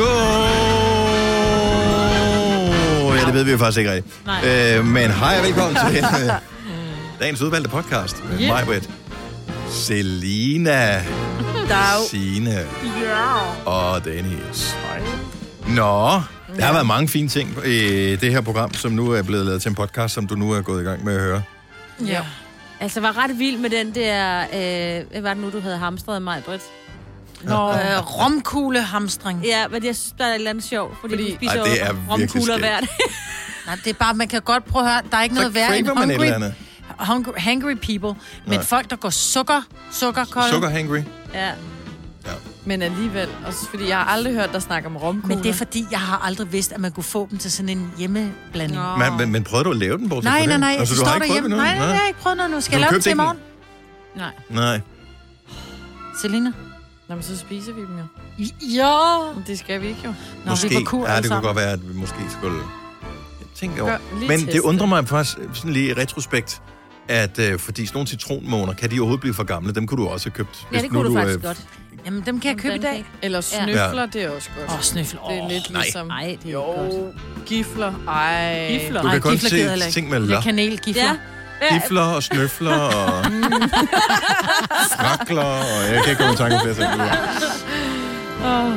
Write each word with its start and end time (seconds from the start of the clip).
God. 0.00 0.08
Ja, 3.16 3.26
det 3.26 3.34
ved 3.34 3.44
vi 3.44 3.50
jo 3.50 3.58
faktisk 3.58 3.78
ikke 3.78 3.92
rigtigt. 3.92 4.26
Nej. 4.26 4.76
Øh, 4.76 4.84
men 4.84 5.10
hej 5.10 5.38
og 5.38 5.44
velkommen 5.44 5.76
til 5.92 6.04
øh, 6.04 6.30
dagens 7.20 7.42
udvalgte 7.42 7.70
podcast 7.70 8.24
med 8.24 8.40
Yeah. 8.40 8.48
mig, 8.48 8.64
Britt, 8.64 8.90
Selina, 9.70 11.02
Dag. 11.68 12.00
Signe 12.10 12.58
og 13.66 14.04
Dennis. 14.04 14.76
Nå, 15.68 16.20
der 16.56 16.64
har 16.64 16.72
været 16.72 16.86
mange 16.86 17.08
fine 17.08 17.28
ting 17.28 17.56
i 17.66 18.16
det 18.16 18.32
her 18.32 18.40
program, 18.40 18.74
som 18.74 18.92
nu 18.92 19.10
er 19.10 19.22
blevet 19.22 19.46
lavet 19.46 19.62
til 19.62 19.68
en 19.68 19.74
podcast, 19.74 20.14
som 20.14 20.26
du 20.26 20.34
nu 20.34 20.52
er 20.52 20.62
gået 20.62 20.82
i 20.82 20.84
gang 20.84 21.04
med 21.04 21.14
at 21.14 21.20
høre. 21.20 21.42
Ja. 22.06 22.20
Altså, 22.80 23.00
var 23.00 23.24
ret 23.24 23.38
vild 23.38 23.58
med 23.58 23.70
den 23.70 23.94
der... 23.94 24.40
Øh, 24.40 25.04
hvad 25.10 25.20
var 25.20 25.34
det 25.34 25.42
nu, 25.42 25.50
du 25.50 25.60
havde 25.60 25.76
hamstret 25.78 26.22
mig, 26.22 26.42
Britt? 26.46 26.62
Nå, 27.42 27.70
øh, 27.72 27.98
romkuglehamstring. 28.20 29.44
Ja, 29.44 29.68
men 29.68 29.84
jeg 29.84 29.96
synes, 29.96 30.14
der 30.18 30.24
er 30.24 30.28
et 30.28 30.34
eller 30.34 30.50
andet 30.50 30.64
sjovt, 30.64 30.96
fordi, 31.00 31.12
Fordi- 31.14 31.30
du 31.30 31.36
spiser 31.36 31.62
Ej, 31.62 31.68
det 31.68 31.82
er 31.82 31.86
jo 31.88 31.94
romkugler 32.10 32.42
skægt. 32.44 32.58
hver 32.58 32.80
dag. 32.80 32.88
Nej, 33.66 33.78
det 33.84 33.90
er 33.90 33.94
bare, 33.94 34.14
man 34.14 34.28
kan 34.28 34.40
godt 34.42 34.64
prøve 34.64 34.84
at 34.86 34.92
høre, 34.92 35.02
der 35.10 35.16
er 35.16 35.22
ikke 35.22 35.34
Så 35.34 35.40
noget 35.40 35.54
værre 35.54 35.78
end 35.78 35.86
man 35.86 35.96
hungry, 35.96 36.12
eller 36.24 36.34
andet. 36.34 36.54
hungry, 36.98 37.32
hungry 37.44 37.74
people. 37.74 38.20
Men 38.46 38.54
Nej. 38.58 38.62
folk, 38.64 38.90
der 38.90 38.96
går 38.96 39.10
sukker, 39.10 39.62
sukkerkolde. 39.92 40.48
Sugar 40.50 40.68
hangry. 40.68 40.98
Ja. 41.34 41.50
Men 42.64 42.82
alligevel, 42.82 43.28
også 43.46 43.66
fordi 43.70 43.88
jeg 43.88 43.96
har 43.98 44.04
aldrig 44.04 44.34
hørt 44.34 44.52
dig 44.52 44.62
snakke 44.62 44.88
om 44.88 44.96
romkugler. 44.96 45.36
Men 45.36 45.44
det 45.44 45.50
er 45.50 45.54
fordi, 45.54 45.86
jeg 45.90 46.00
har 46.00 46.18
aldrig 46.26 46.52
vidst, 46.52 46.72
at 46.72 46.80
man 46.80 46.92
kunne 46.92 47.04
få 47.04 47.28
dem 47.30 47.38
til 47.38 47.52
sådan 47.52 47.68
en 47.68 47.92
hjemmeblanding. 47.98 48.80
Nå. 48.82 48.96
Men, 48.96 49.16
men, 49.18 49.32
men 49.32 49.44
prøvede 49.44 49.64
du 49.64 49.70
at 49.70 49.76
lave 49.76 49.98
den, 49.98 50.08
bortset 50.08 50.24
Nej, 50.32 50.38
nej, 50.46 50.52
det? 50.52 50.60
nej. 50.60 50.76
Altså, 50.78 50.96
Så 50.96 51.00
du 51.02 51.06
har 51.08 51.14
ikke 51.14 51.26
der 51.34 51.40
prøvet 51.40 51.50
Nej, 51.50 51.58
nej, 51.66 51.76
nej, 51.78 51.86
jeg 51.86 51.98
har 51.98 52.06
ikke 52.06 52.20
prøvet 52.20 52.36
noget 52.36 52.50
nu. 52.50 52.60
Skal 52.60 52.72
jeg 52.72 52.80
lave 52.80 52.92
den 52.92 53.00
til 53.02 53.12
i 53.12 53.14
morgen? 53.14 53.36
Nej. 54.16 54.30
Nej. 54.48 54.80
Selina? 56.22 56.52
Nå, 57.10 57.14
men 57.16 57.22
så 57.22 57.36
spiser 57.38 57.72
vi 57.72 57.80
dem 57.80 57.98
jo. 57.98 58.44
Ja. 58.74 59.32
Men 59.34 59.44
det 59.46 59.58
skal 59.58 59.80
vi 59.82 59.88
ikke 59.88 60.00
jo. 60.04 60.14
Nå, 60.44 60.50
Måske. 60.50 60.68
vi 60.68 60.74
er 60.74 60.78
på 60.80 60.84
kur 60.84 61.08
ja, 61.08 61.20
det 61.20 61.30
kunne 61.30 61.40
godt 61.40 61.56
være, 61.56 61.70
at 61.72 61.88
vi 61.88 61.94
måske 61.94 62.16
skulle 62.38 62.58
tænke 63.54 63.82
over. 63.82 63.90
Gør- 63.92 63.98
Men 64.20 64.30
teste 64.30 64.52
det 64.52 64.60
undrer 64.60 64.86
mig 64.86 65.08
faktisk 65.08 65.36
sådan 65.54 65.72
lige 65.72 65.88
i 65.88 65.92
retrospekt, 65.92 66.62
at 67.08 67.38
øh, 67.38 67.58
fordi 67.58 67.86
sådan 67.86 67.96
nogle 67.96 68.06
citronmåner, 68.08 68.72
kan 68.72 68.90
de 68.90 68.94
overhovedet 69.00 69.20
blive 69.20 69.34
for 69.34 69.44
gamle? 69.44 69.74
Dem 69.74 69.86
kunne 69.86 70.02
du 70.04 70.08
også 70.08 70.26
have 70.28 70.34
købt. 70.34 70.66
Ja, 70.72 70.78
det 70.82 70.92
nu 70.92 71.02
kunne 71.02 71.14
du 71.14 71.18
øh, 71.18 71.22
faktisk 71.24 71.46
godt. 71.46 71.66
Jamen, 72.06 72.22
dem 72.26 72.40
kan 72.40 72.50
jeg 72.50 72.58
købe 72.58 72.74
i 72.74 72.78
dag. 72.78 73.04
Eller 73.22 73.40
snøfler, 73.40 74.06
det 74.06 74.22
er 74.22 74.30
også 74.30 74.48
godt. 74.58 74.70
Åh, 74.72 74.80
snøffel. 74.80 75.18
Det 75.30 75.38
er 75.38 75.48
lidt 75.48 75.70
nej. 75.70 75.82
ligesom... 75.82 76.06
Nej, 76.06 76.36
det 76.42 76.48
er 76.48 76.52
jo, 76.52 76.62
godt. 76.62 77.14
gifler. 77.46 77.94
Ej. 78.08 78.68
Gifler. 78.80 79.02
Du 79.02 79.08
kan 79.08 79.20
kun 79.20 79.32
jeg 79.32 79.40
heller 79.50 79.76
se 79.76 79.84
ikke. 79.86 79.92
ting 79.92 80.08
med 80.10 80.20
Det 80.20 80.26
er 80.26 80.30
lør. 80.30 80.40
kanelgifler. 80.40 81.02
Ja. 81.04 81.16
Gifler 81.72 82.02
og 82.02 82.22
snøfler 82.22 82.72
og 82.78 83.24
frakler, 84.96 85.42
og 85.42 85.92
jeg 85.94 86.00
kan 86.04 86.10
ikke 86.10 86.18
komme 86.22 86.32
i 86.34 86.36
tanke 86.36 86.56
om 86.56 86.60
flere 86.62 86.74
ting. 86.74 86.90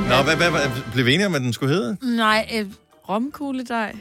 Nå, 0.10 0.24
hvad, 0.24 0.36
hvad, 0.36 0.50
hvad, 0.50 0.62
blev 0.94 1.06
vi 1.06 1.14
enige 1.14 1.26
om, 1.28 1.36
at 1.36 1.42
den 1.42 1.54
skulle 1.54 1.74
hedde? 1.76 1.98
Nej, 2.16 2.50
øh, 2.56 2.66
Romkugledej. 3.10 3.96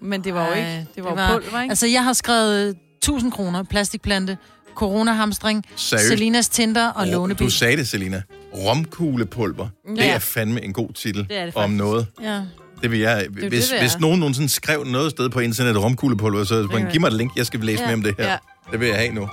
Men 0.00 0.24
det 0.24 0.34
var 0.34 0.46
jo 0.46 0.52
ikke... 0.52 0.86
Det 0.96 1.04
var, 1.04 1.10
det 1.10 1.18
det 1.18 1.24
var- 1.28 1.32
pulver, 1.40 1.60
ikke? 1.62 1.70
Altså, 1.72 1.86
jeg 1.86 2.04
har 2.04 2.12
skrevet 2.12 2.68
øh, 2.68 2.74
1000 2.96 3.32
kroner, 3.32 3.62
plastikplante, 3.62 4.38
coronahamstring, 4.74 5.64
Seriøst? 5.76 6.08
Selinas 6.08 6.48
Tinder 6.48 6.88
og 6.88 7.06
lånebil. 7.06 7.46
Du 7.46 7.50
sagde 7.50 7.76
det, 7.76 7.88
Selina. 7.88 8.22
Romkuglepulver. 8.56 9.68
Det 9.88 9.98
Ja. 9.98 10.14
er 10.14 10.18
fandme 10.18 10.64
en 10.64 10.72
god 10.72 10.92
titel 10.92 11.28
Det 11.28 11.38
er 11.38 11.44
det 11.46 11.56
om 11.56 11.62
faktisk. 11.62 11.78
noget. 11.78 12.06
Ja. 12.22 12.40
Det 12.82 12.90
vil 12.90 12.98
jeg. 13.00 13.26
det, 13.34 13.48
Hvis, 13.48 13.68
det 13.68 13.76
er. 13.76 13.80
hvis 13.80 13.98
nogen 14.00 14.20
nogensinde 14.20 14.48
skrev 14.48 14.84
noget 14.84 15.10
sted 15.10 15.28
på 15.30 15.40
internet 15.40 15.82
romkuglepulver, 15.82 16.44
så 16.44 16.68
man, 16.72 16.90
giv 16.92 17.00
mig 17.00 17.08
et 17.08 17.12
link, 17.14 17.36
jeg 17.36 17.46
skal 17.46 17.60
læse 17.60 17.80
Ja. 17.82 17.86
mere 17.86 17.94
om 17.94 18.02
det 18.02 18.14
her. 18.18 18.30
Ja. 18.30 18.36
Det 18.72 18.80
vil 18.80 18.88
jeg 18.88 18.96
have 18.96 19.12
nu. 19.12 19.22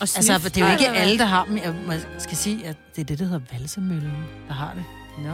Og 0.00 0.08
Altså, 0.16 0.22
snif. 0.22 0.52
det 0.52 0.62
er 0.62 0.66
jo 0.66 0.72
ikke 0.72 0.88
alle, 0.88 1.18
der 1.18 1.24
har 1.24 1.44
dem. 1.44 1.56
Jeg 1.56 2.00
skal 2.18 2.36
sige, 2.36 2.66
at 2.66 2.76
det 2.96 3.00
er 3.02 3.04
det, 3.06 3.18
der 3.18 3.24
hedder 3.24 3.40
valsemøllen, 3.52 4.12
der 4.48 4.54
har 4.54 4.72
det. 4.74 4.84
Nå. 5.24 5.30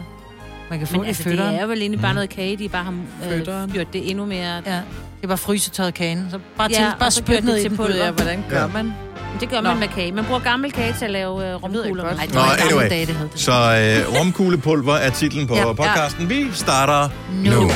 Man 0.71 0.79
kan 0.79 0.89
få 0.89 0.93
Men 0.93 1.01
det 1.01 1.07
i 1.07 1.09
altså, 1.09 1.23
det 1.23 1.31
fødderen. 1.39 1.55
er 1.55 1.67
vel 1.67 1.81
egentlig 1.81 2.01
bare 2.01 2.15
noget 2.15 2.31
kage, 2.31 2.57
de 2.57 2.69
bare 2.69 2.85
har 2.85 2.95
Fødderen. 3.23 3.69
øh, 3.71 3.75
gjort 3.75 3.93
det 3.93 4.11
endnu 4.11 4.25
mere... 4.27 4.63
Ja, 4.67 4.73
det 5.17 5.23
er 5.23 5.27
bare 5.29 5.39
frysetøjet 5.39 5.95
kagen. 5.95 6.29
Så 6.31 6.39
bare, 6.57 6.69
til, 6.69 6.77
Ja, 6.77 6.91
bare 6.99 7.11
spyt 7.11 7.45
ned 7.45 7.53
det 7.53 7.59
i 7.59 7.63
til 7.63 7.71
den. 7.71 7.77
pulver. 7.77 8.05
Jeg, 8.05 8.11
hvordan 8.13 8.45
gør 8.51 8.61
Ja. 8.61 8.67
man? 8.67 8.93
Det 9.41 9.49
gør 9.51 9.61
Nå. 9.61 9.69
man 9.69 9.79
med 9.79 9.89
kage. 9.89 10.13
Man 10.13 10.25
bruger 10.25 10.41
gammel 10.41 10.73
kage 10.73 10.95
til 10.99 11.05
at 11.05 11.11
lave 11.11 11.49
øh, 11.49 11.55
romkugler. 11.63 12.05
godt. 12.05 12.13
med. 12.17 12.19
Ej, 12.21 12.25
det 12.27 12.35
Nå, 12.35 12.41
var 12.41 12.47
i 12.55 12.59
gamle 12.59 12.73
anyway. 12.75 12.91
dage, 12.91 13.07
det 13.07 13.15
hed 13.17 13.29
det. 13.33 13.41
Så 13.41 13.53
øh, 13.53 14.21
romkuglepulver 14.21 14.95
er 14.95 15.11
titlen 15.11 15.47
på 15.47 15.55
Ja. 15.55 15.67
ja. 15.67 15.73
podcasten. 15.73 16.29
Vi 16.29 16.47
starter 16.55 17.09
Nu. 17.33 17.51
nu. 17.51 17.71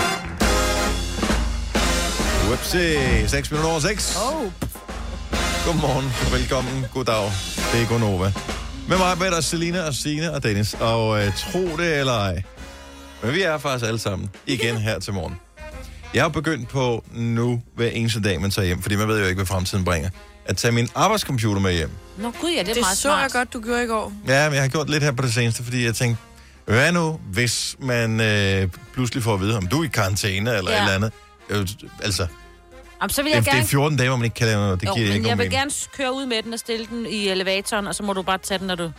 Whoopsie, 2.47 3.29
6 3.29 3.51
minutter 3.51 3.71
over 3.71 3.81
6. 3.81 4.17
Oh. 4.17 4.45
Godmorgen, 5.67 6.13
velkommen, 6.39 6.85
goddag. 6.95 7.25
Det 7.73 7.83
er 7.83 7.87
Gonova. 7.89 8.33
Med 8.89 8.97
mig, 8.99 9.19
Peter, 9.19 9.41
Selina 9.41 9.81
og 9.87 9.95
Signe 9.95 10.33
og 10.35 10.43
Dennis. 10.43 10.75
Og 10.81 11.23
øh, 11.27 11.33
tro 11.37 11.77
det 11.77 11.99
eller 11.99 12.13
ej. 12.13 12.43
Men 13.23 13.35
vi 13.35 13.43
er 13.43 13.59
faktisk 13.59 13.87
alle 13.89 13.99
sammen 13.99 14.31
igen 14.47 14.77
her 14.77 14.99
til 14.99 15.13
morgen. 15.13 15.35
Jeg 16.15 16.23
har 16.23 16.29
begyndt 16.29 16.69
på 16.69 17.05
nu, 17.13 17.63
hver 17.75 17.89
eneste 17.89 18.21
dag, 18.23 18.41
man 18.41 18.51
tager 18.51 18.67
hjem, 18.67 18.83
fordi 18.83 18.97
man 18.97 19.09
ved 19.09 19.19
jo 19.19 19.25
ikke, 19.25 19.35
hvad 19.39 19.47
fremtiden 19.47 19.85
bringer, 19.85 20.11
at 20.47 20.57
tage 20.57 20.73
min 20.73 20.89
arbejdscomputer 20.95 21.61
med 21.61 21.73
hjem. 21.73 21.91
Nå 22.19 22.31
gud, 22.41 22.51
ja, 22.51 22.61
det 22.63 22.69
er 22.69 22.75
Det 22.75 22.81
meget 22.83 22.97
så 22.97 23.03
smart. 23.03 23.23
jeg 23.23 23.31
godt, 23.31 23.53
du 23.53 23.61
gjorde 23.61 23.85
i 23.85 23.87
går. 23.87 24.13
Ja, 24.29 24.49
men 24.49 24.55
jeg 24.55 24.63
har 24.63 24.69
gjort 24.69 24.91
lidt 24.91 25.03
her 25.03 25.13
på 25.13 25.23
det 25.23 25.35
seneste, 25.35 25.65
fordi 25.65 25.85
jeg 25.85 25.95
tænkte, 25.95 26.23
hvad 26.65 26.93
nu, 26.93 27.21
hvis 27.33 27.77
man 27.81 28.21
øh, 28.21 28.69
pludselig 28.95 29.23
får 29.23 29.35
at 29.35 29.41
vide, 29.41 29.57
om 29.57 29.67
du 29.67 29.81
er 29.81 29.85
i 29.85 29.89
karantæne 29.89 30.57
eller 30.57 30.71
Ja. 30.71 30.77
et 30.77 30.83
eller 30.83 30.95
andet. 30.95 31.13
Øh, 31.51 31.69
altså, 32.03 32.27
Jamen, 33.03 33.11
så 33.11 33.23
vil 33.23 33.31
det, 33.31 33.37
jeg 33.37 33.45
det 33.45 33.51
er 33.51 33.55
gerne... 33.55 33.67
14 33.67 33.97
dage, 33.99 34.09
hvor 34.09 34.17
man 34.17 34.25
ikke 34.25 34.35
kan 34.35 34.47
lave 34.47 34.61
noget. 34.61 34.81
Det 34.81 34.87
Jo, 34.87 34.95
giver 34.95 35.07
men 35.07 35.17
ikke 35.17 35.29
jeg 35.29 35.39
vil 35.39 35.45
mening. 35.45 35.59
gerne 35.61 35.71
køre 35.97 36.13
ud 36.15 36.27
med 36.27 36.43
den 36.43 36.53
og 36.53 36.59
stille 36.59 36.87
den 36.87 37.07
i 37.07 37.29
elevatoren, 37.29 37.87
og 37.87 37.95
så 37.95 38.03
må 38.03 38.13
du 38.13 38.23
bare 38.23 38.39
tage 38.39 38.59
den, 38.59 38.67
når 38.67 38.75
du... 38.75 38.91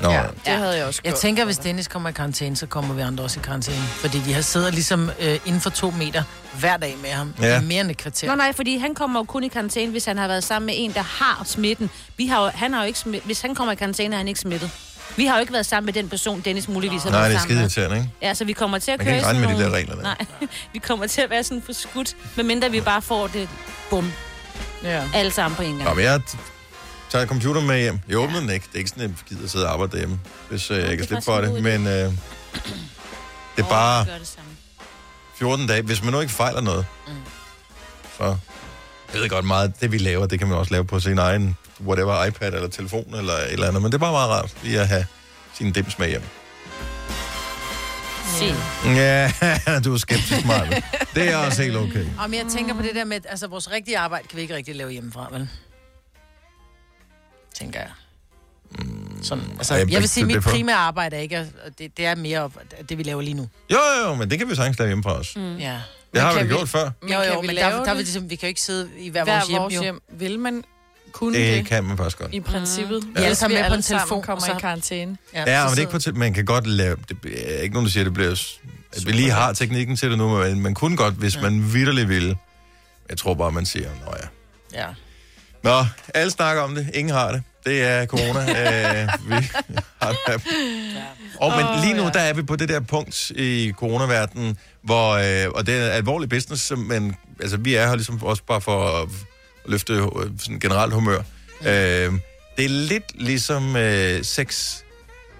Nå, 0.00 0.10
Ja, 0.10 0.22
det 0.22 0.28
Ja. 0.46 0.56
havde 0.56 0.76
jeg 0.76 0.86
også 0.86 1.00
Jeg 1.04 1.12
gjort. 1.12 1.20
tænker, 1.20 1.44
hvis 1.44 1.58
Dennis 1.58 1.88
kommer 1.88 2.08
i 2.08 2.12
karantæne, 2.12 2.56
så 2.56 2.66
kommer 2.66 2.94
vi 2.94 3.00
andre 3.00 3.24
også 3.24 3.40
i 3.40 3.42
karantæne. 3.44 3.76
Fordi 3.78 4.18
vi 4.18 4.32
har 4.32 4.40
siddet 4.40 4.74
ligesom 4.74 5.10
øh, 5.20 5.38
inden 5.46 5.60
for 5.60 5.70
to 5.70 5.90
meter 5.90 6.22
hver 6.58 6.76
dag 6.76 6.96
med 7.02 7.10
ham. 7.10 7.34
Ja. 7.40 7.60
Mere 7.60 7.80
end 7.80 7.90
et 7.90 7.96
kvarter. 7.96 8.26
Nå 8.28 8.34
nej, 8.34 8.52
fordi 8.52 8.76
han 8.76 8.94
kommer 8.94 9.20
jo 9.20 9.24
kun 9.24 9.44
i 9.44 9.48
karantæne, 9.48 9.90
hvis 9.92 10.04
han 10.04 10.18
har 10.18 10.28
været 10.28 10.44
sammen 10.44 10.66
med 10.66 10.74
en, 10.76 10.92
der 10.94 11.02
har 11.02 11.42
smitten. 11.44 11.90
Vi 12.16 12.26
har 12.26 12.44
jo, 12.44 12.50
han 12.54 12.72
har 12.72 12.80
jo 12.82 12.86
ikke 12.86 12.98
smidt, 12.98 13.24
hvis 13.24 13.40
han 13.40 13.54
kommer 13.54 13.72
i 13.72 13.76
karantæne, 13.76 14.14
er 14.14 14.18
han 14.18 14.28
ikke 14.28 14.40
smittet. 14.40 14.70
Vi 15.16 15.26
har 15.26 15.34
jo 15.36 15.40
ikke 15.40 15.52
været 15.52 15.66
sammen 15.66 15.86
med 15.86 15.92
den 15.92 16.08
person, 16.08 16.40
Dennis 16.40 16.68
muligvis 16.68 17.02
har 17.02 17.10
Nej, 17.10 17.20
været 17.20 17.30
det 17.30 17.34
er 17.36 17.38
sammen 17.40 17.48
skide 17.48 17.58
med. 17.58 17.62
irriterende, 17.64 17.96
ikke? 17.96 18.10
Ja, 18.22 18.34
så 18.34 18.44
vi 18.44 18.52
kommer 18.52 18.78
til 18.78 18.90
at 18.90 18.98
Man 18.98 19.04
køre 19.06 19.12
kan 19.12 19.16
ikke 19.18 19.26
regne 19.40 19.46
med 19.48 19.56
de 19.58 19.62
der 19.70 19.76
regler 19.76 19.94
der. 19.94 20.02
Nej, 20.02 20.16
vi 20.72 20.78
kommer 20.78 21.06
til 21.06 21.20
at 21.20 21.30
være 21.30 21.44
sådan 21.44 21.62
for 21.66 21.72
skudt, 21.72 22.16
medmindre 22.36 22.70
vi 22.70 22.80
bare 22.80 23.02
får 23.02 23.26
det 23.26 23.48
bum, 23.90 24.12
Ja. 24.82 25.02
alle 25.14 25.32
sammen 25.32 25.56
på 25.56 25.62
en 25.62 25.72
gang. 25.76 25.84
Nå, 25.88 25.94
men 25.94 26.04
jeg 26.04 26.20
t- 26.30 26.36
tager 27.10 27.26
computeren 27.26 27.66
med 27.66 27.80
hjem. 27.80 27.98
Jeg 28.08 28.18
åbner 28.18 28.40
den 28.40 28.50
ikke. 28.50 28.66
Det 28.66 28.74
er 28.74 28.78
ikke 28.78 28.90
sådan, 28.90 29.04
at 29.04 29.10
jeg 29.10 29.18
gider 29.36 29.48
sidde 29.48 29.66
og 29.66 29.72
arbejde 29.72 29.92
derhjemme, 29.92 30.20
hvis 30.50 30.70
øh, 30.70 30.76
jeg 30.78 30.86
det 30.86 30.90
kan 30.98 31.02
er 31.02 31.06
slippe 31.06 31.24
for 31.24 31.40
det. 31.40 31.50
god. 31.50 31.60
Men 31.60 31.86
øh, 31.86 31.92
det 31.92 32.12
er 33.64 33.68
bare 33.68 34.04
gør 34.04 34.18
det 34.18 34.26
samme. 34.26 34.50
14 35.38 35.66
dage. 35.66 35.82
Hvis 35.82 36.02
man 36.02 36.12
nu 36.12 36.20
ikke 36.20 36.32
fejler 36.32 36.60
noget, 36.60 36.86
Mm. 37.06 37.12
så... 38.18 38.36
Jeg 39.14 39.20
ved 39.20 39.28
godt 39.28 39.44
meget, 39.44 39.72
det 39.80 39.92
vi 39.92 39.98
laver, 39.98 40.26
det 40.26 40.38
kan 40.38 40.48
man 40.48 40.58
også 40.58 40.72
lave 40.72 40.84
på 40.84 41.00
sin 41.00 41.18
egen, 41.18 41.56
whatever, 41.86 42.24
iPad 42.24 42.52
eller 42.54 42.68
telefon 42.68 43.14
eller 43.14 43.32
et 43.32 43.52
eller 43.52 43.68
andet. 43.68 43.82
Men 43.82 43.92
det 43.92 43.96
er 43.98 44.00
bare 44.00 44.12
meget 44.12 44.30
rart 44.30 44.56
lige 44.62 44.80
at 44.80 44.88
have 44.88 45.06
sin 45.54 45.72
dims 45.72 45.98
med 45.98 46.08
hjem. 46.08 46.22
Se. 48.38 48.54
Ja, 48.86 49.32
du 49.84 49.94
er 49.94 49.98
skeptisk, 49.98 50.46
Marve. 50.46 50.82
Det 51.14 51.28
er 51.32 51.36
også 51.36 51.62
helt 51.62 51.76
okay. 51.76 52.06
Og 52.18 52.30
men 52.30 52.38
jeg 52.38 52.46
tænker 52.50 52.74
på 52.74 52.82
det 52.82 52.94
der 52.94 53.04
med, 53.04 53.16
at 53.16 53.26
altså, 53.28 53.46
vores 53.46 53.70
rigtige 53.70 53.98
arbejde 53.98 54.28
kan 54.28 54.36
vi 54.36 54.42
ikke 54.42 54.54
rigtig 54.56 54.76
lave 54.76 54.90
hjemmefra, 54.90 55.28
vel? 55.32 55.48
Tænker 57.54 57.80
jeg. 57.80 57.88
Sådan, 59.22 59.44
altså, 59.58 59.74
Ej, 59.74 59.84
jeg 59.90 60.00
vil 60.00 60.08
sige, 60.08 60.22
at 60.24 60.26
mit 60.26 60.42
primære 60.44 60.76
arbejde 60.76 61.16
er 61.16 61.20
ikke, 61.20 61.36
at- 61.36 61.78
det, 61.78 61.96
det 61.96 62.06
er 62.06 62.14
mere 62.14 62.40
op- 62.40 62.58
det, 62.88 62.98
vi 62.98 63.02
laver 63.02 63.22
lige 63.22 63.34
nu. 63.34 63.48
Jo, 63.72 63.78
jo, 63.98 64.08
jo, 64.08 64.14
men 64.14 64.30
det 64.30 64.38
kan 64.38 64.50
vi 64.50 64.54
sagtens 64.54 64.78
lave 64.78 64.88
hjemme 64.88 65.02
fra 65.02 65.12
os. 65.18 65.36
Mm. 65.36 65.56
Ja. 65.56 65.80
Det 66.14 66.20
har 66.22 66.34
vi 66.34 66.42
vi- 66.42 66.48
gjort 66.48 66.68
før. 66.68 66.90
Men 67.02 67.12
Jo, 67.12 67.20
kan 67.22 67.32
jo, 67.32 67.40
vi 67.40 67.46
men 67.46 67.56
der, 67.56 67.68
der, 67.68 67.76
er 67.76 67.82
vi 67.82 67.88
det? 67.88 67.96
ligesom, 67.96 68.30
vi 68.30 68.36
kan 68.36 68.46
jo 68.46 68.48
ikke 68.48 68.60
sidde 68.60 68.90
i 68.98 69.08
hver, 69.08 69.24
Hver 69.24 69.34
vores 69.34 69.48
hjem, 69.48 69.58
vores 69.60 69.74
jo. 69.74 69.82
hjem. 69.82 70.02
Vil 70.12 70.38
man 70.38 70.64
kunne 71.12 71.38
Det 71.38 71.56
det? 71.56 71.66
kan 71.66 71.84
man 71.84 71.96
faktisk 71.96 72.18
godt. 72.18 72.34
I 72.34 72.40
princippet. 72.40 73.02
Vi 73.06 73.10
er 73.16 73.24
alle 73.24 73.34
sammen 73.34 73.60
med 73.60 73.68
på 73.68 73.74
en 73.74 73.82
telefon, 73.82 74.22
kommer 74.22 74.44
så- 74.46 74.52
i 74.52 74.54
karantæne. 74.60 75.16
Ja, 75.34 75.44
så 75.44 75.64
men 75.64 75.70
det 75.70 75.76
er 75.76 75.80
ikke 75.80 75.92
på 75.92 75.98
til, 75.98 76.16
man 76.16 76.34
kan 76.34 76.44
godt 76.44 76.66
lave, 76.66 76.96
det 77.08 77.16
er 77.56 77.60
ikke 77.62 77.72
nogen, 77.74 77.86
der 77.86 77.92
siger, 77.92 78.02
at 78.02 78.06
det 78.06 78.14
bliver, 78.14 78.30
at 78.96 79.06
vi 79.06 79.12
lige 79.12 79.30
har 79.30 79.52
teknikken 79.52 79.96
til 79.96 80.10
det 80.10 80.18
nu, 80.18 80.28
men 80.38 80.60
man 80.60 80.74
kunne 80.74 80.96
godt, 80.96 81.14
hvis 81.14 81.36
ja. 81.36 81.40
man 81.42 81.72
vidderligt 81.72 82.08
ville. 82.08 82.36
Jeg 83.08 83.18
tror 83.18 83.34
bare, 83.34 83.52
man 83.52 83.66
siger, 83.66 83.88
nå 84.06 84.14
ja. 84.22 84.28
Ja. 84.82 84.86
Nå, 85.62 85.84
alle 86.14 86.30
snakker 86.30 86.62
om 86.62 86.74
det, 86.74 86.90
ingen 86.94 87.14
har 87.14 87.32
det. 87.32 87.42
Det 87.66 87.82
er 87.82 88.06
corona. 88.06 88.40
øh, 89.02 89.08
vi 89.28 89.34
har 90.02 90.12
det. 90.26 90.42
Og 91.40 91.52
men 91.56 91.66
lige 91.84 91.94
nu, 91.94 92.02
ja. 92.02 92.08
der 92.10 92.20
er 92.20 92.32
vi 92.32 92.42
på 92.42 92.56
det 92.56 92.68
der 92.68 92.80
punkt 92.80 93.30
i 93.30 93.72
coronaverdenen, 93.78 94.58
hvor, 94.84 95.10
øh, 95.12 95.50
og 95.54 95.66
det 95.66 95.74
er 95.76 95.88
alvorlig 95.90 96.28
business, 96.28 96.72
men 96.76 97.16
altså, 97.40 97.56
vi 97.56 97.74
er 97.74 97.86
her 97.88 97.94
ligesom 97.94 98.22
også 98.22 98.42
bare 98.46 98.60
for 98.60 99.02
at 99.02 99.08
løfte 99.66 99.92
øh, 99.92 100.08
sådan 100.38 100.60
generelt 100.60 100.94
humør. 100.94 101.18
Øh, 101.60 102.12
det 102.56 102.64
er 102.64 102.68
lidt 102.68 103.04
ligesom 103.14 103.76
øh, 103.76 104.24
sex 104.24 104.76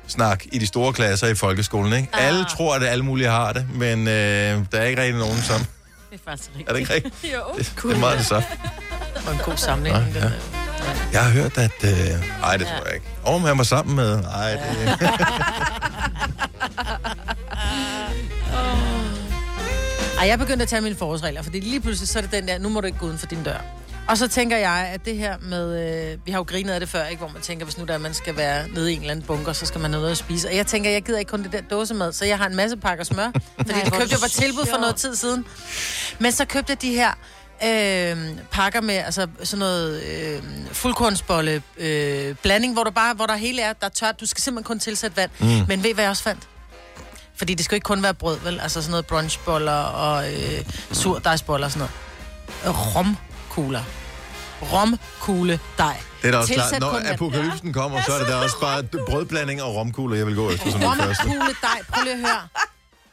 snak 0.09 0.45
i 0.53 0.59
de 0.59 0.67
store 0.67 0.93
klasser 0.93 1.27
i 1.27 1.35
folkeskolen, 1.35 1.93
ikke? 1.93 2.09
Ah. 2.13 2.27
Alle 2.27 2.45
tror, 2.45 2.75
at 2.75 2.83
alle 2.83 3.05
mulige 3.05 3.29
har 3.29 3.53
det, 3.53 3.67
men 3.75 4.09
øh, 4.09 4.13
der 4.13 4.65
er 4.73 4.85
ikke 4.85 5.03
rigtig 5.03 5.19
nogen, 5.19 5.43
som... 5.43 5.61
Det 6.11 6.21
er 6.27 6.31
faktisk 6.31 6.51
rigtigt. 6.51 6.69
Er 6.69 6.73
det 6.73 6.81
ikke 6.81 6.95
rigtigt? 6.95 7.15
jo. 7.35 7.41
Det, 7.59 7.73
det 7.83 7.93
er 7.93 7.99
meget 7.99 8.19
det 8.19 8.27
samme. 8.27 8.47
Og 9.27 9.33
en 9.33 9.39
god 9.45 9.57
sammenligning. 9.57 10.15
Ja, 10.15 10.25
ja. 10.25 10.31
Jeg 11.13 11.25
har 11.25 11.31
hørt, 11.31 11.59
at... 11.59 11.85
Øh, 11.85 11.91
ej, 12.43 12.57
det 12.57 12.65
ja. 12.65 12.71
tror 12.71 12.85
jeg 12.85 12.95
ikke. 12.95 13.07
Og 13.23 13.35
om 13.35 13.43
han 13.43 13.59
var 13.59 13.65
sammen 13.65 13.97
med... 13.97 14.25
Ej, 14.25 14.51
det... 14.51 14.61
Ja. 14.87 15.09
ej, 20.21 20.27
jeg 20.29 20.39
begyndte 20.39 20.63
at 20.63 20.69
tage 20.69 20.83
mine 20.83 20.97
forårsregler, 20.97 21.43
fordi 21.43 21.61
lige 21.61 21.81
pludselig 21.81 22.09
så 22.09 22.19
er 22.19 22.23
det 22.23 22.33
den 22.33 22.49
der, 22.49 22.59
nu 22.59 22.69
må 22.69 22.81
du 22.81 22.87
ikke 22.87 22.99
gå 22.99 23.07
uden 23.07 23.19
for 23.19 23.27
din 23.27 23.43
dør. 23.43 23.82
Og 24.13 24.19
så 24.19 24.29
tænker 24.29 24.57
jeg, 24.57 24.91
at 24.95 25.05
det 25.05 25.17
her 25.17 25.37
med, 25.41 25.89
øh, 26.13 26.19
vi 26.27 26.31
har 26.31 26.39
jo 26.39 26.43
grinet 26.43 26.73
af 26.73 26.81
det 26.81 26.89
før, 26.89 27.05
ikke, 27.05 27.21
hvor 27.21 27.33
man 27.33 27.43
tænker, 27.43 27.65
hvis 27.65 27.79
nu 27.79 27.85
der 27.85 27.95
er, 27.95 27.99
man 27.99 28.15
skal 28.15 28.37
være 28.37 28.69
nede 28.69 28.93
i 28.93 28.95
en 28.95 29.01
eller 29.01 29.11
anden 29.11 29.27
bunker, 29.27 29.53
så 29.53 29.67
skal 29.67 29.81
man 29.81 29.91
noget 29.91 30.11
at 30.11 30.17
spise. 30.17 30.49
Og 30.49 30.57
jeg 30.57 30.67
tænker, 30.67 30.91
jeg 30.91 31.03
gider 31.03 31.19
ikke 31.19 31.31
kun 31.31 31.43
det 31.43 31.53
der 31.53 31.61
dåsemad, 31.61 32.13
så 32.13 32.25
jeg 32.25 32.39
har 32.39 32.47
en 32.47 32.57
masse 32.57 32.77
pakker 32.77 33.05
smør, 33.05 33.31
fordi 33.57 33.73
Nej, 33.73 33.83
det 33.85 33.93
købte 33.93 34.13
jeg 34.13 34.21
på 34.21 34.29
tilbud 34.29 34.67
for 34.67 34.79
noget 34.79 34.97
tid 34.97 35.17
siden. 35.17 35.45
Men 36.19 36.33
så 36.33 36.45
købte 36.45 36.71
jeg 36.71 36.83
de 36.83 36.95
her 36.95 37.11
øh, 37.65 38.29
pakker 38.51 38.81
med 38.81 38.95
altså 38.95 39.27
sådan 39.43 39.59
noget 39.59 40.03
øh, 40.03 40.43
fuldkornsbolle 40.73 41.63
øh, 41.79 42.35
blanding, 42.43 42.73
hvor 42.73 42.85
der 42.85 42.91
bare 42.91 43.15
hvor 43.15 43.27
der 43.27 43.37
hele 43.37 43.63
er, 43.63 43.73
der 43.73 43.87
er 43.87 43.91
tørt. 43.91 44.21
Du 44.21 44.27
skal 44.27 44.43
simpelthen 44.43 44.65
kun 44.65 44.79
tilsætte 44.79 45.17
vand. 45.17 45.31
Mm. 45.41 45.47
Men 45.69 45.85
ved 45.85 45.95
hvad 45.95 46.05
jeg 46.05 46.11
også 46.11 46.23
fandt? 46.23 46.49
Fordi 47.37 47.55
det 47.55 47.65
skal 47.65 47.75
jo 47.75 47.77
ikke 47.77 47.85
kun 47.85 48.03
være 48.03 48.15
brød, 48.15 48.39
vel? 48.45 48.61
Altså 48.61 48.83
sådan 48.83 48.91
noget 48.91 49.07
brunchboller 49.07 49.73
og 49.83 50.33
øh, 50.33 50.65
surdejsboller 50.93 51.67
og 51.67 51.73
sådan 51.73 51.89
noget. 52.65 52.97
Romkugler. 52.97 53.83
Romkugle 54.63 55.61
dej. 55.79 55.97
Det 56.23 56.29
er 56.29 56.33
da 56.33 56.39
også 56.39 56.55
klart, 56.55 56.81
når 56.81 57.13
apokalypsen 57.13 57.73
kommer, 57.73 58.03
så 58.03 58.13
er 58.13 58.19
det 58.19 58.29
da 58.29 58.35
også 58.35 58.61
bare 58.61 58.83
brødblanding 58.83 59.63
og 59.63 59.75
romkugle, 59.75 60.17
jeg 60.17 60.27
vil 60.27 60.35
gå 60.35 60.51
efter 60.51 60.71
som 60.71 60.81
det 60.81 60.89
første. 60.99 61.25
Romkugle 61.25 61.55
dej. 61.63 61.83
Prøv 61.89 62.03
lige 62.05 62.13
at 62.13 62.19
høre. 62.19 62.49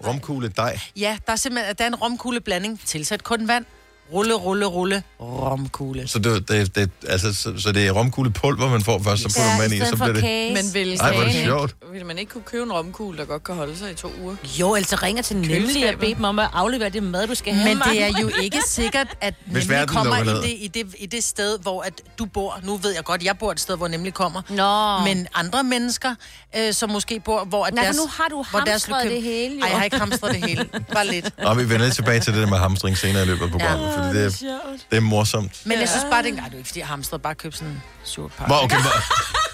Romkugle 0.08 0.50
dej. 0.50 0.80
Ja, 0.96 1.18
der 1.26 1.32
er 1.32 1.38
simpelthen 1.38 1.76
der 1.76 1.84
er 1.84 1.88
en 1.88 1.96
romkugle 1.96 2.42
blanding. 2.42 2.80
Tilsæt 2.86 3.24
kun 3.24 3.48
vand. 3.48 3.66
Rulle, 4.14 4.34
rulle, 4.34 4.66
rulle. 4.66 5.04
Romkugle. 5.20 6.08
Så 6.08 6.20
det, 6.20 6.50
det, 6.50 6.76
det, 6.76 6.92
altså, 7.08 7.34
så, 7.34 7.54
så 7.58 7.72
det 7.72 7.88
er 7.88 7.92
romkugle 7.92 8.32
pulver, 8.32 8.70
man 8.70 8.84
får 8.84 9.02
først, 9.04 9.22
så 9.22 9.28
putter 9.28 9.58
man 9.58 9.74
i, 9.74 9.80
så 9.80 9.96
bliver 9.96 10.14
det... 10.14 10.22
kage. 10.22 10.54
Men 10.54 10.74
vil, 10.74 11.00
Ej, 11.00 11.14
hvor 11.14 11.22
er 11.22 11.26
det 11.26 11.44
sjovt. 11.46 11.76
vil 11.92 12.06
man 12.06 12.18
ikke 12.18 12.32
kunne 12.32 12.44
købe 12.44 12.64
en 12.64 12.72
romkugle, 12.72 13.18
der 13.18 13.26
godt 13.26 13.44
kan 13.44 13.56
holde 13.56 13.78
sig 13.78 13.92
i 13.92 13.94
to 13.94 14.12
uger? 14.22 14.36
Jo, 14.60 14.76
altså 14.76 14.96
ringer 14.96 15.22
til 15.24 15.36
Nemlig 15.38 15.94
og 15.94 16.00
beder 16.00 16.16
dem 16.16 16.24
om 16.24 16.40
at 16.40 16.48
aflevere 16.54 16.90
det 16.90 17.04
mad, 17.04 17.28
du 17.28 17.36
skal 17.36 17.54
have. 17.54 17.76
Men 17.76 17.84
det 17.94 18.04
er 18.04 18.12
jo 18.22 18.30
ikke 18.42 18.62
sikkert, 18.68 19.08
at 19.22 19.34
Hvis 19.46 19.68
nemlig 19.68 19.88
kommer 19.88 20.18
i 20.18 20.26
det, 20.26 20.56
i, 20.60 20.68
det, 20.68 20.96
i 21.00 21.06
det 21.06 21.24
sted, 21.24 21.60
hvor 21.60 21.82
at 21.82 21.94
du 22.20 22.26
bor. 22.26 22.60
Nu 22.64 22.78
ved 22.78 22.94
jeg 22.94 23.04
godt, 23.04 23.24
jeg 23.24 23.38
bor 23.38 23.52
et 23.52 23.60
sted, 23.60 23.78
hvor 23.78 23.88
nemlig 23.88 24.14
kommer. 24.14 24.42
Nå. 24.50 25.14
Men 25.14 25.28
andre 25.34 25.64
mennesker, 25.64 26.16
øh, 26.58 26.74
som 26.74 26.90
måske 26.90 27.20
bor, 27.20 27.44
hvor 27.44 27.66
at 27.66 27.74
for 27.78 27.84
deres... 27.84 27.98
nu 27.98 28.04
har 28.12 28.28
du 28.30 28.46
hvor 28.52 28.60
deres 28.60 28.86
hamstret 28.86 29.12
det 29.12 29.22
hele, 29.22 29.56
jo. 29.56 29.62
Ej, 29.62 29.70
jeg 29.70 29.78
har 29.78 29.84
ikke 29.84 29.98
hamstret 29.98 30.34
det 30.34 30.46
hele. 30.46 30.70
Bare 30.94 31.08
lidt. 31.08 31.34
Og 31.38 31.58
vi 31.58 31.70
vender 31.70 31.90
tilbage 31.90 32.20
til 32.20 32.34
det 32.34 32.42
der 32.42 32.50
med 32.50 32.58
hamstring 32.58 32.98
senere 32.98 33.24
i 33.24 33.26
løbet 33.26 33.44
af 33.44 33.52
programmet, 33.52 33.88
ja, 33.88 33.99
fordi 34.04 34.18
det, 34.20 34.26
er, 34.52 34.60
det 34.92 34.98
er 34.98 35.02
morsomt. 35.02 35.62
Men 35.66 35.80
jeg 35.80 35.90
synes 35.90 36.06
bare, 36.12 36.24
det 36.24 36.30
er, 36.32 36.36
nej, 36.36 36.46
det 36.46 36.54
er 36.54 36.58
ikke, 36.58 36.68
fordi 36.68 36.80
jeg 36.80 36.88
har 36.88 36.94
hamstret. 36.94 37.22
Bare 37.22 37.36
køb 37.36 37.54
sådan 37.54 37.68
en 37.68 37.84
surt 38.04 38.32
pakke. 38.32 38.54
Hvor, 38.54 38.64
okay, 38.64 38.82
hvor, 38.82 38.92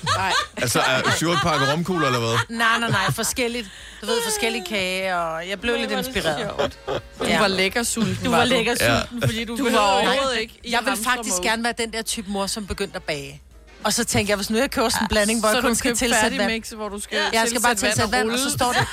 Nej. 0.20 0.34
altså 0.58 0.80
er 0.80 1.12
short 1.18 1.38
pakke 1.44 1.72
romkugler 1.72 2.08
eller 2.08 2.20
hvad? 2.20 2.38
Nej, 2.58 2.80
nej, 2.80 2.90
nej, 2.90 3.12
forskelligt. 3.12 3.70
Du 4.02 4.06
ved, 4.06 4.16
forskellige 4.24 4.66
kage, 4.66 5.16
og 5.18 5.50
jeg 5.50 5.60
blev 5.62 5.76
lidt 5.78 5.92
inspireret. 5.92 6.78
Du 7.20 7.26
Ja. 7.26 7.40
var 7.40 7.48
lækker 7.48 7.84
sulten. 7.84 8.18
Du 8.26 8.32
var 8.32 8.46
lækker 8.46 8.74
Ja. 8.80 9.00
sulten, 9.00 9.22
fordi 9.22 9.46
du, 9.46 9.58
Du 9.58 9.64
var 9.64 9.70
ikke- 9.70 9.80
overhovedet 9.80 10.40
ikke 10.40 10.60
Jeg 10.70 10.80
vil 10.86 10.94
faktisk 11.04 11.36
gerne 11.44 11.64
være 11.64 11.74
den 11.78 11.94
der 11.94 12.02
type 12.02 12.32
mor, 12.32 12.48
som 12.48 12.68
begyndte 12.68 12.96
at 12.96 13.04
bage. 13.04 13.42
Og 13.84 13.94
så 13.94 14.04
tænker 14.04 14.32
jeg, 14.32 14.36
hvis 14.36 14.50
nu 14.50 14.58
jeg 14.58 14.72
køber 14.72 14.90
sådan 14.90 15.04
en 15.04 15.08
blanding, 15.08 15.40
hvor 15.40 15.50
så 15.50 15.56
jeg 15.56 15.64
du 15.64 15.68
kun 15.68 15.76
skal 15.76 15.90
købte 15.92 16.06
tilsætte 16.06 16.38
vand. 16.38 16.52
mix, 16.52 16.70
hvor 16.70 16.90
du 16.90 17.00
skal 17.00 17.18
Jeg 17.34 17.44
skal 17.48 17.62
bare 17.62 17.76
tilsætte 17.76 18.12
vand, 18.12 18.28
og 18.28 18.34
rulle. 18.34 18.50
så 18.52 18.58
står 18.58 18.72
det, 18.72 18.86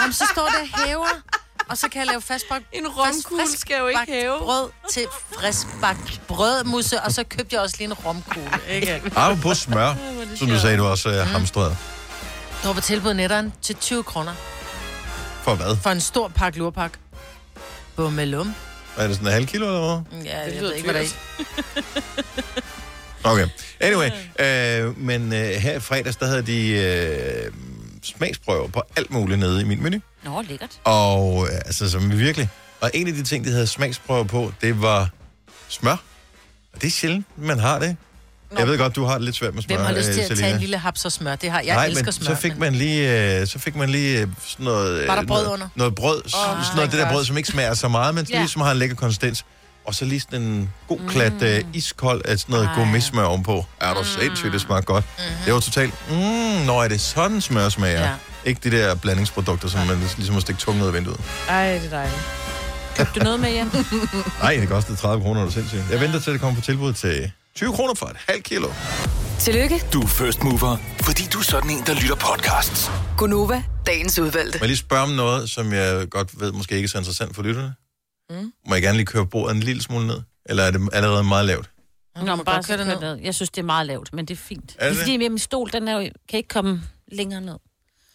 jamen, 0.00 0.12
så 0.12 0.24
står 0.32 0.46
det 0.46 0.86
hæver, 0.86 1.06
og 1.68 1.78
så 1.78 1.88
kan 1.88 1.98
jeg 2.00 2.06
lave 2.06 2.20
fastbagt 2.20 2.64
En 2.72 2.86
romkugle 2.88 3.58
skal 3.58 3.78
jo 3.78 3.86
ikke 3.86 4.00
hæve. 4.08 4.38
brød 4.38 4.70
til 4.90 5.06
friskbagt 5.38 6.20
brødmusse, 6.28 7.00
og 7.00 7.12
så 7.12 7.24
købte 7.24 7.54
jeg 7.54 7.62
også 7.62 7.74
lige 7.78 7.86
en 7.86 7.92
romkugle. 7.92 8.50
Ikke? 8.68 9.02
Apropos 9.16 9.42
på 9.42 9.54
smør, 9.54 9.94
som 10.36 10.48
du 10.48 10.58
sagde, 10.60 10.76
du 10.78 10.84
også 10.84 11.08
er 11.08 11.22
hamstret. 11.24 11.76
Det 12.60 12.68
var 12.68 12.72
på 12.74 12.80
tilbud 12.80 13.14
netteren 13.14 13.52
til 13.62 13.74
20 13.74 14.02
kroner 14.02 14.32
For 15.42 15.54
hvad? 15.54 15.76
for 15.82 15.90
en 15.90 16.00
stor 16.00 16.28
pakke 16.28 16.58
lurpak. 16.58 16.92
Bummelum. 17.96 18.54
Er 18.96 19.06
det 19.06 19.16
sådan 19.16 19.26
en 19.28 19.32
halv 19.32 19.46
kilo 19.46 19.66
eller 19.66 20.02
hvad? 20.10 20.22
Ja, 20.24 20.40
jeg 20.40 20.50
lyder 20.52 20.60
ved 20.62 20.74
ikke, 20.74 20.90
hvad 20.90 21.00
der 21.02 21.08
er. 21.08 21.82
Okay. 23.26 23.46
Anyway, 23.80 24.10
øh, 24.40 24.98
men 24.98 25.32
øh, 25.32 25.38
her 25.40 25.76
i 25.76 25.80
fredags, 25.80 26.16
der 26.16 26.26
havde 26.26 26.42
de 26.42 26.68
øh, 26.68 27.52
smagsprøver 28.02 28.68
på 28.68 28.82
alt 28.96 29.10
muligt 29.10 29.38
nede 29.38 29.60
i 29.60 29.64
min 29.64 29.82
menu. 29.82 29.98
Nå, 30.24 30.42
lækkert. 30.48 30.70
Og 30.84 31.46
øh, 31.52 31.56
altså, 31.66 31.90
som 31.90 32.18
virkelig. 32.18 32.48
Og 32.80 32.90
en 32.94 33.06
af 33.08 33.12
de 33.14 33.22
ting, 33.22 33.44
de 33.44 33.50
havde 33.50 33.66
smagsprøver 33.66 34.24
på, 34.24 34.52
det 34.60 34.82
var 34.82 35.08
smør. 35.68 35.96
Og 36.74 36.80
det 36.80 36.86
er 36.86 36.90
sjældent, 36.90 37.26
man 37.36 37.58
har 37.58 37.78
det. 37.78 37.96
Nå. 38.50 38.58
Jeg 38.58 38.66
ved 38.68 38.78
godt, 38.78 38.96
du 38.96 39.04
har 39.04 39.14
det 39.14 39.22
lidt 39.22 39.36
svært 39.36 39.54
med 39.54 39.62
smør, 39.62 39.76
Hvem 39.76 39.86
har 39.86 39.92
lyst 39.92 40.04
til 40.06 40.14
øh, 40.18 40.20
at 40.22 40.26
tage 40.26 40.36
Selina. 40.36 40.54
en 40.54 40.60
lille 40.60 40.78
haps 40.78 41.04
og 41.04 41.12
smør? 41.12 41.36
Det 41.36 41.50
har, 41.50 41.60
jeg 41.60 41.74
Nej, 41.74 41.86
elsker 41.86 42.04
men 42.04 42.12
smør. 42.12 42.34
så 42.34 42.40
fik 42.40 42.58
man 42.58 42.74
lige, 42.74 43.40
øh, 43.40 43.46
så 43.46 43.58
fik 43.58 43.76
man 43.76 43.90
lige 43.90 44.20
øh, 44.20 44.28
sådan 44.46 44.64
noget... 44.64 45.00
øh, 45.00 45.08
Var 45.08 45.14
der 45.14 45.26
brød 45.26 45.42
noget, 45.42 45.52
under? 45.54 45.68
Noget 45.74 45.94
brød, 45.94 46.16
oh, 46.24 46.30
sådan 46.30 46.76
noget, 46.76 46.90
det 46.92 47.00
der 47.00 47.10
brød, 47.12 47.24
som 47.24 47.36
ikke 47.36 47.48
smager 47.48 47.74
så 47.74 47.88
meget, 47.88 48.14
men 48.14 48.26
Ja. 48.30 48.38
lige 48.38 48.48
som 48.48 48.62
har 48.62 48.70
en 48.72 48.76
lækker 48.78 48.96
konsistens. 48.96 49.44
Og 49.86 49.94
så 49.94 50.04
lige 50.04 50.20
sådan 50.20 50.42
en 50.42 50.70
god 50.88 50.98
klat 51.08 51.42
øh, 51.42 51.64
iskold 51.72 52.22
af 52.24 52.38
sådan 52.38 52.52
noget 52.52 52.70
gourmet-smør 52.74 53.24
ovenpå. 53.24 53.64
Er 53.80 53.94
du 53.94 54.04
sindssygt, 54.04 54.52
det 54.52 54.60
smager 54.60 54.80
godt. 54.82 55.04
Det 55.44 55.54
var 55.54 55.60
totalt, 55.60 55.94
mm, 56.10 56.16
når 56.66 56.82
er 56.82 56.88
det 56.88 57.00
sådan 57.00 57.40
smør 57.40 57.68
smager. 57.68 58.00
Ja. 58.00 58.10
Ikke 58.44 58.60
de 58.70 58.76
der 58.76 58.94
blandingsprodukter, 58.94 59.68
som 59.68 59.86
man 59.86 59.98
ligesom 60.16 60.34
må 60.34 60.40
stikke 60.40 60.60
tungen 60.60 60.82
ud 60.82 60.88
af 60.88 60.94
vinduet. 60.94 61.20
Ej, 61.48 61.72
det 61.72 61.84
er 61.84 61.90
dejligt. 61.90 62.20
Købte 62.96 63.20
du 63.20 63.24
noget 63.24 63.40
med 63.40 63.50
hjem? 63.52 63.70
Nej, 64.42 64.54
det 64.60 64.68
kostede 64.68 64.96
30 64.96 65.22
kroner, 65.24 65.40
er 65.40 65.44
du 65.44 65.50
sindssygt. 65.52 65.82
Jeg 65.90 66.00
venter 66.00 66.20
til, 66.20 66.30
at 66.30 66.32
det 66.32 66.40
kommer 66.40 66.60
på 66.60 66.64
tilbud 66.64 66.92
til 66.92 67.32
20 67.54 67.72
kroner 67.72 67.94
for 67.94 68.06
et 68.06 68.16
halvt 68.28 68.44
kilo. 68.44 68.68
Tillykke, 69.38 69.82
Du 69.92 70.00
er 70.02 70.06
first 70.06 70.42
mover, 70.42 70.76
fordi 71.00 71.22
du 71.32 71.38
er 71.38 71.42
sådan 71.42 71.70
en, 71.70 71.82
der 71.86 71.94
lytter 71.94 72.14
podcasts. 72.14 72.90
Gunova, 73.18 73.62
dagens 73.86 74.18
udvalgte. 74.18 74.58
Må 74.58 74.62
jeg 74.62 74.68
lige 74.68 74.76
spørge 74.76 75.02
om 75.02 75.08
noget, 75.10 75.50
som 75.50 75.72
jeg 75.72 76.10
godt 76.10 76.40
ved 76.40 76.52
måske 76.52 76.74
ikke 76.74 76.86
er 76.86 76.88
så 76.88 76.98
interessant 76.98 77.34
for 77.34 77.42
lytterne? 77.42 77.74
Mm. 78.30 78.52
Må 78.68 78.74
jeg 78.74 78.82
gerne 78.82 78.96
lige 78.96 79.06
køre 79.06 79.26
bordet 79.26 79.54
en 79.56 79.60
lille 79.62 79.82
smule 79.82 80.06
ned? 80.06 80.20
Eller 80.46 80.62
er 80.62 80.70
det 80.70 80.88
allerede 80.92 81.24
meget 81.24 81.46
lavt? 81.46 81.70
Nå, 82.16 82.36
men 82.36 82.44
bare 82.44 82.54
godt 82.56 82.66
køre 82.66 82.78
det 82.78 83.00
ned. 83.00 83.16
Jeg 83.22 83.34
synes, 83.34 83.50
det 83.50 83.58
er 83.60 83.64
meget 83.66 83.86
lavt, 83.86 84.12
men 84.12 84.24
det 84.26 84.34
er 84.34 84.38
fint. 84.38 84.76
Er 84.78 84.84
det 84.88 84.90
det 84.96 85.00
er 85.00 85.04
fordi, 85.04 85.16
min 85.16 85.38
stol, 85.38 85.70
den 85.72 85.88
er 85.88 85.92
jo, 86.00 86.08
kan 86.28 86.36
ikke 86.36 86.48
komme 86.48 86.82
længere 87.12 87.40
ned. 87.40 87.54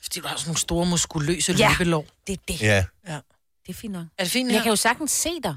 Fordi 0.10 0.20
du 0.20 0.28
har 0.28 0.36
sådan 0.38 0.48
nogle 0.50 0.60
store, 0.60 0.86
muskuløse 0.86 1.54
Ja. 1.54 1.70
løbelår. 1.70 2.06
Det 2.28 2.34
er 2.34 2.38
det. 2.48 2.62
Ja. 2.62 2.84
Ja. 3.08 3.14
Det 3.68 3.70
er 3.70 3.74
fint 3.74 3.94
nok. 3.94 4.06
Er 4.18 4.24
det 4.24 4.32
fint 4.32 4.50
her? 4.52 4.56
jeg 4.58 4.64
kan 4.64 4.70
jo 4.70 4.76
sagtens 4.76 5.12
se 5.12 5.30
dig. 5.44 5.56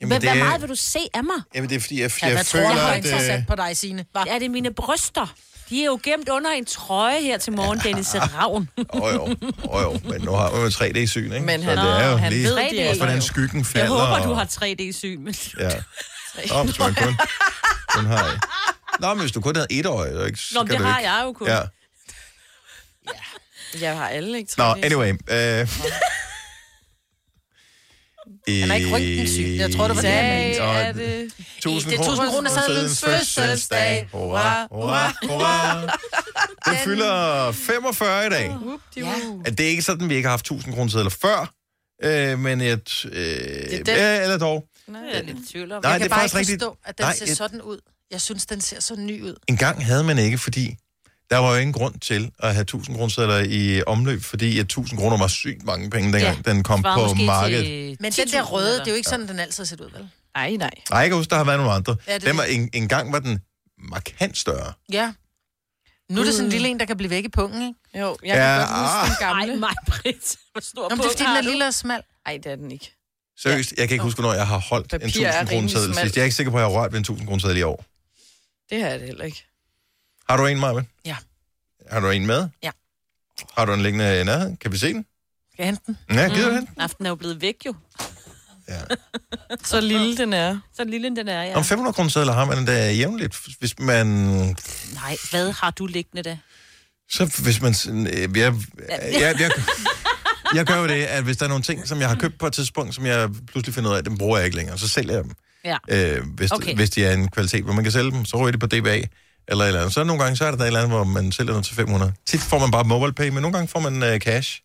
Jamen, 0.00 0.08
Hvad, 0.12 0.20
det, 0.20 0.28
hvor 0.30 0.40
er, 0.40 0.44
meget 0.44 0.60
vil 0.60 0.68
du 0.68 0.74
se 0.74 0.98
af 1.14 1.24
mig? 1.24 1.36
jamen, 1.54 1.70
det 1.70 1.76
er 1.76 1.80
fordi, 1.80 2.00
jeg, 2.02 2.10
Ja, 2.22 2.26
jeg, 2.26 2.34
hvad 2.36 2.44
tror 2.44 2.58
føler, 2.58 2.72
du 2.72 2.78
har 2.78 2.90
at... 2.90 2.96
interessant 2.96 3.40
Øh, 3.40 3.46
på 3.46 3.54
dig, 3.54 3.76
Signe? 3.76 4.04
Hva? 4.12 4.22
Ja, 4.26 4.34
det 4.34 4.42
er 4.44 4.48
mine 4.48 4.70
bryster. 4.74 5.34
De 5.70 5.80
er 5.80 5.86
jo 5.86 6.00
gemt 6.02 6.28
under 6.28 6.50
en 6.50 6.64
trøje 6.64 7.20
her 7.22 7.38
til 7.38 7.52
morgen, 7.52 7.78
Dennis 7.78 8.14
Ravn. 8.14 8.68
åh 8.92 9.14
jo, 9.14 9.36
åh 9.64 9.82
jo, 9.82 10.00
men 10.10 10.20
nu 10.20 10.30
har 10.32 10.50
man 10.50 10.60
jo 10.60 10.68
3D-syn, 10.68 11.32
ikke? 11.32 11.40
Men 11.46 11.60
så 11.62 11.68
han- 11.68 11.78
det 11.78 12.00
er 12.04 12.10
jo 12.10 12.16
han 12.16 12.32
lige... 12.32 12.44
ved, 12.44 12.56
de 12.56 12.60
Også 12.62 12.74
er 12.90 12.96
hvordan 12.96 13.22
skyggen 13.22 13.58
Jeg 13.58 13.66
falder. 13.66 13.88
håber, 13.88 14.24
du 14.24 14.30
og- 14.30 14.38
har 14.38 14.44
3D-syn. 14.44 15.20
Men... 15.24 15.34
Ja. 15.58 15.70
Nå, 16.54 16.62
hvis 16.64 16.78
man 16.78 16.94
kun, 16.94 17.16
kun 17.88 18.06
har... 18.06 18.46
Nå, 19.00 19.14
men 19.14 19.20
hvis 19.20 19.32
du 19.32 19.40
kun 19.40 19.56
havde 19.56 19.66
et 19.70 19.86
så, 19.86 20.24
ikke, 20.24 20.38
så 20.38 20.54
Nå, 20.54 20.60
men 20.62 20.66
kan 20.68 20.74
det 20.74 20.80
du 20.84 20.90
har 20.90 20.98
ikke. 20.98 21.10
jeg 21.12 21.22
jo 21.24 21.32
kun. 21.32 21.48
Ja. 21.48 21.60
Jeg 23.80 23.96
har 23.96 24.08
alle 24.08 24.38
ikke 24.38 24.52
Nå, 24.58 24.64
3D. 24.72 24.84
anyway. 24.84 25.12
Øh, 25.12 25.68
Han 28.48 28.70
er 28.70 28.74
ikke 28.74 28.92
røntgensyg. 28.92 29.56
Jeg 29.58 29.72
tror, 29.74 29.86
det 29.88 29.96
var 29.96 30.02
det, 30.02 30.10
han 30.10 30.46
mente. 30.48 30.58
Er 30.60 30.92
det... 30.92 31.32
1000 31.58 31.90
Det 31.92 31.98
er 31.98 32.02
1000 32.02 32.28
kroner 32.30 32.50
sedlens 32.66 33.00
fødselsdag. 33.04 34.08
Hurra, 34.12 34.66
hurra, 34.70 35.12
hurra. 35.28 35.82
Den 36.66 36.76
fylder 36.84 37.52
45 37.52 38.26
i 38.26 38.30
dag. 38.30 38.56
Ja. 38.96 39.14
Det 39.50 39.60
er 39.60 39.68
ikke 39.68 39.82
sådan, 39.82 40.08
vi 40.08 40.14
ikke 40.14 40.26
har 40.26 40.32
haft 40.32 40.44
1000 40.44 40.74
kroner 40.74 40.90
sedler 40.90 41.10
før. 41.10 41.52
Øh, 42.04 42.38
men 42.38 42.60
et, 42.60 43.04
øh, 43.12 43.70
den. 43.70 43.86
ja, 43.86 44.22
eller 44.22 44.38
dog. 44.38 44.64
Nej, 44.88 45.00
jeg 45.12 45.18
er 45.18 45.22
lidt 45.22 45.38
i 45.38 45.52
tvivl 45.52 45.72
om. 45.72 45.82
Nej, 45.82 45.92
Jeg 45.92 46.00
det 46.00 46.04
kan 46.04 46.12
er 46.12 46.16
bare 46.16 46.24
ikke 46.26 46.36
rigtigt. 46.38 46.62
forstå, 46.62 46.76
at 46.84 46.98
den 46.98 47.04
Nej, 47.04 47.14
ser 47.16 47.24
et- 47.26 47.36
sådan 47.36 47.62
ud. 47.62 47.80
Jeg 48.10 48.20
synes, 48.20 48.46
den 48.46 48.60
ser 48.60 48.80
så 48.80 48.96
ny 48.96 49.22
ud. 49.22 49.34
En 49.48 49.56
gang 49.56 49.84
havde 49.84 50.04
man 50.04 50.18
ikke, 50.18 50.38
fordi 50.38 50.76
der 51.30 51.38
var 51.38 51.50
jo 51.54 51.56
ingen 51.60 51.72
grund 51.72 52.00
til 52.00 52.30
at 52.38 52.52
have 52.54 52.62
1000 52.62 52.96
kroner 52.96 53.38
i 53.48 53.82
omløb, 53.86 54.22
fordi 54.22 54.58
at 54.58 54.64
1000 54.64 54.98
kroner 55.00 55.18
var 55.18 55.28
sygt 55.28 55.64
mange 55.64 55.90
penge, 55.90 56.12
dengang 56.12 56.42
ja, 56.46 56.52
den 56.52 56.62
kom 56.62 56.82
på 56.82 57.14
markedet. 57.14 57.64
til 57.64 57.96
Men 58.00 58.12
den 58.12 58.28
10.000 58.28 58.32
der 58.36 58.42
røde, 58.42 58.78
det 58.78 58.86
er 58.86 58.90
jo 58.90 58.96
ikke 58.96 59.08
sådan, 59.08 59.28
den 59.28 59.40
altid 59.40 59.62
har 59.64 59.66
set 59.66 59.80
ud, 59.80 59.90
vel? 59.90 60.08
Nej, 60.34 60.50
nej. 60.56 60.70
Nej, 60.90 60.98
jeg 61.00 61.08
kan 61.08 61.16
huske, 61.16 61.30
der 61.30 61.36
har 61.36 61.44
været 61.44 61.58
nogle 61.58 61.72
andre. 61.72 61.96
Ja, 62.06 62.14
det 62.14 62.22
den 62.22 62.36
var, 62.36 62.42
en, 62.44 62.70
en 62.72 62.88
gang 62.88 63.12
var 63.12 63.18
den 63.18 63.40
markant 63.78 64.38
større. 64.38 64.72
Ja. 64.92 65.12
Nu 66.10 66.20
er 66.20 66.24
det 66.24 66.34
sådan 66.34 66.46
en 66.46 66.52
lille 66.52 66.68
en, 66.68 66.80
der 66.80 66.86
kan 66.86 66.96
blive 66.96 67.10
væk 67.10 67.24
i 67.24 67.28
pungen, 67.28 67.62
ikke? 67.62 67.98
Jo, 68.00 68.16
jeg 68.24 68.28
Ja, 68.28 68.34
kan 68.34 68.58
godt 68.58 68.68
huske 68.80 69.14
den 69.20 69.26
Ej, 69.26 69.38
gamle. 69.46 69.56
mig, 69.60 69.74
Britt. 69.86 70.36
Hvor 70.52 70.60
stor 70.60 70.82
Nå, 70.82 70.88
men 70.88 70.98
det 70.98 71.04
er 71.04 71.10
fordi, 71.10 71.22
den 71.22 71.36
er 71.36 71.40
lille 71.40 71.66
og 71.66 71.74
smal. 71.74 72.02
Nej, 72.26 72.36
det 72.44 72.52
er 72.52 72.56
den 72.56 72.70
ikke. 72.70 72.94
Seriøst, 73.42 73.72
jeg 73.78 73.88
kan 73.88 73.94
ikke 73.94 74.02
huske, 74.04 74.20
hvornår 74.20 74.34
jeg 74.34 74.46
har 74.46 74.58
holdt 74.58 74.84
en 74.84 74.88
Papir 75.00 75.06
1000 75.06 75.26
er 75.26 75.44
kroner 75.46 75.68
seddel 75.68 75.94
sidst. 75.94 76.16
Jeg 76.16 76.20
er 76.22 76.24
ikke 76.24 76.36
sikker 76.36 76.50
på, 76.50 76.56
at 76.58 76.62
jeg 76.62 76.70
har 76.70 76.78
rørt 76.80 76.92
ved 76.92 76.98
en 76.98 77.02
1000 77.02 77.26
kroner 77.26 77.40
seddel 77.40 77.56
i 77.56 77.62
år. 77.62 77.84
Det 78.70 78.82
har 78.82 78.88
jeg 78.88 78.98
det 78.98 79.06
heller 79.06 79.24
ikke. 79.24 79.44
Har 80.28 80.36
du 80.36 80.46
en, 80.46 80.58
Marvin? 80.60 80.84
Ja. 81.04 81.16
Har 81.90 82.00
du 82.00 82.10
en 82.10 82.26
med? 82.26 82.48
Ja. 82.62 82.70
Har 83.58 83.64
du 83.64 83.72
en 83.72 83.82
liggende 83.82 84.20
i 84.20 84.24
nærheden? 84.24 84.56
Kan 84.56 84.72
vi 84.72 84.78
se 84.78 84.92
den? 84.92 85.06
Skal 85.52 85.62
jeg 85.62 85.66
hente 85.66 85.82
den? 85.86 85.96
Ja, 86.16 86.28
gider 86.34 86.48
du 86.48 86.56
den? 86.56 86.68
Aften 86.78 87.06
er 87.06 87.10
jo 87.10 87.14
blevet 87.16 87.40
væk, 87.40 87.54
jo. 87.66 87.74
Ja. 88.68 88.80
Så 89.64 89.80
lille 89.80 90.16
den 90.16 90.32
er. 90.32 90.58
Så 90.76 90.84
lille 90.84 91.16
den 91.16 91.28
er, 91.28 91.42
ja. 91.42 91.56
Om 91.56 91.64
500 91.64 91.94
kroner 91.94 92.10
sedler 92.10 92.32
har 92.32 92.44
man 92.44 92.64
da 92.64 92.92
jævnligt, 92.92 93.38
hvis 93.58 93.78
man... 93.78 94.06
Nej, 94.06 95.16
hvad 95.30 95.52
har 95.52 95.70
du 95.70 95.86
liggende 95.86 96.22
da? 96.22 96.38
Så 97.10 97.40
hvis 97.42 97.60
man... 97.62 97.74
øh, 98.06 98.14
Jeg, 98.38 98.54
jeg, 99.20 99.34
jeg, 99.40 99.50
jeg 100.54 100.66
gør 100.66 100.76
jo 100.76 100.86
det, 100.88 101.04
at 101.04 101.24
hvis 101.24 101.36
der 101.36 101.44
er 101.44 101.48
nogle 101.48 101.62
ting, 101.64 101.88
som 101.88 102.00
jeg 102.00 102.08
har 102.08 102.16
købt 102.16 102.38
på 102.38 102.46
et 102.46 102.52
tidspunkt, 102.52 102.94
som 102.94 103.06
jeg 103.06 103.30
pludselig 103.46 103.74
finder 103.74 103.90
ud 103.90 103.96
af, 103.96 104.04
dem 104.04 104.18
bruger 104.18 104.36
jeg 104.38 104.44
ikke 104.46 104.56
længere, 104.56 104.78
så 104.78 104.88
sælger 104.88 105.14
jeg 105.14 105.24
dem. 105.24 105.32
Ja. 105.64 105.76
Øh, 105.88 106.22
hvis, 106.34 106.50
okay. 106.52 106.62
Okay. 106.64 106.74
hvis 106.74 106.90
de 106.90 107.04
er 107.04 107.12
en 107.12 107.28
kvalitet, 107.28 107.64
hvor 107.64 107.72
man 107.72 107.84
kan 107.84 107.92
sælge 107.92 108.10
dem, 108.10 108.24
så 108.24 108.36
ryger 108.36 108.52
de 108.52 108.58
på 108.58 108.66
DBA. 108.66 109.02
Eller, 109.48 109.64
et 109.64 109.68
eller 109.68 109.80
andet. 109.80 109.94
Så 109.94 110.04
nogle 110.04 110.22
gange, 110.22 110.36
så 110.36 110.44
er 110.44 110.50
der, 110.50 110.56
der 110.56 110.64
et 110.64 110.66
eller 110.66 110.80
andet, 110.80 110.96
hvor 110.96 111.04
man 111.04 111.32
sælger 111.32 111.52
noget 111.52 111.66
til 111.66 111.74
500. 111.74 112.12
Tit 112.26 112.40
får 112.40 112.58
man 112.58 112.70
bare 112.70 112.84
mobile 112.84 113.12
pay, 113.12 113.28
men 113.28 113.42
nogle 113.42 113.56
gange 113.56 113.68
får 113.68 113.80
man 113.80 114.14
uh, 114.14 114.18
cash. 114.18 114.62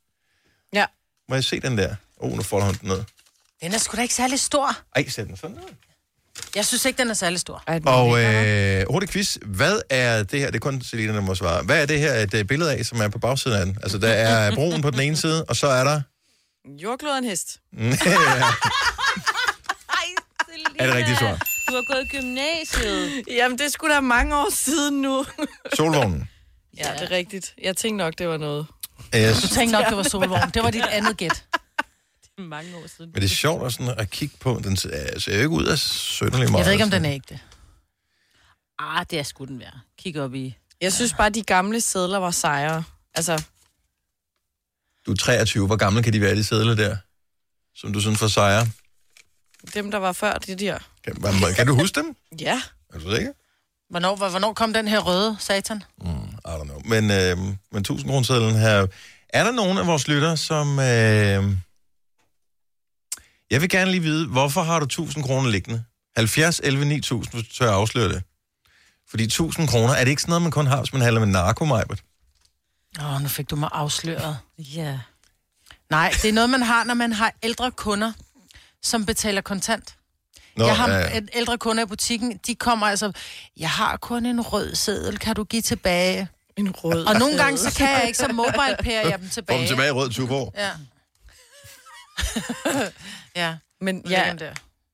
Ja. 0.73 0.85
Må 1.29 1.35
jeg 1.35 1.43
se 1.43 1.59
den 1.59 1.77
der? 1.77 1.95
Åh, 2.21 2.31
oh, 2.31 2.37
nu 2.37 2.43
folder 2.43 2.65
hun 2.65 2.75
den 2.81 2.89
ned. 2.89 3.03
Den 3.61 3.73
er 3.73 3.77
sgu 3.77 3.97
da 3.97 4.01
ikke 4.01 4.13
særlig 4.13 4.39
stor. 4.39 4.77
Ej, 4.95 5.09
sæt 5.09 5.27
den 5.27 5.37
sådan 5.37 5.55
ned. 5.55 5.63
Jeg 6.55 6.65
synes 6.65 6.85
ikke, 6.85 6.97
den 6.97 7.09
er 7.09 7.13
særlig 7.13 7.39
stor. 7.39 7.63
Ej, 7.67 7.79
Og 7.85 8.23
øh, 8.23 8.85
hurtigt 8.89 9.11
quiz. 9.11 9.37
Hvad 9.41 9.81
er 9.89 10.23
det 10.23 10.39
her? 10.39 10.47
Det 10.47 10.55
er 10.55 10.59
kun 10.59 10.81
Selina, 10.81 11.13
der 11.13 11.21
må 11.21 11.35
svare. 11.35 11.63
Hvad 11.63 11.81
er 11.81 11.85
det 11.85 11.99
her 11.99 12.13
et 12.13 12.33
øh, 12.33 12.45
billede 12.45 12.77
af, 12.77 12.85
som 12.85 13.01
er 13.01 13.07
på 13.07 13.19
bagsiden 13.19 13.57
af 13.57 13.65
den? 13.65 13.77
Altså, 13.83 13.97
der 13.97 14.09
er 14.09 14.51
broen 14.55 14.81
på 14.81 14.91
den 14.91 14.99
ene 14.99 15.17
side, 15.17 15.45
og 15.45 15.55
så 15.55 15.67
er 15.67 15.83
der... 15.83 16.01
Jordklod 16.65 17.11
og 17.11 17.17
en 17.17 17.23
hest. 17.23 17.57
er 20.79 20.85
det 20.85 20.95
rigtigt 20.95 21.19
svar? 21.19 21.52
Du 21.69 21.75
har 21.75 21.93
gået 21.93 22.03
i 22.05 22.07
gymnasiet. 22.17 23.23
Jamen, 23.27 23.57
det 23.57 23.71
skulle 23.73 23.95
da 23.95 23.99
mange 24.01 24.35
år 24.35 24.47
siden 24.53 25.01
nu. 25.01 25.25
Solvognen. 25.75 26.29
ja, 26.77 26.93
det 26.93 27.01
er 27.01 27.11
rigtigt. 27.11 27.53
Jeg 27.61 27.77
tænkte 27.77 27.97
nok, 27.97 28.13
det 28.17 28.27
var 28.27 28.37
noget. 28.37 28.67
Yes. 29.15 29.41
Du 29.41 29.47
tænkte 29.47 29.71
nok, 29.71 29.85
det 29.89 29.97
var 29.97 30.03
solvogn. 30.03 30.49
Det 30.53 30.63
var 30.63 30.71
dit 30.71 30.85
andet 30.85 31.17
gæt. 31.17 31.45
Mange 32.37 32.75
år 32.75 32.87
siden. 32.97 33.11
Men 33.13 33.21
det 33.21 33.31
er 33.31 33.35
sjovt 33.35 33.65
at, 33.65 33.73
sådan 33.73 33.93
at 33.97 34.09
kigge 34.09 34.35
på. 34.39 34.61
Den 34.63 34.77
ser 34.77 35.19
ser 35.19 35.33
jo 35.33 35.37
ikke 35.39 35.49
ud 35.49 35.65
af 35.65 35.77
sønderlig 35.79 36.51
meget. 36.51 36.59
Jeg 36.59 36.65
ved 36.65 36.71
ikke, 36.71 36.83
om 36.83 36.91
den 36.91 37.05
er 37.05 37.11
ægte. 37.13 37.39
Ah, 38.79 39.05
det 39.09 39.19
er 39.19 39.23
sgu 39.23 39.45
den 39.45 39.59
være. 39.59 39.79
Kig 39.99 40.21
op 40.21 40.33
i. 40.35 40.57
Jeg 40.81 40.93
synes 40.93 41.13
bare, 41.13 41.29
de 41.29 41.43
gamle 41.43 41.81
sædler 41.81 42.17
var 42.17 42.31
sejre. 42.31 42.83
Altså, 43.13 43.43
Du 45.05 45.11
er 45.11 45.15
23. 45.15 45.65
Hvor 45.67 45.75
gammel 45.75 46.03
kan 46.03 46.13
de 46.13 46.21
være, 46.21 46.35
de 46.35 46.43
sædler 46.43 46.75
der? 46.75 46.97
Som 47.75 47.93
du 47.93 48.01
synes 48.01 48.19
for 48.19 48.27
sejre? 48.27 48.67
dem, 49.73 49.91
der 49.91 49.97
var 49.97 50.11
før, 50.11 50.33
det 50.33 50.59
der. 50.59 50.77
Kan, 51.03 51.17
hvad- 51.17 51.55
kan 51.55 51.67
du 51.67 51.75
huske 51.75 51.99
dem? 52.01 52.15
Ja. 52.39 52.61
Er 52.93 52.99
du 52.99 53.15
sikker? 53.15 53.31
Hvornår, 53.89 54.15
hvor- 54.15 54.29
hvornår 54.29 54.53
kom 54.53 54.73
den 54.73 54.87
her 54.87 54.99
røde 54.99 55.35
satan? 55.39 55.83
Mm, 56.01 56.07
I 56.23 56.47
don't 56.47 56.63
know. 56.63 56.79
Men, 56.85 57.11
øh, 57.11 57.37
men 57.71 57.81
1000 57.81 58.09
kroner 58.09 58.57
her. 58.57 58.87
Er 59.29 59.43
der 59.43 59.51
nogen 59.51 59.77
af 59.77 59.87
vores 59.87 60.07
lytter, 60.07 60.35
som... 60.35 60.79
Øh, 60.79 61.43
jeg 63.51 63.61
vil 63.61 63.69
gerne 63.69 63.91
lige 63.91 64.01
vide, 64.01 64.27
hvorfor 64.27 64.61
har 64.63 64.79
du 64.79 64.85
1000 64.85 65.23
kroner 65.23 65.49
liggende? 65.49 65.83
70, 66.15 66.59
11, 66.63 66.85
9000, 66.85 67.33
hvis 67.33 67.47
du 67.47 67.53
tør 67.55 67.71
afsløre 67.71 68.09
det. 68.09 68.23
Fordi 69.09 69.23
1000 69.23 69.67
kroner, 69.67 69.93
er 69.93 70.03
det 70.03 70.09
ikke 70.11 70.21
sådan 70.21 70.29
noget, 70.31 70.41
man 70.41 70.51
kun 70.51 70.67
har, 70.67 70.77
hvis 70.81 70.93
man 70.93 71.01
handler 71.01 71.19
med 71.19 71.27
narko, 71.27 71.65
Majbert? 71.65 72.03
Åh, 73.01 73.21
nu 73.21 73.27
fik 73.27 73.49
du 73.49 73.55
mig 73.55 73.69
afsløret. 73.71 74.37
Ja. 74.57 74.99
Nej, 75.89 76.13
det 76.21 76.29
er 76.29 76.33
noget, 76.33 76.49
man 76.49 76.61
har, 76.63 76.83
når 76.83 76.93
man 76.93 77.13
har 77.13 77.33
ældre 77.43 77.71
kunder, 77.71 78.11
som 78.81 79.05
betaler 79.05 79.41
kontant. 79.41 79.95
Nå, 80.57 80.65
jeg 80.65 80.75
har 80.77 80.99
øh, 80.99 81.17
et 81.17 81.29
ældre 81.33 81.57
kunder 81.57 81.83
i 81.83 81.85
butikken, 81.85 82.39
de 82.47 82.55
kommer 82.55 82.87
altså, 82.87 83.11
jeg 83.57 83.69
har 83.69 83.97
kun 83.97 84.25
en 84.25 84.41
rød 84.41 84.75
seddel, 84.75 85.19
kan 85.19 85.35
du 85.35 85.43
give 85.43 85.61
tilbage? 85.61 86.27
En 86.57 86.71
rød. 86.71 87.05
Og 87.05 87.15
nogle 87.15 87.37
gange, 87.37 87.57
så 87.57 87.73
kan 87.77 87.89
jeg 87.89 88.03
ikke, 88.07 88.17
så 88.19 88.27
mobile 88.33 88.75
payer 88.79 89.01
jeg 89.09 89.19
dem 89.19 89.27
Få 89.29 89.33
tilbage. 89.33 89.59
dem 89.59 89.67
tilbage 89.67 89.87
i 89.87 89.91
rød 89.91 90.09
Tuborg. 90.09 90.53
Ja. 90.57 90.69
ja, 93.35 93.55
Men 93.85 94.03
ja. 94.09 94.23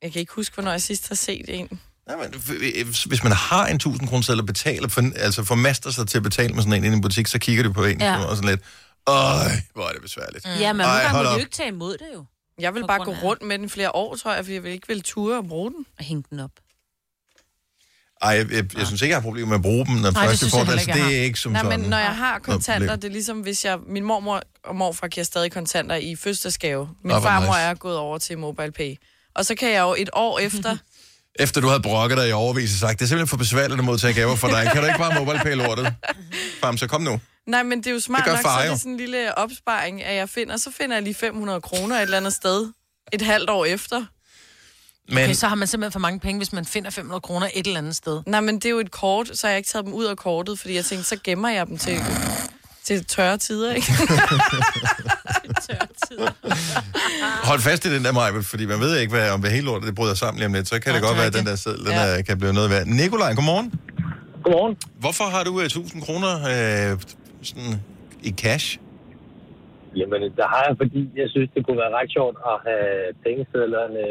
jeg 0.02 0.12
kan 0.12 0.20
ikke 0.20 0.34
huske, 0.34 0.54
hvornår 0.54 0.72
jeg 0.72 0.82
sidst 0.82 1.08
har 1.08 1.16
set 1.16 1.46
en. 1.48 1.80
Nej, 2.08 2.18
men 2.18 2.26
f- 2.34 3.08
hvis 3.08 3.24
man 3.24 3.32
har 3.32 3.68
en 3.68 3.76
1000 3.76 4.08
kroner 4.08 4.22
seddel 4.24 4.40
og 4.42 4.46
betaler, 4.46 4.88
for, 4.88 5.02
altså 5.16 5.44
formaster 5.44 5.92
sig 5.92 6.08
til 6.08 6.18
at 6.18 6.24
betale 6.24 6.54
med 6.54 6.64
sådan 6.64 6.74
en 6.74 6.84
inde 6.84 6.88
i 6.88 6.98
en 6.98 7.02
butik, 7.02 7.28
så 7.28 7.40
kigger 7.40 7.64
de 7.64 7.74
på 7.74 7.84
en 7.86 8.02
Ja. 8.02 8.24
og 8.26 8.36
sådan 8.36 8.50
lidt, 8.50 8.62
øj, 9.08 9.16
hvor 9.74 9.88
er 9.88 9.92
det 9.94 10.02
besværligt. 10.02 10.46
Mm. 10.46 10.52
Ja, 10.60 10.74
men 10.74 10.82
Ej, 10.82 10.88
nogle 10.88 11.00
gange 11.00 11.10
hold 11.10 11.26
må 11.26 11.30
op. 11.32 11.36
du 11.36 11.40
ikke 11.40 11.52
tage 11.52 11.70
imod 11.70 11.94
det 11.98 12.06
jo. 12.16 12.26
Jeg 12.60 12.74
vil 12.76 12.84
bare 12.88 13.06
gå 13.06 13.16
rundt 13.24 13.42
med 13.42 13.60
den 13.60 13.70
flere 13.70 13.96
år, 13.96 14.16
tror 14.16 14.34
jeg, 14.34 14.46
for 14.46 14.52
jeg 14.52 14.64
vil 14.64 14.72
ikke 14.72 14.88
vil 14.88 15.02
ture 15.04 15.38
og 15.38 15.48
bruge 15.48 15.72
den. 15.72 15.86
Og 16.00 16.04
hænge 16.06 16.24
den 16.30 16.40
op. 16.40 16.52
Ej, 18.22 18.30
jeg, 18.30 18.52
jeg, 18.52 18.78
jeg 18.78 18.88
synes 18.88 19.02
ikke, 19.02 19.12
jeg 19.12 19.18
har 19.18 19.22
problemer 19.22 19.48
med 19.48 19.56
at 19.56 19.62
bruge 19.62 19.86
dem, 19.86 19.96
når 19.96 20.12
Nej, 20.12 20.28
det 20.28 20.40
først 20.40 20.52
får 20.52 20.58
jeg 20.58 20.68
det. 20.68 20.80
heller 20.80 20.94
Altså, 20.94 21.02
jeg 21.04 21.10
det 21.10 21.20
er 21.20 21.24
ikke 21.24 21.40
som 21.40 21.52
Nej, 21.52 21.62
sådan. 21.62 21.80
men 21.80 21.90
når 21.90 21.98
jeg 21.98 22.16
har 22.16 22.40
kontanter, 22.40 22.96
det 22.96 23.04
er 23.08 23.12
ligesom, 23.12 23.40
hvis 23.40 23.66
jeg... 23.66 23.80
Min 23.88 24.04
mormor 24.04 24.42
og 24.64 24.76
morfar 24.76 25.08
giver 25.08 25.24
stadig 25.24 25.52
kontanter 25.52 25.96
i 25.96 26.16
fødselsdagsgave. 26.16 26.90
Min 27.04 27.10
Nå, 27.14 27.14
hvor 27.20 27.28
farmor 27.30 27.48
nice. 27.48 27.60
er 27.60 27.74
gået 27.74 27.98
over 27.98 28.18
til 28.18 28.38
mobile 28.38 28.72
pay. 28.72 28.96
Og 29.36 29.46
så 29.46 29.56
kan 29.56 29.72
jeg 29.72 29.82
jo 29.82 29.96
et 29.98 30.10
år 30.14 30.40
efter... 30.40 30.78
Efter 31.40 31.62
du 31.62 31.68
havde 31.68 31.82
brokket 31.82 32.18
dig 32.18 32.30
i 32.30 32.32
overvis 32.32 32.74
og 32.74 32.80
sagt, 32.80 33.00
det 33.00 33.06
er 33.06 33.08
simpelthen 33.08 33.28
for 33.28 33.38
besværligt 33.38 33.80
at 33.80 33.86
modtage 33.86 34.14
gaver 34.14 34.36
for 34.36 34.48
dig. 34.48 34.70
Kan 34.74 34.82
du 34.82 34.88
ikke 34.88 35.00
bare 35.00 35.26
mobile 35.26 35.40
pay 35.44 35.56
lortet? 35.56 35.94
Fam, 36.62 36.78
så 36.78 36.88
kom 36.88 37.02
nu. 37.02 37.20
Nej, 37.48 37.64
men 37.64 37.78
det 37.78 37.88
er 37.88 37.92
jo 37.92 38.00
smart 38.00 38.24
Det 38.26 38.34
nok, 38.34 38.42
far 38.42 38.62
så 38.62 38.66
er 38.66 38.70
det 38.72 38.80
sådan 38.80 38.92
en 38.92 38.98
lille 38.98 39.38
opsparing, 39.38 40.04
at 40.04 40.16
jeg 40.16 40.30
finder. 40.30 40.58
Så 40.58 40.72
finder 40.78 40.96
jeg 40.96 41.04
lige 41.04 41.14
500 41.14 41.62
kroner 41.62 41.96
et 41.96 42.02
eller 42.02 42.18
andet 42.18 42.34
sted. 42.34 42.68
Et 43.14 43.22
halvt 43.22 43.50
år 43.50 43.66
efter. 43.66 44.06
Men 45.10 45.18
Okay, 45.24 45.34
så 45.34 45.48
har 45.48 45.56
man 45.56 45.68
simpelthen 45.68 45.92
for 45.92 46.00
mange 46.00 46.20
penge, 46.20 46.38
hvis 46.40 46.54
man 46.54 46.66
finder 46.66 46.90
500 46.92 47.22
kroner 47.22 47.48
et 47.54 47.68
eller 47.68 47.78
andet 47.80 47.96
sted. 47.96 48.22
Nej, 48.28 48.40
men 48.42 48.56
det 48.56 48.66
er 48.66 48.70
jo 48.70 48.80
et 48.80 48.92
kort, 48.92 49.30
så 49.34 49.48
har 49.48 49.52
jeg 49.52 49.58
ikke 49.58 49.70
taget 49.70 49.86
dem 49.86 49.94
ud 49.94 50.06
af 50.06 50.18
kortet, 50.18 50.60
fordi 50.60 50.76
jeg 50.76 50.86
tænkte, 50.86 51.08
så 51.08 51.18
gemmer 51.24 51.50
jeg 51.50 51.68
dem 51.68 51.78
til, 51.78 52.02
til 52.84 53.06
tørre 53.06 53.38
tider, 53.38 53.74
ikke? 53.74 53.94
hold 57.44 57.60
fast 57.62 57.86
i 57.86 57.94
den 57.96 58.06
der, 58.06 58.12
Maja, 58.12 58.40
fordi 58.40 58.66
man 58.66 58.80
ved 58.80 58.98
ikke, 58.98 59.14
hvad, 59.14 59.30
om 59.30 59.42
det 59.42 59.52
hele 59.52 59.66
lortet 59.66 59.88
det 59.88 59.96
bryder 59.96 60.14
sammen 60.14 60.38
lige 60.40 60.46
om 60.46 60.54
lidt. 60.54 60.68
Så 60.68 60.80
kan 60.80 60.94
det 60.94 61.00
Ja, 61.00 61.06
godt 61.06 61.10
det 61.10 61.12
er 61.12 61.18
være, 61.18 61.28
at 61.28 61.34
den 61.34 61.46
der 61.46 61.56
seddel 61.56 61.80
den 61.86 61.92
Ja. 61.94 62.00
er, 62.06 62.22
kan 62.22 62.38
blive 62.40 62.54
noget 62.54 62.70
værd. 62.70 62.86
Nikolaj, 62.86 63.34
godmorgen. 63.34 63.74
Godmorgen. 64.44 64.76
Hvorfor 65.00 65.24
har 65.24 65.44
du 65.44 65.56
uh, 65.58 65.64
1000 65.64 66.02
kroner 66.02 66.36
uh, 66.94 67.00
sådan, 67.42 67.74
i 68.30 68.32
cash? 68.44 68.68
Jamen, 70.00 70.22
der 70.40 70.48
har 70.54 70.64
jeg, 70.68 70.76
fordi 70.82 71.02
jeg 71.22 71.28
synes, 71.34 71.50
det 71.56 71.62
kunne 71.66 71.80
være 71.84 71.94
ret 72.00 72.10
sjovt 72.18 72.38
at 72.52 72.56
have 72.68 72.90
pengesedlerne 73.26 74.04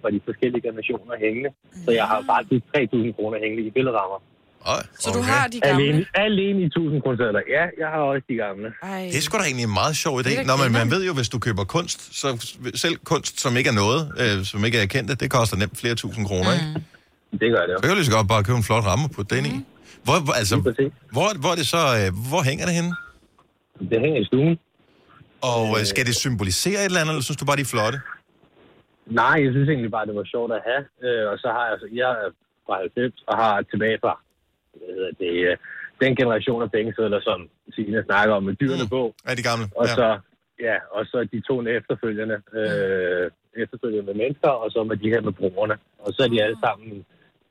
fra 0.00 0.08
de 0.14 0.20
forskellige 0.28 0.62
generationer 0.68 1.14
hængende. 1.24 1.50
Så 1.84 1.90
jeg 2.00 2.06
har 2.12 2.20
faktisk 2.34 2.62
3.000 2.76 3.16
kroner 3.16 3.36
hængende 3.42 3.62
i 3.68 3.70
billedrammer. 3.76 4.18
Øj, 4.74 4.82
Så 5.02 5.08
du 5.16 5.20
har 5.32 5.44
de 5.54 5.60
gamle. 5.60 5.84
Alene, 5.84 6.06
alene 6.14 6.58
i 6.62 6.66
1.000 6.66 7.00
kroner 7.02 7.16
sedler. 7.22 7.40
Ja, 7.56 7.64
jeg 7.82 7.88
har 7.94 8.00
også 8.12 8.24
de 8.28 8.34
gamle. 8.44 8.68
Ej. 8.82 9.02
Det 9.12 9.18
er 9.18 9.24
sgu 9.26 9.38
da 9.38 9.44
egentlig 9.50 9.66
en 9.72 9.76
meget 9.82 9.96
sjov 10.04 10.14
idé. 10.20 10.32
Nå, 10.50 10.54
men 10.62 10.72
man 10.72 10.90
ved 10.94 11.02
jo, 11.08 11.12
hvis 11.18 11.28
du 11.28 11.38
køber 11.38 11.64
kunst, 11.64 12.00
så 12.20 12.28
selv 12.74 12.96
kunst, 12.96 13.40
som 13.40 13.56
ikke 13.56 13.70
er 13.74 13.78
noget, 13.84 14.00
øh, 14.22 14.44
som 14.44 14.64
ikke 14.64 14.78
er 14.78 14.86
kendt, 14.86 15.20
det 15.20 15.30
koster 15.30 15.56
nemt 15.56 15.76
flere 15.82 15.94
tusind 15.94 16.26
kroner, 16.26 16.50
ikke? 16.56 16.66
Det 17.40 17.48
gør 17.54 17.62
det 17.66 17.72
jo. 17.72 17.78
Så 17.78 17.82
kan 17.82 17.90
du 17.90 17.96
lige 17.96 18.10
så 18.10 18.16
godt 18.18 18.28
bare 18.28 18.42
købe 18.44 18.56
en 18.62 18.66
flot 18.70 18.84
ramme 18.90 19.08
på 19.16 19.22
den 19.22 19.46
i. 19.46 19.54
Hvor, 20.06 20.16
hvor, 20.26 20.34
altså, 20.40 20.54
hvor, 21.14 21.26
hvor 21.42 21.50
er 21.54 21.58
det 21.62 21.66
så, 21.74 21.82
øh, 22.00 22.08
hvor 22.30 22.42
hænger 22.48 22.64
det 22.68 22.74
henne? 22.78 22.92
Det 23.90 23.98
hænger 24.04 24.20
i 24.24 24.26
stuen. 24.30 24.54
Og 25.52 25.64
øh, 25.78 25.82
skal 25.92 26.04
det 26.08 26.14
symbolisere 26.24 26.78
et 26.80 26.84
eller 26.90 27.00
andet, 27.00 27.12
eller 27.14 27.26
synes 27.28 27.40
du 27.40 27.46
bare, 27.48 27.56
de 27.60 27.66
er 27.68 27.72
flotte? 27.74 27.98
Nej, 29.20 29.36
jeg 29.44 29.50
synes 29.54 29.68
egentlig 29.68 29.90
bare, 29.96 30.06
det 30.10 30.14
var 30.20 30.26
sjovt 30.34 30.52
at 30.58 30.62
have. 30.68 30.82
Øh, 31.06 31.24
og 31.32 31.36
så 31.42 31.48
har 31.56 31.64
jeg, 31.70 31.76
jeg 32.02 32.10
er 32.24 32.30
fra 32.66 32.74
90 32.80 33.14
og 33.30 33.34
har 33.42 33.54
tilbage 33.72 33.98
fra 34.04 34.12
det, 35.20 35.32
øh, 35.48 35.56
den 36.02 36.12
generation 36.20 36.62
af 36.66 36.70
pengesedler, 36.76 37.20
som 37.28 37.38
Signe 37.74 38.04
snakker 38.08 38.34
om 38.34 38.42
med 38.48 38.54
dyrene 38.62 38.82
Mm. 38.86 38.92
på. 38.96 39.00
Er 39.30 39.34
de 39.38 39.42
gamle? 39.50 39.64
Og 39.80 39.86
så, 39.98 40.06
ja, 40.66 40.76
og 40.96 41.02
så 41.10 41.16
de 41.32 41.40
to 41.48 41.54
efterfølgende, 41.78 42.36
øh, 42.60 43.24
efterfølgende 43.62 44.06
med 44.10 44.14
mennesker, 44.22 44.52
og 44.62 44.68
så 44.74 44.80
med 44.90 44.96
de 45.02 45.08
her 45.12 45.20
med 45.28 45.32
brugerne. 45.40 45.76
Og 46.04 46.10
så 46.14 46.20
er 46.26 46.28
de 46.34 46.42
alle 46.46 46.58
sammen 46.66 46.88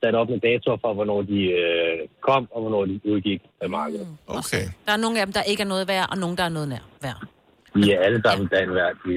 sat 0.04 0.14
op 0.20 0.28
med 0.32 0.40
datoer 0.48 0.78
for, 0.84 0.90
hvornår 0.98 1.18
de 1.32 1.38
øh, 1.60 1.94
kom, 2.28 2.42
og 2.54 2.58
hvornår 2.62 2.82
de 2.90 2.94
udgik 3.12 3.40
af 3.64 3.68
markedet. 3.78 4.06
Okay. 4.40 4.64
Der 4.86 4.92
er 4.96 5.00
nogle 5.04 5.16
af 5.20 5.26
dem, 5.26 5.32
der 5.38 5.42
ikke 5.50 5.62
er 5.66 5.70
noget 5.74 5.84
værd, 5.92 6.06
og 6.12 6.16
nogle, 6.22 6.36
der 6.36 6.44
er 6.44 6.48
noget 6.58 6.68
nær 6.68 6.84
værd. 7.04 7.20
De 7.74 7.92
er 7.94 8.00
alle 8.06 8.20
sammen 8.26 8.46
dagen 8.54 8.74
værd. 8.74 8.92
De, 9.06 9.14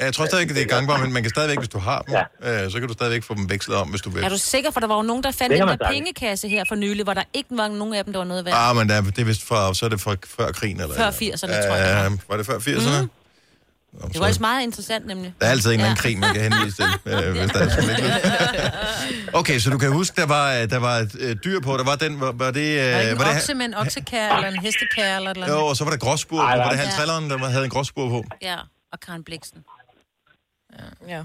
Ja, 0.00 0.04
jeg 0.04 0.14
tror 0.14 0.24
stadig, 0.26 0.48
det 0.48 0.62
er 0.62 0.66
gangbart, 0.76 1.00
men 1.00 1.12
man 1.12 1.22
kan 1.22 1.30
stadigvæk, 1.30 1.58
hvis 1.58 1.68
du 1.68 1.78
har 1.78 1.98
dem, 2.02 2.14
ja. 2.42 2.64
øh, 2.64 2.70
så 2.70 2.78
kan 2.78 2.88
du 2.88 2.92
stadigvæk 2.92 3.22
få 3.22 3.34
dem 3.34 3.50
vekslet 3.50 3.76
om, 3.76 3.88
hvis 3.88 4.00
du 4.00 4.10
vil. 4.10 4.24
Er 4.24 4.28
du 4.28 4.38
sikker? 4.38 4.70
For 4.70 4.80
der 4.80 4.86
var 4.86 4.96
jo 4.96 5.02
nogen, 5.02 5.22
der 5.22 5.30
fandt 5.30 5.52
der 5.58 5.66
sagtens. 5.68 5.88
pengekasse 5.90 6.48
her 6.48 6.64
for 6.68 6.74
nylig, 6.74 7.04
hvor 7.04 7.14
der 7.14 7.22
ikke 7.34 7.48
var 7.50 7.68
nogen 7.68 7.94
af 7.94 8.04
dem, 8.04 8.12
der 8.12 8.20
var 8.20 8.26
noget 8.26 8.44
værd. 8.44 8.54
Ah, 8.56 8.76
men 8.76 8.88
der, 8.88 8.94
er- 8.94 9.00
det 9.02 9.18
er 9.18 9.24
vist 9.24 9.44
fra, 9.48 9.74
så 9.74 9.84
er 9.86 9.90
det 9.90 10.00
fra 10.00 10.16
før 10.26 10.52
krigen, 10.52 10.80
eller? 10.80 10.94
Før 10.94 11.06
eller- 11.20 11.34
80'erne, 11.34 11.66
tror 11.68 11.76
jeg. 11.76 12.10
Ja, 12.10 12.16
var 12.28 12.36
det 12.36 12.46
før 12.46 12.58
80'erne? 12.58 13.02
Mm. 13.02 13.10
Det 14.12 14.20
var 14.20 14.26
også 14.26 14.40
meget 14.40 14.62
interessant, 14.62 15.06
nemlig. 15.06 15.34
Der 15.40 15.46
er 15.46 15.50
altid 15.50 15.70
en 15.70 15.74
eller 15.74 15.84
anden 15.90 15.96
Ja. 15.96 16.02
krig, 16.02 16.18
man 16.18 16.34
kan 16.34 16.42
henvise 16.52 16.76
til, 16.76 16.84
øh, 17.12 17.38
hvis 17.38 17.50
der 17.50 17.58
er 17.60 17.68
sådan 17.68 17.84
lidt. 17.88 19.34
Okay, 19.34 19.58
så 19.58 19.70
du 19.70 19.78
kan 19.78 19.92
huske, 19.92 20.20
der 20.20 20.26
var, 20.26 20.66
der 20.66 20.78
var 20.78 20.96
et 20.96 21.16
øh, 21.20 21.36
dyr 21.44 21.60
på, 21.60 21.76
der 21.76 21.84
var 21.84 21.96
den, 21.96 22.20
var, 22.20 22.32
var 22.32 22.50
det... 22.50 22.60
Øh, 22.60 22.76
Er 22.78 22.92
der 22.92 23.00
ikke 23.00 23.18
var 23.18 23.24
en 23.24 23.30
det 23.30 23.36
okse 23.36 23.54
med 23.54 23.66
en 23.66 23.74
oksekær, 23.74 24.36
eller 24.36 24.48
en 24.48 24.58
hestekær, 24.58 25.16
eller 25.16 25.30
et 25.30 25.34
eller 25.36 25.48
jo, 25.52 25.66
og 25.66 25.76
så 25.76 25.84
var 25.84 25.90
der 25.90 25.98
gråsbur 25.98 26.36
på. 26.36 26.42
Var 26.42 26.56
nej. 26.56 26.70
det 26.70 26.78
Hans 26.78 26.94
Trelleren, 26.94 27.30
der 27.30 27.38
var- 27.38 27.48
havde 27.48 27.64
en 27.64 27.70
gråsbur 27.70 28.08
på? 28.08 28.24
Ja, 28.42 28.56
og 28.92 29.00
Karen 29.00 29.24
Bliksen. 29.24 29.58
Ja. 31.08 31.20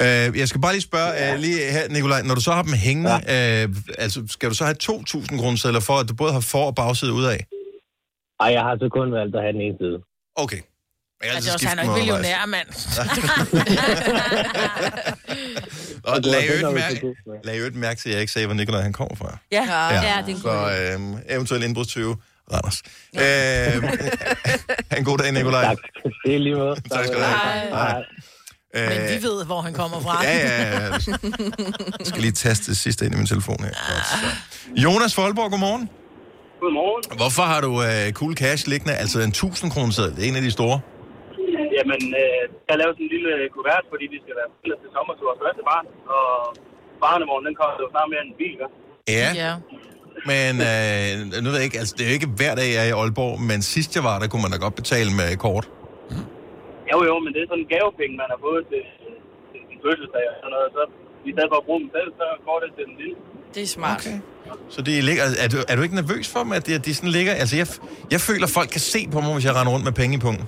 Øh, 0.00 0.38
jeg 0.38 0.48
skal 0.48 0.60
bare 0.60 0.72
lige 0.72 0.82
spørge, 0.82 1.32
øh, 1.32 1.38
lige 1.38 1.72
her, 1.72 1.88
Nikolaj, 1.88 2.22
når 2.22 2.34
du 2.34 2.40
så 2.40 2.52
har 2.52 2.62
dem 2.62 2.72
hængende, 2.72 3.10
ja. 3.10 3.62
øh, 3.62 3.68
altså, 3.98 4.24
skal 4.28 4.48
du 4.50 4.54
så 4.54 4.64
have 4.64 4.76
2.000 4.82 5.38
kroner 5.40 5.80
for, 5.86 5.98
at 5.98 6.08
du 6.08 6.14
både 6.14 6.32
har 6.32 6.40
for- 6.40 6.66
og 6.66 6.74
bagside 6.74 7.12
ud 7.12 7.24
af? 7.24 7.46
ej, 8.40 8.48
jeg 8.52 8.62
har 8.62 8.76
så 8.80 8.88
kun 8.92 9.12
valgt 9.12 9.36
at 9.36 9.42
have 9.42 9.52
den 9.52 9.60
ene 9.60 9.76
side. 9.80 9.98
Okay. 10.36 10.60
Jeg 11.22 11.28
kan 11.28 11.36
Altså, 11.36 11.52
også, 11.52 11.68
han 11.68 11.78
er 11.78 11.82
ikke 11.82 11.94
millionær, 11.94 12.46
mand. 12.46 12.68
Og 16.04 16.20
lag 16.22 16.62
var 16.62 16.70
mærke, 16.70 17.14
lag 17.44 17.76
mærke 17.76 18.00
til, 18.00 18.08
at 18.08 18.12
jeg 18.12 18.20
ikke 18.20 18.32
sagde, 18.32 18.46
hvor 18.46 18.54
Nikolaj 18.54 18.82
han 18.82 18.92
kommer 18.92 19.16
fra. 19.16 19.38
Ja, 19.52 19.64
Ja. 19.68 19.94
ja 19.94 20.22
det 20.26 20.34
er 20.34 20.40
Så 20.40 20.92
øhm, 20.92 21.16
eventuelt 21.28 21.64
indbrudstyve. 21.64 22.16
Randers. 22.52 22.82
Øh, 23.14 23.22
ha' 24.90 24.96
en 24.98 25.04
god 25.04 25.18
dag, 25.18 25.32
Nikolaj. 25.32 25.64
Tak. 25.64 25.78
Det 26.26 26.34
er 26.34 26.38
lige 26.38 26.54
måde. 26.54 26.80
Tak 26.92 27.04
skal 27.04 27.16
du 27.18 27.22
have. 27.22 27.68
Hej. 27.68 28.02
Øh, 28.74 28.88
Men 28.88 28.98
vi 29.18 29.22
ved, 29.22 29.44
hvor 29.44 29.60
han 29.60 29.72
kommer 29.74 30.00
fra. 30.00 30.24
Ja, 30.24 30.36
ja, 30.38 30.68
ja. 30.68 30.92
Jeg 31.98 32.06
skal 32.10 32.20
lige 32.20 32.32
taste 32.32 32.70
det 32.70 32.76
sidste 32.78 33.04
ind 33.04 33.14
i 33.14 33.16
min 33.16 33.26
telefon 33.26 33.56
her. 33.64 33.70
Godt. 33.70 34.36
Jonas 34.78 35.14
Folborg, 35.14 35.50
godmorgen. 35.50 35.88
Godmorgen. 36.60 37.16
Hvorfor 37.16 37.42
har 37.42 37.60
du 37.60 37.68
uh, 37.68 38.12
cool 38.12 38.34
cash 38.36 38.68
liggende? 38.68 38.94
Altså 38.94 39.20
en 39.20 39.28
1000 39.28 39.70
kroner 39.70 39.92
seddel, 39.92 40.16
det 40.16 40.24
er 40.24 40.28
en 40.28 40.36
af 40.36 40.42
de 40.42 40.50
store. 40.50 40.80
Jamen, 41.80 42.02
øh, 42.22 42.42
jeg 42.68 42.74
lavede 42.80 42.94
sådan 42.96 43.06
en 43.08 43.12
lille 43.16 43.32
kuvert, 43.56 43.84
fordi 43.92 44.04
vi 44.14 44.18
skal 44.24 44.34
være 44.40 44.50
fælles 44.60 44.78
til 44.82 44.90
sommer 44.96 45.12
til 45.18 45.24
vores 45.28 45.40
første 45.44 45.62
barn. 45.70 45.86
Og 46.16 46.28
barnevognen, 47.04 47.46
den 47.48 47.54
kommer 47.60 47.74
jo 47.84 47.88
snart 47.94 48.08
mere 48.12 48.22
end 48.24 48.30
en 48.34 48.38
bil, 48.42 48.54
gør. 48.60 48.70
Ja, 49.18 49.28
Ja. 49.42 49.52
men 50.32 50.52
uh, 50.70 51.12
nu 51.42 51.46
ved 51.50 51.58
jeg 51.60 51.66
ikke, 51.68 51.80
altså 51.82 51.94
det 51.96 52.02
er 52.04 52.08
jo 52.10 52.16
ikke 52.18 52.30
hver 52.40 52.54
dag, 52.60 52.68
jeg 52.76 52.80
er 52.84 52.88
i 52.92 52.96
Aalborg, 53.00 53.34
men 53.50 53.58
sidst 53.74 53.90
jeg 53.96 54.04
var 54.10 54.16
der, 54.20 54.26
kunne 54.30 54.44
man 54.46 54.52
da 54.54 54.58
godt 54.66 54.76
betale 54.82 55.10
med 55.20 55.28
kort. 55.46 55.66
Jo, 56.92 56.98
jo, 57.08 57.14
men 57.24 57.30
det 57.34 57.40
er 57.42 57.48
sådan 57.52 57.64
en 57.66 57.70
gavepenge, 57.74 58.14
man 58.22 58.28
har 58.34 58.40
fået 58.48 58.62
til, 58.72 58.82
til 59.50 59.60
sin 59.68 59.78
fødselsdag 59.84 60.24
og 60.32 60.36
sådan 60.40 60.52
noget. 60.56 60.68
Så 60.76 60.82
i 61.30 61.32
stedet 61.34 61.48
for 61.52 61.58
at 61.62 61.66
bruge 61.68 61.80
dem 61.84 61.90
selv, 61.96 62.10
så 62.20 62.26
går 62.48 62.56
det 62.62 62.70
til 62.76 62.84
den 62.88 62.94
lille. 63.02 63.16
Det 63.54 63.62
er 63.66 63.70
smart. 63.78 63.98
Okay. 64.00 64.18
Så 64.74 64.78
de 64.86 64.92
ligger, 65.08 65.22
er, 65.44 65.48
du, 65.54 65.56
er 65.70 65.74
du 65.76 65.82
ikke 65.86 65.98
nervøs 66.02 66.26
for 66.32 66.40
dem, 66.44 66.52
at 66.58 66.62
de, 66.66 66.72
de 66.86 66.92
sådan 66.98 67.12
ligger? 67.18 67.32
Altså 67.42 67.54
jeg, 67.60 67.66
jeg 68.14 68.20
føler, 68.28 68.44
at 68.48 68.52
folk 68.58 68.70
kan 68.76 68.80
se 68.94 69.00
på 69.12 69.18
mig, 69.24 69.32
hvis 69.36 69.46
jeg 69.48 69.54
render 69.58 69.72
rundt 69.74 69.84
med 69.88 69.94
penge 70.02 70.14
i 70.18 70.20
pungen. 70.26 70.44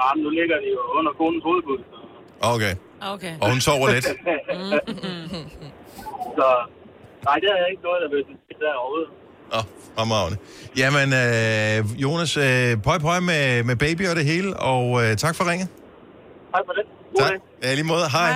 Nej, 0.00 0.12
nu 0.24 0.28
ligger 0.38 0.56
de 0.64 0.68
jo 0.76 0.80
under 0.98 1.12
konens 1.20 1.42
hovedbud. 1.48 1.80
Okay. 2.54 2.74
Okay. 3.14 3.34
Og 3.42 3.46
hun 3.52 3.60
sover 3.60 3.88
lidt. 3.94 4.04
så 6.38 6.46
nej, 7.26 7.36
det 7.42 7.48
er 7.62 7.66
ikke 7.72 7.82
noget, 7.82 7.98
der 8.04 8.08
vil 8.14 8.24
sige 8.28 8.58
der 8.64 8.72
overhovedet. 8.82 9.10
Åh, 9.52 9.58
oh, 9.58 9.64
fremragende. 9.96 10.38
Jamen, 10.80 11.08
øh, 11.22 12.02
Jonas, 12.02 12.36
øh, 12.36 12.82
pøj 12.82 12.98
pøj 12.98 13.20
med, 13.20 13.62
med 13.64 13.76
baby 13.76 14.08
og 14.10 14.16
det 14.16 14.24
hele, 14.24 14.56
og 14.56 14.84
øh, 15.04 15.16
tak 15.16 15.34
for 15.36 15.50
ringet. 15.50 15.68
Tak 16.54 16.62
for 16.66 16.72
det. 16.72 16.84
God 17.14 17.22
Tak. 17.22 17.30
dag. 17.30 17.40
Ja, 17.62 17.72
i 17.72 17.74
lige 17.74 17.84
måde. 17.86 18.04
Hej. 18.12 18.30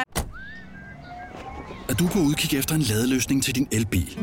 at 1.91 1.99
du 1.99 2.05
er 2.07 2.11
på 2.13 2.19
udkig 2.19 2.59
efter 2.59 2.75
en 2.75 2.81
ladeløsning 2.81 3.43
til 3.45 3.55
din 3.55 3.69
elbil. 3.73 4.19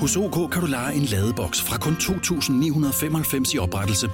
Hos 0.00 0.16
OK 0.16 0.50
kan 0.52 0.60
du 0.60 0.66
lege 0.66 0.94
en 0.94 1.02
ladeboks 1.04 1.62
fra 1.62 1.78
kun 1.78 1.92
2.995 1.92 3.54
i 3.54 3.58
oprettelse, 3.58 4.10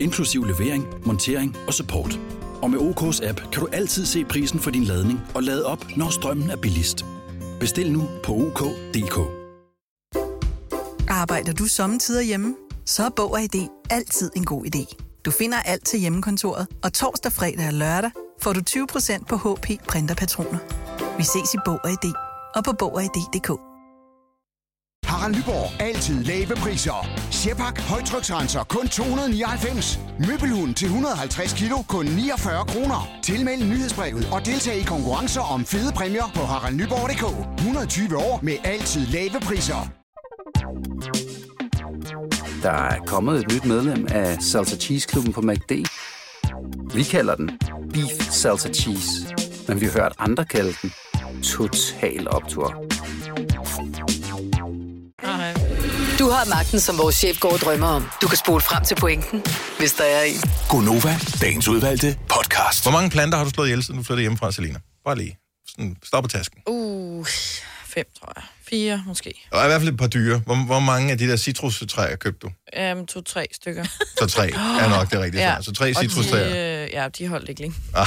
inklusiv 0.00 0.44
levering, 0.44 0.86
montering 1.06 1.56
og 1.66 1.74
support. 1.74 2.20
Og 2.62 2.70
med 2.70 2.78
OK's 2.78 3.28
app 3.28 3.40
kan 3.52 3.60
du 3.60 3.68
altid 3.72 4.06
se 4.06 4.24
prisen 4.24 4.60
for 4.60 4.70
din 4.70 4.84
ladning 4.84 5.20
og 5.34 5.42
lade 5.42 5.66
op, 5.66 5.86
når 5.96 6.10
strømmen 6.10 6.50
er 6.50 6.56
billigst. 6.56 7.04
Bestil 7.60 7.92
nu 7.92 8.08
på 8.24 8.32
OK.dk. 8.32 9.18
Arbejder 11.08 11.52
du 11.52 11.64
sommetider 11.64 12.22
hjemme? 12.22 12.54
Så 12.84 13.04
er 13.04 13.10
Bog 13.16 13.32
og 13.32 13.42
ID 13.42 13.68
altid 13.90 14.30
en 14.36 14.44
god 14.44 14.64
idé. 14.66 14.96
Du 15.24 15.30
finder 15.30 15.58
alt 15.62 15.86
til 15.86 16.00
hjemmekontoret, 16.00 16.66
og 16.82 16.92
torsdag, 16.92 17.32
fredag 17.32 17.66
og 17.66 17.72
lørdag 17.72 18.10
får 18.42 18.52
du 18.52 18.60
20% 18.70 19.24
på 19.24 19.36
HP 19.36 19.86
Printerpatroner. 19.88 20.58
Vi 21.18 21.22
ses 21.22 21.54
i 21.54 21.58
Bog 21.64 21.78
og 21.84 21.90
ID 21.90 22.12
og 22.54 22.64
på 22.64 22.72
Bog 22.72 22.94
og 22.94 23.69
Harald 25.20 25.36
Nyborg. 25.36 25.80
Altid 25.80 26.24
lave 26.24 26.54
priser. 26.56 27.06
Sjehpak. 27.30 27.80
Højtryksrenser. 27.80 28.64
Kun 28.64 28.88
299. 28.88 30.00
Møbelhund 30.18 30.74
til 30.74 30.86
150 30.86 31.52
kilo. 31.52 31.76
Kun 31.88 32.06
49 32.06 32.64
kroner. 32.64 33.08
Tilmeld 33.22 33.64
nyhedsbrevet 33.64 34.28
og 34.32 34.46
deltag 34.46 34.76
i 34.76 34.82
konkurrencer 34.82 35.40
om 35.40 35.64
fede 35.64 35.92
præmier 35.92 36.30
på 36.34 36.40
haraldnyborg.dk. 36.40 37.24
120 37.58 38.16
år 38.16 38.40
med 38.42 38.56
altid 38.64 39.06
lave 39.06 39.40
priser. 39.40 39.90
Der 42.62 42.70
er 42.70 42.98
kommet 43.06 43.40
et 43.40 43.52
nyt 43.52 43.64
medlem 43.64 44.06
af 44.10 44.42
Salsa 44.42 44.76
Cheese 44.76 45.08
Klubben 45.08 45.32
på 45.32 45.40
MACD. 45.40 45.72
Vi 46.94 47.02
kalder 47.02 47.34
den 47.34 47.50
Beef 47.92 48.30
Salsa 48.30 48.68
Cheese, 48.68 49.34
men 49.68 49.80
vi 49.80 49.86
har 49.86 49.92
hørt 49.92 50.14
andre 50.18 50.44
kalde 50.44 50.72
den 50.82 50.92
Total 51.42 52.28
Optor. 52.28 52.99
Du 56.20 56.28
har 56.28 56.44
magten, 56.44 56.80
som 56.80 56.98
vores 56.98 57.16
chef 57.16 57.40
går 57.40 57.52
og 57.52 57.58
drømmer 57.58 57.86
om. 57.86 58.10
Du 58.22 58.28
kan 58.28 58.38
spole 58.38 58.60
frem 58.60 58.84
til 58.84 58.94
pointen, 58.94 59.44
hvis 59.78 59.92
der 59.92 60.04
er 60.04 60.22
en. 60.22 60.40
Gonova, 60.68 61.18
dagens 61.40 61.68
udvalgte 61.68 62.18
podcast. 62.28 62.84
Hvor 62.84 62.92
mange 62.92 63.10
planter 63.10 63.38
har 63.38 63.44
du 63.44 63.50
slået 63.50 63.66
ihjel, 63.66 63.82
siden 63.82 63.96
du 63.96 64.04
flyttede 64.04 64.20
hjemmefra, 64.20 64.52
Selina? 64.52 64.78
Bare 65.04 65.16
lige. 65.16 65.38
Sådan, 65.68 65.96
stop 66.04 66.22
på 66.22 66.28
tasken. 66.28 66.62
Uh, 66.66 67.26
fem, 67.86 68.06
tror 68.20 68.32
jeg. 68.36 68.44
Fire, 68.70 69.04
måske. 69.06 69.48
Og 69.50 69.64
i 69.64 69.66
hvert 69.66 69.80
fald 69.80 69.92
et 69.92 69.98
par 69.98 70.06
dyre. 70.06 70.38
Hvor, 70.38 70.66
hvor 70.66 70.80
mange 70.80 71.12
af 71.12 71.18
de 71.18 71.28
der 71.28 71.36
citrustræer 71.36 72.16
købte 72.16 72.46
du? 72.46 72.52
Um, 72.98 73.06
to-tre 73.06 73.46
stykker. 73.52 73.84
Så 74.18 74.26
tre 74.26 74.50
er 74.50 74.88
nok 74.88 75.10
det 75.10 75.20
rigtige 75.20 75.42
svar. 75.42 75.60
Så 75.60 75.72
tre 75.72 75.90
og 75.90 75.96
citrustræer. 75.96 76.48
De, 76.48 76.84
øh, 76.84 76.90
ja, 76.92 77.08
de 77.08 77.28
holdt 77.28 77.48
ikke 77.48 77.60
længe. 77.60 77.76
Ah. 77.94 78.06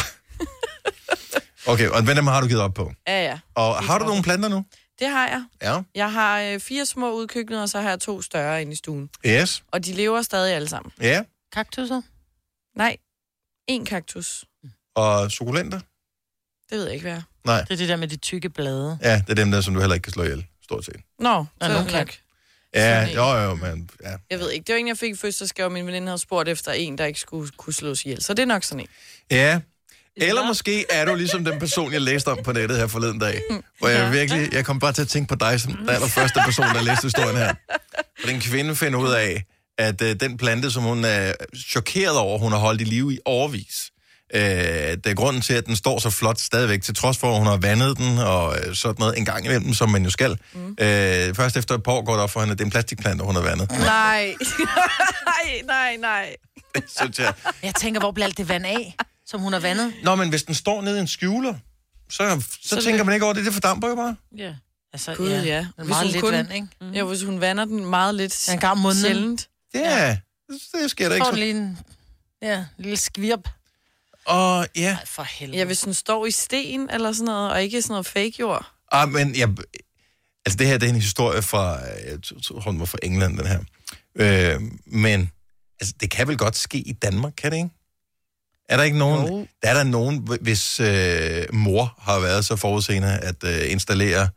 Okay, 1.66 1.88
og 1.88 2.08
dem 2.08 2.28
har 2.28 2.42
du 2.42 2.48
givet 2.48 2.62
op 2.62 2.74
på. 2.74 2.92
Ja, 3.08 3.24
ja. 3.24 3.40
Og 3.56 3.84
har 3.84 4.00
du 4.00 4.06
nogle 4.06 4.24
planter 4.24 4.50
nu? 4.50 4.66
Det 5.00 5.08
har 5.08 5.28
jeg. 5.28 5.46
Ja. 5.62 5.82
Jeg 5.96 6.12
har 6.12 6.42
øh, 6.42 6.60
fire 6.60 6.86
små 6.86 7.14
udkøkkener, 7.14 7.62
og 7.62 7.70
så 7.70 7.82
har 7.82 7.90
jeg 7.90 8.00
to 8.00 8.22
større 8.22 8.62
inde 8.62 8.72
i 8.72 8.76
stuen. 8.76 9.10
Yes. 9.26 9.64
Og 9.72 9.86
de 9.86 9.94
lever 9.94 10.22
stadig 10.22 10.56
alle 10.56 10.68
sammen. 10.68 10.92
Ja. 11.02 11.24
Kaktusser? 11.52 12.02
Nej, 12.76 12.98
en 13.68 13.86
kaktus. 13.86 14.46
Og 14.96 15.32
sukulenter? 15.32 15.80
Det 16.70 16.78
ved 16.78 16.84
jeg 16.86 16.94
ikke, 16.94 17.04
hvad 17.04 17.14
er. 17.18 17.22
Nej. 17.46 17.62
Det 17.62 17.72
er 17.72 17.78
det 17.78 17.90
der 17.90 17.96
med 17.96 18.08
de 18.08 18.18
tykke 18.18 18.50
blade. 18.50 18.98
Ja, 19.02 19.16
det 19.28 19.30
er 19.30 19.36
dem 19.36 19.52
der, 19.52 19.62
som 19.62 19.74
du 19.74 19.80
heller 19.80 19.94
ikke 19.94 20.04
kan 20.04 20.14
slå 20.14 20.24
ihjel, 20.24 20.46
stort 20.64 20.86
set. 20.86 20.96
Nå, 21.20 21.46
så 21.62 21.68
nogle 21.68 21.84
nok. 21.84 22.06
kan. 22.06 22.08
Ja, 22.76 23.08
jo, 23.16 23.44
jo, 23.44 23.56
men 23.56 23.90
ja. 24.04 24.18
Jeg 24.30 24.40
ved 24.40 24.52
ikke. 24.52 24.64
Det 24.68 24.74
var 24.74 24.80
en, 24.80 24.88
jeg 24.88 24.98
fik 24.98 25.12
i 25.12 25.16
fødselsdagsgave, 25.16 25.68
og 25.68 25.72
min 25.72 25.88
veninde 25.88 26.08
havde 26.08 26.18
spurgt 26.18 26.50
efter 26.50 26.72
en, 26.72 26.98
der 26.98 27.06
ikke 27.06 27.20
skulle 27.20 27.52
kunne 27.58 27.74
slås 27.74 28.06
ihjel. 28.06 28.24
Så 28.24 28.34
det 28.34 28.42
er 28.42 28.48
nok 28.48 28.64
sådan 28.64 28.80
en. 28.80 28.88
Ja. 29.32 29.62
Eller 30.18 30.48
måske 30.48 30.86
er 30.90 31.06
du 31.06 31.16
ligesom 31.16 31.46
den 31.46 31.60
person, 31.60 31.94
jeg 31.94 32.02
læste 32.02 32.28
om 32.28 32.38
på 32.44 32.52
nettet 32.52 32.78
her 32.78 32.88
forleden 32.88 33.20
dag. 33.20 33.42
Hvor 33.80 33.88
jeg 33.88 34.12
virkelig, 34.12 34.54
jeg 34.54 34.66
kom 34.66 34.80
bare 34.80 34.94
til 34.94 35.02
at 35.02 35.08
tænke 35.08 35.30
på 35.30 35.36
dig 35.36 35.62
som 35.62 35.74
den 35.74 35.90
allerførste 35.90 36.40
person, 36.46 36.66
der 36.66 36.82
læste 36.82 37.04
historien 37.04 37.38
her. 37.38 37.54
For 38.22 38.28
den 38.28 38.42
kvinde 38.42 38.76
finder 38.76 39.00
ud 39.00 39.12
af, 39.12 39.44
at 39.78 40.02
øh, 40.02 40.16
den 40.20 40.38
plante, 40.38 40.72
som 40.72 40.84
hun 40.84 41.06
er 41.06 41.34
chokeret 41.70 42.18
over, 42.18 42.40
hun 42.40 42.52
har 42.52 42.60
holdt 42.60 42.82
i 42.82 42.84
live 42.84 43.14
i 43.14 43.20
overvis, 43.26 43.92
øh, 44.36 44.42
det 44.42 45.06
er 45.08 45.14
grunden 45.14 45.42
til, 45.42 45.54
at 45.54 45.66
den 45.66 45.76
står 45.76 46.00
så 46.00 46.10
flot 46.10 46.40
stadigvæk, 46.40 46.82
til 46.82 46.96
trods 46.96 47.18
for, 47.18 47.32
at 47.32 47.38
hun 47.38 47.48
har 47.48 47.58
vandet 47.58 47.98
den 47.98 48.18
og 48.18 48.58
øh, 48.58 48.76
sådan 48.76 48.96
noget 49.00 49.18
en 49.18 49.26
gang 49.26 49.46
imellem, 49.46 49.74
som 49.74 49.90
man 49.90 50.04
jo 50.04 50.10
skal. 50.10 50.38
Mm. 50.54 50.70
Øh, 50.70 51.36
først 51.36 51.58
efter 51.58 51.76
et 51.76 51.84
par 51.84 51.92
år 51.92 52.06
går 52.06 52.14
det 52.14 52.22
op 52.22 52.30
for 52.32 52.40
hende, 52.40 52.52
at 52.52 52.58
det 52.58 52.64
er 52.64 52.68
en 52.68 52.72
plastikplante, 52.72 53.24
hun 53.24 53.36
har 53.36 53.42
vandet. 53.42 53.72
Nej. 53.72 54.36
nej, 55.32 55.62
nej, 55.68 55.96
nej. 55.96 56.36
Så 56.88 57.10
jeg, 57.18 57.34
Jeg 57.64 57.76
tænker, 57.76 58.00
hvor 58.00 58.12
bliver 58.12 58.26
alt 58.26 58.38
det 58.38 58.50
vand 58.50 58.66
af, 58.66 58.96
som 59.26 59.40
hun 59.42 59.54
har 59.54 59.60
vandet? 59.60 59.94
Nå, 60.04 60.16
men 60.16 60.30
hvis 60.30 60.44
den 60.44 60.56
står 60.56 60.82
nede 60.82 60.98
i 60.98 61.02
en 61.02 61.08
skjuler, 61.08 61.54
så, 62.10 62.42
så, 62.42 62.58
så 62.70 62.76
det- 62.76 62.84
tænker 62.84 63.04
man 63.04 63.14
ikke 63.14 63.26
over 63.26 63.34
det. 63.34 63.46
Det 63.46 63.54
fordamper 63.54 63.88
jo 63.90 63.96
bare. 63.96 64.16
Ja. 64.38 64.56
Altså, 64.94 65.16
Gud, 65.16 65.30
ja. 65.30 65.38
Det 65.58 65.68
er 65.78 65.84
meget 65.84 66.08
lidt 66.12 66.24
vand, 66.32 66.54
ikke? 66.54 66.68
Mm. 66.82 66.92
Ja, 66.92 67.04
hvis 67.04 67.22
hun 67.24 67.42
vander 67.42 67.66
den 67.66 67.86
meget 67.86 68.16
lidt 68.16 68.50
En 68.52 68.60
gang 68.60 68.72
om 68.72 68.78
måneden. 68.78 69.02
sjældent. 69.04 69.50
Ja, 69.74 69.80
ja. 70.08 70.18
det 70.82 70.92
sker 70.92 71.08
der 71.10 71.16
ikke 71.16 71.26
Får 71.26 71.32
så. 71.32 71.38
lige 71.38 71.52
en 71.52 71.78
ja, 72.42 72.66
lille 72.78 72.98
skvirp. 72.98 73.50
Og 74.26 74.68
ja, 74.76 74.98
Ej, 75.00 75.06
for 75.06 75.24
helvede. 75.24 75.58
Ja, 75.58 75.66
hvis 75.66 75.80
den 75.80 75.94
står 75.94 76.26
i 76.26 76.32
sten 76.32 76.90
eller 76.90 77.12
sådan 77.12 77.26
noget, 77.26 77.52
og 77.52 77.64
ikke 77.64 77.82
sådan 77.82 77.94
noget 77.94 78.06
fake 78.06 78.34
jord. 78.40 78.72
ah, 78.92 79.10
men 79.10 79.36
jeg, 79.36 79.50
altså 80.46 80.58
det 80.58 80.68
her, 80.68 80.78
det 80.78 80.86
er 80.86 80.90
en 80.90 80.96
historie 81.02 81.42
fra, 81.42 81.78
jeg 82.10 82.20
tror, 82.44 82.60
den 82.72 82.80
var 82.80 82.86
fra 82.86 82.98
England, 83.04 83.38
den 83.38 83.48
her. 83.48 83.60
Øh, 84.16 84.62
men 84.86 85.32
altså, 85.80 85.94
det 86.02 86.12
kan 86.12 86.28
vel 86.28 86.38
godt 86.38 86.56
ske 86.58 86.78
i 86.78 86.92
Danmark, 86.94 87.34
kan 87.38 87.52
det 87.52 87.58
ikke? 87.58 87.70
Er 88.70 88.78
der 88.78 88.84
ikke 88.84 88.98
nogen, 88.98 89.28
Jo. 89.28 89.48
der 89.64 89.70
er 89.70 89.74
der 89.74 89.84
nogen, 89.84 90.28
hvis 90.42 90.80
øh, 90.80 91.54
mor 91.54 91.96
har 92.00 92.20
været 92.20 92.46
så 92.46 92.56
forudseende 92.56 93.08
at 93.18 93.44
øh, 93.44 93.72
installere 93.72 94.30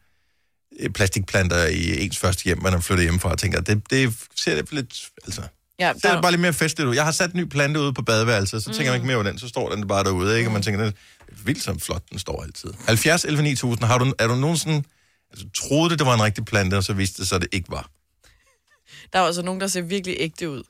øh, 0.81 0.91
plastikplanter 0.91 1.67
i 1.67 2.05
ens 2.05 2.19
første 2.19 2.45
hjem, 2.45 2.63
man 2.63 2.75
er 2.75 2.81
flyttet 2.81 3.05
hjemmefra, 3.05 3.31
og 3.31 3.39
tænker, 3.39 3.61
det, 3.61 3.91
det 3.91 4.15
ser 4.37 4.55
lidt, 4.55 4.73
lidt 4.73 5.09
altså, 5.25 5.43
Ja, 5.79 5.93
det 5.93 6.05
er 6.05 6.23
bare 6.23 6.31
lidt 6.33 6.41
mere 6.41 6.53
festligt 6.53 6.89
ud. 6.89 6.95
Jeg 6.95 7.05
har 7.05 7.13
sat 7.13 7.33
en 7.33 7.41
ny 7.41 7.45
plante 7.45 7.81
ude 7.81 7.93
på 7.93 8.03
badeværelset, 8.03 8.63
så 8.63 8.73
tænker 8.73 8.93
man 8.93 8.95
ikke 8.95 9.07
mere 9.07 9.17
over 9.17 9.25
den, 9.25 9.39
så 9.39 9.49
står 9.49 9.75
den 9.75 9.89
bare 9.89 10.05
derude, 10.05 10.39
ikke? 10.39 10.49
Og 10.49 10.53
man 10.53 10.63
tænker, 10.63 10.85
det 10.85 10.95
er 11.29 11.33
vildt 11.45 11.63
som 11.63 11.81
flot, 11.81 12.03
den 12.11 12.19
står 12.19 12.43
altid. 12.43 12.71
70 12.87 13.25
11 13.25 13.43
9000, 13.43 13.85
har 13.87 13.99
du, 13.99 14.13
er 14.19 14.27
du 14.27 14.35
nogensinde, 14.35 14.83
altså 15.31 15.47
troede 15.55 15.91
det, 15.91 15.99
det 15.99 16.07
var 16.07 16.15
en 16.15 16.23
rigtig 16.23 16.45
plante, 16.45 16.75
og 16.75 16.85
så 16.85 16.93
viste 16.93 17.23
det 17.23 17.29
sig, 17.29 17.37
at 17.37 17.43
det 17.43 17.49
ikke 17.53 17.71
var? 17.71 17.91
Der 19.13 19.19
er 19.19 19.23
også 19.23 19.43
nogen, 19.43 19.61
der 19.61 19.67
ser 19.67 19.83
virkelig 19.83 20.17
ægte 20.19 20.51
ud. 20.51 20.63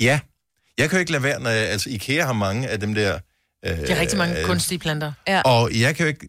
Ja, 0.00 0.20
jeg 0.78 0.90
kan 0.90 0.96
jo 0.96 1.00
ikke 1.00 1.12
lade 1.12 1.22
være, 1.22 1.40
når 1.40 1.50
jeg, 1.50 1.68
altså 1.68 1.90
IKEA 1.90 2.24
har 2.24 2.32
mange 2.32 2.68
af 2.68 2.80
dem 2.80 2.94
der... 2.94 3.18
Øh, 3.66 3.78
Det 3.78 3.90
er 3.90 4.00
rigtig 4.00 4.18
mange 4.18 4.38
øh, 4.40 4.46
kunstige 4.46 4.78
planter. 4.78 5.12
Ja. 5.28 5.40
Og 5.42 5.70
jeg 5.80 5.96
kan 5.96 6.04
jo 6.04 6.08
ikke, 6.08 6.28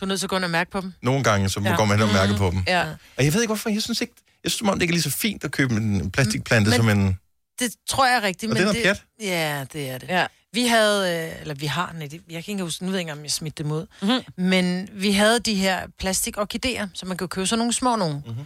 Du 0.00 0.04
er 0.04 0.06
nødt 0.06 0.20
til 0.20 0.26
at 0.26 0.30
gå 0.30 0.36
ind 0.36 0.44
og 0.44 0.50
mærke 0.50 0.70
på 0.70 0.80
dem. 0.80 0.92
nogle 1.02 1.24
gange, 1.24 1.48
så 1.48 1.60
Ja. 1.64 1.76
går 1.76 1.84
man 1.84 1.98
hen 1.98 2.08
og 2.08 2.14
mærke 2.14 2.34
på 2.34 2.50
dem. 2.50 2.62
Ja. 2.66 2.86
Og 3.16 3.24
jeg 3.24 3.34
ved 3.34 3.40
ikke, 3.40 3.48
hvorfor, 3.48 3.70
jeg 3.70 3.82
synes 3.82 4.00
ikke, 4.00 4.14
jeg 4.44 4.52
synes, 4.52 4.70
det 4.72 4.82
ikke 4.82 4.92
er 4.92 4.94
lige 4.94 5.02
så 5.02 5.10
fint 5.10 5.44
at 5.44 5.50
købe 5.50 5.74
en 5.74 6.10
plastikplante 6.10 6.70
Men- 6.70 6.76
som 6.76 6.88
en... 6.88 7.18
Det 7.58 7.72
tror 7.88 8.06
jeg 8.06 8.16
er 8.16 8.22
rigtigt. 8.22 8.50
Og 8.50 8.54
men 8.54 8.56
det 8.56 8.68
er 8.68 8.72
noget 8.72 8.82
pjat. 8.84 9.02
Ja, 9.20 9.64
det 9.72 9.90
er 9.90 9.98
det. 9.98 10.08
Ja. 10.08 10.26
Vi 10.52 10.66
havde, 10.66 11.24
øh, 11.34 11.40
eller 11.40 11.54
vi 11.54 11.66
har, 11.66 11.92
nej, 11.98 12.06
det- 12.06 12.20
jeg 12.30 12.44
kan 12.44 12.52
ikke 12.52 12.64
huske, 12.64 12.84
nu 12.84 12.90
ved 12.90 12.98
jeg 12.98 13.00
ikke, 13.00 13.12
om 13.12 13.22
jeg 13.22 13.30
smitte 13.30 13.62
dem 13.62 13.72
ud, 13.72 13.86
mm-hmm. 14.02 14.44
men 14.44 14.88
vi 14.92 15.12
havde 15.12 15.40
de 15.40 15.54
her 15.54 15.86
plastikorkideer, 15.98 16.88
som 16.94 17.08
man 17.08 17.16
kan 17.16 17.28
købe 17.28 17.46
sådan 17.46 17.58
nogle 17.58 17.72
små 17.72 17.96
nogle. 17.96 18.22
Mm-hmm. 18.26 18.44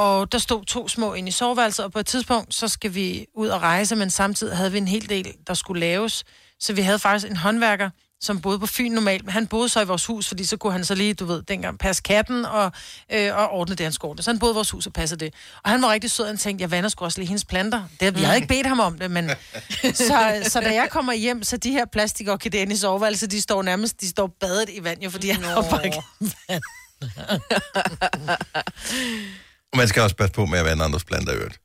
Og 0.00 0.32
der 0.32 0.38
stod 0.38 0.64
to 0.64 0.88
små 0.88 1.14
inde 1.14 1.28
i 1.28 1.32
soveværelset, 1.32 1.84
og 1.84 1.92
på 1.92 1.98
et 1.98 2.06
tidspunkt, 2.06 2.54
så 2.54 2.68
skal 2.68 2.94
vi 2.94 3.26
ud 3.34 3.48
og 3.48 3.62
rejse, 3.62 3.96
men 3.96 4.10
samtidig 4.10 4.56
havde 4.56 4.72
vi 4.72 4.78
en 4.78 4.88
hel 4.88 5.08
del, 5.08 5.34
der 5.46 5.54
skulle 5.54 5.80
laves. 5.80 6.24
Så 6.60 6.72
vi 6.72 6.82
havde 6.82 6.98
faktisk 6.98 7.30
en 7.30 7.36
håndværker, 7.36 7.90
som 8.20 8.40
boede 8.40 8.58
på 8.58 8.66
Fyn 8.66 8.92
normalt, 8.92 9.24
men 9.24 9.32
han 9.32 9.46
boede 9.46 9.68
så 9.68 9.80
i 9.80 9.84
vores 9.84 10.06
hus, 10.06 10.28
fordi 10.28 10.44
så 10.44 10.56
kunne 10.56 10.72
han 10.72 10.84
så 10.84 10.94
lige, 10.94 11.14
du 11.14 11.24
ved, 11.24 11.42
dengang 11.42 11.78
passe 11.78 12.02
katten 12.02 12.44
og, 12.44 12.72
øh, 13.12 13.36
og 13.36 13.50
ordne 13.50 13.74
det, 13.74 13.86
han 13.86 13.92
skulle. 13.92 14.22
Så 14.22 14.30
han 14.30 14.38
boede 14.38 14.52
i 14.52 14.54
vores 14.54 14.70
hus 14.70 14.86
og 14.86 14.92
passede 14.92 15.24
det. 15.24 15.34
Og 15.64 15.70
han 15.70 15.82
var 15.82 15.92
rigtig 15.92 16.10
sød, 16.10 16.24
og 16.24 16.28
han 16.28 16.38
tænkte, 16.38 16.62
jeg 16.62 16.70
vander 16.70 16.88
sgu 16.88 17.04
også 17.04 17.18
lige 17.18 17.28
hendes 17.28 17.44
planter. 17.44 17.82
Det, 18.00 18.20
jeg 18.20 18.26
havde 18.26 18.36
ikke 18.36 18.48
bedt 18.48 18.66
ham 18.66 18.80
om 18.80 18.98
det, 18.98 19.10
men... 19.10 19.30
så, 19.94 20.42
så 20.48 20.60
da 20.60 20.74
jeg 20.74 20.88
kommer 20.90 21.12
hjem, 21.12 21.42
så 21.42 21.56
de 21.56 21.70
her 21.70 21.84
plastikorkideer 21.84 22.70
i 22.70 22.76
soveværelset, 22.76 23.30
de 23.30 23.40
står 23.40 23.62
nærmest, 23.62 24.00
de 24.00 24.08
står 24.08 24.26
badet 24.40 24.70
i 24.72 24.84
vand, 24.84 25.02
jo, 25.02 25.10
fordi 25.10 25.28
han 25.28 25.44
har 25.44 25.66
bare 25.70 25.86
ikke 25.86 26.02
vand. 26.48 26.62
Og 29.72 29.76
man 29.78 29.88
skal 29.88 30.02
også 30.02 30.16
passe 30.16 30.32
på 30.32 30.46
med 30.46 30.58
at 30.58 30.64
vande 30.64 30.84
andres 30.84 31.04
planter 31.04 31.32
i 31.32 31.36
øvrigt. 31.36 31.60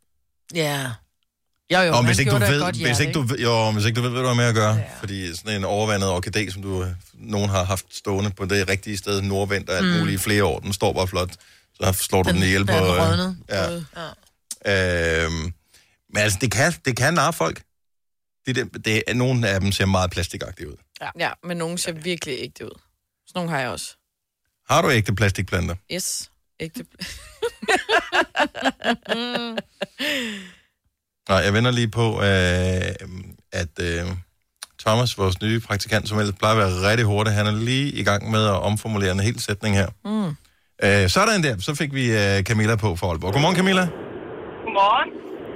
Ja. 0.55 0.91
Jo, 1.73 1.79
jo, 1.79 1.93
og 1.95 2.05
hvis 2.05 2.19
ikke, 2.19 2.31
du 2.31 2.37
ved, 2.37 2.59
godt 2.61 2.75
hvis 2.75 2.99
ikke, 2.99 3.13
du, 3.13 3.21
ved- 3.21 3.39
jo, 3.39 3.71
hvis 3.71 3.85
ikke 3.85 3.95
du 3.97 4.01
ved, 4.01 4.09
hvad 4.09 4.21
du 4.21 4.27
har 4.27 4.33
med 4.33 4.45
at 4.45 4.55
gøre, 4.55 4.73
ja. 4.75 4.83
fordi 4.99 5.35
sådan 5.35 5.55
en 5.55 5.63
overvandet 5.63 6.09
orkidé, 6.09 6.51
som 6.51 6.61
du, 6.61 6.87
nogen 7.13 7.49
har 7.49 7.63
haft 7.63 7.85
stående 7.95 8.29
på 8.31 8.45
det 8.45 8.69
rigtige 8.69 8.97
sted, 8.97 9.21
nordvendt 9.21 9.69
og 9.69 9.77
alt 9.77 9.85
Mm. 9.87 9.91
muligt 9.99 10.15
i 10.21 10.23
flere 10.23 10.43
år, 10.43 10.59
den 10.59 10.73
står 10.73 10.93
bare 10.93 11.07
flot, 11.07 11.31
så 11.73 11.93
slår 11.93 12.23
du 12.23 12.29
den, 12.31 12.43
ihjel 12.43 12.65
på... 12.65 12.71
Den 12.73 12.83
er 12.83 12.93
øh, 12.93 13.09
rådnet. 13.09 13.37
Ja. 13.49 13.71
Ja. 14.65 15.25
Øhm, 15.25 15.33
men 16.13 16.17
altså, 16.23 16.37
det 16.41 16.51
kan, 16.51 16.73
det 16.85 16.97
kan 16.97 17.13
narre 17.13 17.33
folk. 17.33 17.61
Det, 18.45 18.55
det, 18.55 18.85
det, 18.85 19.03
nogle 19.15 19.49
af 19.49 19.59
dem 19.61 19.71
ser 19.71 19.85
meget 19.85 20.11
plastikagtige 20.11 20.69
ud. 20.69 20.75
Ja. 21.01 21.09
ja, 21.19 21.31
men 21.43 21.57
nogen 21.57 21.77
ser 21.77 21.91
virkelig 21.91 22.37
ægte 22.39 22.65
ud. 22.65 22.79
Sådan 23.27 23.37
nogle 23.39 23.51
har 23.51 23.59
jeg 23.59 23.69
også. 23.69 23.95
Har 24.69 24.81
du 24.81 24.91
ægte 24.91 25.15
plastikplanter? 25.15 25.75
Yes, 25.91 26.31
ægte. 26.59 26.85
Nej, 31.29 31.37
jeg 31.37 31.53
vender 31.53 31.71
lige 31.71 31.87
på, 31.87 32.21
øh, 32.21 32.27
at 33.61 33.73
øh, 33.81 34.01
Thomas, 34.79 35.17
vores 35.17 35.41
nye 35.41 35.59
praktikant, 35.59 36.09
som 36.09 36.19
ellers 36.19 36.35
plejer 36.39 36.55
at 36.55 36.57
være 36.57 36.89
rigtig 36.89 37.05
hurtig, 37.05 37.33
han 37.33 37.47
er 37.47 37.51
lige 37.51 37.91
i 37.91 38.03
gang 38.03 38.31
med 38.31 38.45
at 38.45 38.61
omformulere 38.61 39.11
en 39.11 39.19
hel 39.19 39.39
sætning 39.39 39.75
her. 39.75 39.87
Mm. 40.05 40.35
Øh, 40.83 41.09
sådan 41.09 41.43
der, 41.43 41.55
så 41.59 41.75
fik 41.75 41.93
vi 41.93 42.11
øh, 42.11 42.43
Camilla 42.43 42.75
på 42.75 42.95
for 42.95 43.07
Aalborg. 43.07 43.33
Godmorgen, 43.33 43.55
Camilla. 43.55 43.87
Godmorgen. 44.65 45.09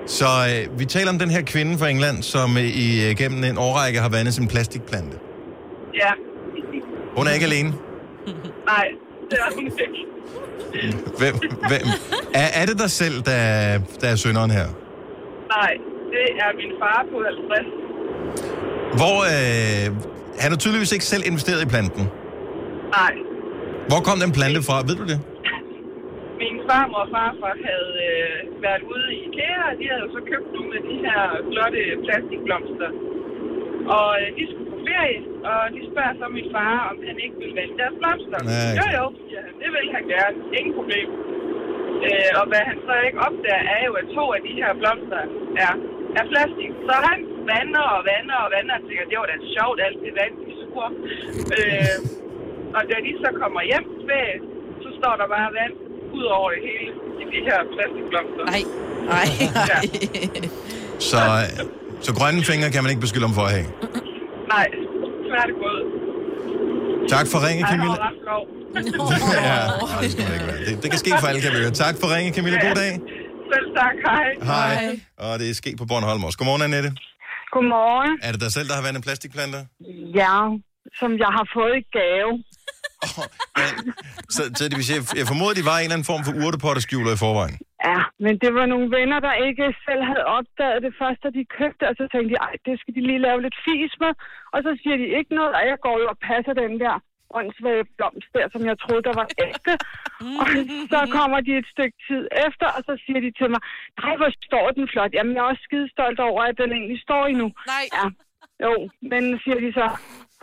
Så 0.07 0.25
øh, 0.49 0.79
vi 0.79 0.85
taler 0.85 1.09
om 1.11 1.19
den 1.19 1.29
her 1.29 1.41
kvinde 1.41 1.77
fra 1.77 1.87
England, 1.87 2.23
som 2.23 2.57
øh, 2.57 2.63
i, 2.63 3.09
øh, 3.09 3.15
gennem 3.15 3.43
en 3.43 3.57
årrække 3.57 3.99
har 3.99 4.09
vandet 4.09 4.33
sin 4.33 4.47
plastikplante. 4.47 5.17
Ja. 5.93 6.11
Hun 7.17 7.27
er 7.27 7.31
ikke 7.31 7.45
alene. 7.45 7.73
Nej, 8.65 8.87
det 9.29 9.37
er 9.39 9.55
hun 9.55 9.65
ikke. 9.65 10.18
Hvem, 11.21 11.35
hvem, 11.69 11.85
er, 12.41 12.47
er 12.61 12.65
det 12.69 12.77
dig 12.83 12.91
selv, 13.01 13.15
der, 13.29 13.39
er- 13.59 13.79
der 14.01 14.07
er 14.13 14.17
synderen 14.25 14.51
her? 14.57 14.67
Nej, 15.55 15.71
det 16.13 16.25
er 16.43 16.49
min 16.61 16.71
far 16.81 16.99
på 17.11 17.17
50. 17.25 17.67
Hvor, 18.99 19.17
øh, 19.35 19.85
han 20.41 20.49
har 20.53 20.59
tydeligvis 20.63 20.91
ikke 20.97 21.07
selv 21.13 21.23
investeret 21.31 21.59
i 21.65 21.69
planten. 21.73 22.03
Nej, 22.97 23.13
Hvor 23.89 23.99
kom 24.07 24.17
den 24.23 24.31
plante 24.39 24.59
fra? 24.67 24.75
Ved 24.89 24.95
du 25.01 25.05
det? 25.13 25.19
min 26.43 26.57
farmor 26.69 27.01
og 27.05 27.09
farfar 27.15 27.55
havde 27.69 27.91
øh, 28.09 28.35
været 28.65 28.83
ude 28.93 29.07
i 29.15 29.17
IKEA, 29.27 29.57
og 29.69 29.73
de 29.79 29.83
havde 29.91 30.01
jo 30.05 30.09
så 30.17 30.21
købt 30.31 30.47
nogle 30.57 30.71
af 30.77 30.81
de 30.89 30.95
her 31.05 31.21
flotte 31.51 31.79
plastikblomster. 32.05 32.89
Og 33.97 34.07
øh, 34.21 34.27
de 34.37 34.43
skulle 34.49 34.58
ferie, 34.87 35.19
og 35.49 35.59
de 35.75 35.81
spørger 35.91 36.13
så 36.21 36.25
min 36.37 36.47
far, 36.55 36.75
om 36.91 36.95
han 37.09 37.17
ikke 37.25 37.37
vil 37.43 37.51
vælge 37.59 37.75
deres 37.81 37.95
blomster. 38.01 38.39
Ja, 38.53 38.61
jo 38.79 38.85
jo, 38.97 39.05
ja, 39.35 39.43
det 39.61 39.69
vil 39.75 39.85
han 39.95 40.03
gerne. 40.15 40.37
Ingen 40.59 40.73
problem. 40.79 41.07
Øh, 42.07 42.31
og 42.39 42.45
hvad 42.51 42.63
han 42.69 42.77
så 42.87 42.93
ikke 43.07 43.19
opdager, 43.27 43.63
er 43.75 43.81
jo, 43.87 43.93
at 44.01 44.05
to 44.17 44.25
af 44.37 44.41
de 44.47 44.53
her 44.61 44.71
blomster 44.81 45.21
er, 45.65 45.73
er 46.19 46.23
plastik. 46.31 46.71
Så 46.87 46.95
han 47.07 47.19
vander 47.51 47.85
og 47.95 48.01
vander 48.11 48.37
og 48.45 48.49
vander 48.55 48.73
og 48.79 48.83
tænker, 48.87 49.05
det 49.11 49.17
var 49.21 49.27
da 49.33 49.37
sjovt, 49.55 49.77
alt 49.87 49.99
det 50.05 50.13
vand, 50.19 50.33
de 50.45 50.51
suger. 50.61 50.89
Øh, 51.57 51.97
og 52.75 52.81
da 52.89 52.95
de 53.05 53.11
så 53.23 53.29
kommer 53.41 53.61
hjem 53.71 53.85
til 53.93 54.03
ferie, 54.09 54.39
så 54.83 54.89
står 54.99 55.13
der 55.21 55.27
bare 55.35 55.49
vand 55.59 55.75
ud 56.17 56.25
over 56.37 56.49
det 56.55 56.61
hele 56.69 56.91
i 57.21 57.23
de 57.33 57.39
her 57.47 57.57
plastikblomster. 57.75 58.43
Nej. 58.53 58.63
Nej. 59.13 59.27
Ja. 59.71 59.77
Så, 61.11 61.17
øh, 61.17 61.65
så 62.01 62.11
grønne 62.17 62.43
fingre 62.43 62.69
kan 62.73 62.83
man 62.83 62.89
ikke 62.89 63.01
beskylde 63.01 63.25
om 63.25 63.33
for 63.33 63.41
at 63.41 63.51
have. 63.57 63.67
Nej, 64.55 64.67
tværtimod. 65.27 65.79
Tak 67.13 67.25
for 67.31 67.37
ringe, 67.47 67.61
Ej, 67.63 67.69
Camilla. 67.71 67.97
sjov. 68.27 68.43
ja, 69.49 69.59
det, 70.01 70.07
skal 70.11 70.23
man 70.27 70.33
ikke 70.37 70.47
være. 70.51 70.59
det, 70.67 70.73
det 70.83 70.89
kan 70.93 70.99
ske 71.03 71.11
for 71.21 71.27
alle, 71.29 71.41
kan 71.45 71.51
vi 71.55 71.59
høre. 71.63 71.73
Tak 71.85 71.95
for 72.01 72.07
ringe, 72.15 72.29
Camilla. 72.37 72.57
God 72.67 72.75
dag. 72.83 72.93
Selv 73.53 73.67
tak, 73.81 73.95
hej. 74.09 74.27
Hej. 74.51 74.99
Og 75.25 75.39
det 75.39 75.45
er 75.49 75.53
sket 75.61 75.75
på 75.81 75.85
Bornholm 75.89 76.23
også. 76.27 76.37
Godmorgen, 76.39 76.63
Annette. 76.67 76.91
Godmorgen. 77.53 78.13
Er 78.25 78.31
det 78.33 78.41
dig 78.45 78.51
selv, 78.57 78.67
der 78.69 78.75
har 78.79 78.83
vandet 78.87 79.01
plastikplanter? 79.07 79.61
Ja, 80.21 80.35
som 80.99 81.11
jeg 81.23 81.31
har 81.37 81.45
fået 81.55 81.73
i 81.81 81.83
gave. 81.97 82.31
Så, 84.35 84.41
så 84.57 84.63
det 84.69 84.75
vil 84.79 84.87
sige, 84.89 85.01
jeg 85.19 85.27
formoder, 85.31 85.53
de 85.59 85.69
var 85.69 85.77
en 85.77 85.83
eller 85.83 85.97
anden 85.97 86.11
form 86.11 86.23
for 86.27 86.33
urtepotteskjuler 86.43 87.11
i 87.13 87.19
forvejen. 87.25 87.57
Ja, 87.89 88.01
men 88.25 88.33
det 88.43 88.51
var 88.57 88.65
nogle 88.73 88.87
venner, 88.97 89.19
der 89.27 89.33
ikke 89.47 89.65
selv 89.87 90.03
havde 90.11 90.25
opdaget 90.37 90.79
det 90.85 90.93
først, 91.01 91.19
da 91.23 91.29
de 91.37 91.43
købte, 91.57 91.83
og 91.89 91.93
så 91.99 92.03
tænkte 92.11 92.29
de, 92.33 92.37
ej, 92.47 92.53
det 92.65 92.73
skal 92.79 92.93
de 92.97 93.01
lige 93.09 93.25
lave 93.27 93.39
lidt 93.45 93.57
fis 93.65 93.93
med. 94.03 94.11
Og 94.53 94.59
så 94.65 94.71
siger 94.81 94.97
de 95.01 95.07
ikke 95.17 95.31
noget, 95.39 95.53
og 95.59 95.63
jeg 95.71 95.77
går 95.85 95.95
jo 96.01 96.07
og 96.13 96.17
passer 96.29 96.53
den 96.63 96.73
der 96.83 96.95
åndssvage 97.39 97.83
blomst 97.97 98.29
der, 98.35 98.45
som 98.53 98.61
jeg 98.69 98.75
troede, 98.83 99.03
der 99.07 99.15
var 99.21 99.27
ægte. 99.47 99.73
Og 100.41 100.47
så 100.93 100.99
kommer 101.17 101.39
de 101.47 101.51
et 101.61 101.67
stykke 101.73 101.97
tid 102.07 102.23
efter, 102.47 102.67
og 102.77 102.81
så 102.87 102.93
siger 103.05 103.19
de 103.25 103.31
til 103.39 103.49
mig, 103.53 103.61
nej, 104.03 104.13
hvor 104.19 104.29
står 104.49 104.65
den 104.77 104.85
flot. 104.93 105.11
Jamen, 105.17 105.33
jeg 105.35 105.43
er 105.43 105.51
også 105.51 105.63
skide 105.67 105.87
stolt 105.95 106.19
over, 106.29 106.41
at 106.49 106.57
den 106.61 106.69
egentlig 106.77 107.01
står 107.07 107.23
endnu. 107.31 107.47
Nej. 107.73 107.85
Ja, 107.97 108.05
jo, 108.65 108.73
men 109.11 109.23
siger 109.43 109.59
de 109.65 109.69
så, 109.79 109.85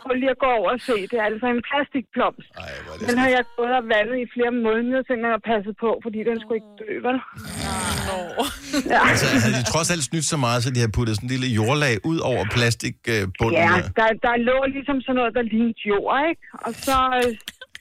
prøv 0.01 0.11
lige 0.21 0.33
at 0.35 0.39
gå 0.45 0.49
over 0.59 0.69
og 0.75 0.81
se, 0.89 0.95
det 1.11 1.17
er 1.21 1.27
altså 1.31 1.47
en 1.55 1.61
plastikblomst. 1.69 2.49
Ej, 2.57 2.71
den 3.09 3.17
har 3.23 3.29
jeg 3.35 3.43
gået 3.57 3.73
og 3.81 3.85
vandet 3.93 4.17
i 4.25 4.27
flere 4.35 4.53
måneder, 4.67 4.99
simpelthen 5.07 5.35
har 5.37 5.43
passet 5.51 5.73
på, 5.83 5.89
fordi 6.05 6.19
den 6.29 6.35
skulle 6.41 6.57
ikke 6.61 6.73
dø, 6.81 6.91
vel? 7.07 7.17
Ja. 8.93 9.01
Altså, 9.09 9.25
havde 9.43 9.55
de 9.61 9.65
trods 9.73 9.89
alt 9.93 10.03
snydt 10.09 10.27
så 10.33 10.37
meget, 10.45 10.59
så 10.63 10.69
de 10.75 10.79
havde 10.83 10.95
puttet 10.97 11.13
sådan 11.15 11.27
en 11.27 11.33
lille 11.35 11.49
jordlag 11.59 11.93
ud 12.11 12.19
over 12.31 12.41
plastikbunden? 12.55 13.59
Ja, 13.65 13.73
der? 13.77 13.89
der, 13.99 14.09
der 14.25 14.33
lå 14.49 14.57
ligesom 14.75 14.97
sådan 15.05 15.15
noget, 15.19 15.31
der 15.37 15.43
lignede 15.53 15.79
jord, 15.89 16.15
ikke? 16.29 16.41
Og 16.67 16.71
så, 16.87 16.97
øh, 17.19 17.29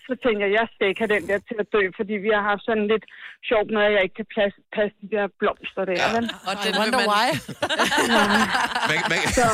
så 0.09 0.15
tænkte 0.25 0.41
jeg, 0.45 0.51
jeg 0.61 0.67
skal 0.75 0.85
ikke 0.91 1.01
have 1.05 1.13
den 1.17 1.25
der 1.31 1.39
til 1.49 1.57
at 1.63 1.69
dø, 1.77 1.83
fordi 1.99 2.15
vi 2.27 2.31
har 2.37 2.43
haft 2.51 2.63
sådan 2.69 2.87
lidt 2.93 3.05
sjovt 3.51 3.69
med, 3.75 3.83
at 3.89 3.93
jeg 3.97 4.03
ikke 4.07 4.17
kan 4.21 4.29
passe, 4.39 4.59
passe 4.77 4.95
de 5.03 5.07
der 5.17 5.25
blomster 5.41 5.83
der, 5.91 5.97
ja. 6.03 6.09
vel? 6.17 6.25
Og 6.49 6.53
I 6.69 6.71
wonder 6.81 7.01
why. 7.13 7.27
Hvad, 8.89 8.99
hvad, 9.11 9.21
Så, 9.39 9.47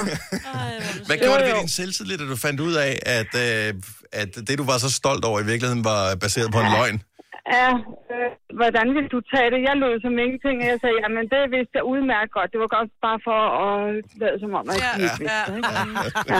hvad 1.08 1.16
gjorde 1.24 1.38
det 1.42 1.48
Jo, 1.48 1.48
ved 1.48 1.54
jo. 1.58 1.60
din 1.64 1.68
selvtillid, 1.80 2.16
da 2.18 2.24
du 2.32 2.36
fandt 2.46 2.60
ud 2.68 2.74
af, 2.86 2.92
at, 3.18 3.30
øh, 3.46 3.68
at 4.22 4.30
det, 4.46 4.54
du 4.60 4.64
var 4.72 4.78
så 4.86 4.90
stolt 5.00 5.24
over, 5.24 5.38
i 5.40 5.46
virkeligheden 5.52 5.84
var 5.92 6.02
baseret 6.24 6.48
på 6.52 6.60
en 6.64 6.70
løgn? 6.78 6.96
Ja, 7.56 7.68
øh, 8.12 8.28
hvordan 8.60 8.86
vil 8.96 9.06
du 9.14 9.18
tage 9.32 9.48
det? 9.54 9.60
Jeg 9.68 9.74
lød 9.82 9.94
som 10.04 10.14
ingenting, 10.24 10.56
og 10.62 10.66
jeg 10.72 10.78
sagde, 10.84 10.96
jamen 11.02 11.24
det 11.34 11.42
vidste 11.54 11.74
jeg 11.78 11.84
udmærket 11.92 12.32
godt. 12.38 12.48
Det 12.52 12.60
var 12.64 12.70
godt 12.78 12.90
bare 13.06 13.18
for 13.28 13.40
at 13.62 13.76
lade 14.22 14.36
som 14.42 14.50
om, 14.60 14.64
at 14.70 14.76
jeg 14.82 14.88
ikke 14.88 15.00
vidste 15.04 15.22
det. 15.28 15.56
ikke? 15.56 15.70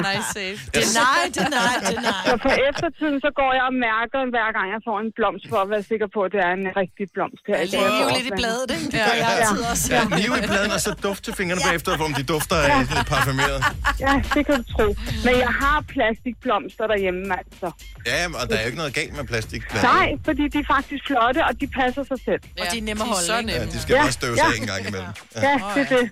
Nice 0.08 0.28
save. 0.36 0.58
Deny, 0.76 1.22
deny, 1.38 1.74
deny. 1.90 2.12
Så 2.28 2.34
for 2.44 2.52
eftertiden, 2.68 3.16
så 3.26 3.30
går 3.40 3.50
jeg 3.58 3.64
og 3.70 3.74
mærker, 3.90 4.18
hver 4.34 4.48
gang 4.56 4.66
jeg 4.74 4.80
får 4.88 4.96
en 5.04 5.10
blomst, 5.18 5.44
for 5.52 5.58
at 5.64 5.68
være 5.74 5.84
sikker 5.92 6.08
på, 6.14 6.18
at 6.26 6.30
det 6.34 6.40
er 6.48 6.52
en 6.60 6.66
rigtig 6.82 7.04
blomst. 7.16 7.42
Her. 7.48 7.56
Ja, 7.74 7.80
hive 7.96 8.10
lidt 8.18 8.28
i 8.32 8.34
bladet, 8.40 8.68
ikke? 8.74 8.86
Det 8.94 9.00
gør 9.08 9.16
jeg 9.24 9.30
altid 9.36 9.60
også. 9.72 9.86
Ja, 9.96 10.00
nive 10.20 10.34
i 10.42 10.44
pladen, 10.52 10.70
og 10.76 10.80
så 10.86 10.90
duft 11.06 11.22
til 11.26 11.32
fingrene 11.40 11.62
bagefter, 11.68 11.90
for 11.98 12.04
om 12.10 12.14
de 12.20 12.24
dufter 12.34 12.56
af 12.64 12.68
lidt 12.80 13.06
parfumeret. 13.12 13.60
Ja, 14.06 14.12
det 14.34 14.40
kan 14.46 14.54
du 14.60 14.64
tro. 14.74 14.86
Men 15.26 15.34
jeg 15.44 15.52
har 15.62 15.78
plastikblomster 15.94 16.84
derhjemme, 16.92 17.22
altså. 17.40 17.68
Ja, 18.10 18.20
og 18.40 18.44
der 18.48 18.54
er 18.58 18.62
jo 18.64 18.68
ikke 18.70 18.80
noget 18.82 18.94
galt 19.00 19.12
med 19.18 19.24
plastikplanter. 19.32 19.92
Nej, 19.92 20.08
fordi 20.28 20.44
de 20.54 20.60
er 20.94 20.98
faktisk 20.98 21.06
flotte, 21.06 21.44
og 21.44 21.60
de 21.60 21.66
passer 21.66 22.04
sig 22.10 22.18
selv. 22.24 22.40
Og 22.60 22.66
de 22.72 22.78
er 22.78 22.82
nemme 22.82 23.02
at 23.02 23.08
holde, 23.08 23.26
så 23.26 23.38
ikke? 23.38 23.52
Ja, 23.52 23.64
de 23.66 23.80
skal 23.80 23.96
bare 23.96 24.12
støves 24.12 24.40
af 24.40 24.56
en 24.60 24.66
gang 24.66 24.80
imellem. 24.88 25.10
Ja, 25.36 25.60
det 25.74 25.92
er 25.92 25.96
det. 25.96 26.10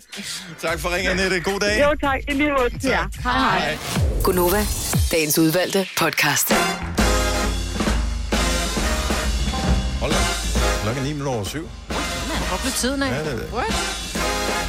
Tak 0.62 0.80
for 0.80 0.94
ringen, 0.94 1.10
Annette. 1.10 1.40
God 1.40 1.60
dag. 1.60 1.82
Jo, 1.82 1.94
tak. 2.00 2.20
I 2.28 2.32
lige 2.32 2.50
måde 2.50 2.70
til 2.78 2.90
jer. 2.90 3.06
Hej, 3.22 3.58
hej. 3.58 3.78
Gunova, 4.24 4.62
dagens 5.12 5.38
udvalgte 5.38 5.88
podcast. 5.98 6.52
Hold 10.00 10.12
da. 10.12 10.18
Klokken 10.82 11.02
er 11.02 11.06
9 11.06 11.12
minutter 11.12 11.32
over 11.32 11.44
syv. 11.44 11.68
Hvor 12.48 12.58
blev 12.62 12.72
tiden 12.72 13.02
af? 13.02 13.10
Ja, 13.10 13.24
det 13.24 13.32
er 13.32 13.36
det. 13.36 13.48
What? 13.52 13.74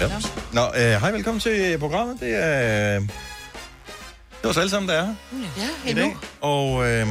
Ja. 0.02 0.10
Nå, 0.54 0.62
øh, 0.62 1.02
hej, 1.02 1.12
velkommen 1.12 1.40
til 1.40 1.78
programmet. 1.80 2.20
Det 2.20 2.36
er... 2.44 3.00
Det 3.00 4.48
er 4.48 4.50
os 4.50 4.58
alle 4.58 4.70
sammen, 4.70 4.90
der 4.90 4.96
er 4.96 5.06
her 5.32 5.64
Ja, 5.86 5.92
i 5.92 5.94
dag. 5.94 6.18
Og 6.42 6.88
øh, 6.88 7.08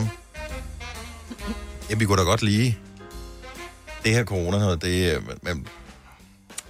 ja, 1.91 1.95
vi 1.95 2.05
kunne 2.05 2.19
da 2.19 2.23
godt 2.23 2.43
lide 2.43 2.75
det 4.05 4.15
her 4.15 4.25
corona 4.25 4.59
noget. 4.59 4.83
Det, 4.83 5.13
er- 5.15 5.21
men, 5.43 5.67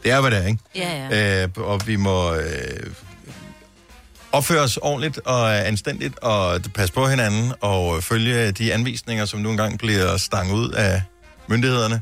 det 0.02 0.12
er, 0.12 0.20
hvad 0.20 0.30
det 0.30 0.38
er, 0.38 0.46
ikke? 0.46 0.58
Ja, 0.74 1.08
ja. 1.10 1.42
Øh, 1.42 1.48
og 1.56 1.80
vi 1.86 1.96
må 1.96 2.34
øh, 2.34 2.86
opføre 4.32 4.60
os 4.60 4.76
ordentligt 4.76 5.18
og 5.24 5.66
anstændigt 5.68 6.18
og 6.18 6.60
passe 6.74 6.94
på 6.94 7.06
hinanden 7.06 7.52
og 7.60 8.02
følge 8.04 8.52
de 8.52 8.74
anvisninger, 8.74 9.24
som 9.24 9.40
nu 9.40 9.50
engang 9.50 9.78
bliver 9.78 10.16
stanget 10.16 10.54
ud 10.54 10.70
af 10.70 11.02
myndighederne. 11.46 12.00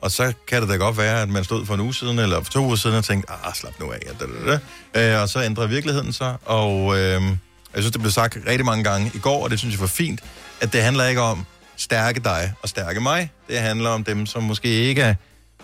Og 0.00 0.10
så 0.10 0.32
kan 0.48 0.60
det 0.62 0.68
da 0.70 0.74
godt 0.76 0.98
være, 0.98 1.22
at 1.22 1.28
man 1.28 1.44
stod 1.44 1.66
for 1.66 1.74
en 1.74 1.80
uge 1.80 1.94
siden, 1.94 2.18
eller 2.18 2.42
for 2.42 2.50
to 2.52 2.60
uger 2.64 2.76
siden, 2.76 2.96
og 2.96 3.04
tænkte, 3.04 3.32
ah, 3.32 3.54
slap 3.54 3.72
nu 3.80 3.92
af, 3.92 3.98
da, 4.20 4.24
da, 4.46 4.58
da. 4.94 5.14
Øh, 5.16 5.22
og 5.22 5.28
så 5.28 5.42
ændrer 5.44 5.66
virkeligheden 5.66 6.12
sig, 6.12 6.36
og 6.44 6.98
øh, 6.98 7.22
jeg 7.74 7.82
synes, 7.82 7.90
det 7.92 8.00
blev 8.00 8.10
sagt 8.12 8.38
rigtig 8.46 8.64
mange 8.64 8.84
gange 8.84 9.10
i 9.14 9.18
går, 9.18 9.44
og 9.44 9.50
det 9.50 9.58
synes 9.58 9.74
jeg 9.74 9.80
var 9.80 9.86
fint, 9.86 10.20
at 10.60 10.72
det 10.72 10.82
handler 10.82 11.06
ikke 11.06 11.20
om 11.20 11.46
stærke 11.80 12.20
dig 12.20 12.52
og 12.62 12.68
stærke 12.68 13.00
mig. 13.00 13.32
Det 13.48 13.58
handler 13.58 13.90
om 13.90 14.04
dem, 14.04 14.26
som 14.26 14.42
måske 14.42 14.68
ikke 14.68 15.02
er 15.02 15.14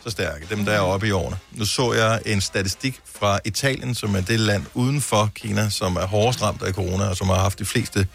så 0.04 0.10
stærke, 0.10 0.46
dem 0.50 0.64
der 0.64 0.72
er 0.72 0.80
oppe 0.80 1.08
i 1.08 1.10
årene. 1.10 1.36
Nu 1.52 1.64
så 1.64 1.92
jeg 1.92 2.20
en 2.26 2.40
statistik 2.40 3.00
fra 3.14 3.38
Italien, 3.44 3.94
som 3.94 4.16
er 4.16 4.20
det 4.20 4.40
land 4.40 4.64
uden 4.74 5.00
for 5.00 5.30
Kina, 5.34 5.68
som 5.70 5.96
er 5.96 6.06
hårdest 6.06 6.42
ramt 6.42 6.62
af 6.62 6.72
corona, 6.72 7.04
og 7.08 7.16
som 7.16 7.28
har 7.28 7.36
haft 7.36 7.58
de 7.58 7.64
fleste 7.64 8.06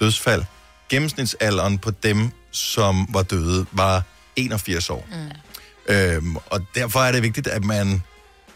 dødsfald. 0.00 0.44
Gennemsnitsalderen 0.88 1.78
på 1.78 1.90
dem, 1.90 2.30
som 2.50 3.06
var 3.08 3.22
døde, 3.22 3.66
var 3.72 4.02
81 4.36 4.90
år. 4.90 5.06
Mm. 5.10 5.94
Øhm, 5.94 6.36
og 6.36 6.60
derfor 6.74 7.00
er 7.00 7.12
det 7.12 7.22
vigtigt, 7.22 7.46
at 7.46 7.64
man 7.64 8.02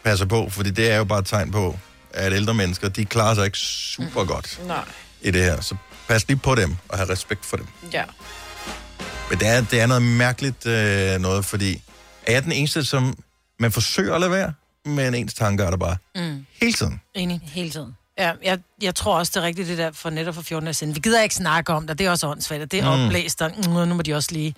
passer 0.03 0.25
på, 0.25 0.49
fordi 0.49 0.69
det 0.69 0.91
er 0.91 0.97
jo 0.97 1.03
bare 1.03 1.19
et 1.19 1.25
tegn 1.25 1.51
på, 1.51 1.79
at 2.13 2.33
ældre 2.33 2.53
mennesker, 2.53 2.89
de 2.89 3.05
klarer 3.05 3.35
sig 3.35 3.45
ikke 3.45 3.57
super 3.57 4.23
godt 4.23 4.59
Nej. 4.67 4.83
i 5.21 5.31
det 5.31 5.43
her. 5.43 5.61
Så 5.61 5.75
pas 6.07 6.27
lige 6.27 6.37
på 6.37 6.55
dem, 6.55 6.75
og 6.89 6.97
have 6.97 7.09
respekt 7.09 7.45
for 7.45 7.57
dem. 7.57 7.67
Ja. 7.93 8.03
Men 9.29 9.39
det 9.39 9.47
er, 9.47 9.61
det 9.61 9.81
er 9.81 9.85
noget 9.87 10.01
mærkeligt 10.03 10.65
øh, 10.65 11.19
noget, 11.19 11.45
fordi 11.45 11.81
er 12.25 12.31
jeg 12.33 12.43
den 12.43 12.51
eneste, 12.51 12.85
som 12.85 13.17
man 13.59 13.71
forsøger 13.71 14.13
at 14.15 14.21
lade 14.21 14.31
være, 14.31 14.53
men 14.85 15.13
ens 15.15 15.33
tanker 15.33 15.65
er 15.65 15.69
der 15.69 15.77
bare 15.77 15.97
Mm. 16.15 16.45
hele 16.61 16.73
tiden. 16.73 17.01
Enig. 17.13 17.41
Hele 17.43 17.69
tiden. 17.69 17.91
Ja, 18.17 18.31
jeg, 18.43 18.59
jeg 18.81 18.95
tror 18.95 19.17
også, 19.17 19.31
det 19.35 19.41
er 19.43 19.45
rigtigt, 19.47 19.67
det 19.67 19.77
der 19.77 19.91
for 19.91 20.09
netop 20.09 20.35
for 20.35 20.41
14 20.41 20.67
år 20.67 20.71
siden. 20.71 20.95
Vi 20.95 20.99
gider 20.99 21.21
ikke 21.23 21.35
snakke 21.35 21.73
om 21.73 21.87
det, 21.87 21.99
det 21.99 22.05
er 22.07 22.11
også 22.11 22.27
åndssvagt, 22.27 22.61
og 22.61 22.71
det 22.71 22.79
er 22.79 22.95
Mm. 22.97 23.03
opblæst, 23.05 23.41
og 23.41 23.51
mm, 23.57 23.71
nu 23.87 23.93
må 23.95 24.01
de 24.01 24.13
også 24.13 24.31
lige... 24.31 24.55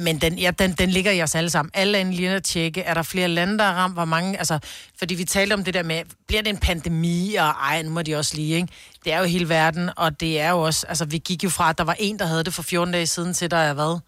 Men 0.00 0.18
den, 0.18 0.38
ja, 0.38 0.50
den, 0.50 0.72
den 0.72 0.90
ligger 0.90 1.12
i 1.12 1.22
os 1.22 1.34
alle 1.34 1.50
sammen. 1.50 1.70
Alle 1.74 1.98
er 1.98 2.04
lige 2.04 2.30
at 2.30 2.44
tjekke, 2.44 2.82
er 2.82 2.94
der 2.94 3.02
flere 3.02 3.28
lande, 3.28 3.58
der 3.58 3.64
er 3.64 3.72
ramt, 3.72 3.94
hvor 3.94 4.04
mange... 4.04 4.38
Altså, 4.38 4.58
fordi 4.98 5.14
vi 5.14 5.24
talte 5.24 5.54
om 5.54 5.64
det 5.64 5.74
der 5.74 5.82
med, 5.82 6.02
bliver 6.26 6.42
det 6.42 6.50
en 6.50 6.58
pandemi, 6.58 7.34
og 7.34 7.46
ej, 7.46 7.82
nu 7.82 7.90
må 7.90 8.02
de 8.02 8.16
også 8.16 8.34
lige, 8.34 8.56
ikke? 8.56 8.68
Det 9.04 9.12
er 9.12 9.18
jo 9.18 9.24
hele 9.24 9.48
verden, 9.48 9.90
og 9.96 10.20
det 10.20 10.40
er 10.40 10.50
jo 10.50 10.60
også... 10.60 10.86
Altså, 10.88 11.04
vi 11.04 11.18
gik 11.18 11.44
jo 11.44 11.50
fra, 11.50 11.70
at 11.70 11.78
der 11.78 11.84
var 11.84 11.96
en, 11.98 12.18
der 12.18 12.26
havde 12.26 12.44
det 12.44 12.54
for 12.54 12.62
14 12.62 12.92
dage 12.92 13.06
siden, 13.06 13.34
til 13.34 13.50
der 13.50 13.56
er 13.56 13.72
hvad? 13.72 14.00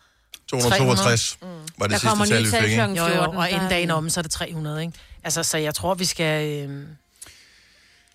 262 0.49 1.39
mm. 1.43 1.49
var 1.79 1.87
det 1.87 2.03
Der 2.03 2.09
kommer 2.09 2.25
sidste 2.25 2.51
tal, 2.51 2.63
vi 2.63 2.69
fik, 2.69 2.71
ikke? 2.71 2.83
Jo, 2.83 3.07
jo, 3.07 3.31
og 3.33 3.53
en 3.53 3.71
dag 3.71 3.91
om, 3.91 4.11
så 4.11 4.21
er 4.21 4.23
det 4.23 4.31
300, 4.31 4.81
ikke? 4.81 4.93
Altså, 5.25 5.43
så 5.43 5.59
jeg 5.59 5.75
tror, 5.75 5.95
vi 5.95 6.05
skal... 6.05 6.69
Øh... 6.69 6.87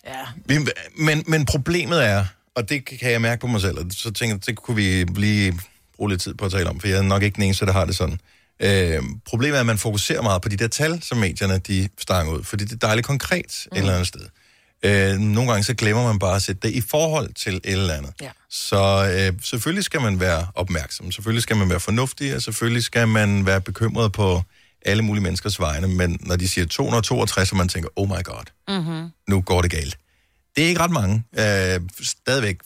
Ja. 0.06 0.56
Men, 0.96 1.24
men 1.26 1.44
problemet 1.44 2.06
er, 2.06 2.24
og 2.54 2.68
det 2.68 2.84
kan 2.84 3.10
jeg 3.10 3.20
mærke 3.20 3.40
på 3.40 3.46
mig 3.46 3.60
selv, 3.60 3.78
og 3.78 3.84
så 3.90 4.10
tænker 4.10 4.34
jeg, 4.34 4.46
det 4.46 4.56
kunne 4.56 4.76
vi 4.76 5.04
lige 5.04 5.60
bruge 5.98 6.10
lidt 6.10 6.22
tid 6.22 6.34
på 6.34 6.44
at 6.44 6.52
tale 6.52 6.70
om, 6.70 6.80
for 6.80 6.88
jeg 6.88 6.98
er 6.98 7.02
nok 7.02 7.22
ikke 7.22 7.34
den 7.36 7.42
eneste, 7.42 7.66
der 7.66 7.72
har 7.72 7.84
det 7.84 7.96
sådan. 7.96 8.20
Øh, 8.62 9.02
problemet 9.26 9.56
er, 9.56 9.60
at 9.60 9.66
man 9.66 9.78
fokuserer 9.78 10.22
meget 10.22 10.42
på 10.42 10.48
de 10.48 10.56
der 10.56 10.68
tal, 10.68 11.02
som 11.02 11.18
medierne 11.18 11.58
de 11.58 11.88
stanger 11.98 12.32
ud, 12.32 12.44
fordi 12.44 12.64
det 12.64 12.72
er 12.72 12.86
dejligt 12.86 13.06
konkret 13.06 13.66
mm. 13.66 13.76
et 13.76 13.80
eller 13.80 13.92
andet 13.92 14.08
sted. 14.08 14.20
Øh, 14.82 15.18
nogle 15.18 15.50
gange 15.50 15.64
så 15.64 15.74
glemmer 15.74 16.06
man 16.06 16.18
bare 16.18 16.36
at 16.36 16.42
sætte 16.42 16.68
det 16.68 16.74
i 16.74 16.80
forhold 16.80 17.34
til 17.34 17.54
et 17.54 17.60
eller 17.64 17.94
andet. 17.94 18.12
Ja. 18.20 18.30
Så 18.50 19.12
øh, 19.14 19.40
selvfølgelig 19.42 19.84
skal 19.84 20.00
man 20.00 20.20
være 20.20 20.46
opmærksom, 20.54 21.12
selvfølgelig 21.12 21.42
skal 21.42 21.56
man 21.56 21.70
være 21.70 21.80
fornuftig, 21.80 22.36
og 22.36 22.42
selvfølgelig 22.42 22.82
skal 22.82 23.08
man 23.08 23.46
være 23.46 23.60
bekymret 23.60 24.12
på 24.12 24.42
alle 24.82 25.02
mulige 25.02 25.22
menneskers 25.22 25.60
vegne, 25.60 25.88
men 25.88 26.18
når 26.20 26.36
de 26.36 26.48
siger 26.48 26.66
262, 26.66 27.48
så 27.48 27.56
man 27.56 27.68
tænker, 27.68 27.88
oh 27.96 28.08
my 28.08 28.22
god, 28.24 28.44
Mm-hmm. 28.68 29.08
nu 29.28 29.40
går 29.40 29.62
det 29.62 29.70
galt. 29.70 29.98
Det 30.56 30.64
er 30.64 30.68
ikke 30.68 30.80
ret 30.80 30.90
mange, 30.90 31.24
øh, 31.38 31.80
stadigvæk, 32.02 32.56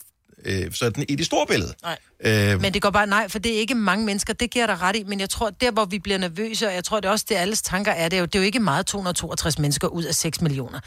øh, 0.45 0.71
sådan 0.73 1.05
i 1.09 1.15
det 1.15 1.25
store 1.25 1.45
billede. 1.47 1.73
Nej. 1.83 1.97
Øh, 2.53 2.61
Men 2.61 2.73
det 2.73 2.81
går 2.81 2.89
bare, 2.89 3.07
nej, 3.07 3.27
for 3.29 3.39
det 3.39 3.55
er 3.55 3.59
ikke 3.59 3.75
mange 3.75 4.05
mennesker, 4.05 4.33
det 4.33 4.49
giver 4.51 4.65
dig 4.65 4.81
ret 4.81 4.95
i, 4.95 5.03
men 5.03 5.19
jeg 5.19 5.29
tror, 5.29 5.49
der 5.49 5.71
hvor 5.71 5.85
vi 5.85 5.99
bliver 5.99 6.17
nervøse, 6.17 6.67
og 6.67 6.73
jeg 6.73 6.83
tror 6.83 6.99
det 6.99 7.07
er 7.07 7.11
også, 7.11 7.25
det 7.29 7.35
alles 7.35 7.61
tanker 7.61 7.91
er, 7.91 8.09
det 8.09 8.17
er 8.17 8.19
jo, 8.19 8.25
det 8.25 8.35
er 8.35 8.39
jo 8.39 8.45
ikke 8.45 8.59
meget 8.59 8.85
262 8.85 9.59
mennesker 9.59 9.87
ud 9.87 10.03
af 10.03 10.15
6 10.15 10.41
millioner. 10.41 10.79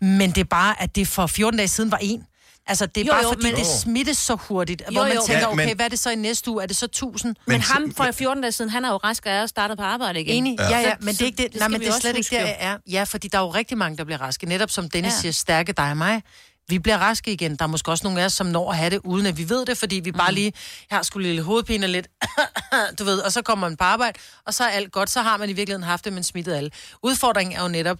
Men 0.00 0.30
det 0.30 0.38
er 0.40 0.44
bare, 0.44 0.82
at 0.82 0.96
det 0.96 1.08
for 1.08 1.26
14 1.26 1.56
dage 1.58 1.68
siden 1.68 1.90
var 1.90 1.98
en. 2.02 2.24
Altså, 2.68 2.86
det 2.86 3.00
er 3.00 3.04
Jo, 3.04 3.12
bare 3.12 3.22
jo, 3.22 3.28
fordi, 3.28 3.42
men- 3.42 3.54
det 3.56 3.66
smittes 3.66 4.16
så 4.18 4.34
hurtigt, 4.34 4.82
Jo, 4.88 4.92
hvor 4.92 5.02
man 5.04 5.12
jo. 5.14 5.20
tænker, 5.26 5.40
Ja, 5.48 5.54
men- 5.54 5.60
okay, 5.66 5.74
hvad 5.74 5.84
er 5.84 5.88
det 5.88 5.98
så 5.98 6.10
i 6.10 6.14
næste 6.14 6.50
uge? 6.50 6.62
Er 6.62 6.66
det 6.66 6.76
så 6.76 6.84
1000? 6.86 7.28
Men, 7.46 7.52
men 7.52 7.60
ham 7.60 7.92
for 7.96 8.12
14 8.12 8.42
dage 8.42 8.52
siden, 8.52 8.70
han 8.70 8.84
er 8.84 8.88
jo 8.90 8.96
rask 8.96 9.26
og 9.26 9.32
er 9.32 9.46
startet 9.46 9.78
på 9.78 9.84
arbejde 9.84 10.20
igen. 10.20 10.34
Enig, 10.36 10.56
ja, 10.60 10.78
ja, 10.78 10.90
Så- 10.90 10.96
men 11.00 11.08
det 11.14 11.20
er 11.22 11.26
ikke 11.26 11.42
det, 11.42 11.54
nej, 11.54 11.58
skal 11.58 11.70
men 11.70 11.80
det 11.80 11.86
er 11.88 11.90
også 11.92 12.00
slet 12.00 12.16
ikke 12.16 12.28
der, 12.30 12.40
jeg 12.40 12.56
er. 12.58 12.76
Ja, 12.90 13.04
fordi 13.04 13.28
der 13.28 13.38
er 13.38 13.42
jo 13.42 13.48
rigtig 13.50 13.78
mange, 13.78 13.96
der 13.98 14.04
bliver 14.04 14.20
raske. 14.20 14.46
Netop 14.46 14.70
som 14.70 14.90
Dennis 14.90 15.10
Ja. 15.12 15.16
ja. 15.16 15.20
siger, 15.20 15.32
stærke 15.32 15.72
dig 15.72 15.90
og 15.90 15.96
mig. 15.96 16.22
Vi 16.68 16.78
bliver 16.78 16.98
raske 16.98 17.32
igen. 17.32 17.56
Der 17.56 17.62
er 17.62 17.66
måske 17.66 17.90
også 17.90 18.04
nogle 18.04 18.20
af 18.20 18.24
os, 18.24 18.32
som 18.32 18.46
når 18.46 18.70
at 18.70 18.76
have 18.76 18.90
det, 18.90 19.00
uden 19.04 19.26
at 19.26 19.38
vi 19.38 19.48
ved 19.48 19.66
det, 19.66 19.78
fordi 19.78 19.96
vi 19.96 20.12
bare 20.12 20.32
lige, 20.34 20.52
jeg 20.90 20.98
har 20.98 21.02
skulle 21.02 21.32
lidt 21.32 21.44
hovedpine 21.44 21.86
lidt, 21.86 22.08
du 22.98 23.04
ved, 23.04 23.18
og 23.18 23.32
så 23.32 23.42
kommer 23.42 23.68
man 23.68 23.76
på 23.76 23.84
arbejde, 23.84 24.18
og 24.46 24.54
så 24.54 24.64
er 24.64 24.68
alt 24.68 24.92
godt. 24.92 25.10
Så 25.10 25.22
har 25.22 25.36
man 25.36 25.50
i 25.50 25.52
virkeligheden 25.52 25.82
haft 25.82 26.04
det, 26.04 26.12
men 26.12 26.22
smittet 26.22 26.54
alle. 26.54 26.70
Udfordringen 27.02 27.56
er 27.56 27.62
jo 27.62 27.68
netop, 27.68 27.98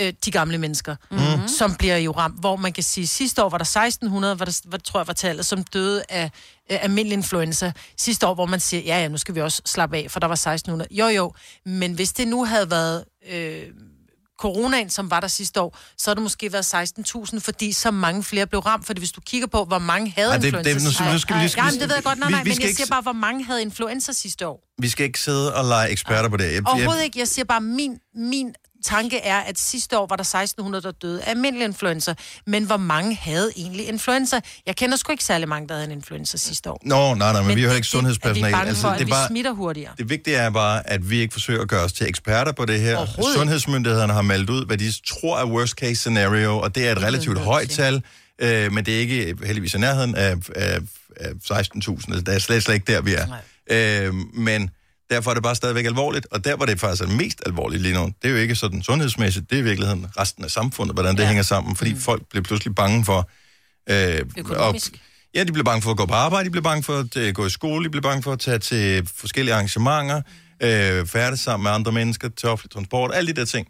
øh, 0.00 0.12
de 0.24 0.30
gamle 0.30 0.58
mennesker, 0.58 0.96
mm-hmm. 1.10 1.48
som 1.48 1.74
bliver 1.74 1.96
jo 1.96 2.12
ramt, 2.12 2.40
hvor 2.40 2.56
man 2.56 2.72
kan 2.72 2.82
sige, 2.82 3.06
sidste 3.06 3.44
år 3.44 3.48
var 3.48 3.58
der 3.58 3.64
1600, 3.64 4.38
var 4.38 4.44
der, 4.44 4.60
hvad 4.64 4.78
tror 4.78 5.00
jeg 5.00 5.06
var 5.06 5.12
tallet, 5.12 5.46
som 5.46 5.64
døde 5.64 6.02
af 6.08 6.24
øh, 6.70 6.78
almindelig 6.82 7.16
influenza. 7.16 7.72
Sidste 7.96 8.26
år, 8.26 8.34
hvor 8.34 8.46
man 8.46 8.60
siger, 8.60 8.82
ja, 8.82 9.00
ja, 9.00 9.08
nu 9.08 9.16
skal 9.16 9.34
vi 9.34 9.40
også 9.40 9.62
slappe 9.64 9.96
af, 9.96 10.10
for 10.10 10.20
der 10.20 10.26
var 10.26 10.34
1600. 10.34 10.94
Jo, 10.94 11.06
jo, 11.06 11.32
men 11.66 11.92
hvis 11.92 12.12
det 12.12 12.28
nu 12.28 12.44
havde 12.44 12.70
været 12.70 13.04
øh, 13.30 13.62
coronaen, 14.38 14.90
som 14.90 15.10
var 15.10 15.20
der 15.20 15.28
sidste 15.28 15.60
år, 15.60 15.78
så 15.98 16.10
har 16.10 16.14
det 16.14 16.22
måske 16.22 16.52
været 16.52 16.74
16.000, 16.74 17.40
fordi 17.40 17.72
så 17.72 17.90
mange 17.90 18.24
flere 18.24 18.46
blev 18.46 18.60
ramt. 18.60 18.86
Fordi 18.86 19.00
hvis 19.00 19.12
du 19.12 19.20
kigger 19.20 19.46
på, 19.46 19.64
hvor 19.64 19.78
mange 19.78 20.12
havde 20.16 20.28
Ej, 20.30 20.36
det- 20.36 20.44
influenza... 20.44 20.72
det- 20.74 20.82
nu 20.84 20.92
skal- 20.92 21.12
nu 21.12 21.18
skal 21.18 21.36
vi 21.36 21.40
lige- 21.40 21.58
Ej, 21.58 21.64
Jamen, 21.66 21.80
det 21.80 21.88
ved 21.88 21.96
jeg 21.96 22.04
godt, 22.04 22.18
nej, 22.18 22.28
vi- 22.28 22.32
nej, 22.32 22.42
vi 22.42 22.48
men 22.48 22.54
skal 22.56 22.66
jeg 22.66 22.76
siger 22.76 22.86
bare, 22.90 23.02
hvor 23.02 23.12
mange 23.12 23.44
havde 23.44 23.62
influenza 23.62 24.12
sidste 24.12 24.46
år. 24.46 24.60
vi 24.78 24.88
skal 24.88 25.06
ikke 25.06 25.20
sidde 25.20 25.54
og 25.54 25.64
lege 25.64 25.90
eksperter 25.90 26.28
på 26.28 26.36
det. 26.36 26.52
Jeg, 26.52 26.62
Overhovedet 26.66 27.04
ikke. 27.04 27.18
Jeg 27.18 27.28
siger 27.28 27.44
bare, 27.44 27.60
min, 27.60 27.98
min 28.14 28.54
tanke 28.84 29.18
er, 29.18 29.38
at 29.38 29.58
sidste 29.58 29.98
år 29.98 30.06
var 30.06 30.16
der 30.16 30.22
1600, 30.22 30.82
der 30.82 30.90
døde 30.90 31.22
af 31.22 31.30
almindelig 31.30 31.64
influenza. 31.64 32.14
Men 32.46 32.64
hvor 32.64 32.76
mange 32.76 33.14
havde 33.14 33.52
egentlig 33.56 33.88
influenza? 33.88 34.40
Jeg 34.66 34.76
kender 34.76 34.96
sgu 34.96 35.12
ikke 35.12 35.24
særlig 35.24 35.48
mange, 35.48 35.68
der 35.68 35.74
havde 35.74 35.86
en 35.86 35.92
influenza 35.92 36.36
sidste 36.36 36.70
år. 36.70 36.80
Nå, 36.82 37.14
nej, 37.14 37.32
nej, 37.32 37.40
men, 37.40 37.48
men 37.48 37.56
vi 37.56 37.64
er 37.64 37.68
jo 37.68 37.74
ikke 37.74 37.86
sundhedspersonale. 37.86 38.56
Er 38.56 38.64
vi 38.64 38.74
for, 38.74 38.88
at 38.88 38.94
det 38.94 39.02
er 39.02 39.06
vi 39.06 39.10
bare, 39.10 39.28
smitter 39.28 39.52
hurtigere? 39.52 39.92
det 39.98 40.10
vigtige 40.10 40.36
er 40.36 40.50
bare, 40.50 40.90
at 40.90 41.10
vi 41.10 41.18
ikke 41.20 41.32
forsøger 41.32 41.62
at 41.62 41.68
gøre 41.68 41.84
os 41.84 41.92
til 41.92 42.08
eksperter 42.08 42.52
på 42.52 42.64
det 42.64 42.80
her. 42.80 43.06
Sundhedsmyndighederne 43.34 44.12
har 44.12 44.22
meldt 44.22 44.50
ud, 44.50 44.66
hvad 44.66 44.78
de 44.78 44.92
tror 45.06 45.38
er 45.38 45.46
worst 45.46 45.72
case 45.72 45.96
scenario, 45.96 46.58
og 46.58 46.74
det 46.74 46.88
er 46.88 46.92
et 46.92 47.02
relativt 47.02 47.38
højt 47.38 47.70
tal, 47.70 48.02
øh, 48.38 48.72
men 48.72 48.86
det 48.86 48.94
er 48.94 48.98
ikke 48.98 49.36
heldigvis 49.44 49.74
i 49.74 49.78
nærheden 49.78 50.14
af, 50.14 50.36
af, 50.56 50.80
af 51.16 51.30
16.000. 51.30 51.50
Altså, 51.50 52.22
det 52.26 52.34
er 52.34 52.38
slet, 52.38 52.62
slet 52.62 52.74
ikke 52.74 52.92
der, 52.92 53.00
vi 53.00 53.14
er. 53.14 53.26
Øh, 53.70 54.14
men 54.34 54.70
derfor 55.10 55.30
er 55.30 55.34
det 55.34 55.42
bare 55.42 55.54
stadigvæk 55.54 55.84
alvorligt, 55.84 56.26
og 56.30 56.44
der, 56.44 56.56
hvor 56.56 56.66
det 56.66 56.80
faktisk 56.80 57.02
er 57.02 57.16
mest 57.16 57.42
alvorligt 57.46 57.82
lige 57.82 57.94
nu, 57.94 58.12
det 58.22 58.28
er 58.28 58.32
jo 58.32 58.36
ikke 58.36 58.54
sådan 58.54 58.82
sundhedsmæssigt, 58.82 59.50
det 59.50 59.56
er 59.56 59.60
i 59.60 59.64
virkeligheden 59.64 60.06
resten 60.18 60.44
af 60.44 60.50
samfundet, 60.50 60.96
hvordan 60.96 61.16
det 61.16 61.22
ja. 61.22 61.26
hænger 61.26 61.42
sammen, 61.42 61.76
fordi 61.76 61.92
mm. 61.92 62.00
folk 62.00 62.22
bliver 62.30 62.42
pludselig 62.42 62.74
bange 62.74 63.04
for... 63.04 63.30
Øh, 63.90 64.20
Økonomisk. 64.36 64.92
Og, 64.92 64.98
ja, 65.34 65.44
de 65.44 65.52
bliver 65.52 65.64
bange 65.64 65.82
for 65.82 65.90
at 65.90 65.96
gå 65.96 66.06
på 66.06 66.14
arbejde, 66.14 66.44
de 66.44 66.50
bliver 66.50 66.62
bange 66.62 66.82
for 66.82 66.98
at 66.98 67.16
øh, 67.16 67.34
gå 67.34 67.46
i 67.46 67.50
skole, 67.50 67.84
de 67.84 67.90
bliver 67.90 68.02
bange 68.02 68.22
for 68.22 68.32
at 68.32 68.40
tage 68.40 68.58
til 68.58 69.08
forskellige 69.16 69.54
arrangementer, 69.54 70.22
øh, 70.62 71.06
færdes 71.06 71.40
sammen 71.40 71.62
med 71.62 71.70
andre 71.70 71.92
mennesker, 71.92 72.28
til 72.28 72.48
offentlig 72.48 72.70
transport, 72.70 73.10
alle 73.14 73.32
de 73.32 73.40
der 73.40 73.44
ting. 73.44 73.68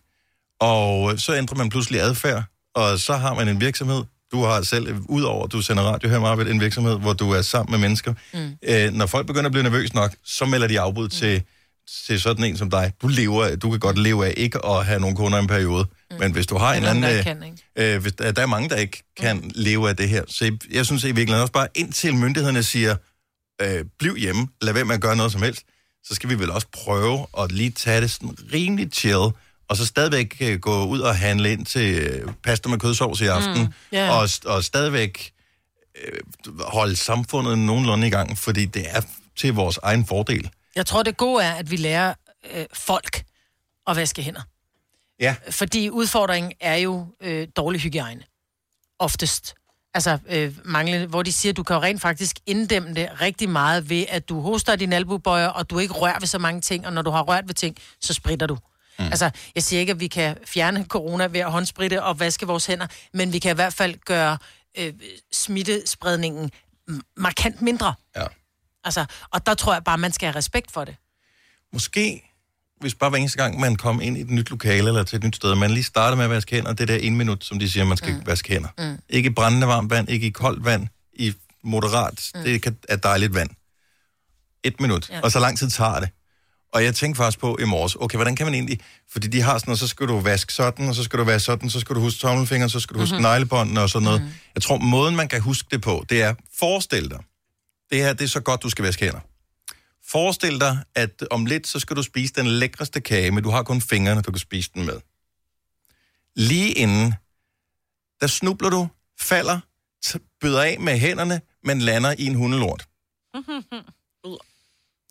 Og 0.61 1.21
så 1.21 1.37
ændrer 1.37 1.57
man 1.57 1.69
pludselig 1.69 2.01
adfærd, 2.01 2.43
og 2.75 2.99
så 2.99 3.17
har 3.17 3.35
man 3.35 3.49
en 3.49 3.61
virksomhed, 3.61 4.05
du 4.33 4.43
har 4.45 4.63
selv, 4.63 4.97
udover 5.09 5.45
at 5.45 5.53
du 5.53 5.63
sender 5.63 5.83
radio 5.83 6.09
her, 6.09 6.21
Marvitt, 6.21 6.51
en 6.51 6.61
virksomhed, 6.61 6.99
hvor 6.99 7.13
du 7.13 7.31
er 7.31 7.43
sammen 7.43 7.71
med 7.71 7.79
mennesker. 7.79 8.15
Mm. 8.35 8.51
Øh, 8.63 8.93
når 8.93 9.07
folk 9.07 9.27
begynder 9.27 9.47
at 9.47 9.53
blive 9.53 9.63
nervøse 9.63 9.95
nok, 9.95 10.15
så 10.25 10.45
melder 10.45 10.67
de 10.67 10.81
afbud 10.81 11.05
mm. 11.05 11.11
til, 11.11 11.43
til 12.07 12.21
sådan 12.21 12.45
en 12.45 12.57
som 12.57 12.71
dig. 12.71 12.93
Du, 13.03 13.09
lever, 13.09 13.57
du 13.57 13.71
kan 13.71 13.81
godt 13.81 13.99
leve 13.99 14.27
af 14.27 14.35
ikke 14.37 14.67
at 14.67 14.87
have 14.87 15.01
nogen 15.01 15.17
kunder 15.17 15.39
i 15.39 15.41
en 15.41 15.47
periode. 15.47 15.87
Mm. 16.11 16.17
Men 16.19 16.33
hvis 16.33 16.47
du 16.47 16.57
har 16.57 16.75
en 16.75 16.85
anden... 16.85 17.03
der 17.03 17.19
øh, 17.19 17.25
kan? 17.25 17.59
Øh, 17.79 18.03
hvis 18.03 18.13
der, 18.13 18.33
der 18.33 18.43
er 18.43 18.47
mange, 18.47 18.69
der 18.69 18.77
ikke 18.77 19.03
kan 19.21 19.37
mm. 19.37 19.51
leve 19.55 19.89
af 19.89 19.97
det 19.97 20.09
her. 20.09 20.23
Så 20.29 20.45
jeg, 20.45 20.53
jeg 20.71 20.87
synes 20.87 21.05
i 21.05 21.07
virkeligheden 21.07 21.43
også 21.43 21.53
bare, 21.53 21.69
indtil 21.75 22.15
myndighederne 22.15 22.63
siger, 22.63 22.97
øh, 23.63 23.85
bliv 23.99 24.17
hjemme, 24.17 24.49
lad 24.63 24.73
være 24.73 24.85
med 24.85 24.95
at 24.95 25.01
gøre 25.01 25.17
noget 25.17 25.33
som 25.33 25.43
helst, 25.43 25.63
så 26.05 26.15
skal 26.15 26.31
vi 26.31 26.39
vel 26.39 26.51
også 26.51 26.67
prøve 26.73 27.27
at 27.39 27.53
lige 27.53 27.71
tage 27.71 28.01
det 28.01 28.11
sådan 28.11 28.37
rimelig 28.53 28.89
chill, 28.93 29.31
og 29.69 29.77
så 29.77 29.87
stadigvæk 29.87 30.37
øh, 30.41 30.59
gå 30.59 30.85
ud 30.85 31.01
og 31.01 31.17
handle 31.17 31.53
ind 31.53 31.67
til 31.67 31.99
øh, 31.99 32.33
pasta 32.45 32.69
med 32.69 32.79
kødsovs 32.79 33.21
i 33.21 33.27
aften, 33.27 33.63
mm. 33.63 33.73
Ja. 33.93 34.11
og, 34.11 34.29
og 34.47 34.65
stadigvæk 34.65 35.33
øh, 36.05 36.21
holde 36.61 36.97
samfundet 36.97 37.59
nogenlunde 37.59 38.07
i 38.07 38.11
gang, 38.11 38.39
fordi 38.39 38.65
det 38.65 38.87
er 38.91 39.01
til 39.37 39.55
vores 39.55 39.79
egen 39.83 40.07
fordel. 40.07 40.51
Jeg 40.77 40.87
tror, 40.87 41.03
det 41.03 41.17
gode 41.17 41.45
er, 41.45 41.53
at 41.53 41.71
vi 41.71 41.77
lærer 41.77 42.15
øh, 42.55 42.67
folk 42.75 43.25
at 43.87 43.97
vaske 43.97 44.23
hænder. 44.23 44.43
Ja. 45.21 45.37
Fordi 45.51 45.91
udfordringen 45.91 46.53
er 46.61 46.77
jo 46.77 47.07
øh, 47.21 47.49
dårlig 47.57 47.81
hygiejne. 47.81 48.23
Oftest. 48.99 49.55
Altså 49.95 50.19
øh, 50.29 50.55
manglende, 50.65 51.07
hvor 51.07 51.23
de 51.23 51.33
siger, 51.33 51.53
at 51.53 51.57
du 51.57 51.63
kan 51.63 51.77
jo 51.77 51.83
rent 51.83 52.01
faktisk 52.01 52.37
inddæmme 52.47 52.95
det 52.95 53.21
rigtig 53.21 53.49
meget 53.49 53.91
ved, 53.91 54.05
at 54.09 54.29
du 54.29 54.41
hoster 54.41 54.77
din 54.77 54.93
albubøjer, 54.93 55.47
og 55.47 55.71
du 55.71 55.79
ikke 55.79 55.95
rører 55.95 56.19
ved 56.19 56.27
så 56.27 56.39
mange 56.39 56.61
ting, 56.61 56.87
og 56.87 56.93
når 56.93 57.03
du 57.03 57.11
har 57.11 57.23
rørt 57.23 57.45
ved 57.47 57.55
ting, 57.55 57.77
så 58.01 58.15
spritter 58.15 58.47
du. 58.47 58.59
Mm. 58.99 59.05
Altså, 59.05 59.31
jeg 59.55 59.63
siger 59.63 59.81
ikke, 59.81 59.91
at 59.93 60.01
vi 60.01 60.07
kan 60.07 60.37
fjerne 60.47 60.85
corona 60.89 61.27
ved 61.27 61.41
at 61.41 61.51
håndspritte 61.51 62.03
og 62.03 62.21
vaske 62.21 62.47
vores 62.47 62.67
hænder, 62.67 62.87
men 63.13 63.33
vi 63.33 63.39
kan 63.39 63.51
i 63.51 63.55
hvert 63.55 63.75
fald 63.75 63.95
gøre 64.07 64.39
øh, 64.79 64.93
smittespredningen 65.33 66.51
markant 67.17 67.63
mindre. 67.63 67.95
Ja. 68.17 68.25
Altså, 68.85 69.05
og 69.31 69.47
der 69.47 69.55
tror 69.55 69.73
jeg 69.73 69.85
bare, 69.85 69.99
man 69.99 70.13
skal 70.13 70.27
have 70.27 70.37
respekt 70.37 70.71
for 70.73 70.85
det. 70.85 70.97
Måske 71.73 72.25
hvis 72.81 72.95
bare 72.95 73.11
hver 73.11 73.19
eneste 73.19 73.39
gang, 73.43 73.61
man 73.61 73.77
kom 73.77 74.01
ind 74.01 74.19
i 74.19 74.21
et 74.21 74.31
nyt 74.31 74.51
lokale 74.51 74.89
eller 74.89 75.03
til 75.03 75.17
et 75.17 75.25
nyt 75.25 75.37
sted, 75.37 75.55
man 75.55 75.71
lige 75.71 75.85
starter 75.85 76.17
med 76.17 76.25
at 76.25 76.31
vaske 76.31 76.57
hænder, 76.57 76.73
det 76.73 76.89
der 76.89 76.97
en 76.97 77.17
minut, 77.17 77.45
som 77.45 77.59
de 77.59 77.71
siger, 77.71 77.85
man 77.85 77.97
skal 77.97 78.15
mm. 78.15 78.27
vaske 78.27 78.49
hænder. 78.49 78.69
Mm. 78.79 78.99
Ikke 79.09 79.27
i 79.27 79.33
brændende 79.33 79.67
varmt 79.67 79.91
vand, 79.91 80.09
ikke 80.09 80.27
i 80.27 80.31
koldt 80.31 80.65
vand, 80.65 80.89
i 81.13 81.35
moderat, 81.63 82.31
mm. 82.35 82.43
det 82.43 82.63
kan- 82.63 82.79
er 82.89 82.97
dejligt 82.97 83.35
vand. 83.35 83.51
Et 84.65 84.81
minut, 84.81 85.11
ja. 85.11 85.21
og 85.21 85.33
så 85.33 85.39
lang 85.41 85.59
tid 85.59 85.71
tager 85.71 86.01
det. 86.01 86.09
Og 86.73 86.85
jeg 86.85 86.95
tænkte 86.95 87.17
faktisk 87.17 87.39
på 87.39 87.57
i 87.61 87.65
morges, 87.65 87.95
okay, 88.01 88.17
hvordan 88.17 88.37
kan 88.37 88.47
man 88.47 88.55
egentlig... 88.55 88.81
Fordi 89.11 89.27
de 89.27 89.41
har 89.43 89.59
sådan 89.59 89.69
noget, 89.71 89.79
så 89.79 89.89
skal 89.89 90.09
du 90.09 90.19
vaske 90.21 90.53
sådan, 90.53 90.89
og 90.89 90.95
så 90.95 91.03
skal 91.05 91.19
du 91.19 91.25
vaske 91.25 91.45
sådan, 91.47 91.71
så 91.71 91.81
skal 91.81 91.97
du 91.97 92.01
huske 92.01 92.21
tommelfingeren, 92.21 92.71
så 92.71 92.81
skal 92.81 92.95
du 92.95 93.01
huske 93.01 93.13
Mhm. 93.15 93.23
mm-hmm. 93.23 93.31
neglebåndene 93.33 93.81
og 93.81 93.91
sådan 93.91 94.05
noget. 94.05 94.23
Mm. 94.23 94.29
Jeg 94.55 94.63
tror, 94.63 94.79
måden 94.79 95.17
man 95.17 95.29
kan 95.29 95.41
huske 95.41 95.69
det 95.71 95.83
på, 95.83 96.05
det 96.11 96.23
er, 96.23 96.35
forestil 96.59 97.11
dig, 97.11 97.19
det 97.91 97.99
her, 97.99 98.13
det 98.13 98.25
er 98.25 98.29
så 98.29 98.41
godt, 98.41 98.63
du 98.63 98.71
skal 98.71 98.85
vaske 98.85 99.05
hænder. 99.05 99.21
Forestil 100.09 100.61
dig, 100.61 100.79
at 100.95 101.25
om 101.31 101.47
lidt, 101.47 101.67
så 101.67 101.79
skal 101.79 101.97
du 101.97 102.03
spise 102.03 102.33
den 102.35 102.47
lækreste 102.47 103.01
kage, 103.01 103.31
men 103.31 103.45
du 103.45 103.51
har 103.51 103.63
kun 103.63 103.81
fingrene, 103.81 104.23
du 104.23 104.31
kan 104.33 104.39
spise 104.39 104.71
den 104.75 104.87
med. 104.87 105.01
Lige 106.37 106.73
inden, 106.73 107.15
der 108.21 108.27
snubler 108.27 108.71
du, 108.71 108.89
falder, 109.21 109.61
bøder 110.41 110.63
af 110.63 110.81
med 110.81 110.99
hænderne, 110.99 111.41
men 111.65 111.79
lander 111.81 112.15
i 112.19 112.27
en 112.27 112.35
hundelort. 112.35 112.89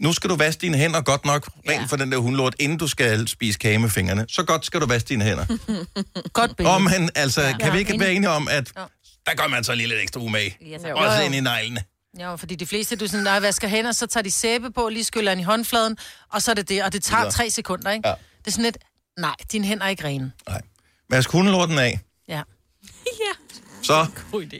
Nu 0.01 0.13
skal 0.13 0.29
du 0.29 0.35
vaske 0.35 0.61
dine 0.61 0.77
hænder 0.77 1.01
godt 1.01 1.25
nok, 1.25 1.47
rent 1.69 1.81
ja. 1.81 1.85
for 1.85 1.95
den 1.97 2.11
der 2.11 2.17
hundelort, 2.17 2.55
inden 2.59 2.77
du 2.77 2.87
skal 2.87 3.27
spise 3.27 3.59
kage 3.59 3.79
med 3.79 3.89
fingrene. 3.89 4.25
Så 4.29 4.43
godt 4.43 4.65
skal 4.65 4.81
du 4.81 4.85
vaske 4.85 5.07
dine 5.09 5.23
hænder. 5.23 5.45
Godt 6.33 6.57
billede. 6.57 6.75
Åh, 6.75 6.81
men 6.81 7.09
altså, 7.15 7.41
ja. 7.41 7.51
kan 7.51 7.61
Ja, 7.61 7.71
vi 7.71 7.79
ikke 7.79 7.89
enig. 7.89 7.99
være 7.99 8.13
enige 8.13 8.29
om, 8.29 8.47
at 8.47 8.71
Ja. 8.77 8.83
der 9.25 9.35
gør 9.35 9.47
man 9.47 9.63
så 9.63 9.75
lige 9.75 9.87
lidt 9.87 10.01
ekstra 10.01 10.19
umage? 10.21 10.57
Ja, 10.61 10.77
Ja, 10.87 10.93
Også 10.93 11.21
ind 11.21 11.35
i 11.35 11.39
neglene. 11.39 11.81
Ja, 12.19 12.35
fordi 12.35 12.55
de 12.55 12.65
fleste, 12.67 12.95
du 12.95 13.07
sådan, 13.07 13.23
nej, 13.23 13.39
vasker 13.39 13.67
hænder, 13.67 13.91
så 13.91 14.07
tager 14.07 14.21
de 14.23 14.31
sæbe 14.31 14.71
på, 14.71 14.89
lige 14.89 15.03
skyller 15.03 15.31
den 15.31 15.39
i 15.39 15.43
håndfladen, 15.43 15.97
og 16.33 16.41
så 16.41 16.51
er 16.51 16.55
det 16.55 16.69
det, 16.69 16.83
og 16.83 16.93
det 16.93 17.03
tager 17.03 17.29
tre 17.29 17.49
sekunder, 17.49 17.91
ikke? 17.91 18.07
Ja. 18.09 18.13
Det 18.39 18.47
er 18.47 18.51
sådan 18.51 18.63
lidt, 18.63 18.77
nej, 19.19 19.35
dine 19.51 19.65
hænder 19.67 19.85
er 19.85 19.89
ikke 19.89 20.03
rene. 20.03 20.31
Vask 21.09 21.29
hundelorten 21.31 21.77
af. 21.79 21.99
Ja. 23.89 24.05
Så, 24.05 24.07
God 24.31 24.43
idé. 24.43 24.59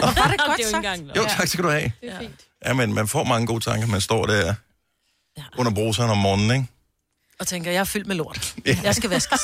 Hvor 0.00 0.14
var 0.22 0.28
det 0.30 0.40
godt 0.46 0.56
det 0.56 0.64
jo 0.64 0.70
sagt. 0.70 0.76
engang 0.76 1.16
jo 1.16 1.26
tak 1.28 1.48
skal 1.48 1.64
du 1.64 1.70
have. 1.70 1.92
Det 2.00 2.10
er 2.12 2.18
fint. 2.20 2.40
Ja, 2.66 2.72
men 2.72 2.94
man 2.94 3.08
får 3.08 3.24
mange 3.24 3.46
gode 3.46 3.64
tanker, 3.64 3.86
man 3.86 4.00
står 4.00 4.26
der 4.26 4.54
ja. 5.36 5.42
under 5.58 5.72
bruseren 5.72 6.10
om 6.10 6.18
morgenen, 6.18 6.50
ikke? 6.50 6.66
Og 7.38 7.46
tænker, 7.46 7.70
jeg 7.70 7.80
er 7.80 7.84
fyldt 7.84 8.06
med 8.06 8.16
lort. 8.16 8.54
Ja. 8.66 8.78
Jeg 8.82 8.94
skal 8.94 9.10
vaskes. 9.10 9.40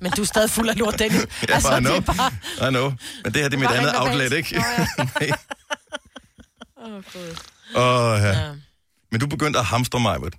Men 0.00 0.12
du 0.12 0.22
er 0.22 0.26
stadig 0.26 0.50
fuld 0.50 0.68
af 0.68 0.78
lort, 0.78 0.98
Dennis. 0.98 1.20
Ja, 1.48 1.54
altså, 1.54 1.76
I 1.76 1.80
know. 1.80 1.94
det 1.94 2.08
er 2.08 2.12
bare... 2.12 2.32
I 2.68 2.70
know. 2.70 2.92
Men 3.24 3.34
det 3.34 3.42
her 3.42 3.48
det 3.48 3.54
er 3.54 3.58
mit 3.58 3.68
Bare 3.68 3.78
andet 3.78 4.00
outlet, 4.00 4.32
ikke? 4.32 4.58
Åh, 6.84 6.94
oh, 6.94 7.02
gud. 7.12 7.36
Åh, 7.74 8.20
ja. 8.22 8.50
Men 9.14 9.20
du 9.20 9.26
begyndte 9.26 9.58
at 9.58 9.64
hamstre 9.64 10.00
mig, 10.00 10.22
ved 10.22 10.30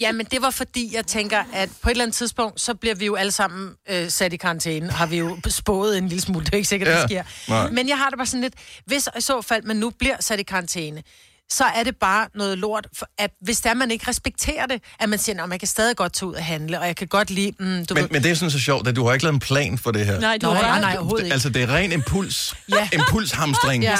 Ja, 0.00 0.12
men 0.12 0.26
det 0.26 0.42
var 0.42 0.50
fordi, 0.50 0.94
jeg 0.94 1.06
tænker, 1.06 1.44
at 1.52 1.70
på 1.82 1.88
et 1.88 1.90
eller 1.90 2.04
andet 2.04 2.16
tidspunkt, 2.16 2.60
så 2.60 2.74
bliver 2.74 2.94
vi 2.94 3.06
jo 3.06 3.14
alle 3.14 3.32
sammen 3.32 3.70
øh, 3.90 4.08
sat 4.10 4.32
i 4.32 4.36
karantæne. 4.36 4.90
Har 4.90 5.06
vi 5.06 5.18
jo 5.18 5.38
spået 5.48 5.98
en 5.98 6.08
lille 6.08 6.22
smule. 6.22 6.44
Det 6.44 6.52
er 6.52 6.56
ikke 6.56 6.68
sikkert, 6.68 6.88
Ja, 6.88 6.94
det 7.02 7.10
sker. 7.10 7.22
nej. 7.48 7.70
Men 7.70 7.88
jeg 7.88 7.98
har 7.98 8.08
det 8.10 8.18
bare 8.18 8.26
sådan 8.26 8.40
lidt, 8.40 8.54
hvis 8.86 9.08
i 9.18 9.20
så 9.20 9.42
fald 9.42 9.62
man 9.62 9.76
nu 9.76 9.90
bliver 9.90 10.16
sat 10.20 10.40
i 10.40 10.42
karantæne, 10.42 11.02
så 11.52 11.64
er 11.64 11.82
det 11.84 11.96
bare 11.96 12.26
noget 12.34 12.58
lort, 12.58 12.86
for 12.98 13.06
at 13.18 13.30
hvis 13.40 13.60
der 13.60 13.74
man 13.74 13.90
ikke 13.90 14.08
respekterer 14.08 14.66
det, 14.66 14.82
at 15.00 15.08
man 15.08 15.18
siger, 15.18 15.42
at 15.42 15.48
man 15.48 15.58
kan 15.58 15.68
stadig 15.68 15.96
godt 15.96 16.12
tage 16.12 16.28
ud 16.28 16.34
og 16.34 16.44
handle, 16.44 16.80
og 16.80 16.86
jeg 16.86 16.96
kan 16.96 17.08
godt 17.08 17.30
lide, 17.30 17.52
mm, 17.58 17.86
du 17.86 17.94
Men, 17.94 18.02
ved, 18.02 18.10
men 18.10 18.22
det 18.22 18.30
er 18.30 18.34
sådan 18.34 18.50
så 18.50 18.58
sjovt, 18.60 18.88
at 18.88 18.96
du 18.96 19.06
har 19.06 19.12
ikke 19.12 19.24
lavet 19.24 19.34
en 19.34 19.40
plan 19.40 19.78
for 19.78 19.90
det 19.90 20.06
her. 20.06 20.20
Nej, 20.20 20.38
du 20.42 20.46
Nå, 20.46 20.52
har- 20.54 20.62
nej, 20.62 20.80
nej, 20.80 20.94
overhovedet 20.96 21.24
ikke. 21.24 21.32
Altså, 21.32 21.48
det 21.48 21.62
er 21.62 21.74
ren 21.74 21.92
impuls. 21.92 22.54
Ja. 22.68 22.88
Impulshamstring. 22.92 23.82
Ja. 23.82 23.96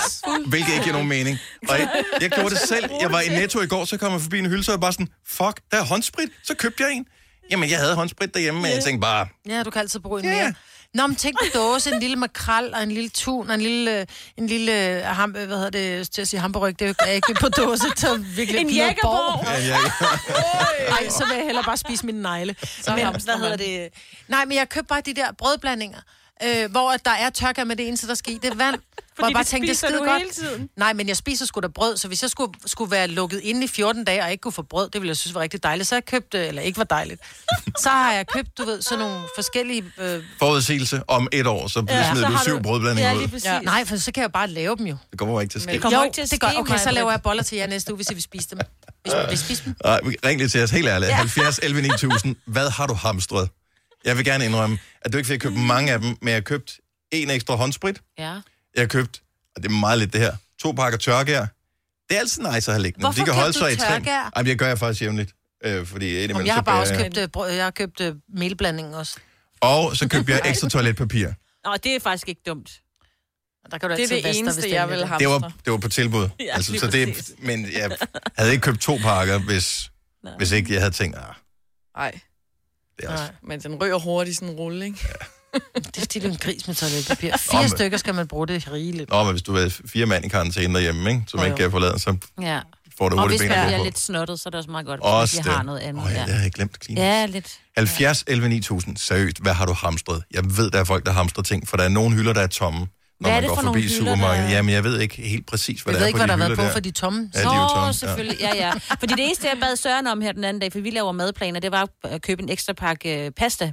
Hvilket 0.47 0.69
ikke 0.73 0.83
giver 0.83 0.93
nogen 0.93 1.09
mening. 1.09 1.39
Og 1.69 1.79
jeg, 1.79 1.89
jeg 2.21 2.31
gjorde 2.31 2.51
det 2.51 2.59
selv. 2.59 2.85
Jeg 3.01 3.13
var 3.13 3.21
i 3.21 3.29
Netto 3.29 3.61
i 3.61 3.67
går, 3.67 3.85
så 3.85 3.97
kom 3.97 4.13
jeg 4.13 4.21
forbi 4.21 4.39
en 4.39 4.47
hylde, 4.47 4.65
så 4.65 4.73
jeg 4.73 4.81
bare 4.81 4.93
sådan, 4.93 5.09
fuck, 5.29 5.61
der 5.71 5.77
er 5.77 5.85
håndsprit. 5.85 6.29
Så 6.45 6.55
købte 6.55 6.83
jeg 6.83 6.93
en. 6.93 7.07
Jamen, 7.51 7.71
jeg 7.71 7.79
havde 7.79 7.95
håndsprit 7.95 8.35
derhjemme, 8.35 8.61
men 8.63 8.71
jeg 8.71 8.85
tænkte 8.85 9.01
bare, 9.01 9.27
Ja, 9.49 9.63
du 9.63 9.71
kan 9.71 9.81
altid 9.81 10.01
bruge 10.01 10.21
en 10.23 10.29
mere. 10.29 10.55
Nå, 10.95 11.07
men 11.07 11.17
tænk 11.17 11.37
en 11.43 11.51
dåse, 11.55 11.91
en 11.91 12.01
lille 12.01 12.17
makrel 12.17 12.75
og 12.75 12.83
en 12.83 12.93
lille 12.93 13.09
tun 13.09 13.49
og 13.49 13.55
en 13.55 13.61
lille, 13.61 14.07
en 14.37 14.47
lille 14.47 14.99
uh, 15.05 15.17
ham, 15.17 15.31
hvad 15.31 15.47
hedder 15.47 15.71
det, 15.71 16.11
til 16.11 16.23
at 16.23 16.29
sige 16.29 16.41
hamburg, 16.41 16.79
det 16.79 16.97
er 16.99 17.07
jo 17.07 17.15
ikke 17.15 17.35
på 17.41 17.49
dåse, 17.49 17.85
til 17.97 18.09
virkelig 18.37 18.61
En 18.61 18.69
Pia 18.69 18.85
Jägerborg. 18.85 19.03
Borg. 19.03 19.45
Ja, 19.45 19.59
ja, 19.59 20.91
Nej, 20.91 21.09
så 21.09 21.25
vil 21.29 21.37
jeg 21.37 21.45
hellere 21.45 21.65
bare 21.65 21.77
spise 21.77 22.07
mine 22.07 22.23
negle. 22.23 22.57
Så 22.63 22.91
men, 22.97 23.07
hvad 23.25 23.39
hedder 23.39 23.57
det? 23.57 23.89
Nej, 24.29 24.45
men 24.45 24.57
jeg 24.57 24.69
købte 24.69 24.89
bare 24.89 25.01
de 25.01 25.15
der 25.15 25.33
brødblandinger, 25.39 25.99
øh, 26.45 26.71
hvor 26.71 26.91
at 26.91 27.05
der 27.05 27.11
er 27.11 27.31
tørker 27.31 27.65
med 27.65 27.77
det 27.77 27.89
eneste, 27.89 28.07
der 28.09 28.15
skal 28.15 28.33
i. 28.33 28.39
Det 28.43 28.51
er 28.51 28.55
vand. 28.55 28.75
hvor 29.21 29.29
jeg 29.29 29.35
bare 29.35 29.43
det 29.43 29.49
tænkte, 29.49 29.69
det 29.69 29.77
spiser 29.77 29.89
skide 29.89 29.99
du 29.99 30.05
godt. 30.05 30.19
hele 30.19 30.31
tiden. 30.31 30.69
Nej, 30.77 30.93
men 30.93 31.09
jeg 31.09 31.17
spiser 31.17 31.47
sgu 31.47 31.61
da 31.61 31.69
brød, 31.69 31.97
så 31.97 32.09
hvis 32.09 32.23
jeg 32.23 32.31
skulle, 32.31 32.53
skulle 32.67 32.91
være 32.91 33.09
lukket 33.09 33.41
inde 33.41 33.65
i 33.65 33.69
14 33.69 34.05
dage 34.05 34.23
og 34.23 34.31
ikke 34.31 34.41
kunne 34.43 34.53
få 34.53 34.63
brød, 34.63 34.91
det 34.91 35.01
ville 35.01 35.09
jeg 35.09 35.17
synes 35.17 35.35
var 35.35 35.41
rigtig 35.41 35.63
dejligt. 35.63 35.89
Så 35.89 35.95
har 35.95 35.97
jeg 35.97 36.07
købt, 36.07 36.35
øh, 36.35 36.49
eller 36.49 36.63
ikke 36.63 36.79
var 36.79 36.85
dejligt, 36.85 37.21
så 37.83 37.89
har 37.89 38.13
jeg 38.13 38.27
købt, 38.27 38.59
du 38.59 38.65
ved, 38.65 38.83
sådan 38.83 38.99
nogle 38.99 39.21
forskellige... 39.37 39.85
Øh, 39.99 40.23
forudsigelse 40.39 41.03
om 41.09 41.29
et 41.33 41.47
år, 41.47 41.69
så 41.69 41.85
ja, 41.89 42.11
smider 42.13 42.29
så 42.29 42.33
du 42.33 42.39
syv 42.43 42.63
brødblandinger 42.63 43.15
ud. 43.15 43.41
Ja. 43.45 43.61
Nej, 43.61 43.85
for 43.85 43.97
så 43.97 44.13
kan 44.13 44.23
jeg 44.23 44.33
bare 44.33 44.49
lave 44.49 44.77
dem 44.77 44.87
jo. 44.87 44.97
Det 45.11 45.19
kommer 45.19 45.41
ikke 45.41 45.53
til 45.53 45.59
at 45.59 45.63
ske. 45.63 45.73
Det 45.73 45.83
kommer 45.83 45.99
jo, 45.99 46.05
ikke 46.05 46.15
til 46.15 46.23
at 46.23 46.31
det 46.31 46.41
gør, 46.41 46.49
ske, 46.49 46.59
Okay, 46.59 46.79
så 46.79 46.91
laver 46.91 47.11
jeg 47.11 47.23
boller 47.23 47.43
til 47.43 47.59
jer 47.59 47.67
næste 47.67 47.93
uge, 47.93 47.97
hvis 47.97 48.11
I 48.11 48.15
vil 48.15 48.23
spise 48.23 48.49
dem. 48.51 48.59
Hvis 49.03 49.13
I 49.13 49.29
vil 49.29 49.39
spise 49.39 49.65
dem. 49.65 49.75
Nej, 49.85 50.01
ring 50.25 50.39
lige 50.39 50.49
til 50.49 50.63
os, 50.63 50.71
helt 50.71 50.89
ærligt. 50.89 51.11
Ja. 51.11 51.15
70 51.15 51.59
11 51.63 51.83
9000. 51.83 52.37
Hvad 52.47 52.71
har 52.71 52.87
du 52.87 52.95
hamstret? 52.95 53.49
Jeg 54.05 54.17
vil 54.17 54.25
gerne 54.25 54.45
indrømme, 54.45 54.79
at 55.01 55.13
du 55.13 55.19
ikke 55.19 55.29
fik 55.29 55.41
købt 55.41 55.57
mange 55.57 55.93
af 55.93 56.01
dem, 56.01 56.17
men 56.21 56.29
jeg 56.29 56.37
har 56.37 56.41
købt 56.41 56.81
en 57.11 57.31
ekstra 57.31 57.55
håndsprit. 57.55 58.01
Ja. 58.19 58.25
Jeg 58.25 58.43
har 58.77 58.87
købt, 58.87 59.23
og 59.57 59.63
det 59.63 59.69
er 59.69 59.73
meget 59.75 59.99
lidt 59.99 60.13
det 60.13 60.21
her, 60.21 60.37
to 60.59 60.73
pakker 60.73 60.99
tørgær. 60.99 61.47
Det 62.09 62.17
er 62.17 62.21
altid 62.21 62.43
nice 62.43 62.71
at 62.71 62.75
have 62.75 62.83
liggende. 62.83 63.05
Hvorfor 63.05 63.21
De 63.21 63.25
kan 63.25 63.35
holde 63.35 63.53
købte 63.53 63.59
sig 63.59 63.73
i 63.73 63.77
tørgær? 63.77 64.31
Jamen, 64.37 64.49
jeg 64.49 64.57
gør 64.57 64.67
jeg 64.67 64.79
faktisk 64.79 65.03
jævnligt. 65.03 65.35
Øh, 65.65 65.87
fordi 65.87 66.21
Jamen, 66.21 66.47
jeg 66.47 66.55
har 66.55 66.63
bare 66.63 66.81
også 66.81 66.95
købt, 66.95 67.17
øh, 67.17 67.57
jeg 67.57 67.65
har 67.65 67.71
købt 67.71 68.01
øh, 68.01 68.15
melblanding 68.29 68.97
også. 68.97 69.17
Og 69.61 69.97
så 69.97 70.09
købte 70.09 70.33
jeg 70.33 70.43
ekstra 70.51 70.69
toiletpapir. 70.69 71.29
Nå, 71.65 71.77
det 71.85 71.97
er 71.97 72.01
faktisk 72.01 72.29
ikke 72.29 72.41
dumt. 72.47 72.81
Der 73.71 73.79
kan 73.79 73.91
du 73.91 73.97
Det 73.97 74.05
er 74.05 74.09
det 74.09 74.25
dig, 74.25 74.39
eneste, 74.39 74.71
jeg 74.71 74.89
vil 74.89 75.01
er 75.01 75.19
Det 75.19 75.29
var, 75.29 75.53
det 75.65 75.73
var 75.73 75.79
på 75.79 75.89
tilbud. 75.89 76.29
Ja, 76.41 76.55
altså, 76.55 76.79
så 76.79 76.87
det, 76.87 77.31
men 77.39 77.73
jeg 77.73 77.97
havde 78.37 78.53
ikke 78.53 78.63
købt 78.63 78.81
to 78.81 78.97
pakker, 78.97 79.39
hvis, 79.39 79.91
hvis 80.37 80.53
ikke 80.53 80.73
jeg 80.73 80.81
havde 80.81 80.95
tænkt, 80.95 81.17
ah, 81.17 81.25
Nej. 81.97 82.21
Det 83.01 83.09
er 83.09 83.13
også... 83.13 83.25
Men 83.43 83.61
den 83.61 83.75
rører 83.83 83.99
hurtigt 83.99 84.37
sådan 84.37 84.49
en 84.49 84.55
rulle, 84.55 84.85
ikke? 84.85 84.99
Det 85.75 85.97
er 85.97 86.01
fordi, 86.01 86.19
er 86.19 86.29
en 86.31 86.37
gris 86.37 86.67
med 86.67 86.75
toiletpapir. 86.75 87.37
Fire 87.37 87.61
men- 87.61 87.69
stykker 87.71 87.99
skal 87.99 88.15
man 88.15 88.29
bruge 88.29 88.47
det 88.47 88.73
rigeligt. 88.73 89.11
Nå, 89.11 89.23
men 89.25 89.33
hvis 89.33 89.43
du 89.43 89.57
er 89.57 89.81
fire 89.87 90.07
mand 90.07 90.25
i 90.25 90.29
karantæne 90.29 90.75
derhjemme, 90.75 91.11
ikke, 91.11 91.23
som 91.29 91.41
Jo, 91.41 91.47
ikke 91.47 91.57
kan 91.57 91.71
forlade, 91.71 91.99
så 91.99 92.17
Ja. 92.43 92.61
får 92.99 93.09
du 93.09 93.17
Og 93.17 93.23
hurtigt 93.23 93.41
hvis 93.41 93.49
ben 93.49 93.49
man 93.49 93.59
at 93.59 93.65
gå 93.65 93.69
bliver 93.69 93.79
på. 93.79 93.85
lidt 93.85 93.99
snottet, 93.99 94.41
så 94.41 94.49
er 94.49 94.51
det 94.51 94.59
også 94.59 94.71
meget 94.71 94.87
godt, 94.87 95.01
Også 95.01 95.37
hvis 95.37 95.45
man 95.45 95.51
det. 95.51 95.57
har 95.57 95.63
noget 95.63 95.79
andet. 95.81 96.05
Åh, 96.05 96.11
ja, 96.13 96.25
det 96.27 96.35
har 96.35 96.43
jeg 96.43 96.51
glemt. 96.53 96.81
Klinisk. 96.81 97.01
ja, 97.03 97.27
lidt. 97.27 97.59
70 97.77 98.25
11 98.27 98.49
9000. 98.49 98.97
Seriøst, 98.97 99.43
hvad 99.43 99.53
har 99.53 99.67
du 99.67 99.73
hamstret? 99.73 100.23
Jeg 100.35 100.45
ved, 100.57 100.71
der 100.71 100.79
er 100.81 100.85
folk, 100.85 101.07
der 101.07 101.13
hamstrer 101.13 101.43
ting, 101.43 101.69
for 101.69 101.77
der 101.77 101.85
er 101.85 101.89
nogle 101.89 102.17
hylder, 102.17 102.33
der 102.33 102.41
er 102.41 102.47
tomme, 102.47 102.87
når 103.21 103.29
Hvad 103.29 103.31
er 103.31 103.35
man 103.35 103.43
det 103.43 103.49
går 103.49 103.55
for 103.57 103.63
forbi 103.63 103.67
nogle 103.67 103.81
hylder, 103.81 103.97
supermarkedet. 103.99 104.51
der- 104.51 104.57
Jamen, 104.57 104.75
jeg 104.75 104.85
ved 104.85 105.01
ikke 105.01 105.23
helt 105.23 105.47
præcis, 105.47 105.83
hvad 105.83 105.95
Jeg 105.95 106.01
der 106.01 106.01
ved 106.01 106.05
er 106.05 106.07
ikke, 106.09 106.17
på 106.17 106.19
hvad 106.19 106.29
der 106.29 106.35
de 106.37 106.41
har 106.43 106.49
hylder 106.49 106.57
været 106.57 106.59
på 106.59 106.65
der. 106.69 106.73
for 106.73 106.81
de 106.81 106.91
tomme. 106.91 107.31
Ja, 107.35 107.39
de 107.41 107.45
er 107.45 107.69
tomme. 107.69 107.87
Nå, 107.87 107.93
selvfølgelig. 107.93 108.41
Ja. 108.41 108.55
ja, 108.57 108.73
Fordi 109.01 109.15
det 109.15 109.25
eneste, 109.25 109.49
jeg 109.49 109.59
bad 109.61 109.77
Søren 109.77 110.07
om 110.07 110.21
her 110.21 110.33
den 110.33 110.45
anden 110.45 110.61
dag, 110.61 110.73
for 110.73 110.81
vi 110.81 110.91
laver 110.91 111.13
madplaner, 111.13 111.61
det 111.61 111.73
var 111.73 111.89
at 112.05 112.23
købe 112.23 112.43
en 112.43 112.49
ekstra 112.49 112.73
pakke 112.73 113.25
øh, 113.25 113.31
pasta, 113.31 113.67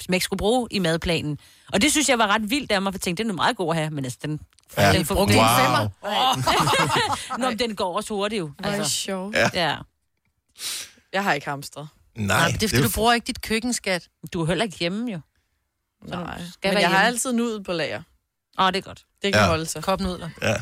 som 0.00 0.06
jeg 0.08 0.14
ikke 0.14 0.24
skulle 0.24 0.38
bruge 0.38 0.68
i 0.70 0.78
madplanen. 0.78 1.38
Og 1.72 1.82
det 1.82 1.90
synes 1.92 2.08
jeg 2.08 2.18
var 2.18 2.26
ret 2.26 2.50
vildt 2.50 2.72
af 2.72 2.82
mig, 2.82 2.92
for 2.92 2.96
jeg 2.96 3.00
tænkte, 3.00 3.22
det 3.22 3.28
er 3.28 3.32
nu 3.32 3.36
meget 3.36 3.56
god 3.56 3.70
at 3.70 3.76
have, 3.76 3.90
men 3.90 4.04
altså, 4.04 4.18
den... 4.22 4.40
Ja. 4.76 4.92
den 4.92 5.06
Brugte 5.06 5.34
wow. 5.34 5.42
en 5.42 5.48
femmer. 5.60 5.88
Nå, 7.38 7.48
men 7.48 7.58
den 7.58 7.74
går 7.76 7.96
også 7.96 8.14
hurtigt 8.14 8.40
jo. 8.40 8.50
Er 8.64 8.76
det 8.76 8.86
sjovt. 8.90 9.36
Ja. 9.36 9.48
ja. 9.54 9.76
Jeg 11.12 11.24
har 11.24 11.32
ikke 11.32 11.46
hamstret. 11.48 11.88
Nej, 12.16 12.26
Nej, 12.40 12.50
det 12.50 12.62
er 12.62 12.68
fordi, 12.68 12.82
du 12.82 12.90
bruger 12.94 13.12
ikke 13.12 13.24
dit 13.26 13.42
køkkenskat. 13.42 14.08
Du 14.32 14.42
er 14.42 14.46
heller 14.46 14.64
ikke 14.64 14.76
hjemme 14.78 15.12
jo. 15.12 15.20
Nej. 16.08 16.40
skal 16.52 16.72
Men 16.74 16.80
jeg 16.80 16.88
har 16.90 16.96
hjemme. 16.96 17.06
altid 17.06 17.32
nudet 17.32 17.64
på 17.64 17.72
lager. 17.72 18.02
Åh, 18.58 18.66
det 18.66 18.76
er 18.76 18.80
godt. 18.80 19.02
Det 19.22 19.32
kan 19.32 19.42
Ja. 19.42 19.48
holde 19.48 19.66
sig. 19.66 19.82
Kopnudler. 19.82 20.28
Ja. 20.42 20.54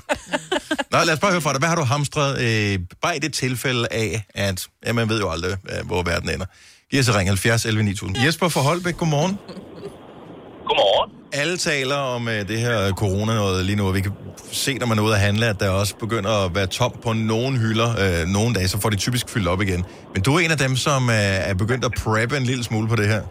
Nå, 0.93 0.99
lad 1.05 1.15
os 1.15 1.21
bare 1.21 1.31
høre 1.31 1.41
fra 1.41 1.53
dig. 1.53 1.59
Hvad 1.59 1.69
har 1.69 1.77
du 1.77 1.83
hamstret? 1.83 2.41
Øh, 2.41 2.79
bare 3.03 3.17
i 3.17 3.19
det 3.19 3.33
tilfælde 3.33 3.89
af, 3.91 4.25
at 4.35 4.67
ja, 4.87 4.93
man 4.93 5.09
ved 5.09 5.21
jo 5.21 5.31
aldrig, 5.31 5.57
øh, 5.71 5.87
hvor 5.87 6.03
verden 6.03 6.31
ender. 6.31 6.47
Giv 6.91 7.01
os 7.01 7.15
ring 7.15 7.29
70 7.29 7.65
11 7.65 7.83
9000. 7.83 8.25
Jesper 8.25 8.49
fra 8.49 8.61
Holbæk, 8.61 8.97
godmorgen. 8.97 9.39
Godmorgen. 10.67 11.11
Alle 11.33 11.57
taler 11.57 11.95
om 11.97 12.29
øh, 12.29 12.49
det 12.49 12.61
her 12.61 12.93
corona 12.93 13.35
noget 13.35 13.65
lige 13.65 13.77
nu, 13.77 13.87
og 13.89 13.95
vi 13.95 14.01
kan 14.01 14.13
se, 14.53 14.75
når 14.79 14.87
man 14.87 14.99
er 14.99 15.03
ude 15.03 15.15
at 15.15 15.21
handle, 15.21 15.47
at 15.47 15.61
der 15.61 15.71
også 15.71 15.97
begynder 15.97 16.45
at 16.45 16.55
være 16.55 16.67
tom 16.67 16.93
på 17.03 17.13
nogle 17.13 17.59
hylder. 17.59 18.21
Øh, 18.23 18.27
nogle 18.27 18.55
dage, 18.55 18.69
så 18.69 18.81
får 18.81 18.91
de 18.91 18.97
typisk 18.97 19.29
fyldt 19.29 19.49
op 19.49 19.63
igen. 19.63 19.85
Men 20.15 20.23
du 20.23 20.35
er 20.35 20.41
en 20.41 20.51
af 20.51 20.59
dem, 20.59 20.77
som 20.77 21.11
øh, 21.11 21.17
er 21.17 21.55
begyndt 21.55 21.85
at 21.85 21.93
preppe 21.93 22.37
en 22.37 22.45
lille 22.45 22.65
smule 22.65 22.89
på 22.89 22.97
det 22.97 23.09
her. 23.09 23.23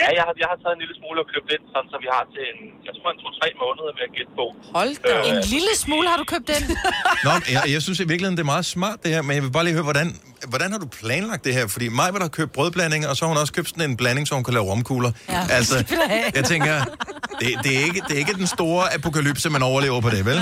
Ja, 0.00 0.08
jeg 0.18 0.24
har, 0.26 0.34
jeg 0.42 0.48
har 0.52 0.58
taget 0.62 0.74
en 0.78 0.82
lille 0.84 0.96
smule 1.00 1.18
og 1.24 1.28
købt 1.34 1.48
ind, 1.54 1.64
sådan, 1.72 1.88
så 1.92 1.96
vi 2.04 2.08
har 2.14 2.22
til 2.34 2.42
en, 2.50 2.58
jeg 2.86 2.92
tror 2.96 3.08
en 3.14 3.18
to-tre 3.24 3.48
måneder 3.62 3.90
ved 3.98 4.04
at 4.08 4.12
gætte 4.16 4.32
på. 4.40 4.46
Hold 4.78 4.92
da. 5.08 5.14
En 5.30 5.38
lille 5.54 5.72
smule 5.84 6.06
har 6.12 6.18
du 6.22 6.26
købt 6.34 6.46
den. 6.52 6.62
Nå, 7.26 7.32
jeg, 7.54 7.62
jeg 7.74 7.80
synes 7.86 7.98
i 8.04 8.06
virkeligheden, 8.12 8.36
det 8.38 8.44
er 8.46 8.52
meget 8.56 8.68
smart 8.76 8.98
det 9.04 9.10
her, 9.14 9.22
men 9.26 9.32
jeg 9.36 9.42
vil 9.46 9.52
bare 9.56 9.66
lige 9.68 9.76
høre, 9.78 9.88
hvordan, 9.90 10.08
hvordan 10.52 10.68
har 10.74 10.80
du 10.84 10.88
planlagt 11.00 11.42
det 11.46 11.52
her? 11.58 11.64
Fordi 11.74 11.86
mig 12.00 12.08
vil 12.12 12.20
der 12.24 12.30
købt 12.38 12.52
brødblanding, 12.56 13.02
og 13.08 13.12
så 13.16 13.20
har 13.24 13.30
hun 13.32 13.38
også 13.44 13.54
købt 13.58 13.68
sådan 13.72 13.84
en 13.90 13.96
blanding, 14.00 14.24
så 14.28 14.32
hun 14.38 14.44
kan 14.48 14.54
lave 14.58 14.66
romkugler. 14.72 15.12
Ja. 15.34 15.42
Altså, 15.58 15.76
jeg 16.38 16.44
tænker, 16.52 16.74
det, 17.40 17.48
det, 17.64 17.70
er 17.78 17.82
ikke, 17.88 18.00
det 18.06 18.12
er 18.16 18.20
ikke 18.24 18.36
den 18.44 18.50
store 18.56 18.82
apokalypse, 18.96 19.46
man 19.56 19.62
overlever 19.70 19.98
på 20.06 20.10
det, 20.14 20.22
vel? 20.30 20.38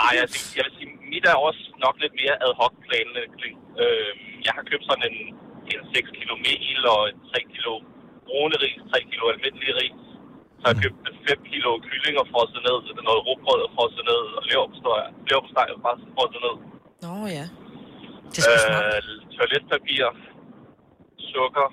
Ah, 0.00 0.10
jeg, 0.18 0.26
jeg 0.58 0.62
vil 0.66 0.72
sige, 0.78 0.90
mit 1.12 1.24
er 1.32 1.36
også 1.48 1.62
nok 1.84 1.94
lidt 2.04 2.14
mere 2.22 2.36
ad 2.46 2.52
hoc 2.60 2.72
planlægning. 2.86 3.54
Øh, 3.82 4.10
jeg 4.46 4.52
har 4.56 4.64
købt 4.70 4.84
sådan 4.90 5.04
en, 5.10 5.18
en 5.72 5.80
6 5.94 6.18
kilo 6.18 6.34
mel 6.46 6.80
og 6.94 7.00
en 7.10 7.18
3 7.32 7.38
kilo 7.54 7.72
brune 8.28 8.56
ris, 8.64 8.80
3 8.92 9.10
kilo 9.10 9.24
almindelig 9.34 9.70
ris. 9.80 9.98
Så 10.58 10.62
har 10.66 10.72
jeg 10.74 10.80
købt 10.84 10.98
5 11.28 11.50
kilo 11.50 11.70
kylling 11.88 12.14
og 12.22 12.26
frosset 12.32 12.60
ned, 12.68 12.76
så 12.86 12.90
noget 13.10 13.22
rugbrød 13.26 13.60
og 13.66 13.70
frosset 13.76 14.04
ned, 14.10 14.22
og 14.36 14.42
leverpostej 14.48 15.00
leverpostej 15.28 15.66
og 15.74 15.78
frosset 16.16 16.40
ned. 16.46 16.56
Nå 17.04 17.14
ja. 17.38 17.46
Det 18.34 18.42
er. 18.54 18.60
Øh, 18.72 19.02
toiletpapir, 19.36 20.04
sukker, 21.32 21.68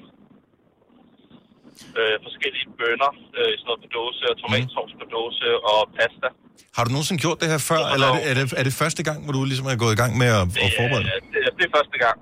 øh, 1.99 2.15
forskellige 2.25 2.67
bønner, 2.79 3.11
øh, 3.37 3.51
sådan 3.59 3.67
noget 3.69 3.79
på 3.83 3.89
dåse, 3.97 4.23
og 4.31 4.35
tomatsovs 4.41 4.93
på 5.01 5.05
dåse, 5.15 5.47
og 5.71 5.79
pasta. 5.97 6.27
Har 6.75 6.83
du 6.85 6.89
nogensinde 6.95 7.21
gjort 7.25 7.37
det 7.41 7.47
her 7.53 7.61
før, 7.71 7.81
eller 7.93 8.09
er 8.09 8.15
det, 8.17 8.23
er 8.31 8.35
det, 8.39 8.45
er 8.59 8.63
det 8.69 8.75
første 8.83 9.01
gang, 9.07 9.17
hvor 9.23 9.33
du 9.37 9.41
ligesom 9.51 9.65
er 9.73 9.77
gået 9.83 9.93
i 9.97 9.99
gang 10.03 10.11
med 10.21 10.29
at, 10.39 10.45
at 10.65 10.71
forberede? 10.79 11.05
Øh, 11.13 11.19
det, 11.33 11.39
det 11.57 11.63
er 11.69 11.73
første 11.79 11.97
gang. 12.05 12.17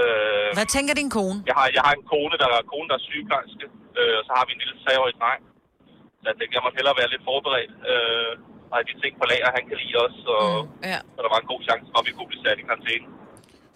Øh, 0.00 0.48
Hvad 0.58 0.68
tænker 0.76 0.92
din 1.00 1.10
kone? 1.16 1.38
jeg, 1.50 1.56
har, 1.60 1.66
jeg 1.76 1.82
har 1.86 1.94
en 2.00 2.04
kone, 2.12 2.34
der 2.42 2.48
er, 2.56 2.62
kone, 2.72 2.86
der 2.90 2.96
er 3.00 3.04
sygeplejerske, 3.10 3.66
øh, 3.98 4.14
og 4.18 4.22
så 4.26 4.32
har 4.38 4.44
vi 4.46 4.52
en 4.56 4.60
lille 4.62 4.76
treårig 4.84 5.14
dreng. 5.22 5.42
Så 6.20 6.24
jeg 6.30 6.36
tænkte, 6.38 6.54
jeg 6.58 6.62
må 6.66 6.70
hellere 6.78 6.96
være 7.00 7.10
lidt 7.14 7.24
forberedt. 7.30 7.72
Øh, 7.92 8.32
og 8.70 8.74
have 8.78 8.86
de 8.90 8.94
ting 9.02 9.12
på 9.20 9.24
lager, 9.32 9.48
han 9.58 9.64
kan 9.70 9.76
lide 9.82 9.96
os, 10.06 10.16
og, 10.36 10.46
mm, 10.64 10.90
ja. 10.92 10.98
og 11.16 11.20
der 11.24 11.30
var 11.34 11.40
en 11.44 11.48
god 11.52 11.60
chance 11.68 11.86
for, 11.92 11.98
at 12.02 12.06
vi 12.08 12.12
kunne 12.16 12.30
blive 12.32 12.42
sat 12.46 12.56
i 12.62 12.64
karantæne. 12.70 13.06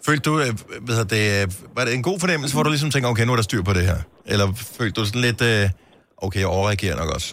Følte 0.07 0.23
du, 0.29 0.33
øh, 0.43 0.51
hvad 0.85 0.93
hedder 0.97 1.11
det, 1.17 1.25
øh, 1.37 1.45
var 1.77 1.83
det 1.85 1.93
en 1.99 2.05
god 2.09 2.17
fornemmelse, 2.23 2.53
hvor 2.55 2.63
du 2.65 2.71
ligesom 2.75 2.91
tænker, 2.93 3.07
okay, 3.13 3.25
nu 3.25 3.31
er 3.35 3.39
der 3.41 3.47
styr 3.51 3.63
på 3.69 3.73
det 3.77 3.85
her? 3.91 3.99
Eller 4.33 4.47
følte 4.77 4.95
du 4.99 5.03
sådan 5.09 5.25
lidt, 5.27 5.41
øh, 5.51 5.65
okay, 6.25 6.39
jeg 6.45 6.51
overreagerer 6.57 6.97
nok 7.01 7.09
også? 7.17 7.29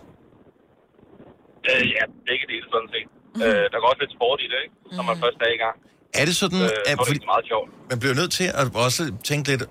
Øh, 1.70 1.84
ja, 1.96 2.02
begge 2.28 2.44
dele 2.52 2.66
sådan 2.74 2.90
set. 2.94 3.08
Mm. 3.34 3.40
Øh, 3.46 3.64
der 3.72 3.76
går 3.80 3.88
også 3.92 4.02
lidt 4.04 4.14
sport 4.18 4.38
i 4.44 4.48
det, 4.52 4.58
ikke? 4.64 4.74
Når 4.96 5.04
man 5.10 5.16
først 5.24 5.38
er 5.46 5.52
i 5.58 5.60
gang. 5.64 5.76
Er 6.14 6.24
det 6.24 6.36
sådan, 6.36 6.58
Øh, 6.58 6.64
at, 6.64 6.70
så 6.70 6.80
er 6.86 6.94
det 6.94 7.06
fordi, 7.06 7.12
ikke 7.18 7.26
meget 7.34 7.46
sjovt. 7.52 7.68
man 7.90 7.98
bliver 7.98 8.14
nødt 8.14 8.32
til 8.32 8.44
at 8.44 8.66
også 8.74 9.12
tænke 9.24 9.48
lidt, 9.50 9.62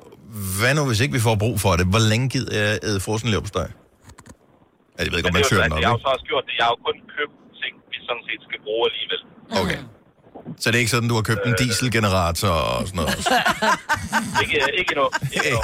hvad 0.59 0.73
nu, 0.75 0.85
hvis 0.85 0.99
ikke 0.99 1.13
vi 1.13 1.19
får 1.19 1.35
brug 1.35 1.59
for 1.61 1.71
det? 1.79 1.85
Hvor 1.93 1.99
længe 2.11 2.29
gider 2.29 2.51
jeg 2.61 2.79
æde 2.83 2.99
frossen 2.99 3.29
leverpostej? 3.29 3.61
Ja, 4.97 5.03
jeg 5.03 5.11
ved 5.11 5.17
ikke, 5.17 5.29
om 5.29 5.33
man 5.33 5.43
det 5.43 5.51
er 5.51 5.55
sådan, 5.55 5.71
den 5.71 5.73
op, 5.73 5.81
jeg 5.81 5.87
har 5.87 5.93
jo 5.93 5.97
ikke? 5.97 6.07
så 6.07 6.13
også 6.15 6.25
gjort 6.31 6.43
det. 6.47 6.53
Jeg 6.59 6.65
har 6.67 6.73
jo 6.75 6.79
kun 6.87 6.97
købt 7.17 7.35
ting, 7.61 7.73
vi 7.91 7.97
sådan 8.09 8.23
set 8.29 8.39
skal 8.47 8.59
bruge 8.67 8.83
alligevel. 8.89 9.21
Okay. 9.61 9.81
Så 10.61 10.65
det 10.71 10.75
er 10.75 10.79
ikke 10.79 10.91
sådan, 10.91 11.09
du 11.09 11.15
har 11.15 11.21
købt 11.21 11.43
en 11.45 11.55
dieselgenerator 11.59 12.49
og 12.49 12.87
sådan 12.87 12.95
noget? 13.01 13.15
Ikke, 14.43 14.57
ikke 14.79 14.91
endnu. 14.95 15.09
Ikke 15.33 15.47
endnu. 15.49 15.61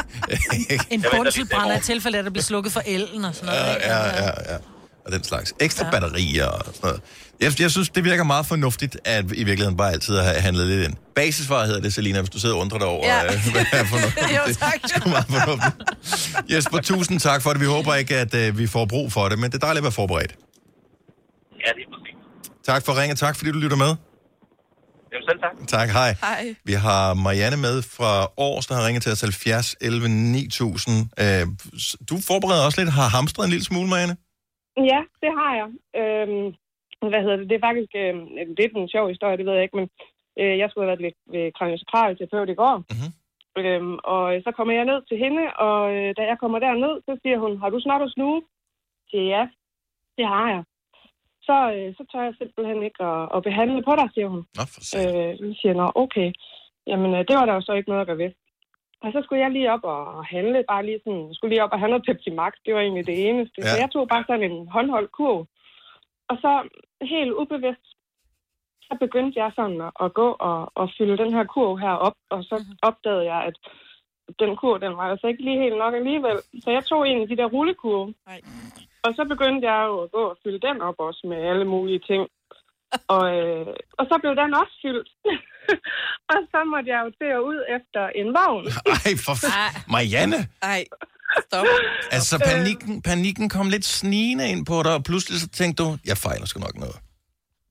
En 0.96 1.04
bundselbrænder 1.18 1.76
i 1.76 1.80
til 1.80 1.86
tilfælde, 1.86 2.18
at 2.18 2.26
der 2.26 2.32
bliver 2.32 2.44
slukket 2.44 2.72
for 2.74 2.82
elen 2.86 3.26
og 3.26 3.36
sådan 3.36 3.46
noget. 3.46 3.60
Ja, 3.62 3.98
ja, 3.98 4.24
ja, 4.24 4.54
ja. 4.54 4.58
Og 5.06 5.12
den 5.12 5.24
slags. 5.24 5.54
Ekstra 5.60 5.86
ja. 5.86 5.92
batterier 5.92 6.46
og 6.48 6.66
sådan 6.66 6.80
noget. 6.82 7.02
Jeg, 7.42 7.62
jeg 7.62 7.72
synes, 7.72 7.90
det 7.90 8.04
virker 8.04 8.24
meget 8.24 8.46
fornuftigt, 8.46 8.98
at 9.06 9.26
i 9.26 9.44
virkeligheden 9.44 9.78
bare 9.78 9.92
altid 9.92 10.18
have 10.18 10.42
handlet 10.42 10.68
lidt 10.68 10.88
ind. 10.88 10.94
Basisvarer 11.16 11.66
hedder 11.66 11.82
det, 11.82 11.94
Selina, 11.94 12.20
hvis 12.20 12.30
du 12.30 12.40
sidder 12.40 12.56
og 12.56 12.62
undrer 12.62 12.78
dig 12.78 12.88
over, 12.88 13.08
Ja. 13.08 13.24
ja. 13.24 13.40
hvad 13.52 13.66
er 13.72 13.86
fornuftigt. 13.86 14.32
Jo, 14.32 14.54
tak. 14.60 14.82
Det 14.84 14.92
er 15.06 15.10
meget 15.16 15.26
fornuftigt. 15.26 16.52
Jesper, 16.52 16.78
tusind 16.82 17.20
tak 17.20 17.42
for 17.42 17.50
det. 17.54 17.62
Vi 17.62 17.66
håber 17.66 17.96
ikke, 17.96 18.16
at 18.18 18.50
uh, 18.50 18.58
vi 18.58 18.68
får 18.68 18.86
brug 18.86 19.12
for 19.12 19.30
det, 19.30 19.40
men 19.40 19.52
det 19.52 19.56
er 19.56 19.60
dejligt 19.60 19.78
at 19.80 19.84
være 19.84 19.92
forberedt. 19.92 20.36
Ja, 21.66 21.72
lige 21.76 21.88
præcis. 21.94 22.16
Tak 22.66 22.86
for 22.86 23.02
ringen, 23.02 23.18
tak 23.18 23.36
fordi 23.38 23.52
du 23.52 23.58
lytter 23.58 23.78
med. 23.78 23.96
Jamen 25.14 25.26
selv 25.30 25.40
tak. 25.40 25.68
Tak, 25.68 25.90
hej. 25.90 26.16
Hej. 26.22 26.56
Vi 26.66 26.74
har 26.74 27.14
Marianne 27.14 27.58
med 27.58 27.82
fra 27.82 28.28
Års, 28.38 28.66
der 28.68 28.76
har 28.76 28.86
ringet 28.88 29.04
til 29.04 29.12
os 29.12 29.22
70 29.22 29.76
11 29.82 30.10
9000. 30.10 31.08
Øh, 31.20 31.48
du 32.10 32.20
forbereder 32.28 32.66
også 32.66 32.82
lidt, 32.82 32.92
har 32.94 33.08
hamstret 33.10 33.44
en 33.46 33.50
lille 33.52 33.66
smule, 33.66 33.90
Marianne? 33.90 34.16
Ja, 34.78 35.00
det 35.24 35.32
har 35.40 35.52
jeg. 35.60 35.70
Øhm, 36.02 36.56
hvad 37.10 37.22
hedder 37.22 37.38
det? 37.38 37.50
Det 37.50 37.56
er 37.56 37.68
faktisk 37.70 37.92
øh, 37.96 38.16
lidt 38.60 38.74
en 38.76 38.90
sjov 38.90 39.08
historie, 39.08 39.38
det 39.38 39.46
ved 39.46 39.54
jeg 39.54 39.64
ikke, 39.64 39.78
men 39.78 39.90
øh, 40.40 40.58
jeg 40.58 40.70
skulle 40.70 40.84
have 40.84 40.92
været 40.94 41.06
lidt 41.08 41.20
ved 41.34 41.52
kraniosakral 41.58 42.18
terapeut 42.18 42.50
i 42.50 42.60
går. 42.62 42.78
Mm-hmm. 42.78 43.12
Øhm, 43.62 43.98
og 44.04 44.42
så 44.46 44.52
kommer 44.58 44.74
jeg 44.74 44.86
ned 44.86 45.00
til 45.10 45.18
hende, 45.18 45.44
og 45.68 45.80
øh, 45.96 46.10
da 46.18 46.22
jeg 46.32 46.38
kommer 46.40 46.60
derned, 46.60 46.94
så 47.08 47.20
siger 47.22 47.38
hun, 47.40 47.58
har 47.62 47.70
du 47.70 47.80
snart 47.80 48.02
at 48.02 48.12
snue? 48.12 48.42
Jeg 48.42 49.10
siger 49.10 49.26
ja, 49.38 49.44
det 50.18 50.26
har 50.28 50.48
jeg. 50.56 50.64
Så, 51.48 51.58
øh, 51.76 51.90
så 51.98 52.04
tør 52.12 52.24
jeg 52.24 52.36
simpelthen 52.38 52.84
ikke 52.84 53.04
at, 53.04 53.30
at 53.36 53.44
behandle 53.44 53.84
på 53.84 53.94
dig, 54.00 54.08
siger 54.14 54.28
hun. 54.28 54.42
Nå, 54.58 54.64
for 54.74 54.82
øh, 55.02 55.56
siger 55.60 55.74
nå, 55.74 55.92
okay. 55.96 56.30
Jamen, 56.88 57.12
øh, 57.14 57.22
det 57.28 57.36
var 57.40 57.46
der 57.46 57.54
jo 57.54 57.62
så 57.62 57.74
ikke 57.74 57.90
noget 57.90 58.02
at 58.02 58.08
gøre 58.08 58.24
ved. 58.24 58.32
Og 59.04 59.12
så 59.12 59.20
skulle 59.24 59.42
jeg 59.42 59.52
lige 59.52 59.72
op 59.72 59.84
og 59.84 60.26
handle, 60.26 60.64
bare 60.68 60.86
lige 60.86 61.00
sådan, 61.04 61.28
jeg 61.28 61.36
skulle 61.36 61.52
lige 61.54 61.64
op 61.64 61.74
og 61.74 61.80
have 61.80 61.90
noget 61.90 62.06
Pepsi 62.06 62.30
Max, 62.30 62.54
det 62.66 62.74
var 62.74 62.82
egentlig 62.82 63.08
det 63.08 63.30
eneste. 63.30 63.60
Ja. 63.62 63.68
Så 63.68 63.78
jeg 63.82 63.90
tog 63.92 64.08
bare 64.08 64.24
sådan 64.28 64.52
en 64.52 64.68
håndholdt 64.68 65.12
kurv. 65.12 65.48
Og 66.30 66.38
så 66.44 66.52
helt 67.02 67.34
ubevidst, 67.42 67.88
så 68.88 68.98
begyndte 69.00 69.40
jeg 69.40 69.52
sådan 69.56 69.82
at, 69.82 69.92
at 70.04 70.14
gå 70.14 70.28
og, 70.50 70.72
og 70.76 70.90
fylde 70.98 71.18
den 71.18 71.34
her 71.34 71.44
kurv 71.44 71.78
her 71.78 71.96
op, 72.08 72.18
og 72.30 72.44
så 72.44 72.56
opdagede 72.82 73.26
jeg, 73.34 73.44
at 73.50 73.56
den 74.40 74.56
kurv, 74.56 74.80
den 74.80 74.98
var 74.98 75.08
altså 75.12 75.28
ikke 75.28 75.44
lige 75.44 75.64
helt 75.64 75.78
nok 75.78 75.94
alligevel. 75.94 76.38
Så 76.64 76.72
jeg 76.72 76.84
tog 76.86 77.08
en 77.08 77.22
af 77.22 77.28
de 77.28 77.38
der 77.38 77.46
rullekurve. 77.46 78.14
Og 79.06 79.12
så 79.16 79.26
begyndte 79.30 79.72
jeg 79.72 79.86
jo 79.88 80.02
at 80.02 80.12
gå 80.12 80.24
og 80.32 80.38
fylde 80.44 80.68
den 80.68 80.82
op 80.82 80.96
også 80.98 81.22
med 81.28 81.38
alle 81.38 81.66
mulige 81.66 82.00
ting. 82.00 82.28
Og, 83.16 83.26
øh, 83.38 83.76
og 83.98 84.06
så 84.06 84.20
blev 84.22 84.36
den 84.36 84.54
også 84.54 84.76
fyldt. 84.82 85.10
og 86.34 86.38
så 86.52 86.60
måtte 86.72 86.88
jeg 86.94 87.00
jo 87.06 87.10
til 87.20 87.30
at 87.38 87.42
ud 87.52 87.60
efter 87.78 88.02
en 88.22 88.28
vogn. 88.38 88.66
Ej, 88.98 89.12
for 89.26 89.34
f- 89.44 89.92
Marianne! 89.96 90.40
Ej, 90.74 90.82
stop. 91.48 91.66
Altså, 92.18 92.36
panikken, 92.50 93.02
panikken 93.10 93.46
kom 93.56 93.68
lidt 93.76 93.86
snigende 93.86 94.46
ind 94.54 94.62
på 94.72 94.76
dig, 94.86 94.94
og 94.98 95.04
pludselig 95.10 95.38
så 95.42 95.50
tænkte 95.60 95.78
du, 95.84 95.88
jeg 96.12 96.18
fejler 96.26 96.46
sgu 96.46 96.60
nok 96.68 96.78
noget. 96.84 96.98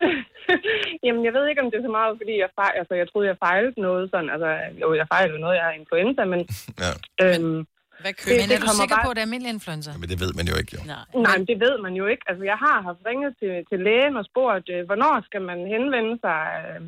Jamen, 1.06 1.22
jeg 1.26 1.32
ved 1.36 1.44
ikke, 1.48 1.60
om 1.64 1.68
det 1.70 1.78
er 1.78 1.86
så 1.88 1.94
meget, 2.00 2.12
fordi 2.20 2.34
jeg, 2.44 2.50
fejl, 2.60 2.74
altså, 2.80 2.94
jeg 3.00 3.06
troede, 3.10 3.26
jeg 3.32 3.38
fejlede 3.48 3.74
noget 3.88 4.04
sådan. 4.12 4.30
Altså, 4.34 4.50
jo, 4.82 4.88
jeg 5.00 5.06
fejlede 5.14 5.38
noget, 5.44 5.56
jeg 5.60 5.66
har 5.68 5.74
influenza, 5.82 6.22
men... 6.32 6.40
Ja. 6.84 6.92
Øhm, 7.24 7.58
Hvad 8.04 8.14
køber- 8.20 8.40
Men 8.40 8.48
er 8.54 8.58
du 8.60 8.66
kommer 8.68 8.82
sikker 8.82 8.96
bare- 8.96 9.06
på, 9.06 9.10
at 9.12 9.16
det 9.16 9.22
er 9.22 9.28
almindelig 9.28 9.52
influenza? 9.58 9.90
Men 10.00 10.06
det 10.12 10.18
ved 10.24 10.32
man 10.38 10.46
jo 10.50 10.54
ikke, 10.60 10.72
jo. 10.76 10.80
Nej. 10.94 11.04
Nej, 11.26 11.34
men 11.38 11.46
det 11.50 11.58
ved 11.66 11.74
man 11.86 11.92
jo 12.00 12.04
ikke. 12.12 12.24
Altså, 12.30 12.44
jeg 12.52 12.58
har 12.66 12.76
haft 12.88 13.00
ringet 13.10 13.30
til, 13.40 13.52
til 13.70 13.78
lægen 13.86 14.14
og 14.20 14.24
spurgt, 14.30 14.66
øh, 14.74 14.80
hvornår 14.88 15.14
skal 15.28 15.42
man 15.50 15.58
henvende 15.74 16.14
sig 16.24 16.40
øh, 16.68 16.80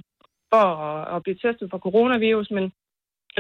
for 0.55 0.65
at, 0.89 1.17
at 1.17 1.23
blive 1.23 1.39
testet 1.45 1.71
for 1.71 1.79
coronavirus, 1.87 2.51
men 2.51 2.73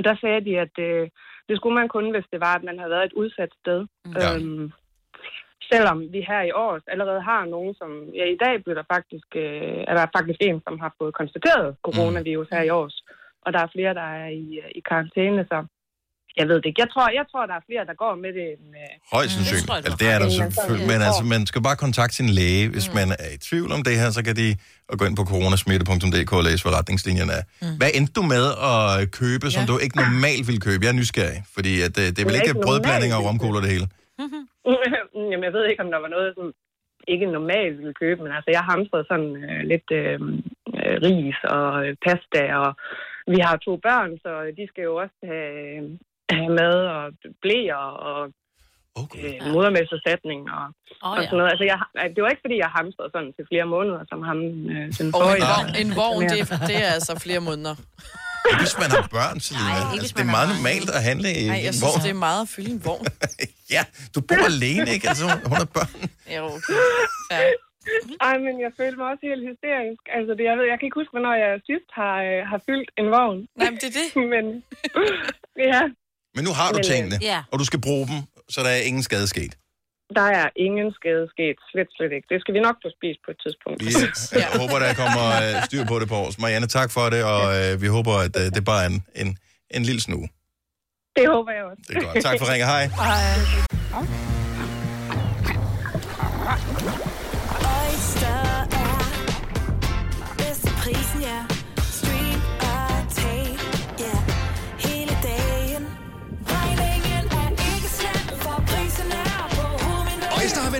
der 0.07 0.15
sagde 0.21 0.45
de, 0.47 0.53
at 0.65 0.75
øh, 0.79 1.09
det 1.49 1.57
skulle 1.57 1.75
man 1.81 1.89
kun, 1.89 2.11
hvis 2.11 2.29
det 2.33 2.41
var, 2.41 2.55
at 2.55 2.65
man 2.69 2.79
havde 2.79 2.95
været 2.95 3.05
et 3.05 3.19
udsat 3.23 3.53
sted. 3.61 3.81
Ja. 4.15 4.37
Øhm, 4.37 4.73
selvom 5.73 5.99
vi 6.15 6.21
her 6.31 6.43
i 6.43 6.53
år 6.53 6.81
allerede 6.87 7.21
har 7.21 7.45
nogen, 7.45 7.75
som... 7.75 7.91
Ja, 8.19 8.25
i 8.25 8.37
dag 8.45 8.65
blev 8.65 8.75
der 8.77 8.93
faktisk, 8.95 9.29
øh, 9.37 9.81
er 9.91 9.95
der 9.95 10.15
faktisk 10.17 10.41
en, 10.41 10.61
som 10.67 10.81
har 10.81 10.95
fået 10.99 11.15
konstateret 11.15 11.77
coronavirus 11.83 12.49
her 12.53 12.63
i 12.63 12.71
år. 12.71 12.91
Og 13.45 13.53
der 13.53 13.61
er 13.63 13.75
flere, 13.75 13.95
der 13.95 14.09
er 14.21 14.29
i, 14.29 14.61
øh, 14.65 14.71
i 14.75 14.81
karantæne, 14.81 15.47
så 15.51 15.67
jeg 16.39 16.47
ved 16.51 16.57
det 16.63 16.67
ikke. 16.71 16.81
Jeg 16.85 16.91
tror, 16.95 17.05
jeg 17.21 17.27
tror, 17.31 17.43
der 17.51 17.57
er 17.61 17.65
flere, 17.69 17.85
der 17.91 17.97
går 18.05 18.13
med 18.25 18.33
det. 18.39 18.47
End, 18.55 18.67
øh, 18.83 18.93
Højst 19.15 19.33
sandsynligt. 19.37 19.69
du 19.69 19.73
Altså, 19.89 19.97
det 20.03 20.09
er 20.15 20.19
der 20.23 20.29
selvfølgelig. 20.41 20.89
Men 20.93 21.01
altså, 21.09 21.25
man 21.35 21.43
skal 21.51 21.61
bare 21.69 21.79
kontakte 21.85 22.15
sin 22.21 22.31
læge. 22.39 22.65
Hvis 22.75 22.89
man 22.99 23.09
er 23.25 23.31
i 23.37 23.39
tvivl 23.49 23.71
om 23.77 23.81
det 23.89 23.95
her, 24.01 24.09
så 24.19 24.21
kan 24.29 24.35
de 24.43 24.49
gå 25.01 25.05
ind 25.09 25.17
på 25.21 25.25
coronasmitte.dk 25.33 26.33
og 26.41 26.45
læse, 26.49 26.61
hvad 26.65 26.75
retningslinjerne 26.81 27.35
er. 27.41 27.45
Hvad 27.81 27.91
endte 27.99 28.13
du 28.19 28.23
med 28.35 28.47
at 28.73 28.87
købe, 29.21 29.47
som 29.55 29.63
Ja. 29.63 29.69
du 29.71 29.75
ikke 29.85 29.97
normalt 30.05 30.45
ville 30.49 30.63
købe? 30.69 30.81
Jeg 30.85 30.93
er 30.95 30.99
nysgerrig, 31.03 31.39
fordi 31.57 31.73
at, 31.87 31.95
øh, 32.03 32.07
det 32.15 32.21
er 32.23 32.27
vel 32.31 32.39
ikke 32.41 32.51
ikke 32.53 32.65
brødblandinger 32.67 33.17
og 33.21 33.25
romkugler 33.29 33.61
det 33.65 33.71
hele? 33.75 33.87
Jamen, 35.31 35.45
jeg 35.49 35.55
ved 35.57 35.65
ikke, 35.67 35.83
om 35.85 35.91
der 35.95 36.01
var 36.07 36.13
noget, 36.17 36.31
som 36.39 36.47
ikke 37.15 37.27
normalt 37.39 37.77
ville 37.81 37.97
købe, 38.03 38.21
men 38.25 38.33
altså, 38.37 38.51
jeg 38.57 38.63
hamstrede 38.71 39.07
sådan 39.13 39.33
øh, 39.49 39.61
lidt 39.73 39.89
øh, 40.01 40.19
øh, 40.81 40.97
ris 41.07 41.39
og 41.57 41.67
pasta, 42.07 42.43
og 42.63 42.71
vi 43.33 43.39
har 43.47 43.57
to 43.67 43.73
børn, 43.87 44.11
så 44.25 44.31
de 44.59 44.65
skal 44.71 44.85
jo 44.91 44.95
også 45.05 45.19
have 45.33 45.53
mad 46.59 46.77
og 46.97 47.05
blæer 47.43 47.85
og 48.09 48.19
okay. 49.03 49.25
øh, 49.25 49.53
modermælkserstatning 49.55 50.41
og, 50.57 50.67
Åh, 51.05 51.11
og 51.11 51.23
sådan 51.25 51.37
noget. 51.39 51.51
Altså, 51.55 51.65
jeg, 51.73 51.79
det 52.15 52.21
var 52.23 52.31
ikke, 52.33 52.45
fordi 52.47 52.57
jeg 52.65 52.71
hamstrede 52.79 53.11
sådan 53.15 53.33
til 53.37 53.45
flere 53.51 53.67
måneder, 53.75 54.01
som 54.11 54.19
ham 54.29 54.39
øh, 54.73 54.87
den 54.99 55.07
Og 55.15 55.29
en 55.37 55.45
vogn, 55.53 55.69
en 55.83 55.91
vogn 56.03 56.23
det, 56.33 56.41
er, 56.41 56.67
det 56.71 56.77
er 56.87 56.91
altså 56.99 57.13
flere 57.27 57.41
måneder. 57.49 57.75
Hvis 58.61 58.75
man 58.83 58.91
har 58.97 59.05
børn, 59.17 59.37
Selina. 59.47 59.73
Altså, 59.93 60.15
det 60.17 60.25
er 60.29 60.35
meget 60.39 60.49
normalt 60.55 60.89
at 60.99 61.03
handle 61.09 61.29
i 61.41 61.45
Nej, 61.47 61.57
jeg 61.57 61.67
en 61.67 61.73
synes, 61.73 61.85
vogn. 61.87 62.01
det 62.07 62.11
er 62.17 62.21
meget 62.29 62.43
at 62.47 62.51
fylde 62.55 62.71
en 62.77 62.83
vogn. 62.89 63.07
Ja, 63.77 63.83
du 64.15 64.19
bor 64.29 64.45
alene, 64.55 64.89
ikke? 64.97 65.07
Altså, 65.11 65.25
hun 65.51 65.57
har 65.63 65.71
børn. 65.77 66.01
Ja, 66.33 66.41
okay. 66.55 66.79
Ja. 67.33 67.39
Ej, 68.29 68.35
men 68.47 68.55
jeg 68.65 68.71
følte 68.81 68.97
mig 69.01 69.07
også 69.13 69.25
helt 69.31 69.45
hysterisk. 69.51 70.03
Altså, 70.17 70.31
det, 70.37 70.45
jeg, 70.51 70.55
ved, 70.59 70.65
jeg 70.71 70.77
kan 70.79 70.87
ikke 70.89 71.01
huske, 71.01 71.15
hvornår 71.17 71.35
jeg 71.45 71.51
sidst 71.71 71.89
har, 71.99 72.17
øh, 72.29 72.41
har 72.53 72.61
fyldt 72.69 72.91
en 73.01 73.09
vogn. 73.17 73.39
Nej, 73.61 73.71
men 73.71 73.79
det 73.83 73.89
er 73.93 73.97
det. 74.01 74.09
men, 74.35 74.45
ja, 75.73 75.83
Men 76.35 76.45
nu 76.45 76.53
har 76.61 76.69
du 76.73 76.79
Men, 76.79 76.85
øh, 76.85 76.91
tingene, 76.93 77.17
ja. 77.33 77.41
og 77.53 77.57
du 77.59 77.65
skal 77.71 77.81
bruge 77.81 78.07
dem, 78.11 78.19
så 78.49 78.59
der 78.67 78.69
er 78.79 78.83
ingen 78.91 79.03
skade 79.03 79.27
sket. 79.35 79.55
der 80.19 80.27
er 80.41 80.49
ingen 80.67 80.89
skade 80.99 81.25
sket. 81.35 81.57
Slet, 81.71 81.89
slet 81.97 82.13
ikke. 82.17 82.27
Det 82.33 82.39
skal 82.43 82.53
vi 82.57 82.61
nok 82.69 82.77
få 82.85 82.89
spist 82.99 83.21
på 83.27 83.31
et 83.35 83.39
tidspunkt. 83.45 83.79
Yes. 83.83 84.33
Jeg 84.43 84.49
håber, 84.61 84.77
der 84.85 84.95
kommer 85.03 85.27
øh, 85.45 85.65
styr 85.69 85.85
på 85.93 85.97
det 86.01 86.09
på 86.09 86.19
os. 86.27 86.39
Marianne, 86.39 86.67
tak 86.79 86.91
for 86.97 87.05
det, 87.15 87.23
og 87.33 87.43
øh, 87.59 87.83
vi 87.83 87.87
håber, 87.97 88.13
at 88.27 88.35
øh, 88.43 88.47
det 88.57 88.63
bare 88.65 88.83
er 88.85 88.89
en, 88.93 88.99
en, 89.23 89.39
en 89.71 89.83
lille 89.83 90.01
snue. 90.01 90.29
Det 91.17 91.25
håber 91.35 91.53
jeg 91.53 91.65
også. 91.71 91.83
Det 91.89 91.97
er 91.97 92.01
godt. 92.01 92.25
Tak 92.29 92.39
for 92.41 92.47
ringet. 92.53 92.69
Hej. 92.75 92.85
Oyster 96.41 97.14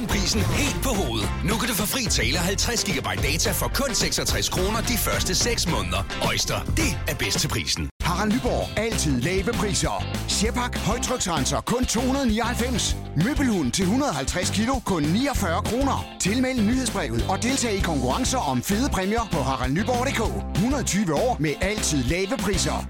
prisen 0.03 0.41
helt 0.41 0.81
på 0.83 0.89
hovedet. 0.89 1.29
Nu 1.45 1.55
kan 1.61 1.69
du 1.69 1.75
få 1.75 1.87
fri 1.87 2.05
tale 2.05 2.39
50 2.39 2.85
GB 2.85 3.09
data 3.29 3.51
for 3.61 3.69
kun 3.81 3.95
66 3.95 4.49
kroner 4.49 4.81
de 4.91 4.97
første 5.07 5.35
6 5.35 5.71
måneder. 5.71 6.03
Øjster, 6.31 6.59
det 6.81 6.91
er 7.09 7.15
bedst 7.15 7.39
til 7.41 7.49
prisen. 7.49 7.89
Harald 8.03 8.33
Nyborg. 8.33 8.79
Altid 8.79 9.21
lave 9.21 9.53
priser. 9.53 10.05
Sjehpak. 10.29 10.79
Højtryksrenser. 10.79 11.61
Kun 11.61 11.85
299. 11.85 12.97
Møbelhund 13.25 13.73
til 13.73 13.83
150 13.83 14.51
kilo. 14.51 14.75
Kun 14.85 15.03
49 15.03 15.63
kroner. 15.63 16.07
Tilmeld 16.21 16.61
nyhedsbrevet 16.61 17.27
og 17.29 17.43
deltag 17.43 17.73
i 17.73 17.81
konkurrencer 17.81 18.39
om 18.39 18.63
fede 18.63 18.89
præmier 18.91 19.29
på 19.33 19.39
haraldnyborg.dk. 19.39 20.23
120 20.55 21.15
år 21.15 21.37
med 21.41 21.55
altid 21.61 22.03
lave 22.05 22.37
priser. 22.39 22.87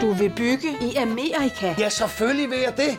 Du 0.00 0.12
vil 0.12 0.32
bygge 0.36 0.68
i 0.80 0.94
Amerika? 0.94 1.74
Ja, 1.78 1.88
selvfølgelig 1.88 2.50
vil 2.50 2.58
jeg 2.58 2.76
det. 2.76 2.98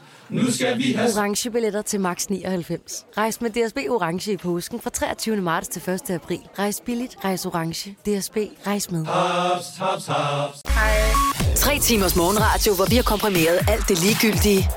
Nu 0.31 0.51
skal 0.51 0.77
vi 0.77 0.93
have... 0.93 1.09
Orange 1.17 1.51
billetter 1.51 1.81
til 1.81 1.99
max 1.99 2.25
99. 2.27 3.05
Rejs 3.17 3.41
med 3.41 3.49
DSB 3.49 3.77
Orange 3.89 4.31
i 4.31 4.37
påsken 4.37 4.81
fra 4.81 4.89
23. 4.89 5.35
marts 5.41 5.67
til 5.67 5.89
1. 5.89 6.09
april. 6.09 6.39
Rejs 6.59 6.81
billigt, 6.85 7.15
rejs 7.23 7.45
orange. 7.45 7.91
DSB, 7.91 8.37
rejs 8.67 8.91
med. 8.91 9.05
Haps, 9.05 9.65
haps, 9.77 10.05
haps. 10.07 10.61
Tre 11.55 11.79
timers 11.79 12.15
morgenradio, 12.15 12.75
hvor 12.75 12.85
vi 12.89 12.95
har 12.95 13.03
komprimeret 13.03 13.59
alt 13.67 13.89
det 13.89 14.03
ligegyldige 14.03 14.69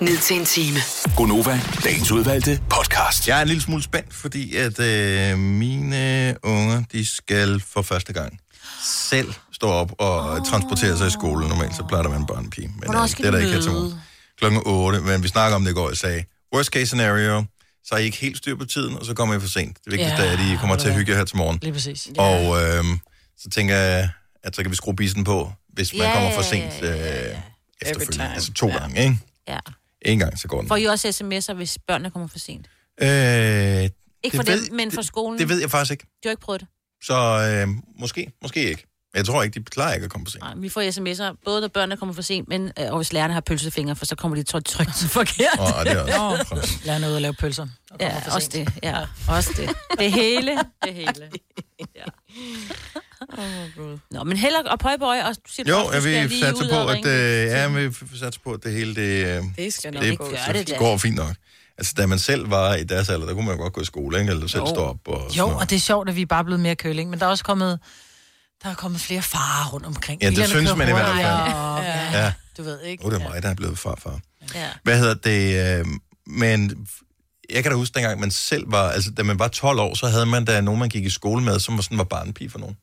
ned 0.00 0.18
til 0.18 0.36
en 0.40 0.44
time. 0.44 0.78
Gonova, 1.16 1.60
dagens 1.84 2.12
udvalgte 2.12 2.60
podcast. 2.70 3.28
Jeg 3.28 3.38
er 3.38 3.42
en 3.42 3.48
lille 3.48 3.62
smule 3.62 3.82
spændt, 3.82 4.14
fordi 4.14 4.56
at 4.56 4.80
øh, 4.80 5.38
mine 5.38 6.34
unger, 6.42 6.82
de 6.92 7.06
skal 7.06 7.60
for 7.60 7.82
første 7.82 8.12
gang 8.12 8.40
selv 8.82 9.34
stå 9.52 9.66
op 9.66 9.92
og 9.98 10.30
oh. 10.30 10.40
transportere 10.44 10.96
sig 10.96 11.06
i 11.06 11.10
skole. 11.10 11.48
Normalt 11.48 11.76
så 11.76 11.84
plejer 11.88 12.02
der 12.02 12.08
at 12.08 12.12
være 12.12 12.20
en 12.20 12.26
børnepige. 12.26 12.68
Men 12.68 12.84
Hvornår 12.84 13.02
øh, 13.02 13.08
skal 13.08 13.24
det 13.24 13.28
er 13.28 13.32
der 13.32 13.38
de 13.38 13.44
ikke 13.44 13.54
her 13.54 13.62
til 13.62 13.72
morgen. 13.72 14.00
Klokken 14.38 14.62
8, 14.66 15.00
men 15.00 15.22
vi 15.22 15.28
snakker 15.28 15.56
om 15.56 15.64
det 15.64 15.70
i 15.70 15.74
går. 15.74 15.88
Jeg 15.88 15.96
sagde, 15.96 16.24
worst 16.54 16.70
case 16.70 16.86
scenario, 16.86 17.44
så 17.84 17.94
er 17.94 17.98
I 17.98 18.04
ikke 18.04 18.16
helt 18.16 18.36
styr 18.36 18.56
på 18.56 18.64
tiden, 18.64 18.96
og 18.96 19.06
så 19.06 19.14
kommer 19.14 19.34
I 19.36 19.40
for 19.40 19.48
sent. 19.48 19.76
Det 19.84 19.92
vigtigste 19.92 20.22
Ja, 20.22 20.28
er, 20.28 20.32
at 20.32 20.38
I 20.52 20.56
kommer 20.60 20.76
til 20.76 20.88
at 20.88 20.94
hygge 20.94 21.12
jer 21.12 21.18
her 21.18 21.24
til 21.24 21.36
morgen. 21.36 21.58
Lige 21.62 21.72
præcis. 21.72 22.08
Og 22.18 22.62
øh, 22.62 22.84
så 23.38 23.50
tænker 23.50 23.74
jeg, 23.76 24.08
at 24.44 24.56
så 24.56 24.62
kan 24.62 24.70
vi 24.70 24.76
skrue 24.76 24.96
bissen 24.96 25.24
på, 25.24 25.52
hvis 25.72 25.92
man 25.94 26.02
Ja, 26.02 26.12
kommer 26.14 26.30
for 26.30 26.42
ja, 26.42 26.70
sent 26.70 26.82
øh, 26.82 27.38
efterfølgende. 27.82 28.34
Altså 28.34 28.52
to 28.52 28.68
gange, 28.68 29.00
ikke? 29.02 29.18
Ja. 29.48 29.58
En 30.02 30.18
gang, 30.18 30.38
så 30.38 30.48
går 30.48 30.60
den. 30.60 30.68
Får 30.68 30.76
I 30.76 30.84
også 30.84 31.08
sms'er, 31.08 31.54
hvis 31.54 31.78
børnene 31.86 32.10
kommer 32.10 32.28
for 32.28 32.38
sent? 32.38 32.66
Øh, 33.00 33.08
Ikke 34.24 34.36
for 34.36 34.42
det 34.42 34.46
dem, 34.68 34.76
men 34.76 34.92
for 34.92 35.02
skolen? 35.02 35.38
Det 35.38 35.48
ved 35.48 35.60
jeg 35.60 35.70
faktisk 35.70 35.90
ikke. 35.90 36.04
Du 36.24 36.28
har 36.28 36.30
ikke 36.30 36.40
prøvet 36.42 36.60
det? 36.60 36.68
Så 37.02 37.14
øh, 37.66 37.68
måske, 38.00 38.32
måske 38.42 38.68
ikke. 38.68 38.84
Jeg 39.18 39.26
tror 39.26 39.42
ikke, 39.42 39.60
de 39.60 39.64
klarer 39.64 39.94
ikke 39.94 40.04
at 40.04 40.10
komme 40.10 40.26
for 40.26 40.30
sent. 40.30 40.42
Nej, 40.42 40.52
vi 40.56 40.68
får 40.68 40.80
sms'er, 40.80 41.36
både 41.44 41.60
når 41.60 41.68
børnene 41.68 41.96
kommer 41.96 42.14
for 42.14 42.22
sent, 42.22 42.48
men 42.48 42.72
øh, 42.80 42.86
og 42.90 42.96
hvis 42.96 43.12
lærerne 43.12 43.32
har 43.34 43.40
pølsefingre, 43.40 43.96
for 43.96 44.06
så 44.06 44.16
kommer 44.16 44.36
de 44.36 44.42
trygt 44.42 44.66
trygt 44.66 45.04
forkert. 45.08 45.58
Åh, 45.60 45.84
det 45.84 45.92
er 45.92 46.18
også 46.20 46.44
Nå, 46.54 46.60
lærerne 46.86 47.08
ud 47.08 47.14
at 47.14 47.22
lave 47.22 47.34
pølser. 47.34 47.66
og 47.90 47.96
Ja, 48.00 48.18
for 48.18 48.30
også 48.34 48.48
sent. 48.52 48.68
det. 48.68 48.74
Ja, 48.82 48.96
også 49.28 49.50
det. 49.56 49.70
Det 50.00 50.12
hele. 50.12 50.58
Det 50.84 50.94
hele. 50.94 51.30
Ja. 51.96 52.04
Nå, 54.10 54.24
men 54.24 54.36
heller 54.36 54.58
op 54.66 54.82
høj 54.82 54.96
bøj, 54.96 55.18
og 55.20 55.34
du 55.34 55.40
siger, 55.52 55.68
Jo, 55.68 55.76
også, 55.84 55.98
du 55.98 56.34
satse 56.40 56.64
ud 56.64 56.68
på, 56.70 56.76
og 56.76 56.98
at, 56.98 57.06
øh, 57.06 57.46
ja, 57.46 57.68
vi 57.68 57.86
f- 57.86 58.18
satse 58.18 58.40
på, 58.40 58.52
at 58.52 58.64
det 58.64 58.72
hele 58.72 58.94
det, 58.94 59.26
øh, 59.38 59.42
Det 59.56 59.72
skal 59.74 59.92
nok 59.94 60.02
det, 60.02 60.18
gå. 60.18 60.30
Det 60.52 60.68
da. 60.68 60.76
går 60.76 60.96
fint 60.96 61.16
nok. 61.16 61.34
Altså, 61.78 61.94
da 61.96 62.06
man 62.06 62.18
selv 62.18 62.50
var 62.50 62.74
i 62.74 62.84
deres 62.84 63.08
alder, 63.08 63.26
der 63.26 63.34
kunne 63.34 63.46
man 63.46 63.56
jo 63.56 63.62
godt 63.62 63.72
gå 63.72 63.80
i 63.80 63.84
skole, 63.84 64.20
ikke? 64.20 64.30
Eller 64.30 64.46
selv 64.46 64.66
stå 64.66 64.76
op 64.84 64.96
og 65.06 65.36
Jo, 65.36 65.48
og 65.48 65.70
det 65.70 65.76
er 65.76 65.80
sjovt, 65.80 66.08
at 66.08 66.16
vi 66.16 66.22
er 66.22 66.26
bare 66.26 66.44
blevet 66.44 66.60
mere 66.60 66.76
køling, 66.76 67.10
men 67.10 67.18
der 67.20 67.26
er 67.26 67.30
også 67.30 67.44
kommet, 67.44 67.78
der 68.62 68.70
er 68.70 68.74
kommet 68.74 69.00
flere 69.00 69.22
farer 69.22 69.68
rundt 69.72 69.86
omkring. 69.86 70.22
Ja, 70.22 70.26
det 70.26 70.34
Bilerne 70.34 70.48
synes 70.50 70.76
man 70.76 70.88
i 70.88 70.92
hvert 70.92 71.06
fald. 71.06 71.26
og- 71.54 71.82
Ja. 71.84 72.24
Ja. 72.24 72.32
Du 72.58 72.62
ved 72.62 72.80
ikke. 72.80 73.02
Nu 73.04 73.10
er 73.10 73.18
det 73.18 73.28
mig, 73.28 73.42
der 73.42 73.48
er 73.48 73.54
blevet 73.54 73.78
farfar. 73.78 74.20
Ja. 74.54 74.68
Hvad 74.82 74.98
hedder 74.98 75.14
det? 75.14 75.78
Øh, 75.80 75.86
men 76.26 76.86
jeg 77.50 77.62
kan 77.62 77.72
da 77.72 77.76
huske, 77.78 77.94
dengang 77.94 78.20
man 78.20 78.30
selv 78.30 78.72
var, 78.72 78.88
altså 78.90 79.10
da 79.10 79.22
man 79.22 79.38
var 79.38 79.48
12 79.48 79.78
år, 79.80 79.94
så 79.94 80.06
havde 80.06 80.26
man 80.26 80.44
da 80.44 80.60
nogen, 80.60 80.80
man 80.80 80.88
gik 80.88 81.04
i 81.04 81.10
skole 81.10 81.44
med, 81.44 81.58
som 81.60 81.76
var 81.76 81.82
sådan 81.82 81.98
var 81.98 82.04
barnepige 82.04 82.50
for 82.50 82.58
nogen. 82.58 82.76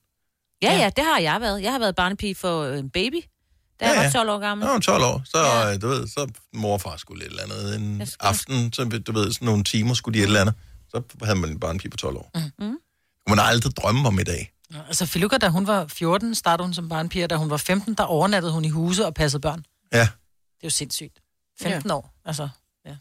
Ja, 0.62 0.74
ja, 0.78 0.90
det 0.96 1.04
har 1.04 1.20
jeg 1.20 1.42
været. 1.42 1.62
Jeg 1.62 1.72
har 1.72 1.80
været 1.80 1.96
barnepige 1.96 2.36
for 2.36 2.62
øh, 2.64 2.80
en 2.80 2.90
baby, 2.90 3.22
da 3.80 3.86
jeg 3.90 4.04
var 4.06 4.12
12 4.12 4.30
år 4.30 4.40
gammel. 4.40 4.68
Nå, 4.68 4.74
om 4.74 4.82
12 4.82 5.04
år, 5.04 5.22
så, 5.26 5.38
ja. 5.44 5.78
du 5.78 5.88
ved, 5.88 6.08
så 6.08 6.32
mor 6.54 6.74
og 6.74 6.82
far 6.82 6.98
skulle 6.98 7.26
et 7.26 7.30
eller 7.30 7.44
andet 7.44 7.76
en 7.76 8.08
aften, 8.20 8.74
så 8.74 8.84
du 8.84 9.12
ved, 9.12 9.32
sådan 9.34 9.46
nogle 9.46 9.64
timer 9.64 9.94
skulle 9.94 10.20
de 10.20 10.24
et 10.24 10.28
eller 10.28 10.42
andet. 10.42 10.56
Så 10.90 11.02
havde 11.24 11.40
man 11.40 11.50
en 11.50 11.60
barnepige 11.60 11.92
på 11.92 11.98
12 11.98 12.16
år. 12.18 12.32
Mm. 12.36 12.42
Mm. 12.42 12.78
Kunne 13.28 13.36
man 13.36 13.40
aldrig 13.40 13.76
drømme 13.76 14.08
om 14.08 14.20
i 14.20 14.24
dag. 14.24 14.52
Ja, 14.76 14.80
Altså, 14.88 15.06
Filuka, 15.06 15.38
da 15.38 15.48
hun 15.48 15.68
var 15.68 15.86
14, 15.88 16.36
startede 16.36 16.66
hun 16.68 16.74
som 16.74 16.90
barnpige, 16.90 17.24
og 17.24 17.30
da 17.30 17.36
hun 17.36 17.50
var 17.50 17.58
15, 17.58 17.94
der 17.94 18.04
overnattede 18.04 18.54
hun 18.54 18.66
i 18.66 18.70
huse 18.70 19.06
og 19.06 19.14
passede 19.14 19.42
børn. 19.42 19.66
Ja. 19.94 20.00
Det 20.00 20.06
er 20.08 20.10
jo 20.64 20.70
sindssygt. 20.70 21.20
15 21.62 21.92
år, 21.92 22.14
altså. 22.26 22.50
Ja. 22.86 22.96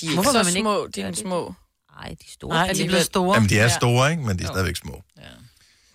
De 0.00 0.06
er 0.06 0.14
Hvorfor 0.14 0.30
så 0.30 0.38
man 0.38 0.46
ikke 0.48 0.60
små, 0.60 0.86
de 0.94 1.02
er 1.02 1.06
det? 1.10 1.18
små. 1.18 1.54
Nej, 1.96 2.08
de 2.08 2.12
er 2.12 2.30
store. 2.32 2.54
Nej, 2.54 2.72
de 2.72 2.82
er 2.82 2.86
blevet 2.86 3.04
store. 3.04 3.34
Jamen, 3.34 3.48
de 3.48 3.58
er 3.58 3.62
Ja. 3.62 3.68
store, 3.68 4.10
ikke? 4.10 4.22
Men 4.22 4.38
de 4.38 4.42
er 4.44 4.48
stadigvæk 4.48 4.76
små. 4.76 5.02
Ja. 5.16 5.22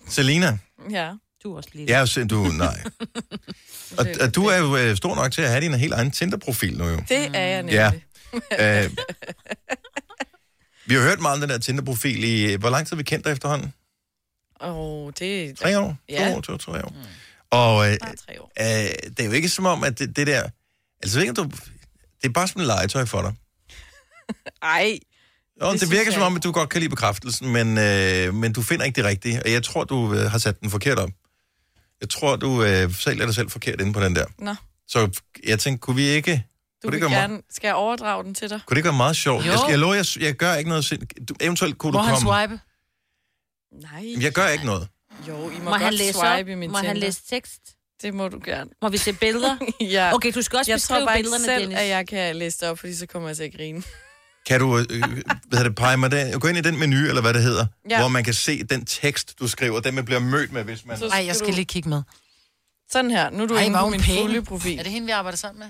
Selina, 0.08 0.58
Ja. 0.90 1.12
Du 1.44 1.52
er 1.52 1.56
også 1.56 1.68
er 1.88 1.98
jo 2.00 2.06
sind- 2.06 2.28
du, 2.28 2.42
nej. 2.44 2.82
og, 3.98 4.06
og, 4.20 4.34
du 4.34 4.46
er 4.46 4.56
jo 4.58 4.76
øh, 4.76 4.96
stor 4.96 5.14
nok 5.14 5.32
til 5.32 5.42
at 5.42 5.48
have 5.48 5.60
din 5.60 5.74
helt 5.74 5.92
egen 5.92 6.10
Tinder-profil 6.10 6.78
nu 6.78 6.88
jo. 6.88 6.96
Det 7.08 7.30
er 7.36 7.40
jeg 7.40 7.56
nemlig. 7.62 7.72
Ja. 7.74 7.92
Øh, 8.84 8.90
vi 10.86 10.94
har 10.94 11.02
hørt 11.02 11.20
meget 11.20 11.34
om 11.34 11.40
den 11.40 11.50
der 11.50 11.58
Tinder-profil 11.58 12.24
i... 12.24 12.54
Hvor 12.54 12.70
lang 12.70 12.86
tid 12.86 12.96
har 12.96 12.96
vi 12.96 13.02
kendt 13.02 13.24
dig 13.24 13.32
efterhånden? 13.32 13.72
Åh, 14.62 14.76
oh, 14.76 15.12
det... 15.18 15.58
Tre 15.58 15.78
år? 15.78 15.96
Ja. 16.08 16.28
To 16.30 16.36
år, 16.36 16.40
to, 16.40 16.56
tre 16.56 16.84
år. 16.84 16.94
Og 17.50 17.86
øh, 17.88 17.92
øh, 17.92 18.66
det 19.16 19.20
er 19.20 19.24
jo 19.24 19.30
ikke 19.32 19.48
som 19.48 19.66
om, 19.66 19.84
at 19.84 19.98
det, 19.98 20.16
det 20.16 20.26
der... 20.26 20.42
Altså, 21.02 21.20
ikke, 21.20 21.32
du, 21.32 21.42
det 22.22 22.28
er 22.28 22.32
bare 22.32 22.48
sådan 22.48 22.62
en 22.62 22.66
legetøj 22.66 23.04
for 23.04 23.22
dig. 23.22 23.34
Ej. 24.62 24.98
Jo, 25.62 25.72
det, 25.72 25.80
det 25.80 25.90
virker 25.90 26.04
jeg 26.04 26.12
som 26.12 26.22
om, 26.22 26.36
at 26.36 26.44
du 26.44 26.52
godt 26.52 26.68
kan 26.68 26.80
lide 26.80 26.90
bekræftelsen, 26.90 27.52
men, 27.52 27.78
øh, 27.78 28.34
men 28.34 28.52
du 28.52 28.62
finder 28.62 28.84
ikke 28.84 28.96
det 28.96 29.04
rigtige. 29.04 29.42
Og 29.44 29.52
jeg 29.52 29.62
tror, 29.62 29.84
du 29.84 30.14
øh, 30.14 30.30
har 30.30 30.38
sat 30.38 30.60
den 30.60 30.70
forkert 30.70 30.98
op. 30.98 31.10
Jeg 32.00 32.08
tror, 32.10 32.36
du 32.36 32.62
øh, 32.64 32.94
sælger 32.94 33.26
dig 33.26 33.34
selv 33.34 33.50
forkert 33.50 33.80
inde 33.80 33.92
på 33.92 34.00
den 34.00 34.16
der. 34.16 34.24
Nå, 34.38 34.54
Så 34.88 35.20
jeg 35.46 35.58
tænkte, 35.58 35.80
kunne 35.80 35.96
vi 35.96 36.02
ikke... 36.02 36.32
du 36.32 36.88
Kunne 36.88 36.92
vil 36.92 37.00
det, 37.02 37.10
gøre 37.10 37.20
gerne... 37.20 37.42
Skal 37.50 37.68
jeg 37.68 37.74
overdrage 37.74 38.24
den 38.24 38.34
til 38.34 38.50
dig? 38.50 38.60
Kunne 38.66 38.74
det 38.74 38.84
gøre 38.84 38.92
meget 38.92 39.16
sjovt? 39.16 39.46
Jo. 39.46 39.50
Jeg, 39.52 39.60
jeg 39.70 39.78
lover, 39.78 39.94
jeg, 39.94 40.04
jeg 40.20 40.34
gør 40.34 40.54
ikke 40.54 40.68
noget. 40.70 40.84
sind- 40.84 41.24
Du, 41.28 41.34
eventuelt 41.40 41.78
kunne 41.78 41.92
Må 41.92 41.98
du 41.98 42.04
han 42.04 42.14
komme... 42.14 42.46
swipe? 42.48 42.60
Nej. 43.72 44.14
Jeg 44.22 44.32
gør 44.32 44.48
ikke 44.48 44.64
noget. 44.66 44.88
Jo, 45.28 45.50
I 45.50 45.58
må, 45.58 45.64
Må 45.64 45.70
godt 45.70 45.82
han 45.82 45.94
læse 45.94 46.12
swipe 46.12 46.26
op? 46.28 46.48
i 46.48 46.54
min 46.54 46.70
Må 46.70 46.76
han 46.76 46.84
Tinder. 46.86 47.00
læse 47.00 47.20
tekst? 47.30 47.60
Det 48.02 48.14
må 48.14 48.28
du 48.28 48.40
gerne. 48.44 48.70
Må 48.82 48.88
vi 48.88 48.96
se 48.98 49.12
billeder? 49.12 49.56
ja. 49.80 50.14
Okay, 50.14 50.32
du 50.34 50.42
skal 50.42 50.56
også 50.58 50.70
jeg 50.70 50.76
beskrive 50.76 50.98
tror 51.00 51.06
bare 51.06 51.16
billederne, 51.16 51.44
selv, 51.44 51.60
Dennis. 51.62 51.78
at 51.78 51.88
jeg 51.88 52.08
kan 52.08 52.36
læse 52.36 52.58
det 52.60 52.68
op, 52.68 52.78
fordi 52.78 52.94
så 52.94 53.06
kommer 53.06 53.28
jeg 53.28 53.36
til 53.36 53.44
at 53.44 53.52
grine. 53.56 53.82
Kan 54.46 54.60
du, 54.60 54.78
øh, 54.78 54.84
hvad 54.88 54.98
hedder 55.52 55.62
det, 55.62 55.74
pege 55.74 55.96
mig 55.96 56.10
den, 56.10 56.40
gå 56.40 56.48
ind 56.48 56.58
i 56.58 56.60
den 56.60 56.78
menu, 56.78 56.96
eller 56.96 57.20
hvad 57.20 57.34
det 57.34 57.42
hedder, 57.42 57.66
Ja. 57.90 57.98
hvor 58.00 58.08
man 58.08 58.24
kan 58.24 58.34
se 58.34 58.62
den 58.64 58.84
tekst, 58.86 59.38
du 59.38 59.48
skriver, 59.48 59.80
den 59.80 59.94
man 59.94 60.04
bliver 60.04 60.20
mødt 60.20 60.52
med, 60.52 60.64
hvis 60.64 60.86
man... 60.86 60.98
Nej, 60.98 61.24
jeg 61.26 61.36
skal 61.36 61.48
du- 61.48 61.54
lige 61.54 61.64
kigge 61.64 61.88
med. 61.88 62.02
Sådan 62.92 63.10
her. 63.10 63.30
Nu 63.30 63.42
er 63.42 63.46
du 63.46 63.54
Ej, 63.54 63.62
inde 63.62 63.78
er 63.78 63.82
på 63.82 63.88
min 63.88 64.00
pæn. 64.00 64.18
fulde 64.18 64.42
profil. 64.42 64.78
Er 64.78 64.82
det 64.82 64.92
hende, 64.92 65.06
vi 65.06 65.12
arbejder 65.12 65.36
sammen 65.38 65.58
med? 65.58 65.68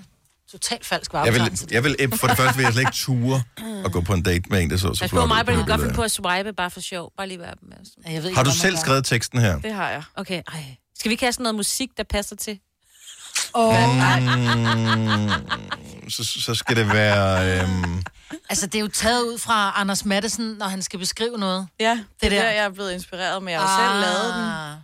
Totalt 0.51 0.85
falsk 0.85 1.13
Jeg 1.13 1.33
vil, 1.33 1.67
jeg 1.71 1.83
vil, 1.83 1.95
for 2.17 2.27
det 2.27 2.37
første 2.37 2.57
vil 2.57 2.63
jeg 2.63 2.73
slet 2.73 2.81
ikke 2.81 2.91
ture 2.93 3.43
og 3.85 3.91
gå 3.91 4.01
på 4.01 4.13
en 4.13 4.23
date 4.23 4.43
med 4.49 4.61
en, 4.61 4.69
der 4.69 4.77
så 4.77 4.93
så 4.93 5.07
flot 5.07 5.19
på 5.19 5.23
ud 5.23 5.27
mig, 5.27 5.67
godt 5.67 5.81
finde 5.81 5.93
på 5.95 6.01
at 6.01 6.11
swipe 6.11 6.53
bare 6.53 6.71
for 6.71 6.79
sjov. 6.81 7.11
Bare 7.17 7.27
lige 7.27 7.39
være 7.39 7.53
med. 7.61 7.77
Jeg 8.13 8.23
ved 8.23 8.35
Har 8.35 8.43
du 8.43 8.51
selv 8.51 8.77
skrevet 8.77 9.05
teksten 9.05 9.39
her? 9.39 9.59
Det 9.59 9.73
har 9.73 9.89
jeg. 9.89 10.03
Okay, 10.15 10.41
ej. 10.53 10.63
Skal 10.99 11.09
vi 11.11 11.15
kaste 11.15 11.41
noget 11.43 11.55
musik, 11.55 11.89
der 11.97 12.03
passer 12.03 12.35
til? 12.35 12.59
Åh, 13.55 13.73
Mm, 16.03 16.09
så, 16.09 16.23
så 16.23 16.55
skal 16.55 16.75
det 16.75 16.87
være... 16.93 17.61
Øhm, 17.61 18.03
Altså, 18.49 18.65
det 18.67 18.75
er 18.75 18.79
jo 18.79 18.87
taget 18.87 19.21
ud 19.23 19.37
fra 19.37 19.73
Anders 19.75 20.05
Madsen, 20.05 20.45
når 20.59 20.65
han 20.67 20.81
skal 20.81 20.99
beskrive 20.99 21.37
noget. 21.37 21.67
Ja, 21.79 21.89
det, 21.89 22.05
Det 22.21 22.25
er 22.25 22.29
der. 22.29 22.41
der, 22.43 22.49
jeg 22.51 22.63
er 22.65 22.69
blevet 22.69 22.91
inspireret 22.93 23.43
med. 23.43 23.53
Jeg 23.53 23.61
har 23.61 23.83
jo 23.83 23.91
selv 23.91 24.01
lavet 24.01 24.33
den. 24.35 24.83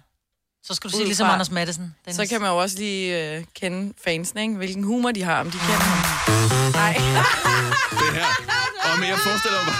Så 0.69 0.75
skal 0.75 0.89
du 0.89 0.95
sige 0.95 1.05
ligesom 1.05 1.29
Anders 1.29 1.51
Madsen. 1.51 1.95
Så 2.11 2.25
kan 2.29 2.41
man 2.41 2.49
jo 2.49 2.57
også 2.57 2.75
lige 2.77 3.35
øh, 3.35 3.43
kende 3.55 3.93
fansene, 4.03 4.41
ikke? 4.41 4.55
hvilken 4.55 4.83
humor 4.83 5.11
de 5.11 5.23
har, 5.23 5.39
om 5.39 5.51
de 5.51 5.57
kender 5.57 5.73
ham. 5.73 6.71
Nej. 6.71 6.93
det 8.01 8.13
her. 8.13 8.25
Og 8.91 8.99
men 8.99 9.09
jeg 9.09 9.17
forestiller 9.17 9.65
mig... 9.65 9.73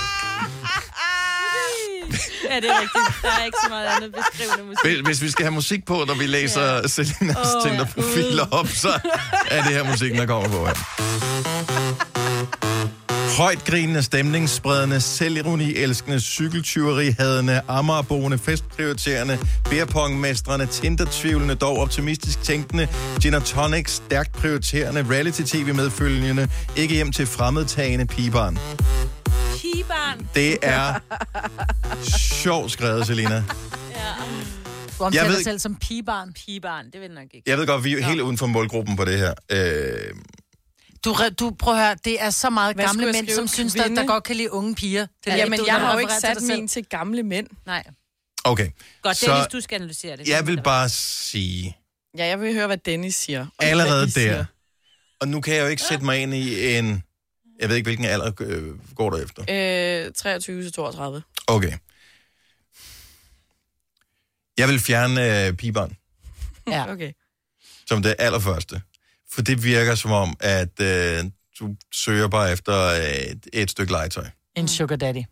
Ja, 2.50 2.56
det 2.56 2.70
er 2.70 2.82
rigtigt. 2.82 3.22
Der 3.22 3.30
er 3.40 3.46
ikke 3.46 3.58
så 3.64 3.70
meget 3.70 3.88
andet 3.88 4.16
beskrivende 4.16 4.64
musik. 4.64 4.84
Hvis, 4.84 5.00
hvis 5.08 5.22
vi 5.22 5.32
skal 5.32 5.46
have 5.46 5.54
musik 5.54 5.86
på, 5.86 6.04
når 6.08 6.14
vi 6.14 6.26
læser 6.26 6.62
ja. 6.62 6.88
Selinas 6.88 7.38
Åh, 7.38 7.56
oh, 7.56 7.66
ja. 7.66 7.70
Tinder-profiler 7.70 8.48
op, 8.52 8.68
så 8.68 9.00
er 9.52 9.64
det 9.64 9.72
her 9.72 9.84
musikken, 9.84 10.20
der 10.20 10.26
kommer 10.26 10.50
på 10.50 10.66
her. 10.66 10.76
Højt 13.40 13.66
grinende, 13.66 14.04
stemningsspredende, 14.04 15.02
selvironi-elskende, 15.02 16.20
cykeltyveri 16.20 17.12
hadende, 17.20 17.62
Amagerboende, 17.68 18.38
festprioriterende, 18.38 19.40
beerpongmestrende, 19.70 20.66
Tinder-tvivlende, 20.66 21.56
dog 21.56 21.78
optimistisk 21.78 22.44
tænkende, 22.44 22.88
gin 23.22 23.34
and 23.34 23.44
tonic, 23.44 23.90
stærkt 23.90 24.32
prioriterende, 24.32 25.06
reality-tv-medfølgende, 25.10 26.50
ikke 26.78 26.96
hjem 26.96 27.12
til 27.12 27.26
fremmedtagende 27.26 28.06
pigebarn. 28.06 28.58
Pigebarn. 29.58 30.28
Det 30.36 30.58
er 30.62 31.00
sjovt 32.42 32.72
skrevet, 32.72 33.08
Selina. 33.08 33.44
Ja. 33.92 34.14
Du 35.00 35.04
omtaler 35.04 35.24
Jeg 35.24 35.32
ved 35.32 35.44
selv 35.44 35.60
som 35.60 35.76
pigebarn. 35.76 36.34
Pigebarn, 36.34 36.86
det 36.86 37.02
vil 37.02 37.12
nok 37.12 37.24
ikke. 37.34 37.50
Jeg 37.50 37.58
ved 37.58 37.68
godt, 37.68 37.84
vi 37.84 37.94
er 37.94 38.06
helt 38.06 38.22
uden 38.22 38.38
for 38.38 38.48
målgruppen 38.48 38.96
på 38.96 39.06
det 39.06 39.18
her. 39.20 39.34
Øh, 39.52 39.60
Du, 41.06 41.16
du 41.39 41.56
prøv 41.60 41.74
at 41.74 41.80
høre, 41.86 41.95
det 42.06 42.22
er 42.22 42.30
så 42.30 42.50
meget 42.50 42.76
Hvad 42.76 42.86
gamle 42.86 43.06
mænd, 43.12 43.30
som 43.30 43.47
synes, 43.47 43.74
der, 43.74 43.84
Kvinde? 43.84 44.02
der 44.02 44.08
godt 44.08 44.24
kan 44.24 44.36
lide 44.36 44.52
unge 44.52 44.76
piger. 44.76 45.08
Det 45.26 45.34
er 45.34 45.43
ikke, 45.45 45.58
du- 45.58 45.64
jeg 45.68 45.76
har 45.76 45.93
jo 45.93 46.00
ikke 46.00 46.14
sat 46.22 46.38
min 46.41 46.68
til 46.68 46.86
gamle 46.86 47.24
mænd. 47.24 47.47
Nej. 47.66 47.84
okay. 48.43 48.70
Godt, 49.02 49.22
Dennis, 49.26 49.47
du 49.47 49.62
skal 49.62 49.76
analysere 49.76 50.18
det. 50.18 50.28
Jeg 50.28 50.47
vil 50.47 50.62
bare 50.64 50.89
sige, 50.89 51.78
Ja, 52.18 52.26
jeg 52.26 52.41
vil 52.41 52.54
høre, 52.54 52.68
hvad 52.68 52.78
Dennis 52.78 53.16
siger. 53.16 53.47
Allerede 53.60 53.97
hvad 54.00 54.08
I 54.08 54.12
siger. 54.12 54.36
der, 54.36 54.45
og 55.22 55.28
nu 55.28 55.41
kan 55.41 55.56
jeg 55.56 55.62
jo 55.64 55.68
ikke 55.68 55.82
sætte 55.82 56.06
mig 56.06 56.20
ind 56.22 56.34
i 56.34 56.76
en, 56.78 57.04
jeg 57.60 57.70
ved 57.70 57.76
ikke, 57.76 57.86
hvilken 57.88 58.06
alder 58.06 58.32
øh, 58.39 58.95
går 58.95 59.10
der 59.10 59.18
efter. 59.24 60.06
Øh, 60.08 60.12
23 60.14 60.64
til 60.64 60.74
32. 60.74 61.24
Okay. 61.47 61.74
Jeg 64.58 64.68
vil 64.68 64.80
fjerne 64.80 65.47
øh, 65.47 65.54
pigebarn 65.54 65.95
Ja. 66.68 66.91
Okay. 66.91 67.12
som 67.88 68.04
det 68.04 68.16
allerførste. 68.20 68.82
For 69.34 69.42
det 69.42 69.64
virker 69.64 69.96
som 69.96 70.12
om, 70.12 70.36
at 70.40 70.82
øh, 70.82 71.24
du 71.60 71.76
søger 71.94 72.28
bare 72.28 72.52
efter 72.52 72.88
øh, 72.88 73.02
et, 73.04 73.48
et 73.54 73.72
stykke 73.72 73.92
legetøj. 73.92 74.26
En 74.56 74.68
sugar 74.68 74.96
daddy. 74.96 75.24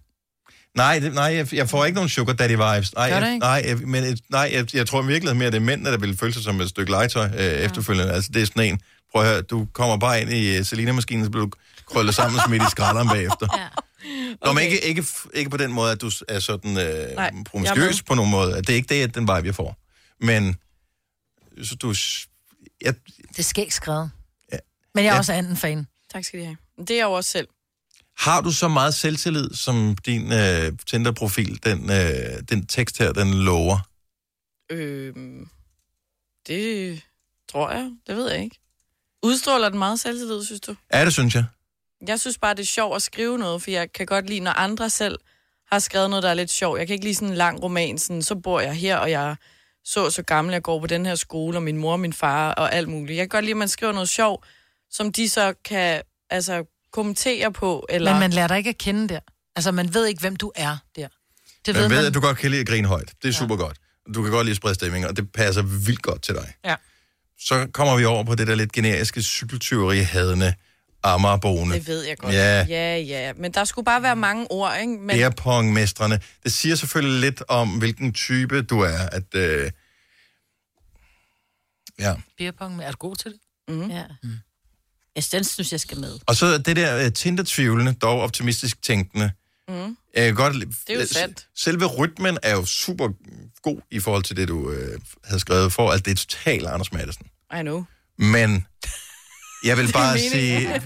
Nej, 0.75 0.99
det, 0.99 1.13
nej 1.13 1.23
jeg, 1.23 1.53
jeg 1.53 1.69
får 1.69 1.85
ikke 1.85 1.95
nogen 1.95 2.09
sugar 2.09 2.33
daddy 2.33 2.51
vibes. 2.51 2.95
Nej, 2.95 3.09
Gør 3.09 3.19
det 3.19 3.27
jeg, 3.27 3.37
nej, 3.37 3.63
jeg, 3.65 3.77
men 3.77 4.03
et, 4.03 4.19
nej 4.29 4.49
jeg, 4.53 4.75
jeg 4.75 4.87
tror 4.87 5.01
virkelig 5.01 5.35
mere, 5.35 5.47
at 5.47 5.53
det 5.53 5.59
er 5.59 5.65
mændene, 5.65 5.91
der 5.91 5.97
vil 5.97 6.17
føle 6.17 6.33
sig 6.33 6.43
som 6.43 6.61
et 6.61 6.69
stykke 6.69 6.91
legetøj 6.91 7.25
øh, 7.25 7.33
ja. 7.39 7.51
efterfølgende. 7.51 8.13
Altså, 8.13 8.31
det 8.33 8.41
er 8.41 8.45
sådan 8.45 8.63
en, 8.63 8.79
prøv 9.11 9.21
at 9.21 9.27
høre, 9.27 9.41
du 9.41 9.67
kommer 9.73 9.97
bare 9.97 10.21
ind 10.21 10.29
i 10.33 10.59
uh, 10.59 10.65
Selina-maskinen, 10.65 11.25
så 11.25 11.31
bliver 11.31 11.45
du 11.45 11.51
krøllet 11.85 12.15
sammen 12.15 12.41
smidt 12.47 12.61
i 12.61 12.65
skralderen 12.71 13.07
bagefter. 13.09 13.47
Ja. 13.57 13.67
Nå, 14.45 14.53
men 14.53 14.63
ikke, 14.63 14.79
ikke, 14.85 15.03
ikke 15.33 15.49
på 15.49 15.57
den 15.57 15.71
måde, 15.71 15.91
at 15.91 16.01
du 16.01 16.11
er 16.27 16.39
sådan 16.39 16.77
øh, 16.77 17.15
Nej, 17.15 17.31
promiskuøs 17.45 18.03
på 18.03 18.15
nogen 18.15 18.31
måde. 18.31 18.55
Det 18.55 18.69
er 18.69 18.73
ikke 18.73 19.01
det, 19.01 19.15
den 19.15 19.21
vibe, 19.23 19.45
jeg 19.45 19.55
får. 19.55 19.77
Men 20.25 20.55
så 21.63 21.75
du... 21.75 21.95
Jeg, 22.81 22.93
Det 23.37 23.43
er 23.43 23.47
skægt 23.47 23.73
skrevet. 23.73 24.11
Men 24.95 25.03
jeg 25.03 25.09
er 25.09 25.13
Ja. 25.13 25.17
også 25.19 25.33
anden 25.33 25.57
fan. 25.57 25.87
Tak 26.13 26.23
skal 26.23 26.39
de 26.39 26.45
have. 26.45 26.57
Det 26.77 26.91
er 26.91 26.95
jeg 26.95 27.03
jo 27.03 27.11
også 27.11 27.31
selv. 27.31 27.47
har 28.17 28.41
du 28.41 28.51
så 28.51 28.67
meget 28.67 28.93
selvtillid, 28.93 29.49
som 29.53 29.95
din 30.05 30.31
øh, 30.31 30.71
Tinder-profil, 30.87 31.63
den, 31.63 31.91
øh, 31.91 32.41
den 32.49 32.65
tekst 32.65 32.97
her, 32.97 33.11
den 33.13 33.33
lover? 33.33 33.79
Øh, 34.71 35.13
det 36.47 37.01
tror 37.51 37.71
jeg. 37.71 37.91
Det 38.07 38.15
ved 38.15 38.31
jeg 38.31 38.43
ikke. 38.43 38.59
Udstråler 39.23 39.69
den 39.69 39.79
meget 39.79 39.99
selvtillid, 39.99 40.45
synes 40.45 40.61
du? 40.61 40.75
Ja, 40.93 41.05
det 41.05 41.13
synes 41.13 41.35
jeg. 41.35 41.45
Jeg 42.07 42.19
synes 42.19 42.37
bare, 42.37 42.53
det 42.53 42.61
er 42.61 42.65
sjovt 42.65 42.95
at 42.95 43.01
skrive 43.01 43.37
noget, 43.37 43.61
for 43.63 43.71
jeg 43.71 43.91
kan 43.93 44.05
godt 44.05 44.27
lide, 44.29 44.39
når 44.39 44.51
andre 44.51 44.89
selv 44.89 45.19
har 45.71 45.79
skrevet 45.79 46.09
noget, 46.09 46.23
der 46.23 46.29
er 46.29 46.33
lidt 46.33 46.51
sjovt. 46.51 46.79
Jeg 46.79 46.87
kan 46.87 46.93
ikke 46.93 47.05
lide 47.05 47.15
sådan 47.15 47.27
en 47.29 47.35
lang 47.35 47.63
roman, 47.63 47.97
sådan, 47.97 48.21
så 48.21 48.35
bor 48.35 48.59
jeg 48.59 48.73
her, 48.73 48.97
og 48.97 49.11
jeg 49.11 49.35
så 49.87 50.09
så 50.09 50.21
gammel, 50.21 50.53
jeg 50.53 50.63
går 50.63 50.79
på 50.79 50.87
den 50.87 51.05
her 51.05 51.15
skole, 51.15 51.57
og 51.57 51.63
min 51.63 51.77
mor 51.77 51.91
og 51.91 51.99
min 51.99 52.13
far 52.13 52.51
og 52.51 52.75
alt 52.75 52.89
muligt. 52.89 53.17
Jeg 53.17 53.23
kan 53.23 53.29
godt 53.29 53.45
lide, 53.45 53.51
at 53.51 53.57
man 53.57 53.67
skriver 53.67 53.93
noget 53.93 54.09
sjovt, 54.09 54.45
som 54.91 55.11
de 55.11 55.29
så 55.29 55.53
kan 55.65 56.01
altså, 56.29 56.63
kommentere 56.91 57.51
på. 57.51 57.85
Eller... 57.89 58.11
Men 58.11 58.19
man 58.19 58.31
lærer 58.31 58.47
dig 58.47 58.57
ikke 58.57 58.69
at 58.69 58.77
kende 58.77 59.07
der. 59.07 59.19
Altså, 59.55 59.71
man 59.71 59.93
ved 59.93 60.05
ikke, 60.05 60.21
hvem 60.21 60.35
du 60.35 60.51
er 60.55 60.77
der. 60.95 61.07
Det 61.65 61.75
Man 61.75 61.75
ved 61.75 61.89
ved, 61.89 61.97
man. 61.97 62.05
at 62.05 62.13
du 62.13 62.19
godt 62.19 62.37
kan 62.37 62.51
lide 62.51 62.61
at 62.61 62.67
grine 62.67 62.87
højt. 62.87 63.13
Det 63.21 63.29
er 63.29 63.33
super 63.33 63.55
godt. 63.55 63.77
Du 64.15 64.23
kan 64.23 64.31
godt 64.31 64.45
lide 64.45 64.53
at 64.53 64.57
sprede 64.57 64.75
stemning, 64.75 65.07
og 65.07 65.17
det 65.17 65.31
passer 65.31 65.61
vildt 65.61 66.01
godt 66.01 66.21
til 66.21 66.35
dig. 66.35 66.53
Ja. 66.65 66.75
Så 67.39 67.67
kommer 67.73 67.97
vi 67.97 68.05
over 68.05 68.23
på 68.23 68.35
det 68.35 68.47
der 68.47 68.55
lidt 68.55 68.71
generiske 68.71 69.21
cykeltyveri 69.21 69.97
hadende 69.97 70.53
Amagerboende. 71.03 71.75
Det 71.75 71.87
ved 71.87 72.03
jeg 72.03 72.17
godt. 72.17 72.33
Ja, 72.33 72.65
ja, 72.69 72.97
ja. 72.97 73.33
Men 73.33 73.51
der 73.51 73.63
skulle 73.63 73.85
bare 73.85 74.03
være 74.03 74.15
mange 74.15 74.51
ord, 74.51 74.77
ikke? 74.81 74.93
Men... 74.93 75.07
beerpongmestrene. 75.07 76.19
Det 76.43 76.53
siger 76.53 76.75
selvfølgelig 76.75 77.21
lidt 77.21 77.43
om, 77.47 77.69
hvilken 77.69 78.13
type 78.13 78.61
du 78.61 78.79
er. 78.79 78.97
At, 79.11 79.35
øh... 79.35 79.71
ja. 81.99 82.15
Beerpong, 82.37 82.83
er 82.83 82.91
du 82.91 82.97
god 82.97 83.15
til 83.15 83.31
det? 83.31 83.39
Mm. 83.67 83.89
Ja. 83.89 84.03
Jeg 85.15 85.23
den 85.31 85.43
synes, 85.43 85.71
jeg 85.71 85.79
skal 85.79 85.99
med. 85.99 86.19
Og 86.27 86.35
så 86.35 86.57
det 86.57 86.75
der 86.75 87.05
uh, 87.05 87.11
Tinder-tvivlende, 87.13 87.93
dog 87.93 88.21
optimistisk 88.21 88.81
tænkende. 88.81 89.31
Mm. 89.67 89.97
Jeg 90.15 90.25
kan 90.25 90.35
godt, 90.35 90.53
Det 90.53 90.95
er 90.95 90.99
jo 90.99 91.07
sandt. 91.07 91.47
Selve 91.55 91.85
rytmen 91.85 92.37
er 92.43 92.55
jo 92.55 92.65
super 92.65 93.09
god 93.61 93.81
i 93.91 93.99
forhold 93.99 94.23
til 94.23 94.37
det, 94.37 94.47
du 94.47 94.71
øh, 94.71 94.99
havde 95.23 95.39
skrevet 95.39 95.73
for, 95.73 95.91
at 95.91 96.05
det 96.05 96.11
er 96.11 96.15
totalt 96.15 96.67
Anders 96.67 96.91
Madsen. 96.91 97.25
I 97.59 97.61
know. 97.61 97.85
Men 98.17 98.67
jeg 99.67 99.77
vil 99.77 99.91
bare 99.93 100.19
sige, 100.19 100.81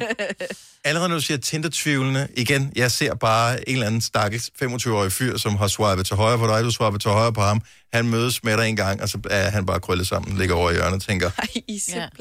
allerede 0.83 1.09
når 1.09 1.15
du 1.15 1.21
siger 1.21 1.37
Tinder-tvivlende, 1.37 2.27
igen, 2.37 2.71
jeg 2.75 2.91
ser 2.91 3.15
bare 3.15 3.69
en 3.69 3.75
eller 3.75 3.87
anden 3.87 4.01
stakkels 4.01 4.51
25-årig 4.63 5.11
fyr, 5.11 5.37
som 5.37 5.55
har 5.55 5.67
swipet 5.67 6.05
til 6.05 6.15
højre 6.15 6.37
på 6.37 6.47
dig, 6.47 6.63
du 6.63 6.71
swipet 6.71 7.01
til 7.01 7.11
højre 7.11 7.33
på 7.33 7.41
ham. 7.41 7.61
Han 7.93 8.07
mødes 8.07 8.43
med 8.43 8.57
dig 8.57 8.67
en 8.69 8.75
gang, 8.75 9.01
og 9.01 9.09
så 9.09 9.19
er 9.29 9.49
han 9.49 9.65
bare 9.65 9.79
krøllet 9.79 10.07
sammen, 10.07 10.37
ligger 10.37 10.55
over 10.55 10.71
i 10.71 10.73
hjørnet 10.73 10.93
og 10.93 11.01
tænker, 11.01 11.31
Ej, 11.37 11.47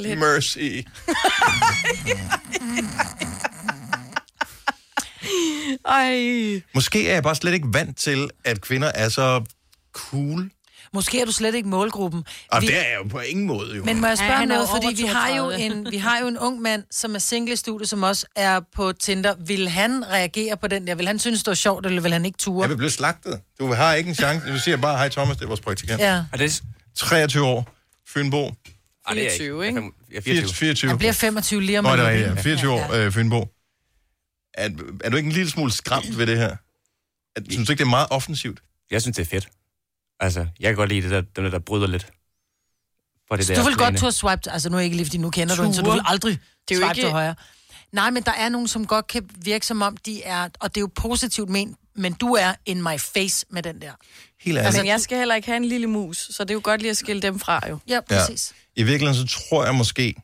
er 0.04 0.16
mercy. 0.16 0.58
Ej. 5.86 6.62
Måske 6.74 7.08
er 7.08 7.14
jeg 7.14 7.22
bare 7.22 7.34
slet 7.34 7.52
ikke 7.52 7.68
vant 7.72 7.98
til, 7.98 8.30
at 8.44 8.60
kvinder 8.60 8.92
er 8.94 9.08
så 9.08 9.44
cool. 9.92 10.50
Måske 10.94 11.20
er 11.20 11.24
du 11.24 11.32
slet 11.32 11.54
ikke 11.54 11.68
målgruppen. 11.68 12.24
Og 12.50 12.62
Vi- 12.62 12.66
det 12.66 12.76
er 12.76 12.80
jeg 12.88 12.96
jo 13.04 13.08
på 13.08 13.18
ingen 13.20 13.46
måde, 13.46 13.76
jo. 13.76 13.84
Men 13.84 14.00
må 14.00 14.06
jeg 14.06 14.18
Ja, 14.20 14.24
spørge 14.26 14.42
er 14.42 14.46
noget, 14.46 14.68
fordi 14.68 14.94
vi 15.02 15.06
har, 15.08 15.28
jo 15.28 15.34
32. 15.42 15.64
en, 15.64 15.86
vi 15.90 15.96
har 15.96 16.20
jo 16.20 16.26
en 16.28 16.38
ung 16.38 16.60
mand, 16.62 16.84
som 16.90 17.14
er 17.14 17.18
single 17.18 17.52
i 17.52 17.56
studiet, 17.56 17.88
som 17.88 18.02
også 18.02 18.26
er 18.36 18.60
på 18.76 18.92
Tinder. 18.92 19.34
Vil 19.46 19.68
han 19.68 20.04
reagere 20.10 20.56
på 20.56 20.66
den 20.68 20.86
der? 20.86 20.94
Vil 20.94 21.06
han 21.06 21.18
synes, 21.18 21.38
det 21.42 21.46
var 21.46 21.54
sjovt, 21.54 21.86
eller 21.86 22.02
vil 22.02 22.12
han 22.12 22.24
ikke 22.24 22.38
ture? 22.38 22.62
Jeg 22.62 22.70
vil 22.70 22.76
blive 22.76 22.90
slagtet. 22.90 23.40
Du 23.60 23.72
har 23.72 23.94
ikke 23.94 24.08
en 24.08 24.14
chance. 24.14 24.52
Du 24.52 24.58
siger 24.58 24.76
bare, 24.76 24.96
hej 24.96 25.08
Thomas, 25.08 25.36
det 25.36 25.42
er 25.42 25.48
vores 25.48 25.60
praktikant. 25.60 26.00
Ja. 26.00 26.24
Er 26.32 26.36
det... 26.36 26.62
23 26.96 27.44
år, 27.46 27.68
Fynbo. 28.08 28.44
Ej, 28.46 29.14
det 29.14 29.20
er 29.20 29.22
jeg 29.22 29.32
24, 29.38 29.66
ikke? 29.66 29.80
Jeg 30.10 30.16
er 30.16 30.20
24. 30.22 30.54
24. 30.54 30.88
Han 30.88 30.98
bliver 30.98 31.12
25 31.12 31.62
lige 31.62 31.78
om 31.78 31.84
Nå, 31.84 31.92
det 31.96 32.00
er 32.00 32.10
ja. 32.10 32.30
ikke? 32.30 32.42
24 32.42 32.72
år, 32.72 32.92
øh, 32.92 33.12
Fynbo. 33.12 33.48
Er, 34.54 34.68
er 35.04 35.10
du 35.10 35.16
ikke 35.16 35.26
en 35.26 35.32
lille 35.32 35.50
smule 35.50 35.72
skræmt 35.72 36.18
ved 36.18 36.26
det 36.26 36.36
her? 36.38 36.56
Er, 37.36 37.40
synes 37.50 37.66
du 37.66 37.72
ikke, 37.72 37.78
det 37.80 37.86
er 37.86 37.90
meget 37.90 38.06
offensivt? 38.10 38.60
Jeg 38.90 39.02
synes, 39.02 39.16
det 39.16 39.22
er 39.26 39.30
fedt. 39.30 39.48
Altså, 40.20 40.40
jeg 40.60 40.68
kan 40.68 40.76
godt 40.76 40.88
lide 40.88 41.02
det 41.02 41.10
der, 41.10 41.20
dem 41.20 41.44
der, 41.44 41.50
der 41.50 41.58
bryder 41.58 41.86
lidt. 41.86 42.06
For 43.28 43.36
det 43.36 43.46
Så 43.46 43.52
der 43.52 43.58
du 43.60 43.64
vil 43.66 43.76
godt 43.76 43.84
plane. 43.84 43.98
turde 43.98 44.12
swipe, 44.12 44.50
altså 44.50 44.68
nu 44.70 44.76
er 44.76 44.80
jeg 44.80 44.84
ikke 44.84 44.96
lige, 44.96 45.06
fordi 45.06 45.18
nu 45.18 45.30
kender 45.30 45.56
du 45.56 45.62
hende, 45.62 45.76
så 45.76 45.80
du 45.82 45.86
Ture. 45.86 45.94
vil 45.96 46.02
aldrig 46.06 46.38
Det 46.68 46.74
er 46.74 46.78
jo 46.78 46.86
swipe 46.86 46.90
ikke- 46.98 47.06
til 47.06 47.10
højre. 47.10 47.34
Nej, 47.92 48.10
men 48.10 48.22
der 48.22 48.32
er 48.32 48.48
nogen, 48.48 48.68
som 48.68 48.86
godt 48.86 49.06
kan 49.06 49.30
virke 49.36 49.66
som 49.66 49.82
om, 49.82 49.96
de 49.96 50.22
er, 50.22 50.48
og 50.60 50.74
det 50.74 50.76
er 50.76 50.80
jo 50.80 50.90
positivt 50.94 51.48
ment, 51.50 51.76
men 51.96 52.12
du 52.12 52.34
er 52.34 52.54
in 52.66 52.82
my 52.82 52.98
face 53.00 53.46
med 53.50 53.62
den 53.62 53.82
der. 53.82 53.92
Helt 54.40 54.58
Altså, 54.58 54.78
ærligt. 54.78 54.90
jeg 54.92 55.00
skal 55.00 55.18
heller 55.18 55.34
ikke 55.34 55.46
have 55.48 55.56
en 55.56 55.64
lille 55.64 55.86
mus, 55.86 56.18
så 56.30 56.44
det 56.44 56.50
er 56.50 56.54
jo 56.54 56.60
godt 56.64 56.80
lige 56.80 56.90
at 56.90 56.96
skille 56.96 57.22
dem 57.22 57.38
fra, 57.38 57.68
jo. 57.68 57.78
Ja, 57.88 58.00
præcis. 58.08 58.52
I 58.76 58.82
virkeligheden 58.82 59.28
så 59.28 59.38
tror 59.48 59.64
jeg 59.64 59.74
måske, 59.74 60.14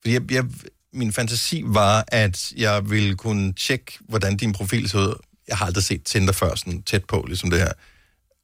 fordi 0.00 0.14
jeg, 0.14 0.32
jeg, 0.32 0.44
min 0.92 1.12
fantasi 1.12 1.62
var, 1.66 2.04
at 2.08 2.52
jeg 2.56 2.90
ville 2.90 3.16
kunne 3.16 3.52
tjekke, 3.52 3.98
hvordan 4.00 4.36
din 4.36 4.52
profil 4.52 4.88
så 4.88 4.98
ud. 4.98 5.14
Jeg 5.48 5.56
har 5.56 5.66
aldrig 5.66 5.84
set 5.84 6.04
Tinder 6.04 6.32
før 6.32 6.54
sådan 6.54 6.82
tæt 6.82 7.04
på, 7.04 7.24
ligesom 7.28 7.50
det 7.50 7.58
her. 7.60 7.72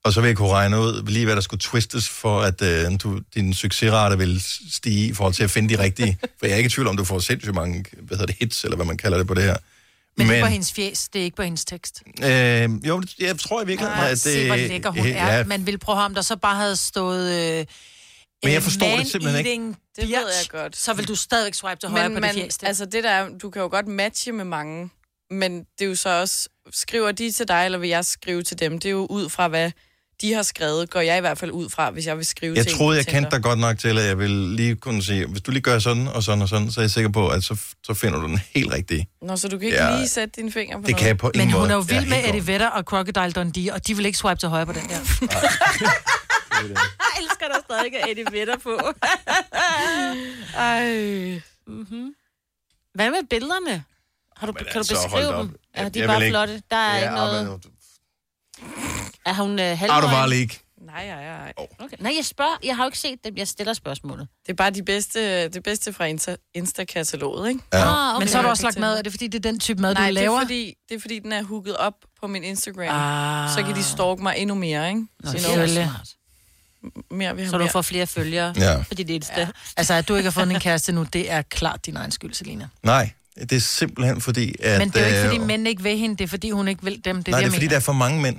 Og 0.06 0.12
så 0.12 0.20
vil 0.20 0.28
jeg 0.28 0.36
kunne 0.36 0.48
regne 0.50 0.80
ud 0.80 1.02
lige, 1.06 1.24
hvad 1.24 1.34
der 1.34 1.40
skulle 1.42 1.60
twistes 1.60 2.08
for, 2.08 2.40
at 2.40 2.62
øh, 2.62 2.90
du, 3.02 3.20
din 3.34 3.54
succesrate 3.54 4.18
vil 4.18 4.42
stige 4.72 5.08
i 5.08 5.12
forhold 5.14 5.34
til 5.34 5.44
at 5.44 5.50
finde 5.50 5.76
de 5.76 5.82
rigtige. 5.82 6.18
For 6.38 6.46
jeg 6.46 6.52
er 6.52 6.56
ikke 6.56 6.66
i 6.68 6.70
tvivl 6.70 6.88
om, 6.88 6.96
du 6.96 7.04
får 7.04 7.18
sindssygt 7.18 7.54
mange 7.54 7.84
hvad 8.02 8.16
hedder 8.16 8.26
det, 8.26 8.36
hits, 8.40 8.64
eller 8.64 8.76
hvad 8.76 8.86
man 8.86 8.96
kalder 8.96 9.18
det 9.18 9.26
på 9.26 9.34
det 9.34 9.42
her. 9.42 9.56
Men, 10.16 10.26
men 10.26 10.28
det 10.34 10.38
er 10.40 10.44
på 10.44 10.50
hendes 10.50 10.72
fjes, 10.72 11.08
det 11.08 11.20
er 11.20 11.24
ikke 11.24 11.36
på 11.36 11.42
hendes 11.42 11.64
tekst. 11.64 12.02
Øh, 12.24 12.70
jo, 12.88 13.02
jeg 13.18 13.38
tror 13.38 13.62
i 13.62 13.66
virkeligheden, 13.66 14.04
at 14.04 14.10
det... 14.10 14.18
se, 14.18 14.46
hvor 14.46 14.56
lækker 14.56 14.90
hun 14.90 15.06
ja, 15.06 15.28
er. 15.28 15.44
Man 15.44 15.66
vil 15.66 15.78
prøve 15.78 15.98
ham, 15.98 16.14
der 16.14 16.22
så 16.22 16.36
bare 16.36 16.56
havde 16.56 16.76
stået... 16.76 17.58
Øh, 17.60 17.66
Men 18.44 18.52
jeg 18.52 18.62
forstår 18.62 18.96
det 18.96 19.06
simpelthen 19.06 19.46
ikke. 19.46 19.64
Det 19.96 20.08
ved 20.08 20.08
jeg 20.08 20.48
godt. 20.50 20.76
Så 20.76 20.92
vil 20.94 21.08
du 21.08 21.14
stadigvæk 21.14 21.54
swipe 21.54 21.80
til 21.80 21.88
højre 21.88 22.08
Men 22.08 22.16
på 22.16 22.20
man, 22.20 22.34
det 22.34 22.42
fjes. 22.42 22.58
der. 22.58 22.66
altså 22.66 22.84
det 22.84 23.04
der, 23.04 23.10
er- 23.10 23.28
du 23.42 23.50
kan 23.50 23.62
jo 23.62 23.68
godt 23.68 23.86
matche 23.88 24.32
med 24.32 24.44
mange, 24.44 24.90
men 25.30 25.58
det 25.58 25.84
er 25.84 25.88
jo 25.88 25.94
så 25.94 26.08
også, 26.20 26.48
skriver 26.72 27.12
de 27.12 27.30
til 27.32 27.48
dig, 27.48 27.64
eller 27.64 27.78
vil 27.78 27.88
jeg 27.88 28.04
skrive 28.04 28.42
til 28.42 28.58
dem? 28.58 28.78
Det 28.78 28.88
er 28.88 28.92
jo 28.92 29.06
ud 29.10 29.28
fra, 29.28 29.48
hvad 29.48 29.70
de 30.20 30.32
har 30.32 30.42
skrevet, 30.42 30.90
går 30.90 31.00
jeg 31.00 31.16
i 31.18 31.20
hvert 31.20 31.38
fald 31.38 31.50
ud 31.50 31.70
fra, 31.70 31.90
hvis 31.90 32.06
jeg 32.06 32.16
vil 32.16 32.26
skrive 32.26 32.56
Jeg 32.56 32.64
til 32.66 32.72
en 32.72 32.78
troede, 32.78 32.96
jeg 32.98 33.06
kendte 33.06 33.30
dig 33.30 33.42
godt 33.42 33.58
nok 33.58 33.78
til, 33.78 33.98
at 33.98 34.04
jeg 34.04 34.18
ville 34.18 34.56
lige 34.56 34.74
kunne 34.76 35.02
sige, 35.02 35.26
hvis 35.26 35.40
du 35.42 35.50
lige 35.50 35.62
gør 35.62 35.78
sådan 35.78 36.08
og 36.08 36.22
sådan 36.22 36.42
og 36.42 36.48
sådan, 36.48 36.70
så 36.72 36.80
er 36.80 36.82
jeg 36.82 36.90
sikker 36.90 37.10
på, 37.10 37.28
at 37.28 37.44
så, 37.44 37.56
så 37.86 37.94
finder 37.94 38.20
du 38.20 38.26
den 38.26 38.38
helt 38.54 38.72
rigtige. 38.72 39.08
Nå, 39.22 39.36
så 39.36 39.48
du 39.48 39.58
kan 39.58 39.66
ikke 39.66 39.82
Ja, 39.84 39.96
lige 39.96 40.08
sætte 40.08 40.32
dine 40.40 40.52
fingre 40.52 40.76
på 40.76 40.80
Det 40.82 40.90
noget? 40.90 40.96
kan 40.98 41.08
jeg 41.08 41.18
på 41.18 41.30
ingen 41.34 41.46
Men 41.48 41.52
hun 41.52 41.60
måde. 41.60 41.70
er 41.70 41.74
jo 41.74 41.80
vild 41.80 42.08
med 42.08 42.16
helt 42.16 42.28
Eddie 42.28 42.46
Vedder 42.46 42.66
og 42.68 42.82
Crocodile 42.84 43.32
Dundee, 43.32 43.72
og 43.72 43.86
de 43.86 43.96
vil 43.96 44.06
ikke 44.06 44.18
swipe 44.18 44.40
til 44.40 44.48
højre 44.48 44.66
på 44.66 44.72
den 44.72 44.82
der. 44.88 44.98
Jeg 47.06 47.22
elsker 47.22 47.46
der 47.46 47.58
stadig 47.64 48.02
at 48.02 48.10
Eddie 48.10 48.26
Vedder 48.32 48.56
på. 48.62 48.80
Ej. 50.56 51.40
mm-hmm. 51.66 52.14
Hvad 52.94 53.10
med 53.10 53.18
billederne? 53.30 53.84
Har 54.36 54.46
du, 54.46 54.52
Men 54.52 54.64
kan 54.64 54.72
du 54.72 54.78
altså, 54.78 54.94
hold 55.08 55.22
beskrive 55.22 55.38
dem? 55.38 55.56
Ja, 55.76 55.88
de 55.88 56.00
er 56.02 56.06
bare 56.06 56.16
vil 56.16 56.24
ikke- 56.26 56.32
flotte. 56.32 56.62
Der 56.70 56.76
er 56.76 56.96
Ja, 56.96 57.02
ikke 57.02 57.14
noget... 57.14 57.46
men- 57.48 57.60
Er 59.26 59.34
hun 59.34 59.50
øh, 59.58 59.70
du 59.70 59.74
halvøjen? 59.76 60.02
bare 60.10 60.28
lige 60.30 60.40
ikke. 60.40 60.60
Nej, 60.80 61.06
nej, 61.06 61.24
nej. 61.24 61.52
Okay. 61.78 61.96
Nej, 62.00 62.12
jeg 62.16 62.24
spørger. 62.24 62.56
Jeg 62.64 62.76
har 62.76 62.84
jo 62.84 62.88
ikke 62.88 62.98
set 62.98 63.24
dem. 63.24 63.36
Jeg 63.36 63.48
stiller 63.48 63.72
spørgsmålet. 63.72 64.28
Det 64.46 64.52
er 64.52 64.56
bare 64.56 64.70
de 64.70 64.82
bedste, 64.82 65.48
det 65.48 65.62
bedste 65.62 65.92
fra 65.92 66.08
Insta- 66.08 66.50
Insta-kataloget, 66.54 67.48
ikke? 67.48 67.60
Ja. 67.72 67.78
Ah, 67.78 68.14
okay. 68.16 68.22
Men 68.22 68.28
så 68.28 68.36
har 68.36 68.42
du 68.42 68.48
også 68.48 68.62
lagt 68.62 68.78
mad. 68.78 68.98
Er 68.98 69.02
det 69.02 69.12
fordi, 69.12 69.26
det 69.26 69.46
er 69.46 69.50
den 69.50 69.60
type 69.60 69.82
mad, 69.82 69.94
Nej, 69.94 70.08
du 70.08 70.14
laver? 70.14 70.30
det 70.34 70.36
er, 70.42 70.44
fordi, 70.46 70.74
det 70.88 70.94
er 70.94 71.00
fordi, 71.00 71.18
den 71.18 71.32
er 71.32 71.42
hooket 71.42 71.76
op 71.76 71.94
på 72.20 72.26
min 72.26 72.44
Instagram. 72.44 72.88
Ah. 72.90 73.50
Så 73.54 73.62
kan 73.62 73.74
de 73.74 73.82
stalke 73.82 74.22
mig 74.22 74.34
endnu 74.38 74.54
mere, 74.54 74.88
ikke? 74.88 75.00
Nå, 75.24 75.30
det 75.32 75.46
er 75.46 75.66
smart. 75.86 76.08
Mere 77.10 77.36
vil 77.36 77.44
Så 77.46 77.50
have 77.52 77.58
du 77.58 77.64
mere. 77.64 77.72
får 77.72 77.82
flere 77.82 78.06
følgere 78.06 78.54
Ja. 78.56 78.84
på 78.88 78.94
dit 78.94 79.10
Insta. 79.10 79.40
Ja. 79.40 79.48
Altså, 79.76 79.94
at 79.94 80.08
du 80.08 80.14
ikke 80.14 80.26
har 80.26 80.30
fundet 80.40 80.54
en 80.54 80.60
kæreste 80.60 80.92
nu, 80.92 81.02
det 81.12 81.30
er 81.32 81.42
klart 81.42 81.86
din 81.86 81.96
egen 81.96 82.10
skyld, 82.10 82.34
Selina. 82.34 82.68
Nej, 82.82 83.10
det 83.40 83.52
er 83.52 83.60
simpelthen 83.60 84.20
fordi, 84.20 84.54
at... 84.62 84.78
Men 84.78 84.88
det 84.90 84.96
er 84.96 85.08
jo 85.08 85.14
ikke, 85.14 85.24
fordi 85.26 85.38
øh, 85.40 85.46
mænd 85.46 85.68
ikke 85.68 85.82
vil 85.82 85.98
hende, 85.98 86.16
det 86.16 86.24
er 86.24 86.28
fordi, 86.28 86.50
hun 86.50 86.68
ikke 86.68 86.84
vil 86.84 87.04
dem. 87.04 87.04
Det 87.04 87.08
er 87.08 87.14
Nej, 87.16 87.22
det, 87.22 87.26
det 87.26 87.32
er 87.34 87.40
jeg 87.40 87.52
fordi, 87.52 87.58
mener. 87.64 87.68
der 87.70 87.76
er 87.76 87.80
for 87.80 87.92
mange 87.92 88.22
mænd. 88.22 88.36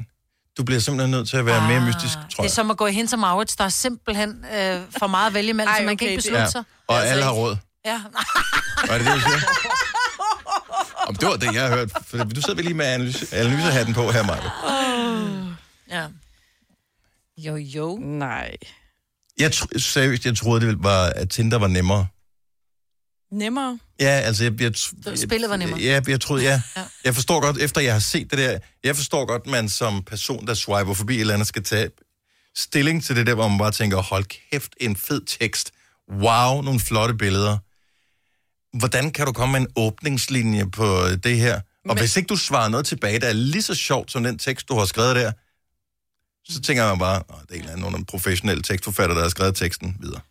Du 0.58 0.64
bliver 0.64 0.80
simpelthen 0.82 1.12
nødt 1.12 1.30
til 1.30 1.38
at 1.38 1.46
være 1.46 1.68
mere 1.68 1.82
mystisk, 1.82 2.14
tror 2.14 2.22
Det 2.30 2.40
er 2.40 2.44
jeg. 2.44 2.52
som 2.52 2.72
at 2.72 2.78
gå 2.78 2.86
i 2.88 2.92
hen 2.94 3.08
som 3.08 3.20
Maurits, 3.20 3.56
der 3.56 3.64
er 3.64 3.70
simpelthen 3.70 4.30
øh, 4.30 4.82
for 5.00 5.08
meget 5.08 5.28
at 5.28 5.34
vælge 5.34 5.50
imellem, 5.50 5.74
så 5.78 5.84
man 5.84 5.98
kan 5.98 6.06
okay, 6.06 6.12
ikke 6.12 6.16
det- 6.16 6.18
beslutte 6.18 6.42
Ja. 6.42 6.50
sig. 6.50 6.64
Og 6.88 6.96
Altså 6.96 7.12
alle 7.12 7.24
har 7.24 7.32
ikke- 7.32 7.42
råd. 7.42 7.58
Ja. 7.86 8.02
Var 8.88 8.98
det 8.98 9.06
det, 9.08 9.14
du 9.16 9.20
siger? 9.20 9.40
Om 11.08 11.16
det 11.16 11.28
var 11.28 11.36
det, 11.36 11.54
jeg 11.54 11.68
har 11.68 11.76
hørt. 11.76 11.92
For 12.08 12.18
du 12.18 12.42
sidder 12.42 12.56
vel 12.56 12.66
lige 12.66 12.74
med 12.74 12.86
analyse, 12.86 13.36
analysehatten 13.36 13.94
på 13.96 14.12
her, 14.12 14.24
Maja. 14.24 14.42
ja. 15.92 16.08
Jo, 17.38 17.56
jo. 17.56 17.98
Nej. 18.02 18.56
Jeg 19.40 19.52
tr- 19.56 19.80
seriøst, 19.80 20.26
jeg 20.26 20.38
troede, 20.38 20.68
det 20.68 20.84
var, 20.84 21.04
at 21.16 21.30
Tinder 21.30 21.58
var 21.58 21.68
nemmere. 21.68 22.08
Nemmere. 23.32 23.80
Ja, 24.00 24.06
altså, 24.10 24.44
jeg, 24.44 24.62
jeg, 24.62 24.74
jeg, 25.06 25.18
Spillet 25.18 25.50
var 25.50 25.58
nemmere. 25.58 25.80
Ja, 25.80 26.02
jeg 26.08 26.22
troede, 26.22 26.44
ja. 26.44 26.62
Ja. 26.78 26.84
Jeg 27.04 27.16
forstår 27.16 27.42
godt, 27.42 27.58
efter 27.58 27.82
jeg 27.82 27.94
har 27.94 28.00
set 28.00 28.32
det 28.32 28.40
der, 28.40 28.60
jeg 28.84 28.96
forstår 28.96 29.26
godt, 29.26 29.48
man 29.48 29.70
som 29.70 30.04
person, 30.04 30.48
der 30.48 30.54
swiper 30.54 30.94
forbi 30.94 31.16
et 31.16 31.22
eller 31.22 31.34
andet, 31.34 31.48
skal 31.48 31.64
tage 31.64 31.90
stilling 32.56 33.04
til 33.04 33.16
det 33.16 33.28
der, 33.28 33.34
hvor 33.34 33.48
man 33.48 33.58
bare 33.58 33.72
tænker, 33.72 33.98
hold 34.02 34.26
kæft, 34.52 34.72
en 34.80 34.96
fed 34.96 35.22
tekst. 35.40 35.72
Wow, 36.12 36.62
nogle 36.62 36.80
flotte 36.80 37.14
billeder. 37.16 37.58
Hvordan 38.78 39.12
kan 39.12 39.26
du 39.26 39.32
komme 39.34 39.52
med 39.52 39.60
en 39.62 39.68
åbningslinje 39.76 40.72
på 40.72 41.08
det 41.24 41.38
her? 41.38 41.56
Og 41.56 41.62
Men... 41.86 41.98
hvis 41.98 42.18
ikke 42.18 42.28
du 42.28 42.36
svarer 42.36 42.70
noget 42.70 42.86
tilbage, 42.86 43.20
der 43.20 43.28
er 43.28 43.34
lige 43.34 43.62
så 43.62 43.76
sjovt 43.76 44.12
som 44.12 44.24
den 44.24 44.38
tekst, 44.38 44.68
du 44.70 44.76
har 44.78 44.86
skrevet 44.86 45.16
der, 45.16 45.32
så 46.50 46.62
tænker 46.62 46.88
man 46.88 47.00
bare, 47.00 47.24
"Åh, 47.30 47.36
det 47.42 47.50
er 47.52 47.54
en 47.54 47.60
eller 47.60 47.72
anden 47.72 47.92
nogle 47.92 48.06
professionelle 48.06 48.64
tekstforfatter, 48.64 49.16
der 49.16 49.22
har 49.22 49.30
skrevet 49.30 49.56
teksten 49.56 49.98
videre. 50.00 50.22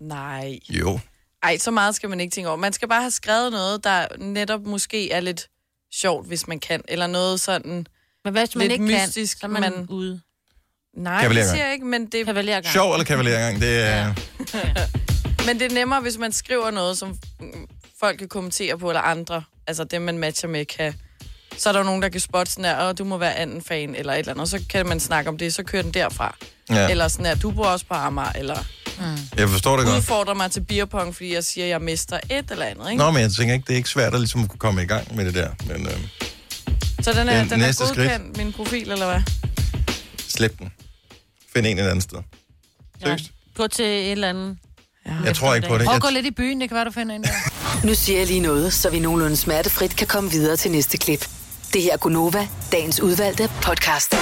Nej. 0.00 0.58
Jo. 0.68 1.00
Ej, 1.42 1.58
så 1.58 1.70
meget 1.70 1.94
skal 1.94 2.08
man 2.08 2.20
ikke 2.20 2.34
tænke 2.34 2.48
over. 2.48 2.56
Man 2.56 2.72
skal 2.72 2.88
bare 2.88 3.00
have 3.00 3.10
skrevet 3.10 3.52
noget, 3.52 3.84
der 3.84 4.06
netop 4.18 4.60
måske 4.66 5.12
er 5.12 5.20
lidt 5.20 5.48
sjovt, 5.94 6.26
hvis 6.26 6.48
man 6.48 6.60
kan. 6.60 6.82
Eller 6.88 7.06
noget 7.06 7.40
sådan 7.40 7.86
Men 8.24 8.32
hvis 8.32 8.56
man 8.56 8.62
lidt 8.62 8.72
ikke 8.72 8.84
mystisk. 8.84 9.40
kan, 9.40 9.50
så 9.50 9.56
er 9.56 9.60
man, 9.60 9.86
ude. 9.90 10.20
Nej, 10.96 11.28
det 11.28 11.44
siger 11.44 11.64
jeg 11.64 11.72
ikke, 11.72 11.86
men 11.86 12.06
det, 12.06 12.26
Kavalergang. 12.26 12.72
Sjov 12.72 12.92
eller 12.92 13.04
kavalergang, 13.04 13.60
det 13.60 13.80
er... 13.80 13.96
Ja. 13.96 14.14
men 15.46 15.58
det 15.58 15.72
er 15.72 15.74
nemmere, 15.74 16.00
hvis 16.00 16.18
man 16.18 16.32
skriver 16.32 16.70
noget, 16.70 16.98
som 16.98 17.18
folk 18.00 18.18
kan 18.18 18.28
kommentere 18.28 18.78
på, 18.78 18.90
eller 18.90 19.00
andre. 19.00 19.44
Altså 19.66 19.84
dem, 19.84 20.02
man 20.02 20.18
matcher 20.18 20.48
med, 20.48 20.64
kan... 20.64 20.94
Så 21.58 21.68
er 21.68 21.72
der 21.72 21.80
jo 21.80 21.84
nogen, 21.84 22.02
der 22.02 22.08
kan 22.08 22.20
spotte 22.20 22.52
sådan 22.52 22.64
her, 22.64 22.74
og 22.76 22.98
du 22.98 23.04
må 23.04 23.18
være 23.18 23.34
anden 23.34 23.62
fan, 23.62 23.94
eller 23.94 24.12
et 24.12 24.18
eller 24.18 24.32
andet, 24.32 24.42
og 24.42 24.48
så 24.48 24.60
kan 24.70 24.86
man 24.86 25.00
snakke 25.00 25.30
om 25.30 25.38
det, 25.38 25.54
så 25.54 25.62
kører 25.62 25.82
den 25.82 25.94
derfra. 25.94 26.36
Ja. 26.70 26.88
Eller 26.90 27.08
sådan 27.08 27.26
her, 27.26 27.34
du 27.34 27.50
bor 27.50 27.64
også 27.66 27.86
på 27.86 27.94
Amager, 27.94 28.32
eller 28.32 28.58
Jeg 29.36 29.48
forstår 29.48 29.76
det 29.76 29.86
godt. 29.86 29.96
udfordrer 29.96 30.34
mig 30.34 30.50
til 30.50 30.60
beerpong, 30.60 31.14
fordi 31.14 31.34
jeg 31.34 31.44
siger, 31.44 31.64
at 31.64 31.70
jeg 31.70 31.80
mister 31.80 32.20
et 32.30 32.50
eller 32.50 32.64
andet, 32.64 32.90
ikke? 32.90 33.02
Nå, 33.04 33.10
men 33.10 33.22
jeg 33.22 33.30
tænker 33.32 33.54
ikke, 33.54 33.64
det 33.66 33.72
er 33.72 33.76
ikke 33.76 33.88
svært 33.88 34.14
at 34.14 34.20
ligesom 34.20 34.48
kunne 34.48 34.58
komme 34.58 34.82
i 34.82 34.86
gang 34.86 35.16
med 35.16 35.24
det 35.24 35.34
der. 35.34 35.50
Men 35.66 35.86
øh, 35.86 35.92
Så 37.02 37.12
den 37.12 37.28
er, 37.28 37.40
Det 37.42 37.50
den 37.50 37.60
er 37.62 37.66
næste 37.66 37.86
skridt. 37.86 38.10
godkendt, 38.10 38.36
min 38.36 38.52
profil, 38.52 38.90
eller 38.92 39.06
hvad? 39.06 39.20
slet 40.28 40.58
den. 40.58 40.72
Find 41.54 41.66
en 41.66 41.78
et 41.78 41.82
andet 41.82 42.02
sted. 42.02 42.18
Seriøst? 43.02 43.24
Gå 43.56 43.66
til 43.66 43.84
et 43.84 44.12
eller 44.12 44.28
andet. 44.28 44.56
Ja. 45.06 45.12
Jeg 45.24 45.36
tror 45.36 45.54
ikke 45.54 45.68
på 45.68 45.78
det. 45.78 45.84
Prøv 45.84 45.92
Jeg 45.92 45.96
at 45.96 46.02
gå 46.02 46.08
lidt 46.10 46.26
i 46.26 46.30
byen, 46.30 46.60
det 46.60 46.68
kan 46.68 46.74
være, 46.76 46.84
du 46.84 46.90
finder 46.90 47.14
en 47.14 47.22
der. 47.22 47.86
Nu 47.86 47.94
siger 47.94 48.18
jeg 48.18 48.26
lige 48.26 48.40
noget, 48.40 48.72
så 48.72 48.90
vi 48.90 48.98
nogenlunde 48.98 49.36
smertefrit 49.36 49.96
kan 49.96 50.06
komme 50.06 50.30
videre 50.30 50.56
til 50.56 50.70
næste 50.70 50.98
klip. 50.98 51.28
Det 51.76 51.84
her 51.84 51.92
er 51.92 51.96
Gunova, 51.96 52.48
dagens 52.72 53.00
udvalgte 53.00 53.50
podcast. 53.62 54.14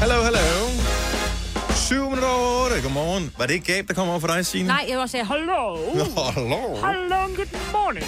Hallo, 0.00 0.14
hallo. 0.14 0.38
7 1.74 1.94
minutter 2.02 2.28
over 2.28 2.64
8. 2.64 2.82
Godmorgen. 2.82 3.32
Var 3.38 3.46
det 3.46 3.54
ikke 3.54 3.72
Gab, 3.72 3.88
der 3.88 3.94
kom 3.94 4.08
over 4.08 4.18
for 4.20 4.28
dig, 4.28 4.46
Signe? 4.46 4.68
Nej, 4.68 4.86
jeg 4.88 4.98
vil 4.98 5.08
sige, 5.08 5.24
hallo. 5.24 5.76
Hallo. 6.34 6.76
Hallo, 6.76 7.16
good 7.36 7.58
morning. 7.72 8.06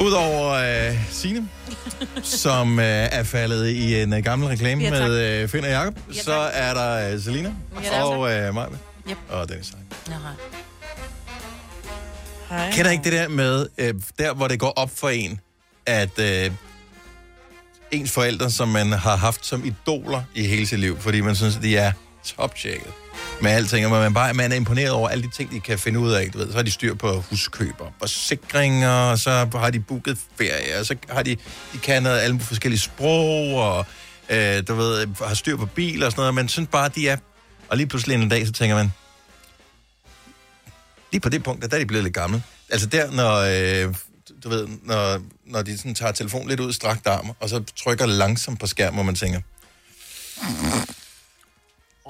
Udover 0.00 0.52
øh, 0.52 0.96
Signe, 1.10 1.48
som 2.42 2.78
øh, 2.78 2.84
er 2.86 3.22
faldet 3.22 3.68
i 3.68 4.02
en 4.02 4.12
øh, 4.12 4.24
gammel 4.24 4.48
reklame 4.48 4.82
Ja, 4.82 4.90
tak. 4.90 4.98
med 5.08 5.42
øh, 5.42 5.48
Finn 5.48 5.64
og 5.64 5.70
Jacob, 5.70 5.94
Ja, 6.14 6.22
så 6.22 6.34
er 6.34 6.74
der 6.74 7.12
øh, 7.12 7.20
Selina 7.20 7.52
Ja, 7.84 8.02
og 8.04 8.32
øh, 8.32 8.54
Maja 8.54 8.68
Yep. 9.10 9.16
og 9.30 9.48
Dennis. 9.48 9.68
Hein. 9.68 10.14
Hej. 12.48 12.70
Kender 12.72 12.90
ikke 12.90 13.04
det 13.04 13.12
der 13.12 13.28
med, 13.28 13.66
øh, 13.78 13.94
der 14.18 14.34
hvor 14.34 14.48
det 14.48 14.60
går 14.60 14.72
op 14.76 14.90
for 14.96 15.08
en, 15.08 15.40
at 15.86 16.18
øh, 16.18 16.50
ens 17.90 18.10
forældre, 18.10 18.50
som 18.50 18.68
man 18.68 18.92
har 18.92 19.16
haft 19.16 19.46
som 19.46 19.64
idoler 19.64 20.22
i 20.34 20.46
hele 20.46 20.66
sit 20.66 20.78
liv, 20.78 21.00
fordi 21.00 21.20
man 21.20 21.36
synes, 21.36 21.56
at 21.56 21.62
de 21.62 21.76
er 21.76 21.92
toptjekket 22.24 22.92
med 23.40 23.50
alting, 23.50 23.86
og 23.86 23.90
man, 23.90 24.14
bare, 24.14 24.34
man 24.34 24.52
er 24.52 24.56
imponeret 24.56 24.90
over 24.90 25.08
alle 25.08 25.24
de 25.24 25.30
ting, 25.30 25.50
de 25.50 25.60
kan 25.60 25.78
finde 25.78 25.98
ud 25.98 26.12
af. 26.12 26.30
Du 26.32 26.38
ved, 26.38 26.50
så 26.50 26.56
har 26.56 26.62
de 26.62 26.70
styr 26.70 26.94
på 26.94 27.20
huskøb 27.30 27.74
og 27.78 27.92
forsikringer, 27.98 28.90
og 28.90 29.18
så 29.18 29.48
har 29.54 29.70
de 29.70 29.80
booket 29.80 30.18
ferie, 30.38 30.80
og 30.80 30.86
så 30.86 30.96
har 31.08 31.22
de, 31.22 31.36
de 31.72 31.78
kan 31.78 32.02
noget, 32.02 32.20
alle 32.20 32.40
forskellige 32.40 32.80
sprog, 32.80 33.54
og 33.54 33.86
øh, 34.30 34.62
du 34.68 34.74
ved, 34.74 35.06
har 35.26 35.34
styr 35.34 35.56
på 35.56 35.66
bil 35.66 36.02
og 36.02 36.12
sådan 36.12 36.20
noget. 36.20 36.34
Man 36.34 36.48
synes 36.48 36.68
bare, 36.72 36.88
de 36.88 37.08
er... 37.08 37.16
Og 37.68 37.76
lige 37.76 37.86
pludselig 37.86 38.14
en 38.14 38.28
dag, 38.28 38.46
så 38.46 38.52
tænker 38.52 38.76
man, 38.76 38.92
lige 41.12 41.20
på 41.20 41.28
det 41.28 41.42
punkt, 41.42 41.62
der 41.62 41.76
er 41.76 41.80
de 41.80 41.86
blevet 41.86 42.04
lidt 42.04 42.14
gamle. 42.14 42.42
Altså 42.70 42.86
der, 42.86 43.10
når, 43.10 43.36
øh, 43.36 43.94
du 44.44 44.48
ved, 44.48 44.68
når, 44.82 45.20
når 45.44 45.62
de 45.62 45.78
sådan 45.78 45.94
tager 45.94 46.12
telefonen 46.12 46.48
lidt 46.48 46.60
ud 46.60 46.70
i 46.70 46.72
strakt 46.72 47.06
arm, 47.06 47.30
og 47.40 47.48
så 47.48 47.64
trykker 47.76 48.06
langsomt 48.06 48.60
på 48.60 48.66
skærmen, 48.66 48.94
hvor 48.94 49.02
man 49.02 49.14
tænker... 49.14 49.40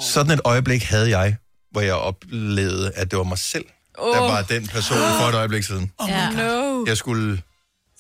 Sådan 0.01 0.33
et 0.33 0.41
øjeblik 0.45 0.83
havde 0.83 1.18
jeg, 1.18 1.37
hvor 1.70 1.81
jeg 1.81 1.95
oplevede, 1.95 2.93
at 2.93 3.11
det 3.11 3.18
var 3.18 3.24
mig 3.24 3.39
selv, 3.39 3.64
oh. 3.99 4.16
der 4.16 4.20
var 4.20 4.43
den 4.43 4.66
person 4.66 4.97
for 4.97 5.29
et 5.29 5.35
øjeblik 5.35 5.62
siden. 5.62 5.93
Ja. 6.09 6.31
No. 6.31 6.85
Jeg 6.87 6.97
skulle 6.97 7.43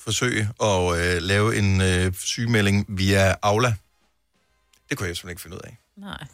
forsøge 0.04 0.48
at 0.62 0.98
øh, 0.98 1.22
lave 1.22 1.56
en 1.56 1.80
øh, 1.80 2.12
sygemelding 2.14 2.84
via 2.88 3.34
Aula. 3.42 3.74
Det 4.88 4.98
kunne 4.98 5.08
jeg 5.08 5.16
simpelthen 5.16 5.30
ikke 5.30 5.42
finde 5.42 5.56
ud 5.56 5.60
af. 5.64 5.76
Nej. 5.96 6.26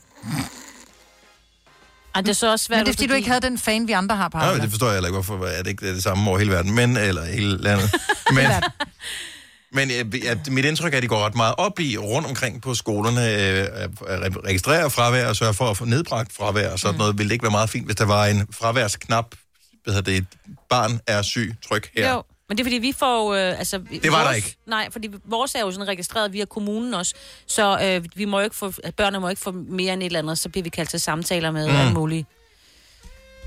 Ej, 2.15 2.21
det 2.21 2.29
er 2.29 2.35
så 2.35 2.51
også 2.51 2.65
svært. 2.65 2.79
Men 2.79 2.87
det 2.87 2.93
er, 2.93 2.97
fordi 2.97 3.07
du 3.07 3.15
ikke 3.15 3.29
havde 3.29 3.41
den 3.41 3.59
fan, 3.59 3.89
vi 3.89 3.93
andre 3.93 4.17
har 4.17 4.29
på 4.29 4.39
Nej, 4.39 4.55
det 4.55 4.71
forstår 4.71 4.87
jeg 4.87 4.95
heller 4.95 5.09
ikke, 5.09 5.23
hvorfor 5.23 5.47
er 5.47 5.63
det 5.63 5.71
ikke 5.71 5.95
det 5.95 6.03
samme 6.03 6.31
over 6.31 6.39
hele 6.39 6.51
verden, 6.51 6.75
men, 6.75 6.97
eller 6.97 7.25
hele 7.25 7.57
landet. 7.57 7.95
Men, 8.35 8.47
men 9.73 9.91
øh, 9.91 10.25
ja, 10.25 10.35
mit 10.51 10.65
indtryk 10.65 10.93
er, 10.93 10.97
at 10.97 11.03
de 11.03 11.09
går 11.09 11.27
ret 11.27 11.35
meget 11.35 11.55
op 11.59 11.81
i 11.81 11.97
rundt 11.97 12.29
omkring 12.29 12.63
på 12.63 12.75
skolerne, 12.75 13.21
øh, 13.21 13.69
at 14.09 14.45
registrere 14.45 14.91
fravær 14.91 15.29
og 15.29 15.37
sørge 15.37 15.55
for 15.55 15.71
at 15.71 15.77
få 15.77 15.85
nedbragt 15.85 16.33
fravær 16.33 16.71
og 16.71 16.79
sådan 16.79 16.95
mm. 16.95 16.99
noget. 16.99 17.19
Ville 17.19 17.29
det 17.29 17.33
ikke 17.33 17.43
være 17.43 17.51
meget 17.51 17.71
fint, 17.71 17.87
hvis 17.87 17.97
der 17.97 18.05
var 18.05 18.27
en 18.27 18.47
fraværsknap, 18.51 19.35
hvad 19.85 19.95
hedder 19.95 20.11
det, 20.11 20.19
et 20.19 20.27
barn 20.71 21.01
er 21.07 21.23
syg, 21.23 21.55
tryk 21.69 21.91
her. 21.97 22.13
Jo, 22.13 22.23
men 22.49 22.59
det 22.59 22.63
er 22.63 22.65
fordi, 22.65 22.77
vi 22.79 22.93
får... 22.99 23.35
Øh, 23.35 23.59
altså, 23.59 23.79
Det 24.03 24.13
var 24.13 24.25
der 24.25 24.33
ikke. 24.33 24.57
Nej, 24.67 24.89
fordi 24.93 25.09
vores 25.25 25.55
er 25.55 25.61
jo 25.61 25.71
sådan 25.73 25.89
registreret 25.89 26.33
via 26.33 26.45
kommunen 26.45 26.95
også, 26.95 27.15
så 27.47 27.79
øh, 27.83 28.05
vi 28.17 28.25
må 28.25 28.39
jo 28.39 28.45
ikke 28.45 28.57
få, 28.57 28.73
børnene 28.97 29.21
må 29.21 29.29
ikke 29.29 29.43
få 29.43 29.51
mere 29.53 29.93
end 29.93 30.03
et 30.03 30.07
eller 30.07 30.19
andet, 30.19 30.39
så 30.39 30.49
bliver 30.49 30.63
vi 30.63 30.69
kaldt 30.69 30.91
til 30.91 31.01
samtaler 31.01 31.51
med 31.51 31.69
Mm. 31.69 31.77
alle 31.77 31.93
mulige 31.93 32.27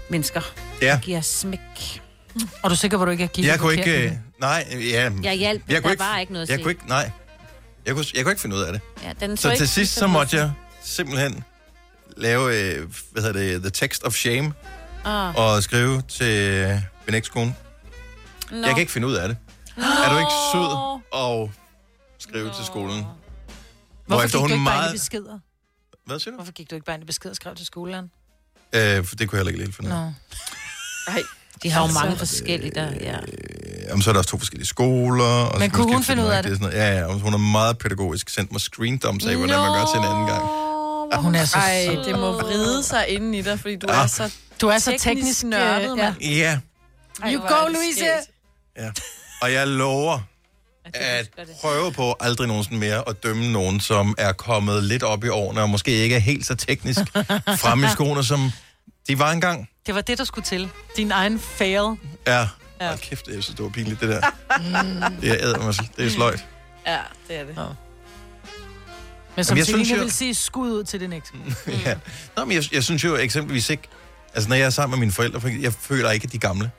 mennesker. 0.09 0.41
Ja. 0.81 0.99
Giver 1.03 1.21
smæk. 1.21 1.59
Og 2.63 2.69
du 2.69 2.73
er 2.73 2.77
sikker 2.77 2.97
på, 2.97 3.03
at 3.03 3.07
du 3.07 3.11
ikke 3.11 3.23
har 3.23 3.27
kigget 3.27 3.51
Jeg 3.51 3.59
kunne 3.59 3.73
ikke... 3.73 4.05
øh? 4.05 4.11
Nej, 4.39 4.67
ja. 4.91 5.11
Jeg 5.23 5.33
hjalp, 5.33 5.63
jeg 5.69 5.83
der 5.83 5.95
var 5.97 6.19
ikke 6.19 6.33
noget 6.33 6.43
at 6.43 6.49
Jeg 6.49 6.57
se. 6.57 6.63
kunne 6.63 6.71
ikke, 6.71 6.87
nej. 6.87 7.11
Jeg 7.85 7.95
kunne, 7.95 8.05
jeg 8.15 8.23
kunne 8.23 8.31
ikke 8.31 8.41
finde 8.41 8.55
ud 8.55 8.61
af 8.61 8.73
det. 8.73 8.81
Ja, 9.03 9.11
den 9.27 9.37
Så 9.37 9.49
ikke 9.49 9.59
til 9.59 9.67
sidst, 9.69 9.93
så 9.93 10.07
måtte 10.07 10.37
jeg 10.37 10.51
simpelthen 10.83 11.43
lave, 12.17 12.61
øh, 12.75 12.87
hvad 13.11 13.23
hedder 13.23 13.39
det, 13.39 13.61
the 13.61 13.69
text 13.71 14.03
of 14.03 14.13
shame, 14.13 14.53
Ah. 15.05 15.35
og 15.35 15.63
skrive 15.63 16.01
til 16.09 16.81
min 17.07 17.15
ekskone. 17.15 17.55
Nå. 18.55 18.67
Jeg 18.67 18.69
kan 18.75 18.79
ikke 18.81 18.91
finde 18.91 19.07
ud 19.07 19.13
af 19.13 19.27
det. 19.27 19.37
Er 19.77 20.09
du 20.13 20.17
ikke 20.17 20.31
sød 20.51 20.99
og 21.11 21.51
skrive 22.19 22.51
til 22.55 22.65
skolen? 22.65 23.03
Hvorfor 24.07 24.23
gik 24.27 24.35
hun 24.35 24.49
du 24.49 24.53
ikke 24.55 24.65
bare 24.65 24.75
meget- 24.77 24.89
ind 24.89 24.95
i 24.95 24.99
beskeder? 24.99 25.39
Hvad 26.05 26.19
siger 26.19 26.31
du? 26.31 26.35
Hvorfor 26.35 26.51
gik 26.53 26.69
du 26.69 26.75
ikke 26.75 26.85
bare 26.85 26.95
ind 26.95 27.03
i 27.03 27.05
beskeder 27.05 27.29
og 27.31 27.35
skrev 27.35 27.55
til 27.55 27.65
skolen? 27.65 28.11
Øh, 28.75 29.05
for 29.05 29.15
det 29.15 29.29
kunne 29.29 29.37
jeg 29.37 29.39
heller 29.39 29.51
ikke 29.51 29.63
helt 29.63 29.75
finde 29.75 29.89
ud 29.89 29.95
af. 29.95 30.01
Nå. 30.05 30.11
Ej, 31.13 31.21
de 31.63 31.69
har 31.71 31.79
jo 31.81 31.85
Altså, 31.85 31.99
mange 31.99 32.17
forskellige 32.17 32.71
der, 32.75 32.91
ja. 33.01 33.17
Jamen, 33.89 34.01
så 34.01 34.09
er 34.09 34.13
der 34.13 34.19
også 34.19 34.29
to 34.29 34.37
forskellige 34.37 34.67
skoler. 34.67 35.23
Og 35.45 35.59
Men 35.59 35.71
kunne 35.71 35.93
hun 35.93 36.03
finde 36.03 36.23
ud 36.23 36.27
af 36.27 36.37
og 36.37 36.43
sådan 36.43 36.59
noget. 36.59 36.73
Ja, 36.75 36.99
ja, 36.99 37.13
hun 37.13 37.33
er 37.33 37.37
meget 37.37 37.77
pædagogisk. 37.77 38.29
Sendt 38.29 38.51
mig 38.51 38.61
screendumps 38.61 39.25
af, 39.25 39.35
hvordan 39.35 39.59
man 39.59 39.73
gør 39.79 39.85
til 39.93 39.97
en 39.99 40.05
anden 40.05 40.27
gang. 40.27 40.43
Hun 41.23 41.35
er 41.35 41.45
så 41.45 41.57
Ej, 41.57 41.85
sød. 41.85 42.03
det 42.05 42.19
må 42.19 42.31
vride 42.31 42.83
sig 42.83 43.07
inden 43.09 43.33
i 43.33 43.41
dig, 43.41 43.59
fordi 43.59 43.75
du 43.75 43.87
Ah. 43.89 44.03
er 44.03 44.07
så 44.07 44.33
Du 44.61 44.67
er 44.67 44.77
så 44.77 44.85
teknisk 44.91 45.03
teknisk 45.03 45.43
nørdet, 45.43 45.91
øh, 45.91 45.97
mand. 45.97 46.21
Ja, 46.21 46.59
You 47.23 47.41
Ej, 47.41 47.49
go, 47.59 47.65
det 47.65 47.73
Louise! 47.73 47.99
skægt. 47.99 48.29
Ja. 48.77 48.91
Og 49.41 49.53
jeg 49.53 49.67
lover 49.67 50.19
at 50.93 51.29
prøve 51.61 51.91
på 51.91 52.15
aldrig 52.19 52.47
nogensinde 52.47 52.79
mere 52.79 53.09
at 53.09 53.23
dømme 53.23 53.51
nogen, 53.51 53.79
som 53.79 54.15
er 54.17 54.33
kommet 54.33 54.83
lidt 54.83 55.03
op 55.03 55.23
i 55.23 55.27
årene, 55.29 55.61
og 55.61 55.69
måske 55.69 55.91
ikke 55.91 56.15
er 56.15 56.19
helt 56.19 56.45
så 56.45 56.55
teknisk 56.55 56.99
fremme 57.61 57.85
i 57.87 57.89
skoene, 57.89 58.23
som 58.23 58.51
de 59.07 59.19
var 59.19 59.31
engang. 59.31 59.69
Det 59.85 59.95
var 59.95 60.01
det, 60.01 60.17
der 60.17 60.23
skulle 60.23 60.45
til. 60.45 60.69
Din 60.97 61.11
egen 61.11 61.39
fail. 61.39 61.97
Ja. 62.27 62.47
Ja. 62.81 62.87
Hold 62.87 62.99
kæft, 62.99 63.25
det 63.25 63.37
er 63.37 63.41
så 63.41 63.51
det 63.51 63.63
var 63.63 63.69
pinligt, 63.69 64.01
det 64.01 64.09
der. 64.09 64.21
Det 65.21 65.29
er 65.31 65.37
ædermørsel. 65.39 65.89
Det 65.97 66.05
er 66.05 66.09
sløjt. 66.09 66.45
Ja, 66.87 66.99
det 67.27 67.35
er 67.39 67.43
det. 67.43 67.55
Men 67.55 67.65
Jamen, 69.37 69.43
som 69.45 69.57
jeg 69.57 69.65
Selina 69.65 69.83
synes 69.83 69.97
jo- 69.99 70.03
vil 70.03 70.11
sige, 70.11 70.33
skud 70.33 70.71
ud 70.71 70.83
til 70.83 70.99
din 70.99 71.13
eks. 71.13 71.33
ja. 71.85 71.95
Nå, 72.37 72.45
men 72.45 72.55
jeg, 72.57 72.73
jeg 72.73 72.83
synes 72.83 73.03
jo 73.03 73.15
eksempelvis 73.15 73.69
ikke... 73.69 73.83
Altså, 74.33 74.49
når 74.49 74.55
jeg 74.55 74.65
er 74.65 74.69
sammen 74.69 74.99
med 74.99 75.05
mine 75.05 75.11
forældre, 75.11 75.41
for 75.41 75.47
jeg 75.61 75.73
føler 75.73 76.11
ikke, 76.11 76.23
at 76.25 76.31
de 76.31 76.37
er 76.37 76.41
gamle. 76.41 76.71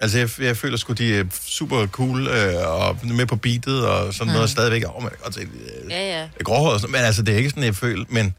Altså, 0.00 0.18
jeg, 0.18 0.30
jeg 0.40 0.56
føler 0.56 0.76
sgu, 0.76 0.92
de 0.92 1.16
er 1.18 1.24
super 1.32 1.86
cool 1.86 2.28
øh, 2.28 2.68
og 2.68 2.98
med 3.06 3.26
på 3.26 3.36
beatet 3.36 3.86
og 3.86 4.14
sådan 4.14 4.26
mm. 4.26 4.32
noget 4.34 4.50
stadigvæk. 4.50 4.84
Åh, 4.86 5.02
man 5.02 5.10
kan 5.10 5.18
godt 5.22 5.34
se, 5.34 5.40
øh, 5.40 5.90
Ja, 5.90 6.20
ja. 6.20 6.28
gråhåret 6.44 6.74
og 6.74 6.80
sådan 6.80 6.92
Men 6.92 7.00
altså, 7.00 7.22
det 7.22 7.34
er 7.34 7.38
ikke 7.38 7.50
sådan, 7.50 7.64
jeg 7.64 7.76
føler. 7.76 8.04
Men 8.08 8.34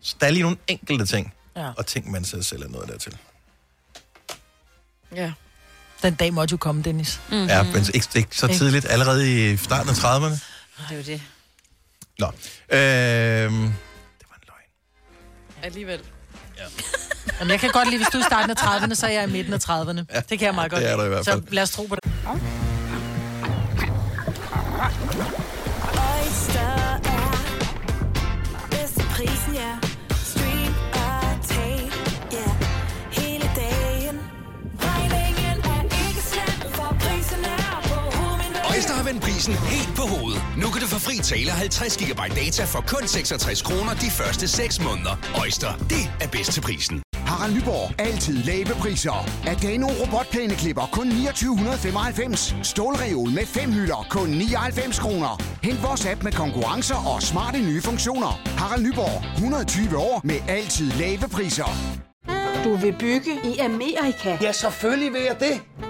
så 0.00 0.16
der 0.20 0.26
er 0.26 0.30
lige 0.30 0.42
nogle 0.42 0.56
enkelte 0.68 1.06
ting. 1.06 1.34
Ja. 1.56 1.70
Og 1.76 1.86
ting, 1.86 2.10
man 2.10 2.24
sig 2.24 2.44
selv 2.44 2.62
er 2.62 2.68
noget 2.68 2.88
dertil. 2.88 3.16
Ja. 5.16 5.32
Den 6.02 6.14
dag 6.14 6.34
måtte 6.34 6.52
jo 6.52 6.56
komme, 6.56 6.82
Dennis. 6.82 7.20
Mm-hmm. 7.30 7.46
Ja, 7.46 7.62
men 7.62 7.84
ikke, 7.94 8.06
ikke 8.14 8.36
så 8.36 8.46
tidligt. 8.46 8.86
Allerede 8.90 9.52
i 9.52 9.56
starten 9.56 9.90
af 9.90 9.94
30'erne. 9.94 10.24
Det 10.88 10.90
er 10.90 10.96
jo 10.96 11.02
det. 11.02 11.22
Nå. 12.18 12.26
Øhm, 12.76 13.72
Alligevel. 15.62 16.00
Jamen, 17.40 17.50
jeg 17.50 17.60
kan 17.60 17.70
godt 17.72 17.88
lide, 17.90 17.98
hvis 17.98 18.08
du 18.12 18.18
er 18.18 18.22
i 18.22 18.24
starten 18.24 18.50
af 18.50 18.56
30'erne, 18.62 18.94
så 18.94 19.06
er 19.06 19.10
jeg 19.10 19.28
i 19.28 19.32
midten 19.32 19.52
af 19.54 19.58
30'erne. 19.68 20.04
Ja, 20.14 20.20
det 20.30 20.38
kan 20.38 20.46
jeg 20.46 20.54
meget 20.54 20.70
godt 20.70 20.82
det 20.82 20.90
er 20.90 20.96
der 20.96 21.04
i 21.04 21.08
hvert 21.08 21.24
fald. 21.24 21.42
Så 21.42 21.54
lad 21.54 21.62
os 21.62 21.70
tro 21.70 21.86
på 21.86 21.94
det. 21.94 22.04
Oyster 25.92 26.60
er 27.04 28.68
bedst 28.70 28.94
til 28.94 29.06
prisen, 29.14 29.54
ja. 29.54 29.89
Vendt 39.10 39.22
prisen 39.22 39.54
helt 39.54 39.92
på 39.96 40.02
hovedet. 40.12 40.42
Nu 40.62 40.66
kan 40.72 40.80
du 40.82 40.88
få 40.94 40.98
fri 41.08 41.16
tale 41.32 41.50
50 41.50 41.96
GB 41.96 42.20
data 42.42 42.64
for 42.64 42.80
kun 42.92 43.04
66 43.06 43.62
kroner 43.62 43.94
de 44.04 44.10
første 44.20 44.48
6 44.48 44.80
måneder. 44.86 45.14
Øjster, 45.42 45.72
det 45.92 46.04
er 46.24 46.28
bedst 46.28 46.52
til 46.52 46.60
prisen. 46.60 47.02
Harald 47.30 47.54
Nyborg. 47.54 48.00
Altid 48.00 48.36
lave 48.50 48.72
priser. 48.82 49.18
Adano 49.46 49.88
robotplæneklipper 50.00 50.86
kun 50.92 51.08
2995. 51.10 52.56
Stålreol 52.62 53.30
med 53.30 53.46
fem 53.46 53.72
hylder 53.72 54.06
kun 54.10 54.28
99 54.28 54.98
kroner. 54.98 55.42
Hent 55.62 55.82
vores 55.82 56.06
app 56.06 56.22
med 56.22 56.32
konkurrencer 56.32 57.00
og 57.14 57.22
smarte 57.22 57.58
nye 57.58 57.82
funktioner. 57.82 58.32
Harald 58.60 58.82
Nyborg. 58.86 59.16
120 59.34 59.96
år 59.96 60.20
med 60.24 60.38
altid 60.48 60.90
lave 60.90 61.28
priser. 61.36 61.70
Du 62.64 62.76
vil 62.76 62.94
bygge 62.98 63.32
i 63.44 63.58
Amerika? 63.58 64.38
Ja, 64.42 64.52
selvfølgelig 64.52 65.12
vil 65.12 65.22
jeg 65.30 65.36
det. 65.40 65.89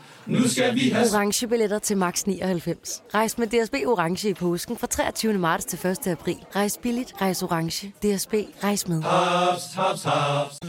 Nu 0.25 0.47
skal 0.47 0.75
vi 0.75 0.89
have... 0.89 1.07
Orange 1.13 1.47
billetter 1.47 1.79
til 1.79 1.97
max 1.97 2.23
99. 2.23 3.01
Rejs 3.13 3.37
med 3.37 3.47
DSB 3.47 3.73
Orange 3.73 4.29
i 4.29 4.33
påsken 4.33 4.77
fra 4.77 4.87
23. 4.87 5.33
marts 5.33 5.65
til 5.65 5.87
1. 5.87 6.07
april. 6.07 6.35
Rejs 6.55 6.79
billigt, 6.83 7.13
rejs 7.21 7.43
orange. 7.43 7.87
DSB, 7.87 8.33
rejs 8.63 8.87
med. 8.87 9.03
Haps, 9.03 9.63
haps, 9.75 10.03
haps. 10.03 10.59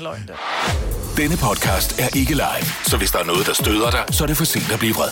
Denne 1.16 1.36
podcast 1.36 2.00
er 2.00 2.16
ikke 2.16 2.32
live, 2.32 2.66
så 2.84 2.96
hvis 2.96 3.11
der 3.11 3.18
er 3.18 3.24
noget, 3.24 3.46
der 3.46 3.53
støder 3.53 3.90
dig, 3.90 4.05
så 4.11 4.24
er 4.24 4.26
det 4.26 4.36
for 4.36 4.44
sent 4.44 4.72
at 4.72 4.78
blive 4.78 4.94
vred. 4.94 5.11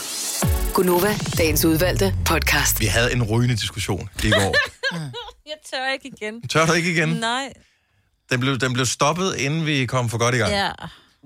Gunova, 0.74 1.14
dagens 1.38 1.64
udvalgte 1.64 2.14
podcast. 2.26 2.80
Vi 2.80 2.86
havde 2.86 3.12
en 3.12 3.22
rygende 3.22 3.55
diskussion 3.55 4.09
i 4.24 4.30
går. 4.30 4.57
Jeg 5.51 5.57
tør 5.70 5.93
ikke 5.93 6.09
igen. 6.16 6.49
Tør 6.49 6.66
du 6.66 6.72
ikke 6.72 6.91
igen? 6.93 7.09
Nej. 7.09 7.53
Den 8.30 8.41
blev, 8.41 8.59
den 8.59 8.72
blev 8.72 8.86
stoppet, 8.86 9.36
inden 9.36 9.66
vi 9.66 9.86
kom 9.86 10.09
for 10.09 10.18
godt 10.18 10.34
i 10.34 10.38
gang. 10.38 10.51
Ja. 10.53 10.70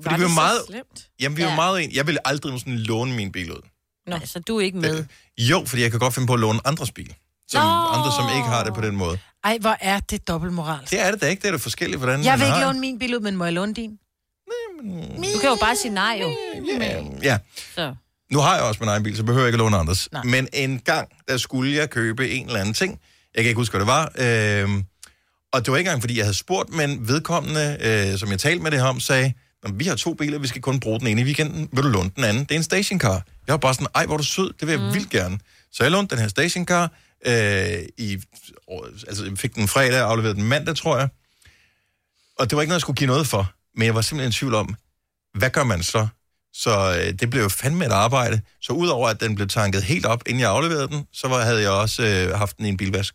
Fordi 0.03 0.17
vi 0.17 0.23
var 0.23 0.29
meget, 0.29 0.61
slemt? 0.67 1.09
jamen, 1.21 1.37
vi 1.37 1.43
var 1.43 1.49
Ja. 1.49 1.55
meget 1.55 1.85
en. 1.85 1.93
Jeg 1.93 2.07
ville 2.07 2.29
aldrig 2.29 2.61
sådan 2.61 2.79
låne 2.79 3.13
min 3.17 3.33
bil 3.33 3.53
ud. 3.53 3.61
Nå. 4.07 4.17
Så 4.25 4.39
du 4.39 4.57
er 4.57 4.61
ikke 4.61 4.79
med. 4.79 5.05
Jo, 5.39 5.65
fordi 5.67 5.83
jeg 5.83 5.91
kan 5.91 6.01
godt 6.01 6.15
finde 6.15 6.27
på 6.27 6.35
at 6.35 6.41
låne 6.41 6.61
andres 6.65 6.91
bil. 6.93 7.15
Som 7.49 7.63
Nå. 7.63 7.69
andre, 7.69 8.13
som 8.13 8.29
ikke 8.37 8.49
har 8.49 8.65
det 8.65 8.75
på 8.75 8.81
den 8.81 8.97
måde. 8.97 9.19
Ej, 9.45 9.59
hvor 9.61 9.77
er 9.81 10.01
det 10.01 10.29
dobbeltmoral. 10.29 10.87
Det 10.91 11.01
er 11.01 11.11
det 11.11 11.21
da 11.21 11.27
ikke. 11.27 11.41
Det 11.41 11.47
er 11.49 11.53
da 11.53 11.59
forskelligt, 11.59 11.99
hvordan 12.01 12.25
Jeg 12.25 12.39
vil 12.39 12.45
ikke 12.45 12.55
har 12.57 12.67
låne 12.67 12.81
min 12.81 12.99
bil 12.99 13.15
ud, 13.15 13.21
men 13.21 13.37
må 13.37 13.45
jeg 13.45 13.53
låne 13.53 13.75
din? 13.75 13.99
Du 15.35 15.39
kan 15.41 15.51
jo 15.51 15.57
bare 15.61 15.77
sige 15.77 15.95
nej, 15.95 16.19
jo. 16.23 16.29
det. 16.29 17.23
Ja. 17.23 17.39
Så. 17.75 17.95
Nu 18.33 18.39
har 18.39 18.55
jeg 18.55 18.65
også 18.65 18.81
min 18.81 18.89
egen 18.89 19.03
bil, 19.03 19.17
så 19.17 19.23
behøver 19.23 19.45
jeg 19.45 19.49
ikke 19.49 19.57
at 19.57 19.59
låne 19.59 19.77
andres. 19.77 20.09
Nej. 20.13 20.23
Men 20.25 20.49
en 20.53 20.79
gang, 20.79 21.09
der 21.29 21.37
skulle 21.37 21.75
jeg 21.75 21.91
købe 21.91 22.31
en 22.31 22.47
eller 22.47 22.61
anden 22.61 22.75
ting. 22.75 23.01
Jeg 23.35 23.43
kan 23.45 23.49
ikke 23.49 23.59
huske, 23.59 23.73
hvad 23.73 23.81
det 23.81 23.87
var. 23.87 24.13
Øhm, 24.63 24.85
og 25.53 25.65
det 25.65 25.73
var 25.73 25.79
ikke 25.79 25.89
engang, 25.89 26.03
fordi 26.03 26.17
jeg 26.17 26.25
havde 26.25 26.37
spurgt, 26.37 26.71
men 26.71 27.09
vedkommende, 27.09 27.79
øh, 27.81 28.19
som 28.19 28.31
jeg 28.31 28.39
talte 28.39 28.63
med 28.63 28.71
det 28.71 28.81
her 28.81 28.87
om, 28.87 29.01
sagde, 29.01 29.29
"Nå, 29.29 29.33
vi 29.73 29.85
har 29.85 29.97
to 29.97 30.15
biler, 30.15 30.39
vi 30.39 30.47
skal 30.47 30.63
kun 30.63 30.81
bruge 30.81 31.01
den 31.01 31.07
ene 31.07 31.21
i 31.21 31.25
weekenden. 31.25 31.69
Vil 31.73 31.83
du 31.85 31.89
låne 31.89 32.11
den 32.17 32.25
anden? 32.25 32.45
Det 32.45 32.51
er 32.51 32.57
en 32.57 32.63
stationcar. 32.63 33.23
Jeg 33.47 33.53
var 33.53 33.57
bare 33.57 33.75
sådan, 33.75 33.87
ej, 33.95 34.07
hvor 34.07 34.15
er 34.15 34.19
du 34.19 34.25
sød, 34.25 34.53
det 34.61 34.69
vil 34.69 34.73
jeg 34.73 34.81
mm. 34.83 34.95
vildt 34.95 35.11
gerne. 35.11 35.39
Så 35.73 35.85
jeg 35.85 35.91
lånte 35.93 36.15
den 36.15 36.23
her 36.23 36.29
stationcar. 36.29 36.93
Øh, 37.27 37.79
i, 37.99 38.19
altså, 39.09 39.25
jeg 39.25 39.39
fik 39.39 39.55
den 39.55 39.69
fredag 39.69 40.01
afleverede 40.01 40.35
den 40.35 40.45
mandag, 40.45 40.77
tror 40.77 40.99
jeg. 40.99 41.09
Og 42.39 42.51
det 42.51 42.57
var 42.57 42.63
ikke 42.63 42.69
noget, 42.69 42.79
jeg 42.79 42.81
skulle 42.81 42.97
give 42.97 43.07
noget 43.07 43.27
for. 43.27 43.53
Men 43.77 43.87
jeg 43.87 43.95
var 43.95 44.01
simpelthen 44.01 44.31
i 44.31 44.33
tvivl 44.33 44.55
om, 44.55 44.75
hvad 45.39 45.51
gør 45.51 45.65
man 45.65 45.83
så? 45.83 46.07
Så 46.55 46.97
øh, 46.99 47.13
det 47.13 47.31
blev 47.31 47.43
jo 47.43 47.49
fandme 47.49 47.87
et 47.87 47.93
arbejde. 47.93 48.41
Så 48.63 48.73
udover 48.73 49.09
at 49.09 49.21
den 49.21 49.35
blev 49.35 49.49
tanket 49.49 49.83
helt 49.83 50.07
op, 50.07 50.23
inden 50.27 50.41
jeg 50.41 50.51
afleverede 50.51 50.89
den, 50.89 51.07
så 51.13 51.29
var, 51.29 51.41
havde 51.45 51.61
jeg 51.63 51.71
også 51.71 52.03
øh, 52.03 52.39
haft 52.39 52.57
den 52.59 52.67
i 52.67 52.69
en 52.69 52.77
bilvask. 52.77 53.15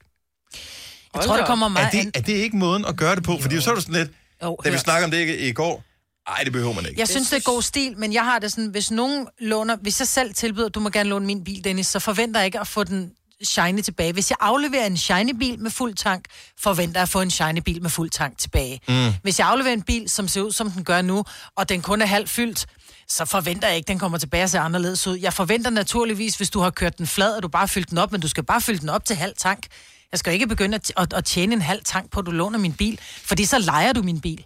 Jeg 1.16 1.24
tror, 1.24 1.38
det 1.38 1.46
kommer 1.46 1.68
meget 1.68 1.86
er 1.86 2.04
det, 2.04 2.12
er 2.14 2.22
det 2.22 2.34
ikke 2.34 2.58
måden 2.58 2.86
at 2.86 2.96
gøre 2.96 3.16
det 3.16 3.24
på? 3.24 3.38
Fordi 3.42 3.62
så 3.62 3.72
er 3.72 3.76
det 3.76 3.84
sådan 3.84 4.00
lidt, 4.00 4.12
Jo, 4.44 4.58
da 4.64 4.70
vi 4.70 4.74
hør. 4.74 4.80
snakkede 4.80 5.06
om 5.06 5.12
det 5.12 5.28
i, 5.28 5.48
i 5.48 5.52
går, 5.52 5.84
nej, 6.30 6.44
det 6.44 6.54
behøver 6.54 6.74
man 6.74 6.86
ikke. 6.86 7.00
Jeg 7.00 7.08
synes, 7.08 7.30
det 7.30 7.38
er 7.38 7.52
god 7.52 7.62
stil, 7.62 7.98
men 7.98 8.14
jeg 8.14 8.24
har 8.24 8.40
det 8.40 8.52
sådan, 8.52 8.70
hvis 8.70 8.92
nogen 8.92 9.28
låner, 9.40 9.76
hvis 9.82 10.00
jeg 10.00 10.08
selv 10.08 10.34
tilbyder, 10.34 10.70
du 10.70 10.80
må 10.80 10.90
gerne 10.90 11.10
låne 11.10 11.26
min 11.26 11.44
bil, 11.44 11.64
Dennis, 11.64 11.88
så 11.88 12.00
forventer 12.00 12.40
jeg 12.40 12.46
ikke 12.46 12.60
at 12.60 12.68
få 12.68 12.84
den 12.84 13.12
shiny 13.44 13.82
tilbage. 13.82 14.14
Hvis 14.14 14.30
jeg 14.30 14.38
afleverer 14.40 14.86
en 14.86 14.98
shiny 14.98 15.36
bil 15.40 15.60
med 15.60 15.72
fuld 15.72 15.96
tank, 15.96 16.26
forventer 16.60 17.00
jeg 17.00 17.04
at 17.04 17.10
få 17.10 17.22
en 17.22 17.32
shiny 17.32 17.60
bil 17.66 17.82
med 17.82 17.90
fuld 17.90 18.10
tank 18.10 18.38
tilbage. 18.38 18.80
Mm. 18.88 19.14
Hvis 19.24 19.40
jeg 19.40 19.48
afleverer 19.48 19.74
en 19.74 19.82
bil, 19.82 20.10
som 20.10 20.28
ser 20.28 20.42
ud, 20.42 20.52
som 20.52 20.72
den 20.72 20.84
gør 20.84 21.02
nu, 21.02 21.24
og 21.56 21.70
den 21.70 21.82
kun 21.82 22.02
er 22.02 22.06
halvt 22.06 22.30
fyldt, 22.30 22.66
så 23.08 23.26
forventer 23.26 23.68
jeg 23.68 23.78
ikke, 23.78 23.86
at 23.86 23.88
den 23.88 24.00
kommer 24.00 24.18
tilbage 24.18 24.44
og 24.44 24.50
ser 24.50 24.62
anderledes 24.62 25.08
ud. 25.08 25.18
Jeg 25.18 25.34
forventer 25.34 25.70
naturligvis, 25.70 26.36
hvis 26.36 26.50
du 26.50 26.60
har 26.60 26.70
kørt 26.70 26.98
den 26.98 27.08
flad, 27.08 27.36
og 27.36 27.44
du 27.44 27.48
bare 27.48 27.68
fyldt 27.68 27.90
den 27.90 27.98
op, 27.98 28.12
men 28.12 28.22
du 28.22 28.28
skal 28.28 28.44
bare 28.44 28.62
fylde 28.62 28.80
den 28.80 28.90
op 28.90 29.06
til 29.06 29.16
halv 29.16 29.34
tank. 29.38 29.68
Jeg 30.12 30.20
skal 30.20 30.34
ikke 30.34 30.48
begynde 30.48 30.76
at, 30.76 30.92
at, 30.98 31.14
at 31.14 31.26
tjene 31.26 31.54
en 31.54 31.62
halv 31.62 31.82
tank 31.86 32.12
på, 32.12 32.20
at 32.20 32.26
du 32.26 32.32
låner 32.32 32.60
min 32.60 32.74
bil, 32.74 33.00
fordi 33.26 33.46
så 33.46 33.60
leger 33.60 33.94
du 33.94 34.02
min 34.02 34.22
bil. 34.22 34.46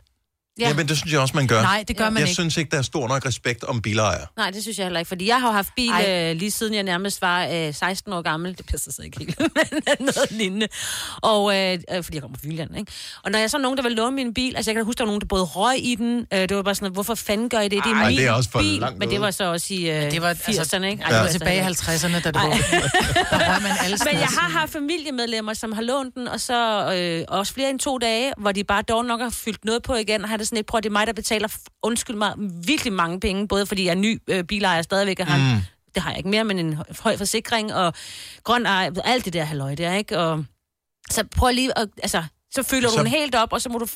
Ja. 0.59 0.67
ja, 0.67 0.73
men 0.73 0.87
det 0.87 0.97
synes 0.97 1.13
jeg 1.13 1.21
også, 1.21 1.37
man 1.37 1.47
gør. 1.47 1.61
Nej, 1.61 1.83
det 1.87 1.97
gør 1.97 2.09
man 2.09 2.19
jeg 2.19 2.27
ikke. 2.27 2.33
synes 2.33 2.57
ikke, 2.57 2.71
der 2.71 2.77
er 2.77 2.81
stor 2.81 3.07
nok 3.07 3.25
respekt 3.25 3.63
om 3.63 3.81
bilejere. 3.81 4.27
Nej, 4.37 4.49
det 4.51 4.61
synes 4.61 4.77
jeg 4.77 4.85
heller 4.85 4.99
ikke, 4.99 5.07
fordi 5.07 5.27
jeg 5.27 5.41
har 5.41 5.51
haft 5.51 5.69
bil 5.75 5.91
øh, 6.07 6.35
lige 6.35 6.51
siden 6.51 6.73
jeg 6.73 6.83
nærmest 6.83 7.21
var 7.21 7.45
øh, 7.45 7.73
16 7.73 8.13
år 8.13 8.21
gammel. 8.21 8.57
Det 8.57 8.65
passer 8.65 8.91
så 8.91 9.01
ikke 9.01 9.19
helt, 9.19 9.39
men 9.39 9.49
noget 9.99 10.31
lignende. 10.31 10.67
Og, 11.21 11.55
øh, 11.57 11.79
øh, 11.91 12.03
fordi 12.03 12.15
jeg 12.15 12.21
kommer 12.21 12.37
fra 12.37 12.47
Jylland, 12.47 12.77
ikke? 12.77 12.91
Og 13.23 13.31
når 13.31 13.39
jeg 13.39 13.49
så 13.51 13.57
er 13.57 13.61
nogen, 13.61 13.77
der 13.77 13.83
vil 13.83 13.91
låne 13.91 14.15
min 14.15 14.33
bil, 14.33 14.55
altså 14.55 14.71
jeg 14.71 14.75
kan 14.75 14.85
huske, 14.85 14.97
der 14.97 15.03
var 15.03 15.07
nogen, 15.07 15.21
der 15.21 15.27
både 15.27 15.43
røg 15.43 15.77
i 15.79 15.95
den. 15.95 16.27
Øh, 16.33 16.39
det 16.39 16.55
var 16.55 16.63
bare 16.63 16.75
sådan, 16.75 16.93
hvorfor 16.93 17.15
fanden 17.15 17.49
gør 17.49 17.59
I 17.59 17.63
det? 17.63 17.71
Det 17.71 17.91
er 17.91 17.95
Ej, 17.95 18.09
min 18.09 18.17
det 18.17 18.25
er 18.27 18.31
også 18.31 18.49
for 18.49 18.59
bil. 18.59 18.79
langt 18.79 18.99
Men 18.99 19.09
det 19.09 19.21
var 19.21 19.31
så 19.31 19.43
også 19.43 19.73
i 19.73 19.89
øh, 19.89 20.11
det 20.11 20.21
var, 20.21 20.33
80'erne, 20.33 20.47
altså, 20.47 20.77
ikke? 20.77 21.03
det 21.09 21.15
var 21.19 21.27
tilbage 21.27 21.57
i 21.57 21.63
heller 21.63 21.81
50'erne, 21.81 22.13
da 22.23 22.31
det 22.31 22.35
var. 22.35 22.41
Der 23.29 23.59
man 23.59 23.71
alle 23.83 23.97
Men 24.05 24.19
jeg 24.19 24.27
har 24.27 24.49
haft 24.49 24.71
familiemedlemmer, 24.71 25.53
som 25.53 25.71
har 25.71 25.81
lånt 25.81 26.15
den, 26.15 26.27
og 26.27 26.39
så 26.39 26.91
øh, 26.95 27.25
også 27.27 27.53
flere 27.53 27.69
end 27.69 27.79
to 27.79 27.97
dage, 27.97 28.33
hvor 28.37 28.51
de 28.51 28.63
bare 28.63 28.81
dog 28.81 29.05
nok 29.05 29.21
har 29.21 29.29
fyldt 29.29 29.65
noget 29.65 29.83
på 29.83 29.95
igen, 29.95 30.23
og 30.23 30.29
har 30.29 30.37
det 30.43 30.47
sådan 30.47 30.55
lidt, 30.57 30.67
prøv 30.67 30.77
at 30.77 30.83
det 30.83 30.89
er 30.89 30.91
mig, 30.91 31.07
der 31.07 31.13
betaler, 31.13 31.47
undskyld 31.83 32.15
mig, 32.15 32.33
virkelig 32.67 32.93
mange 32.93 33.19
penge, 33.19 33.47
både 33.47 33.65
fordi 33.65 33.83
jeg 33.85 33.91
er 33.91 33.95
ny 33.95 34.19
øh, 34.27 34.43
bilejer 34.43 34.81
stadigvæk, 34.81 35.19
og 35.19 35.25
har, 35.27 35.55
Mm. 35.55 35.61
det 35.95 36.03
har 36.03 36.09
jeg 36.09 36.17
ikke 36.17 36.29
mere, 36.29 36.43
men 36.43 36.59
en 36.59 36.73
hø- 36.73 36.83
høj 36.99 37.17
forsikring, 37.17 37.73
og 37.73 37.93
grøn 38.43 38.65
ej, 38.65 38.89
alt 39.03 39.25
det 39.25 39.33
der 39.33 39.43
halløj 39.43 39.75
der, 39.75 39.93
ikke? 39.93 40.19
Og, 40.19 40.45
så 41.09 41.23
prøv 41.35 41.51
lige 41.53 41.77
at, 41.77 41.87
altså, 42.03 42.23
så 42.55 42.63
fylder 42.63 42.89
Så- 42.89 42.95
du 42.97 43.03
den 43.03 43.07
helt 43.11 43.35
op, 43.35 43.53
og 43.53 43.61
så 43.61 43.69
må 43.69 43.77
du, 43.77 43.87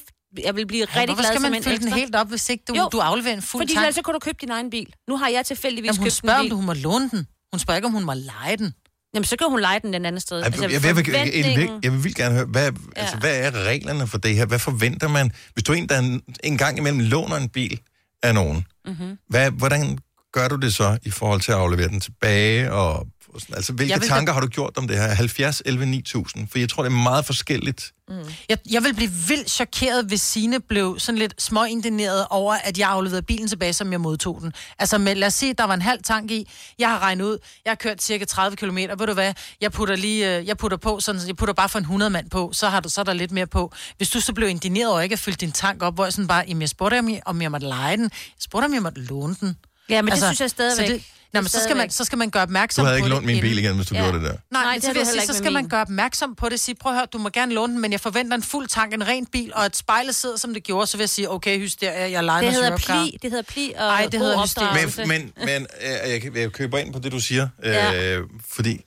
jeg 0.44 0.56
vil 0.56 0.68
blive 0.68 0.88
Ja, 0.96 1.00
rigtig 1.02 1.18
glad 1.18 1.26
skal 1.38 1.52
man 1.52 1.64
fylde 1.64 1.78
den 1.86 1.94
helt 1.94 2.16
op, 2.16 2.28
hvis 2.30 2.50
ikke 2.50 2.64
du, 2.68 2.90
du 2.92 3.00
afleverer 3.00 3.34
en 3.34 3.42
fuld 3.42 3.62
Fordi 3.62 3.74
tank? 3.74 3.84
ellers 3.84 3.96
så 3.96 4.02
kan 4.02 4.14
du 4.14 4.20
købe 4.20 4.38
din 4.42 4.52
egen 4.52 4.70
bil. 4.70 4.94
Nu 5.10 5.18
har 5.18 5.28
jeg 5.28 5.46
tilfældigvis 5.46 5.88
Jamen, 5.88 5.98
hun 5.98 6.06
købt 6.06 6.14
spørger, 6.14 6.36
en 6.40 6.40
om 6.40 6.46
bil. 6.46 6.52
du 6.52 6.56
hun 6.56 6.66
må 6.66 6.74
låne 6.74 7.10
den. 7.10 7.28
Hun 7.54 7.60
spørger 7.60 7.76
ikke, 7.76 7.86
om 7.86 7.92
hun 7.94 8.04
må 8.04 8.14
lege 8.14 8.58
den. 8.58 8.74
Jamen, 9.14 9.26
så 9.26 9.36
kan 9.38 9.50
hun 9.50 9.60
lege 9.60 9.80
den 9.80 9.94
den 9.94 10.06
anden 10.06 10.22
sted. 10.22 10.42
Altså, 10.44 10.62
jeg, 10.62 10.72
jeg, 10.72 10.84
jeg, 10.86 10.96
vil, 10.96 11.06
jeg, 11.08 11.58
vil, 11.58 11.70
jeg 11.84 11.92
vil 11.92 12.04
vildt 12.04 12.18
gerne 12.18 12.36
høre, 12.36 12.46
hvad, 12.46 12.72
ja. 12.72 13.02
altså, 13.02 13.18
hvad 13.18 13.40
er 13.40 13.52
reglerne 13.52 14.08
for 14.08 14.18
det 14.18 14.36
her? 14.36 14.46
Hvad 14.46 14.60
forventer 14.60 15.08
man? 15.08 15.32
Hvis 15.54 15.64
du 15.64 15.72
er 15.72 15.76
en, 15.78 15.90
der 15.90 16.00
en, 16.00 16.22
en 16.44 16.58
gang 16.58 16.78
imellem 16.78 17.00
låner 17.00 17.36
en 17.36 17.50
bil 17.50 17.80
af 18.24 18.34
nogen, 18.34 18.66
Mm-hmm. 18.88 19.18
hvad, 19.30 19.52
hvordan 19.52 19.98
gør 20.34 20.48
du 20.48 20.56
det 20.56 20.74
så 20.74 20.98
i 21.04 21.10
forhold 21.10 21.42
til 21.42 21.52
at 21.52 21.58
aflevere 21.58 21.88
den 21.88 22.00
tilbage? 22.00 22.72
Og, 22.72 23.08
sådan, 23.40 23.56
altså, 23.56 23.74
hvilke 23.74 23.94
Jeg 23.94 24.02
vil 24.02 24.10
tanker 24.10 24.34
har 24.34 24.42
du 24.42 24.48
gjort 24.48 24.78
om 24.78 24.88
det 24.88 24.98
her? 24.98 25.08
70, 25.08 25.62
11, 25.66 25.86
9000? 25.86 26.48
For 26.52 26.60
jeg 26.60 26.70
tror, 26.70 26.84
det 26.84 26.92
er 26.92 26.96
meget 26.96 27.26
forskelligt. 27.26 27.94
Mm. 28.10 28.16
Jeg, 28.50 28.58
jeg 28.70 28.84
vil 28.84 28.94
blive 28.94 29.12
vildt 29.12 29.52
chokeret, 29.52 30.06
hvis 30.06 30.22
Sine 30.22 30.60
blev 30.60 31.00
sådan 31.00 31.20
lidt 31.20 31.42
småindineret 31.42 32.26
over, 32.30 32.54
at 32.64 32.78
jeg 32.78 32.90
afleverede 32.90 33.22
bilen 33.22 33.48
tilbage, 33.48 33.74
som 33.74 33.92
jeg 33.92 34.02
modtog 34.02 34.42
den. 34.42 34.54
Altså, 34.80 34.98
med, 34.98 35.16
lad 35.16 35.28
os 35.28 35.34
sige, 35.34 35.54
der 35.54 35.64
var 35.64 35.74
en 35.74 35.82
halv 35.82 36.04
tank 36.04 36.32
i. 36.32 36.50
Jeg 36.80 36.90
har 36.90 37.00
regnet 37.00 37.26
ud, 37.26 37.38
jeg 37.66 37.72
har 37.72 37.76
kørt 37.76 38.04
cirka 38.04 38.26
30 38.26 38.58
km. 38.58 38.78
Ved 38.78 39.08
du 39.08 39.14
hvad? 39.14 39.34
Jeg 39.62 39.72
putter 39.72 39.96
lige, 39.96 40.38
øh, 40.38 40.48
jeg 40.48 40.58
putter 40.58 40.78
på, 40.78 41.00
sådan, 41.00 41.22
jeg 41.28 41.36
putter 41.36 41.54
bare 41.54 41.70
for 41.70 41.80
en 41.80 41.84
100 41.84 42.10
mand 42.10 42.30
på, 42.30 42.50
så 42.54 42.70
har 42.70 42.80
du 42.80 42.90
så 42.90 43.02
er 43.02 43.06
der 43.06 43.14
lidt 43.14 43.32
mere 43.32 43.48
på. 43.48 43.74
Hvis 43.98 44.10
du 44.10 44.22
så 44.22 44.34
blev 44.34 44.50
indineret 44.50 44.92
over 44.92 45.02
ikke 45.02 45.14
at 45.14 45.20
fylde 45.20 45.38
din 45.38 45.52
tank 45.52 45.84
op, 45.84 45.94
hvor 45.96 46.06
jeg 46.06 46.14
sådan 46.14 46.28
bare, 46.28 46.44
jamen, 46.48 46.62
jeg 46.62 46.70
spurgte 46.70 47.00
om 47.00 47.10
jeg, 47.10 47.22
om 47.26 47.42
jeg 47.42 47.52
måtte 47.52 47.68
lege 47.68 47.98
den. 47.98 48.04
Jeg 48.04 48.10
spurgte 48.40 48.66
om 48.66 48.74
jeg 48.74 48.82
måtte 48.82 49.02
låne 49.02 49.36
den. 49.42 49.58
Ja, 49.90 50.02
men 50.02 50.12
det 50.12 50.24
synes 50.24 50.42
jeg 50.42 50.50
stadigvæk. 50.50 50.88
Så, 50.88 50.94
det, 50.94 51.04
nej, 51.38 51.42
men 51.42 51.50
så, 51.50 51.64
skal 51.64 51.78
man, 51.78 51.90
så 51.90 52.04
skal 52.04 52.18
man 52.18 52.30
gøre 52.30 52.42
Du 52.42 52.50
opmærksom 52.50 52.86
havde 52.86 52.98
ikke 52.98 53.06
på 53.06 53.10
lånt 53.10 53.26
min 53.26 53.36
det 53.36 53.42
bil 53.42 53.58
igen, 53.58 53.76
hvis 53.76 53.88
du 53.88 53.96
Ja. 53.96 54.02
gjorde 54.02 54.18
det 54.18 54.26
der. 54.28 54.36
Nej, 54.52 54.64
Nej, 54.64 54.74
det 54.74 54.82
det 54.82 54.88
har 54.88 54.94
vil 54.94 55.02
du 55.02 55.08
jeg 55.08 55.22
sige, 55.22 55.34
så 55.34 55.38
skal 55.38 55.52
man 55.54 55.68
gøre 55.70 55.82
opmærksom 55.82 56.36
på 56.36 56.50
det. 56.50 56.60
Sige, 56.60 56.76
prøv 56.76 56.92
at 56.92 56.98
høre, 56.98 57.08
du 57.14 57.18
må 57.18 57.30
gerne 57.30 57.54
låne 57.54 57.74
den, 57.74 57.82
men 57.82 57.92
jeg 57.92 58.00
forventer 58.00 58.36
en 58.38 58.44
fuld 58.44 58.68
tank, 58.68 58.94
en 58.94 59.08
ren 59.08 59.26
bil, 59.26 59.52
og 59.56 59.66
et 59.66 59.76
spejlet 59.76 60.16
sidder, 60.16 60.38
som 60.38 60.54
det 60.54 60.64
gjorde, 60.64 60.88
så 60.88 60.98
vil 60.98 61.02
jeg 61.02 61.10
sige, 61.10 61.32
okay, 61.32 61.60
hysteria, 61.60 62.12
jeg 62.12 62.24
leger 62.24 62.42
Det 62.42 62.54
noget 62.54 62.80
hedder 62.80 63.04
pli, 63.04 63.18
det 63.22 63.30
hedder 63.32 63.44
pli 63.44 63.74
og 63.78 63.86
Ej, 63.86 64.08
det 64.12 64.20
hedder 64.20 64.38
opdragelse. 64.38 65.06
Men, 65.06 65.32
men, 65.38 65.46
men 65.46 65.68
øh, 66.06 66.12
jeg, 66.12 66.36
jeg 66.36 66.52
køber 66.52 66.78
ind 66.78 66.94
på 66.94 67.00
det, 67.00 67.12
du 67.12 67.20
siger. 67.20 67.48
Ja. 67.64 68.16
Øh, 68.18 68.24
fordi 68.50 68.82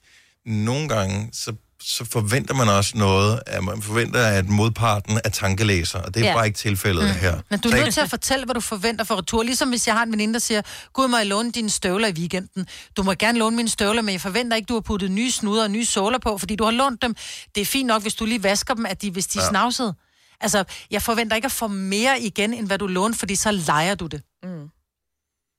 nogle 0.47 0.89
gange, 0.89 1.29
så, 1.33 1.53
så 1.83 2.05
forventer 2.05 2.55
man 2.55 2.69
også 2.69 2.99
noget. 2.99 3.41
At 3.47 3.65
man 3.65 3.83
forventer, 3.83 4.27
at 4.27 4.49
modparten 4.49 5.21
er 5.25 5.29
tankelæser, 5.29 5.99
og 5.99 6.15
det 6.15 6.23
er 6.23 6.27
Ja. 6.29 6.35
bare 6.35 6.47
ikke 6.47 6.57
tilfældet 6.57 7.05
mm. 7.05 7.11
her. 7.21 7.41
Men 7.51 7.61
du 7.61 7.69
er 7.69 7.77
nødt 7.85 7.95
til 7.95 8.01
at 8.01 8.11
fortælle, 8.11 8.45
hvad 8.45 8.55
du 8.55 8.61
forventer 8.61 9.05
for 9.05 9.17
retur. 9.17 9.43
Ligesom 9.43 9.69
hvis 9.69 9.87
jeg 9.87 9.95
har 9.97 10.03
en 10.03 10.13
veninde, 10.13 10.33
der 10.35 10.39
siger, 10.41 10.63
Gud, 10.93 11.09
må 11.09 11.17
jeg 11.17 11.27
låne 11.27 11.53
dine 11.53 11.71
støvler 11.71 12.09
i 12.09 12.13
weekenden? 12.13 12.67
Du 12.97 13.03
må 13.03 13.13
gerne 13.15 13.39
låne 13.39 13.57
mine 13.57 13.69
støvler, 13.69 14.03
men 14.03 14.13
jeg 14.13 14.21
forventer 14.21 14.57
ikke, 14.57 14.67
du 14.67 14.75
har 14.75 14.81
puttet 14.81 15.11
nye 15.11 15.31
snuder 15.31 15.63
og 15.63 15.71
nye 15.71 15.85
såler 15.85 16.19
på, 16.19 16.39
fordi 16.39 16.57
du 16.57 16.65
har 16.65 16.71
lånt 16.71 17.03
dem. 17.03 17.15
Det 17.55 17.61
er 17.61 17.65
fint 17.67 17.87
nok, 17.87 18.03
hvis 18.03 18.15
du 18.15 18.25
lige 18.25 18.43
vasker 18.43 18.75
dem, 18.75 18.87
at 18.87 19.03
de, 19.03 19.11
hvis 19.11 19.27
de 19.27 19.39
er 19.39 19.43
Ja. 19.43 19.49
snavsede. 19.49 19.95
Altså, 20.41 20.65
jeg 20.91 21.03
forventer 21.03 21.37
ikke 21.37 21.47
at 21.47 21.53
få 21.53 21.67
mere 21.69 22.21
igen, 22.21 22.55
end 22.55 22.67
hvad 22.67 22.79
du 22.79 22.87
lånte, 22.87 23.19
fordi 23.19 23.37
så 23.37 23.51
leger 23.51 23.95
du 23.95 24.07
det. 24.07 24.23
Mm. 24.43 24.69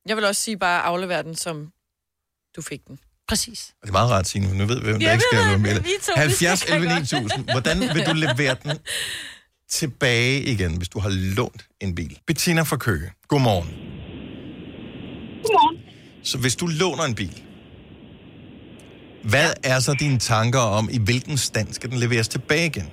Jeg 0.06 0.18
vil 0.18 0.26
også 0.26 0.42
sige 0.42 0.58
bare 0.58 0.82
aflevere 0.82 1.24
den, 1.24 1.36
som 1.36 1.72
du 2.56 2.62
fik 2.62 2.80
den. 2.88 3.00
Præcis. 3.32 3.74
Og 3.82 3.88
det 3.88 3.90
er 3.90 3.98
meget 4.00 4.12
rart, 4.12 4.28
Signe, 4.28 4.48
for 4.48 4.56
nu 4.56 4.66
ved 4.66 4.80
vi, 4.80 4.86
hvem 4.90 5.00
der 5.00 5.08
Ja, 5.08 5.14
ikke 5.14 5.26
skal 5.32 5.40
to, 5.44 6.14
vi 6.16 6.20
70 6.20 6.60
skal 6.60 6.74
11 6.76 6.90
godt. 6.90 7.00
9000. 7.00 7.52
Hvordan 7.52 7.78
vil 7.96 8.06
du 8.10 8.14
levere 8.14 8.56
den 8.64 8.72
tilbage 9.70 10.42
igen, 10.54 10.78
hvis 10.78 10.90
du 10.90 11.00
har 11.00 11.10
lånt 11.38 11.62
en 11.82 11.96
bil? 11.96 12.18
Bettina 12.28 12.62
fra 12.62 12.78
Køge. 12.78 13.12
Godmorgen. 13.28 13.70
Godmorgen. 15.44 15.78
Så 16.24 16.38
hvis 16.38 16.56
du 16.56 16.66
låner 16.68 17.04
en 17.04 17.16
bil, 17.16 17.42
hvad 19.24 19.50
er 19.64 19.80
så 19.80 19.94
dine 20.00 20.20
tanker 20.20 20.60
om, 20.60 20.90
i 20.92 21.00
hvilken 21.00 21.38
stand 21.38 21.74
skal 21.74 21.90
den 21.92 22.00
leveres 22.00 22.28
tilbage 22.28 22.66
igen? 22.66 22.88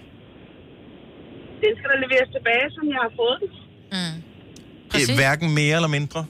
Den 1.64 1.72
skal 1.78 1.88
der 1.92 1.98
leveres 2.06 2.28
tilbage, 2.36 2.66
som 2.76 2.84
jeg 2.92 3.00
har 3.06 3.12
fået 3.20 3.38
den. 3.42 3.50
Mm. 3.92 4.22
Præcis. 4.90 5.16
Hverken 5.16 5.54
mere 5.54 5.76
eller 5.76 5.88
mindre? 5.88 6.26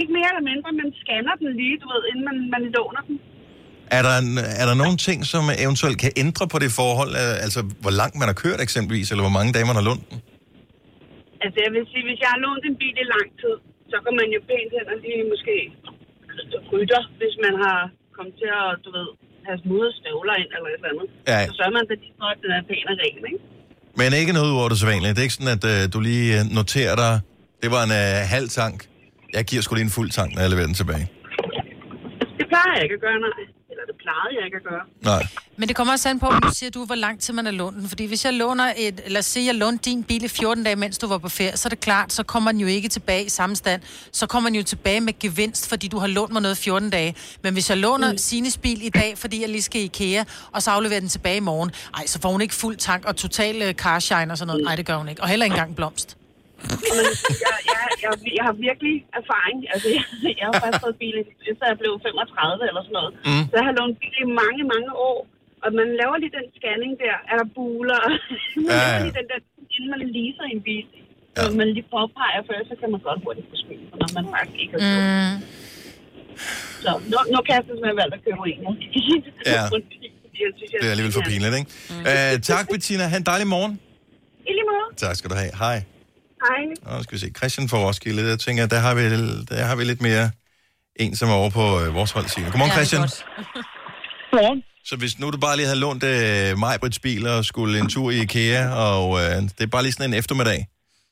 Ikke 0.00 0.12
mere 0.18 0.28
eller 0.32 0.46
mindre, 0.52 0.68
men 0.80 0.86
scanner 1.00 1.34
den 1.42 1.50
lige, 1.60 1.76
du 1.82 1.86
ved, 1.92 2.02
inden 2.10 2.24
man, 2.28 2.36
man 2.54 2.62
låner 2.76 3.02
den. 3.08 3.16
Er 3.98 4.02
der, 4.06 4.14
en, 4.22 4.30
er 4.62 4.66
der 4.70 4.76
nogle 4.82 4.96
ting, 5.08 5.18
som 5.32 5.42
eventuelt 5.64 5.98
kan 6.04 6.12
ændre 6.24 6.44
på 6.52 6.58
det 6.64 6.70
forhold? 6.80 7.12
Øh, 7.22 7.34
Altså, 7.46 7.60
hvor 7.84 7.94
langt 8.00 8.16
man 8.20 8.28
har 8.30 8.36
kørt 8.44 8.60
eksempelvis, 8.66 9.06
eller 9.12 9.24
hvor 9.26 9.36
mange 9.38 9.50
dage 9.56 9.66
man 9.70 9.76
har 9.80 9.86
lånt 9.90 10.04
den? 10.10 10.18
Altså, 11.44 11.58
jeg 11.64 11.70
vil 11.76 11.84
sige, 11.92 12.04
hvis 12.08 12.18
jeg 12.24 12.30
har 12.34 12.40
lånt 12.46 12.64
en 12.70 12.76
bil 12.82 12.96
i 13.04 13.06
lang 13.14 13.28
tid, 13.42 13.56
så 13.90 13.96
går 14.04 14.12
man 14.20 14.28
jo 14.36 14.40
pænt 14.50 14.70
hen 14.76 14.86
og 14.92 14.96
lige 15.04 15.22
måske 15.32 15.56
rytter, 16.72 17.02
hvis 17.20 17.34
man 17.44 17.54
har 17.64 17.78
kommet 18.16 18.34
til 18.40 18.50
at, 18.62 18.70
du 18.84 18.90
ved, 18.98 19.08
have 19.46 19.58
smudret 19.64 19.92
støvler 20.00 20.34
ind 20.42 20.50
eller 20.56 20.68
et 20.72 20.78
eller 20.80 20.90
andet. 20.92 21.06
Ja. 21.32 21.40
Så 21.48 21.52
sørger 21.58 21.74
man 21.78 21.84
da 21.90 21.94
lige 22.02 22.14
for, 22.20 22.28
at 22.34 22.38
den 22.44 22.50
er 22.58 22.62
pæn 22.70 22.86
og 22.92 22.96
ren, 23.02 23.22
ikke? 23.30 23.40
Men 24.00 24.08
ikke 24.20 24.32
noget 24.36 24.48
ud 24.52 24.58
over 24.62 24.70
det 24.72 24.78
sædvanlige. 24.80 25.12
Det 25.14 25.20
er 25.22 25.26
ikke 25.28 25.38
sådan, 25.40 25.54
at 25.58 25.64
øh, 25.72 25.80
du 25.94 25.98
lige 26.10 26.26
øh, 26.38 26.42
noterer 26.58 26.94
dig, 27.04 27.14
det 27.62 27.68
var 27.74 27.82
en 27.88 27.92
øh, 28.02 28.16
halv 28.34 28.48
tank. 28.60 28.76
Jeg 29.34 29.44
giver 29.44 29.62
sgu 29.62 29.74
lige 29.74 29.84
en 29.84 29.90
fuld 29.90 30.10
tank, 30.10 30.34
når 30.34 30.40
jeg 30.40 30.50
leverer 30.50 30.66
den 30.66 30.74
tilbage. 30.74 31.10
Det 32.38 32.46
plejer 32.48 32.72
jeg 32.74 32.82
ikke 32.82 32.94
at 32.94 33.00
gøre, 33.00 33.18
nej. 33.20 33.44
Eller 33.70 33.84
det 33.86 33.96
plejede 34.02 34.32
jeg 34.36 34.44
ikke 34.44 34.56
at 34.56 34.62
gøre. 34.70 34.84
Nej. 35.02 35.26
Men 35.56 35.68
det 35.68 35.76
kommer 35.76 35.92
også 35.92 36.08
an 36.08 36.18
på, 36.20 36.26
om 36.26 36.42
du 36.42 36.50
siger, 36.54 36.70
du, 36.70 36.84
hvor 36.84 36.94
lang 36.94 37.20
tid 37.20 37.34
man 37.34 37.44
har 37.44 37.52
lånt 37.52 37.76
den. 37.76 37.88
Fordi 37.88 38.06
hvis 38.06 38.24
jeg 38.24 38.32
låner 38.34 38.72
et, 38.76 39.00
lad 39.06 39.18
os 39.18 39.26
sige, 39.26 39.46
jeg 39.46 39.54
lånte 39.54 39.90
din 39.90 40.04
bil 40.04 40.24
i 40.24 40.28
14 40.28 40.64
dage, 40.64 40.76
mens 40.76 40.98
du 40.98 41.06
var 41.06 41.18
på 41.18 41.28
ferie, 41.28 41.56
så 41.56 41.68
er 41.68 41.70
det 41.70 41.80
klart, 41.80 42.12
så 42.12 42.22
kommer 42.22 42.52
den 42.52 42.60
jo 42.60 42.66
ikke 42.66 42.88
tilbage 42.88 43.24
i 43.24 43.28
samme 43.28 43.56
stand. 43.56 43.82
Så 44.12 44.26
kommer 44.26 44.50
den 44.50 44.56
jo 44.56 44.62
tilbage 44.62 45.00
med 45.00 45.18
gevinst, 45.18 45.68
fordi 45.68 45.88
du 45.88 45.98
har 45.98 46.06
lånt 46.06 46.32
mig 46.32 46.42
noget 46.42 46.58
i 46.58 46.62
14 46.62 46.90
dage. 46.90 47.14
Men 47.42 47.52
hvis 47.52 47.70
jeg 47.70 47.78
låner 47.78 48.12
mm. 48.12 48.18
Sines 48.18 48.58
bil 48.58 48.86
i 48.86 48.88
dag, 48.88 49.18
fordi 49.18 49.40
jeg 49.40 49.48
lige 49.48 49.62
skal 49.62 49.80
i 49.80 49.84
IKEA, 49.84 50.24
og 50.52 50.62
så 50.62 50.70
afleverer 50.70 51.00
den 51.00 51.08
tilbage 51.08 51.36
i 51.36 51.40
morgen, 51.40 51.70
ej, 51.96 52.06
så 52.06 52.20
får 52.20 52.28
hun 52.28 52.40
ikke 52.40 52.54
fuld 52.54 52.76
tank 52.76 53.04
og 53.04 53.16
total 53.16 53.68
uh, 53.68 53.74
carshine 53.74 54.32
og 54.32 54.38
sådan 54.38 54.46
noget. 54.46 54.64
Nej, 54.64 54.76
det 54.76 54.86
gør 54.86 54.96
hun 54.96 55.08
ikke. 55.08 55.22
Og 55.22 55.28
heller 55.28 55.44
ikke 55.46 55.54
engang 55.54 55.76
blomst. 55.76 56.16
Men 56.96 57.04
jeg, 57.46 57.56
jeg, 57.74 57.82
jeg, 58.04 58.12
jeg 58.38 58.44
har 58.48 58.54
virkelig 58.68 58.94
erfaring. 59.20 59.58
Altså, 59.72 59.86
jeg, 59.96 60.04
jeg 60.40 60.46
har 60.48 60.54
faktisk 60.62 60.82
fået 60.86 60.96
bil, 61.04 61.14
efter 61.50 61.64
jeg 61.70 61.76
blev 61.82 61.92
35 62.08 62.68
eller 62.70 62.82
sådan 62.86 62.96
noget. 63.00 63.12
Mm. 63.28 63.44
Så 63.50 63.54
jeg 63.58 63.64
har 63.68 63.74
lånt 63.78 63.96
bil 64.02 64.14
i 64.24 64.28
mange, 64.42 64.62
mange 64.74 64.90
år. 65.10 65.18
Og 65.64 65.68
man 65.80 65.88
laver 66.00 66.16
lige 66.22 66.32
den 66.38 66.46
scanning 66.58 66.92
der. 67.04 67.16
Er 67.30 67.36
der 67.40 67.46
buler? 67.56 68.00
man 68.66 68.72
Ja, 68.72 68.76
laver 68.80 68.96
ja. 68.98 69.04
lige 69.06 69.16
den 69.20 69.26
der, 69.32 69.38
inden 69.74 69.88
man 69.94 70.00
leaser 70.16 70.46
en 70.54 70.62
bil. 70.68 70.86
Ja. 71.36 71.42
Man 71.60 71.68
lige 71.76 71.86
påpeger 71.94 72.40
før, 72.48 72.58
så 72.70 72.74
kan 72.80 72.88
man 72.94 73.00
godt 73.08 73.18
hurtigt 73.24 73.46
få 73.50 73.56
skyld, 73.64 73.82
når 74.00 74.08
man 74.16 74.24
faktisk 74.34 74.58
ikke 74.62 74.72
har 74.76 74.80
gjort. 74.92 75.06
Mm. 75.14 75.36
Så 76.84 76.90
nu, 77.12 77.16
nu 77.34 77.38
kan 77.46 77.52
jeg 77.56 77.62
simpelthen 77.68 77.96
valgt 78.02 78.14
at 78.18 78.20
købe 78.26 78.42
en. 78.52 78.60
Ja. 79.56 79.62
Det 80.80 80.86
er 80.86 80.90
alligevel 80.94 81.12
for 81.18 81.24
pinligt, 81.30 81.54
ikke? 81.60 81.70
Mm. 81.90 82.00
Øh, 82.10 82.32
tak, 82.50 82.64
Bettina. 82.72 83.04
Ha' 83.12 83.16
en 83.16 83.26
dejlig 83.32 83.46
morgen. 83.54 83.72
I 84.48 84.50
lige 84.58 84.66
måde. 84.70 84.96
Tak 84.96 85.14
skal 85.16 85.30
du 85.30 85.34
have. 85.42 85.50
Hej. 85.58 85.76
Hej. 86.46 86.62
Og 86.96 87.02
skal 87.04 87.14
vi 87.14 87.20
se. 87.20 87.30
Christian 87.38 87.68
fra 87.68 87.78
Roskilde. 87.78 88.22
Jeg 88.28 88.38
tænker, 88.38 88.66
der 88.66 88.80
har 88.86 88.94
vi, 88.94 89.02
der 89.50 89.64
har 89.70 89.76
vi 89.76 89.84
lidt 89.84 90.02
mere 90.02 90.30
en, 90.96 91.16
som 91.16 91.28
er 91.28 91.36
over 91.42 91.50
på 91.50 91.64
øh, 91.80 91.94
vores 91.94 92.10
hold, 92.16 92.26
Signe. 92.26 92.50
Godmorgen, 92.50 92.72
Christian. 92.72 93.02
Godmorgen. 94.30 94.62
Så 94.88 94.94
hvis 94.96 95.18
nu 95.20 95.30
du 95.30 95.38
bare 95.46 95.56
lige 95.56 95.68
havde 95.70 95.80
lånt 95.86 96.04
øh, 96.14 96.58
Majbrits 96.62 96.98
bil 97.06 97.22
og 97.26 97.44
skulle 97.44 97.74
en 97.82 97.88
tur 97.94 98.10
i 98.10 98.18
IKEA, 98.26 98.62
og 98.86 99.06
øh, 99.20 99.36
det 99.56 99.62
er 99.64 99.72
bare 99.74 99.82
lige 99.82 99.94
sådan 99.96 100.10
en 100.10 100.18
eftermiddag. 100.22 100.60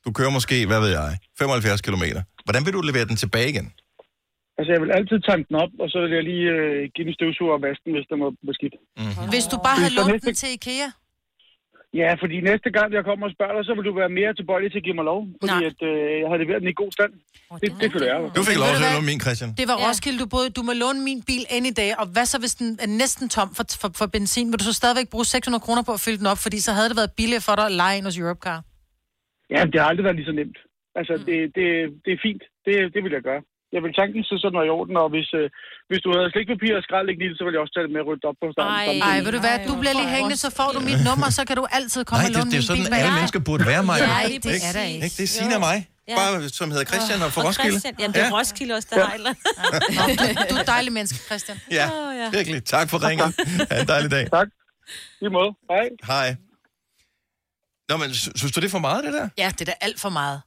Du 0.05 0.09
kører 0.17 0.31
måske, 0.37 0.57
hvad 0.69 0.79
ved 0.85 0.91
jeg, 0.99 1.09
75 1.39 1.81
km. 1.81 2.05
Hvordan 2.45 2.61
vil 2.65 2.73
du 2.77 2.81
levere 2.81 3.05
den 3.11 3.17
tilbage 3.23 3.49
igen? 3.53 3.67
Altså, 4.57 4.69
jeg 4.75 4.81
vil 4.83 4.91
altid 4.99 5.19
tanke 5.29 5.45
den 5.49 5.55
op, 5.63 5.73
og 5.83 5.87
så 5.93 5.97
vil 6.03 6.11
jeg 6.17 6.23
lige 6.31 6.47
øh, 6.57 6.77
give 6.95 7.05
den 7.07 7.13
støvsuger 7.17 7.53
og 7.57 7.61
vaske 7.67 7.83
den, 7.85 7.93
hvis 7.97 8.07
den 8.11 8.19
var 8.25 8.31
beskidt. 8.49 8.75
Mm-hmm. 8.79 9.29
Hvis 9.33 9.45
du 9.51 9.57
bare 9.67 9.77
havde 9.81 9.95
lånt 9.99 10.23
den 10.25 10.35
til 10.41 10.49
IKEA, 10.57 10.89
Ja, 12.01 12.09
fordi 12.21 12.35
næste 12.51 12.69
gang, 12.77 12.87
jeg 12.97 13.03
kommer 13.09 13.25
og 13.27 13.33
spørger 13.35 13.53
dig, 13.55 13.63
så 13.69 13.73
vil 13.77 13.85
du 13.89 13.93
være 14.01 14.11
mere 14.19 14.31
tilbøjelig 14.39 14.69
til 14.71 14.79
at 14.81 14.85
give 14.87 14.97
mig 14.99 15.05
lov. 15.11 15.19
Fordi 15.41 15.57
at, 15.69 15.79
øh, 15.89 16.21
jeg 16.21 16.27
har 16.31 16.37
leveret 16.43 16.61
den 16.63 16.69
i 16.73 16.77
god 16.81 16.91
stand. 16.97 17.11
Det, 17.61 17.69
det 17.81 17.87
føler 17.93 18.07
jeg. 18.11 18.17
Du 18.37 18.41
fik 18.49 18.57
lov 18.63 18.69
til 18.79 18.85
at 18.89 18.93
låne 18.97 19.07
min, 19.11 19.19
Christian. 19.25 19.49
Det 19.61 19.65
var 19.71 19.77
ja. 19.79 19.83
Roskilde, 19.85 20.19
du 20.23 20.27
boede. 20.35 20.49
Du 20.57 20.61
må 20.67 20.73
låne 20.83 20.99
min 21.09 21.19
bil 21.29 21.43
any 21.57 21.71
dag, 21.81 21.91
og 22.01 22.05
hvad 22.13 22.25
så, 22.31 22.37
hvis 22.43 22.55
den 22.61 22.69
er 22.85 22.89
næsten 23.01 23.25
tom 23.35 23.49
for, 23.57 23.65
for, 23.81 23.89
for 23.99 24.07
benzin? 24.15 24.47
Vil 24.51 24.59
du 24.61 24.67
så 24.71 24.75
stadigvæk 24.81 25.07
bruge 25.13 25.25
600 25.25 25.61
kroner 25.65 25.83
på 25.89 25.93
at 25.97 26.01
fylde 26.05 26.19
den 26.21 26.27
op, 26.33 26.39
fordi 26.45 26.57
så 26.67 26.71
havde 26.77 26.89
det 26.91 26.97
været 27.01 27.11
billigere 27.19 27.43
for 27.47 27.55
dig 27.59 27.65
at 27.71 27.75
lege 27.81 27.95
ind 27.97 28.05
hos 28.09 28.17
Europcar? 28.23 28.57
Ja, 29.53 29.59
det 29.71 29.77
har 29.81 29.87
aldrig 29.91 30.03
været 30.07 30.17
lige 30.19 30.29
så 30.31 30.35
nemt. 30.41 30.57
Altså, 30.99 31.13
det, 31.27 31.37
det, 31.57 31.67
det 32.05 32.11
er 32.15 32.19
fint. 32.27 32.43
Det, 32.65 32.73
det 32.93 32.99
vil 33.03 33.11
jeg 33.17 33.23
gøre. 33.29 33.41
Jeg 33.73 33.81
vil 33.83 33.91
den, 34.15 34.23
så 34.29 34.35
sådan 34.41 34.57
var 34.59 34.65
i 34.69 34.71
orden, 34.77 34.95
og 35.03 35.07
hvis, 35.15 35.29
øh, 35.39 35.45
hvis 35.89 36.01
du 36.05 36.09
havde 36.15 36.27
slikpapir 36.33 36.71
og 36.79 36.83
skrald 36.87 37.05
ikke 37.11 37.21
lige, 37.23 37.33
så 37.37 37.41
ville 37.45 37.55
jeg 37.57 37.63
også 37.65 37.73
tage 37.75 37.85
det 37.87 37.91
med 37.95 38.01
at 38.03 38.07
rydde 38.09 38.25
op 38.31 38.37
på 38.43 38.47
starten. 38.55 38.73
Ej, 38.79 39.09
ej, 39.11 39.17
ved 39.25 39.31
du 39.37 39.41
hvad, 39.45 39.55
du 39.69 39.73
bliver 39.81 39.95
lige 40.01 40.11
hængende, 40.15 40.37
så 40.45 40.49
får 40.59 40.69
du 40.75 40.79
mit 40.89 41.01
nummer, 41.09 41.27
så 41.37 41.41
kan 41.49 41.55
du 41.61 41.65
altid 41.77 42.01
komme 42.09 42.19
Nej, 42.21 42.27
og 42.29 42.31
det, 42.33 42.37
låne 42.39 42.49
det 42.51 42.57
er 42.57 42.61
min 42.61 42.69
sådan, 42.71 42.85
bil. 42.93 43.01
alle 43.01 43.13
mennesker 43.19 43.39
burde 43.49 43.63
være 43.73 43.83
mig. 43.89 43.97
Nej, 44.17 44.25
det 44.47 44.55
er 44.69 44.73
der 44.77 44.85
ikke. 44.93 45.05
ikke? 45.07 45.15
Det 45.19 45.25
er 45.53 45.57
og 45.59 45.63
mig. 45.69 45.77
Ja. 46.11 46.15
Bare, 46.19 46.49
som 46.59 46.67
hedder 46.73 46.87
Christian 46.91 47.19
og 47.25 47.29
fra 47.35 47.41
Og 47.41 47.47
Roskilde. 47.47 47.71
Christian. 47.71 47.93
Jamen, 48.01 48.13
det 48.17 48.21
er 48.27 48.31
Roskilde 48.39 48.73
også, 48.77 48.87
der 48.91 49.07
andet. 49.15 49.33
Nå, 49.97 50.03
du, 50.19 50.23
du 50.49 50.55
er 50.59 50.61
et 50.65 50.71
dejligt 50.75 50.93
menneske, 50.97 51.17
Christian. 51.29 51.57
Ja, 51.79 51.85
Åh, 51.93 52.15
ja. 52.21 52.27
virkelig. 52.37 52.59
Tak 52.75 52.85
for 52.91 52.97
ringen. 53.07 53.29
Ha' 53.71 53.81
en 53.81 53.87
dejlig 53.93 54.11
dag. 54.11 54.25
Tak. 54.37 54.47
I 55.21 55.27
måde. 55.37 55.51
Hej. 55.71 55.85
Hej. 56.11 56.27
Nå, 57.89 57.97
men 57.97 58.13
sy- 58.13 58.29
synes 58.35 58.51
du, 58.53 58.59
det 58.61 58.67
er 58.67 58.75
for 58.77 58.79
meget, 58.89 59.03
det 59.03 59.13
der? 59.13 59.29
Ja, 59.37 59.47
det 59.57 59.61
er 59.61 59.65
da 59.65 59.73
alt 59.81 59.99
for 59.99 60.09
meget. 60.09 60.41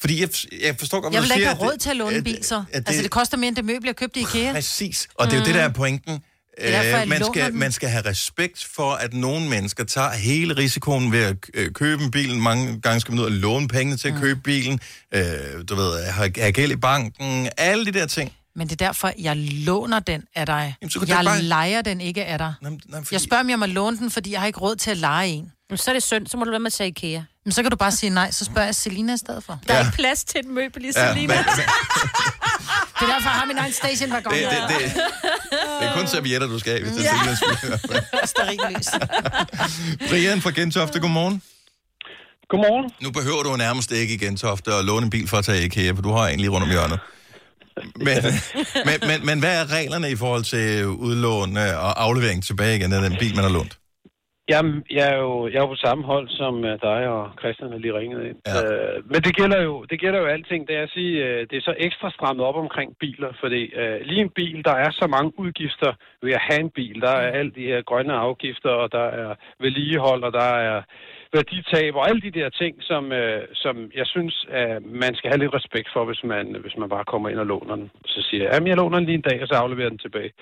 Fordi 0.00 0.20
jeg, 0.20 0.28
jeg 0.62 0.76
forstår 0.78 1.00
godt, 1.00 1.14
Jeg 1.14 1.22
vil 1.22 1.28
da 1.30 1.34
ikke 1.34 1.44
siger. 1.44 1.54
have 1.56 1.70
råd 1.70 1.76
til 1.78 1.90
at 1.90 1.96
låne 1.96 2.16
en 2.16 2.24
bil, 2.24 2.44
så. 2.44 2.54
det- 2.74 2.84
Altså, 2.86 3.02
det 3.02 3.10
koster 3.10 3.36
mere 3.36 3.48
end 3.48 3.56
det 3.56 3.64
møbel, 3.64 3.86
jeg 3.86 3.96
købte 3.96 4.20
i 4.20 4.22
IKEA. 4.22 4.52
Præcis. 4.52 5.08
Og 5.14 5.26
det 5.26 5.34
er 5.34 5.38
jo 5.38 5.44
det, 5.44 5.54
der 5.54 5.60
er 5.62 5.68
pointen. 5.72 6.12
Det 6.58 6.68
er 6.74 6.82
derfor, 6.82 6.96
jeg 6.98 7.02
Øh, 7.02 7.08
man, 7.08 7.24
skal, 7.24 7.54
man 7.54 7.72
skal 7.72 7.88
have 7.88 8.06
respekt 8.06 8.64
for, 8.74 8.92
at 8.92 9.14
nogle 9.14 9.48
mennesker 9.48 9.84
tager 9.84 10.10
hele 10.10 10.56
risikoen 10.56 11.12
ved 11.12 11.22
at 11.24 11.36
øh, 11.54 11.70
købe 11.72 12.02
en 12.04 12.10
bil. 12.10 12.34
Mange 12.36 12.80
gange 12.80 13.00
skal 13.00 13.12
man 13.12 13.20
ud 13.20 13.24
og 13.24 13.32
låne 13.32 13.68
penge 13.68 13.96
til 13.96 14.08
at 14.08 14.14
købe 14.20 14.40
bilen. 14.40 14.80
Øh, 15.14 15.22
du 15.68 15.74
ved, 15.74 16.04
have 16.04 16.30
gæld 16.52 16.72
i 16.72 16.76
banken. 16.76 17.48
Alle 17.56 17.86
de 17.86 17.92
der 17.92 18.06
ting. 18.06 18.32
Men 18.56 18.68
det 18.68 18.80
er 18.82 18.86
derfor, 18.86 19.12
jeg 19.18 19.36
låner 19.36 20.00
den 20.00 20.24
af 20.34 20.46
dig. 20.46 20.74
så 20.90 20.98
du 20.98 21.04
jeg 21.08 21.24
bare- 21.24 21.42
leger 21.42 21.82
den 21.82 22.00
ikke 22.00 22.24
af 22.24 22.38
dig. 22.38 22.54
nej, 22.60 22.72
fordi... 22.90 23.06
Jeg 23.12 23.20
spørger, 23.20 23.42
om 23.42 23.50
jeg 23.50 23.58
må 23.58 23.66
låne 23.66 23.96
den, 23.98 24.10
fordi 24.10 24.32
jeg 24.32 24.40
har 24.40 24.46
ikke 24.46 24.58
råd 24.60 24.76
til 24.76 24.90
at 24.90 24.96
lege 24.96 25.28
en. 25.28 25.52
Men 25.70 25.76
så 25.78 25.90
er 25.90 25.92
det 25.94 26.02
synd, 26.02 26.26
så 26.26 26.36
må 26.36 26.44
du 26.44 26.50
være 26.50 26.60
med 26.60 26.66
at 26.66 26.72
tage 26.72 26.88
IKEA. 26.88 27.20
Men 27.44 27.52
så 27.52 27.62
kan 27.62 27.70
du 27.70 27.76
bare 27.76 27.92
sige 27.92 28.10
nej, 28.10 28.30
så 28.30 28.44
spørger 28.44 28.64
jeg 28.64 28.74
Selina 28.74 29.14
i 29.14 29.16
stedet 29.18 29.44
for. 29.44 29.58
Der 29.68 29.74
er 29.74 29.78
ikke 29.80 29.92
plads 29.92 30.24
til 30.24 30.40
et 30.40 30.46
møbel 30.46 30.84
i 30.84 30.90
Ja, 30.96 31.12
Selina. 31.12 31.34
men- 31.34 31.44
Det 33.00 33.08
er 33.08 33.12
derfor, 33.14 33.28
jeg 33.30 33.38
har 33.38 33.46
min 33.46 33.58
egen 33.58 33.72
stationvagon. 33.72 34.32
Det, 34.32 34.40
det, 34.50 34.50
det, 34.68 34.94
det 35.80 35.88
er 35.88 35.94
kun 35.96 36.06
servietter, 36.06 36.46
du 36.48 36.58
skal 36.58 36.72
have, 36.72 36.82
hvis 36.82 36.92
det 36.96 37.06
er 37.10 37.14
Ja. 37.26 37.34
Selinas 37.36 38.30
Stearinlys. 38.30 38.88
Brian 40.10 40.40
fra 40.42 40.50
Gentofte, 40.50 41.00
godmorgen. 41.00 41.42
Godmorgen. 42.48 42.90
Nu 43.02 43.10
behøver 43.10 43.42
du 43.42 43.56
nærmest 43.56 43.90
ikke 43.92 44.14
i 44.14 44.16
Gentofte 44.18 44.72
at 44.74 44.84
låne 44.84 45.04
en 45.04 45.10
bil 45.10 45.28
for 45.28 45.36
at 45.38 45.44
tage 45.44 45.64
IKEA, 45.64 45.92
for 45.92 46.02
du 46.02 46.12
har 46.12 46.28
en 46.28 46.40
lige 46.40 46.50
rundt 46.50 46.64
om 46.64 46.70
hjørnet. 46.70 46.98
Men, 48.08 48.16
men, 48.88 48.98
men, 49.08 49.18
men 49.28 49.36
hvad 49.42 49.54
er 49.60 49.66
reglerne 49.78 50.08
i 50.14 50.16
forhold 50.22 50.44
til 50.54 50.66
udlån 51.06 51.50
øh, 51.64 51.84
og 51.86 51.92
aflevering 52.04 52.40
tilbage 52.44 52.76
igen 52.76 52.92
af 52.92 53.02
den 53.06 53.16
bil, 53.20 53.34
man 53.36 53.44
har 53.44 53.54
lånt? 53.58 53.74
Jamen, 54.48 54.76
jeg 54.90 55.06
er 55.12 55.18
jo, 55.26 55.48
jeg 55.48 55.58
er 55.58 55.66
jo 55.66 55.74
på 55.74 55.84
samme 55.86 56.04
hold 56.04 56.28
som 56.28 56.64
øh, 56.64 56.80
dig 56.88 57.00
og 57.14 57.24
Christian, 57.40 57.72
der 57.72 57.78
lige 57.78 57.98
ringede 58.00 58.28
ind. 58.28 58.38
Ja. 58.46 58.54
Øh, 58.62 58.96
men 59.12 59.20
det 59.26 59.36
gælder, 59.36 59.60
jo, 59.62 59.84
det 59.90 60.00
gælder 60.00 60.20
jo 60.20 60.26
alting. 60.26 60.68
Det 60.68 60.76
er 60.76 60.82
at 60.82 60.94
sige, 60.96 61.14
øh, 61.26 61.40
det 61.50 61.56
er 61.56 61.68
så 61.68 61.74
ekstra 61.78 62.10
strammet 62.10 62.46
op 62.46 62.56
omkring 62.64 62.90
biler, 63.00 63.32
fordi 63.40 63.62
øh, 63.80 64.00
lige 64.08 64.20
en 64.20 64.34
bil, 64.40 64.64
der 64.64 64.74
er 64.84 64.90
så 64.90 65.06
mange 65.06 65.30
udgifter 65.38 65.92
ved 66.22 66.32
at 66.32 66.44
have 66.48 66.60
en 66.60 66.70
bil. 66.70 67.00
Der 67.00 67.10
er 67.10 67.30
alle 67.38 67.52
de 67.58 67.64
her 67.70 67.82
grønne 67.82 68.14
afgifter, 68.14 68.70
og 68.70 68.92
der 68.92 69.06
er 69.22 69.34
vedligehold, 69.60 70.22
og 70.24 70.32
der 70.32 70.50
er 70.70 70.82
værditab, 71.38 71.94
og 71.94 72.08
alle 72.08 72.22
de 72.26 72.36
der 72.38 72.48
ting, 72.50 72.74
som, 72.80 73.12
øh, 73.12 73.42
som 73.54 73.76
jeg 74.00 74.06
synes, 74.06 74.46
at 74.50 74.82
man 75.04 75.14
skal 75.14 75.30
have 75.30 75.42
lidt 75.42 75.54
respekt 75.54 75.88
for, 75.92 76.04
hvis 76.04 76.22
man, 76.24 76.56
hvis 76.62 76.76
man 76.76 76.88
bare 76.88 77.04
kommer 77.04 77.28
ind 77.28 77.38
og 77.38 77.46
låner 77.46 77.76
den. 77.76 77.90
Så 78.06 78.20
siger 78.28 78.42
jeg, 78.44 78.52
jamen 78.54 78.68
jeg 78.68 78.76
låner 78.76 78.98
den 78.98 79.06
lige 79.06 79.20
en 79.20 79.28
dag, 79.30 79.42
og 79.42 79.48
så 79.48 79.54
afleverer 79.54 79.88
den 79.88 79.98
tilbage. 79.98 80.32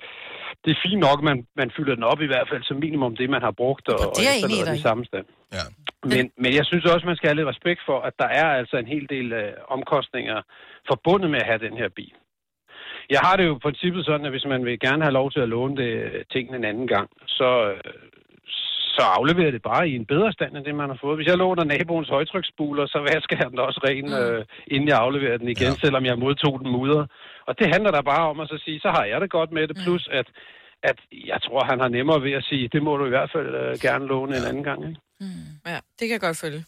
Det 0.64 0.70
er 0.70 0.80
fint 0.86 1.01
nok, 1.07 1.18
at 1.20 1.28
man, 1.30 1.47
man 1.57 1.70
fylder 1.76 1.95
den 1.95 2.05
op 2.12 2.20
i 2.22 2.30
hvert 2.32 2.49
fald 2.51 2.62
som 2.64 2.76
minimum 2.76 3.16
det, 3.16 3.30
man 3.30 3.43
har 3.43 3.55
brugt, 3.62 3.88
og, 3.88 4.01
er 4.01 4.07
og 4.07 4.22
efterlader 4.22 4.70
den 4.70 4.80
i. 4.80 4.86
samme 4.88 5.05
stand. 5.05 5.26
Ja. 5.57 5.64
Men, 6.12 6.24
men 6.43 6.53
jeg 6.59 6.64
synes 6.66 6.84
også, 6.84 7.07
man 7.07 7.16
skal 7.16 7.28
have 7.28 7.41
lidt 7.41 7.53
respekt 7.55 7.80
for, 7.86 7.99
at 8.09 8.14
der 8.18 8.28
er 8.41 8.49
altså 8.61 8.76
en 8.76 8.86
hel 8.95 9.07
del 9.14 9.32
øh, 9.32 9.53
omkostninger 9.68 10.43
forbundet 10.91 11.30
med 11.30 11.41
at 11.41 11.47
have 11.51 11.64
den 11.66 11.76
her 11.76 11.88
bil. 11.88 12.14
Jeg 13.11 13.20
har 13.26 13.36
det 13.36 13.45
jo 13.47 13.57
i 13.57 13.64
princippet 13.66 14.05
sådan, 14.05 14.26
at 14.26 14.32
hvis 14.32 14.47
man 14.53 14.64
vil 14.64 14.80
gerne 14.80 15.03
have 15.03 15.18
lov 15.20 15.30
til 15.30 15.41
at 15.41 15.49
låne 15.49 15.76
det, 15.76 15.93
tingene 16.32 16.57
en 16.57 16.64
anden 16.64 16.86
gang, 16.86 17.11
så, 17.26 17.51
øh, 17.70 17.80
så 18.97 19.03
afleverer 19.18 19.51
det 19.51 19.62
bare 19.62 19.88
i 19.88 19.95
en 20.01 20.07
bedre 20.12 20.32
stand, 20.32 20.57
end 20.57 20.64
det 20.64 20.74
man 20.74 20.91
har 20.93 20.99
fået. 21.01 21.18
Hvis 21.18 21.30
jeg 21.30 21.38
låner 21.38 21.64
naboens 21.64 22.09
højtryksspuler, 22.09 22.86
så 22.86 22.99
vasker 23.11 23.36
jeg 23.41 23.51
den 23.51 23.59
også 23.59 23.80
ren, 23.88 24.09
øh, 24.20 24.45
inden 24.74 24.88
jeg 24.88 24.99
afleverer 24.99 25.38
den 25.38 25.49
igen, 25.49 25.74
ja. 25.74 25.82
selvom 25.84 26.05
jeg 26.05 26.18
modtog 26.18 26.55
den 26.62 26.70
mudder. 26.76 27.05
Og 27.49 27.59
det 27.59 27.66
handler 27.74 27.91
der 27.91 28.03
bare 28.03 28.24
om 28.32 28.41
at 28.41 28.49
så 28.49 28.59
sige, 28.64 28.80
så 28.80 28.91
har 28.97 29.05
jeg 29.05 29.20
det 29.20 29.30
godt 29.30 29.51
med 29.53 29.68
det, 29.68 29.76
plus 29.84 30.09
at, 30.12 30.26
at 30.82 30.99
jeg 31.30 31.38
tror, 31.45 31.64
han 31.70 31.80
har 31.80 31.88
nemmere 31.88 32.22
ved 32.22 32.32
at 32.32 32.45
sige, 32.45 32.68
det 32.74 32.82
må 32.82 32.97
du 32.97 33.05
i 33.07 33.14
hvert 33.16 33.30
fald 33.34 33.51
øh, 33.62 33.72
gerne 33.86 34.07
låne 34.07 34.36
en 34.36 34.49
anden 34.51 34.64
gang. 34.64 34.80
Ikke? 34.88 35.01
Ja, 35.66 35.78
det 35.97 36.05
kan 36.07 36.14
jeg 36.16 36.20
godt 36.20 36.41
følge. 36.45 36.64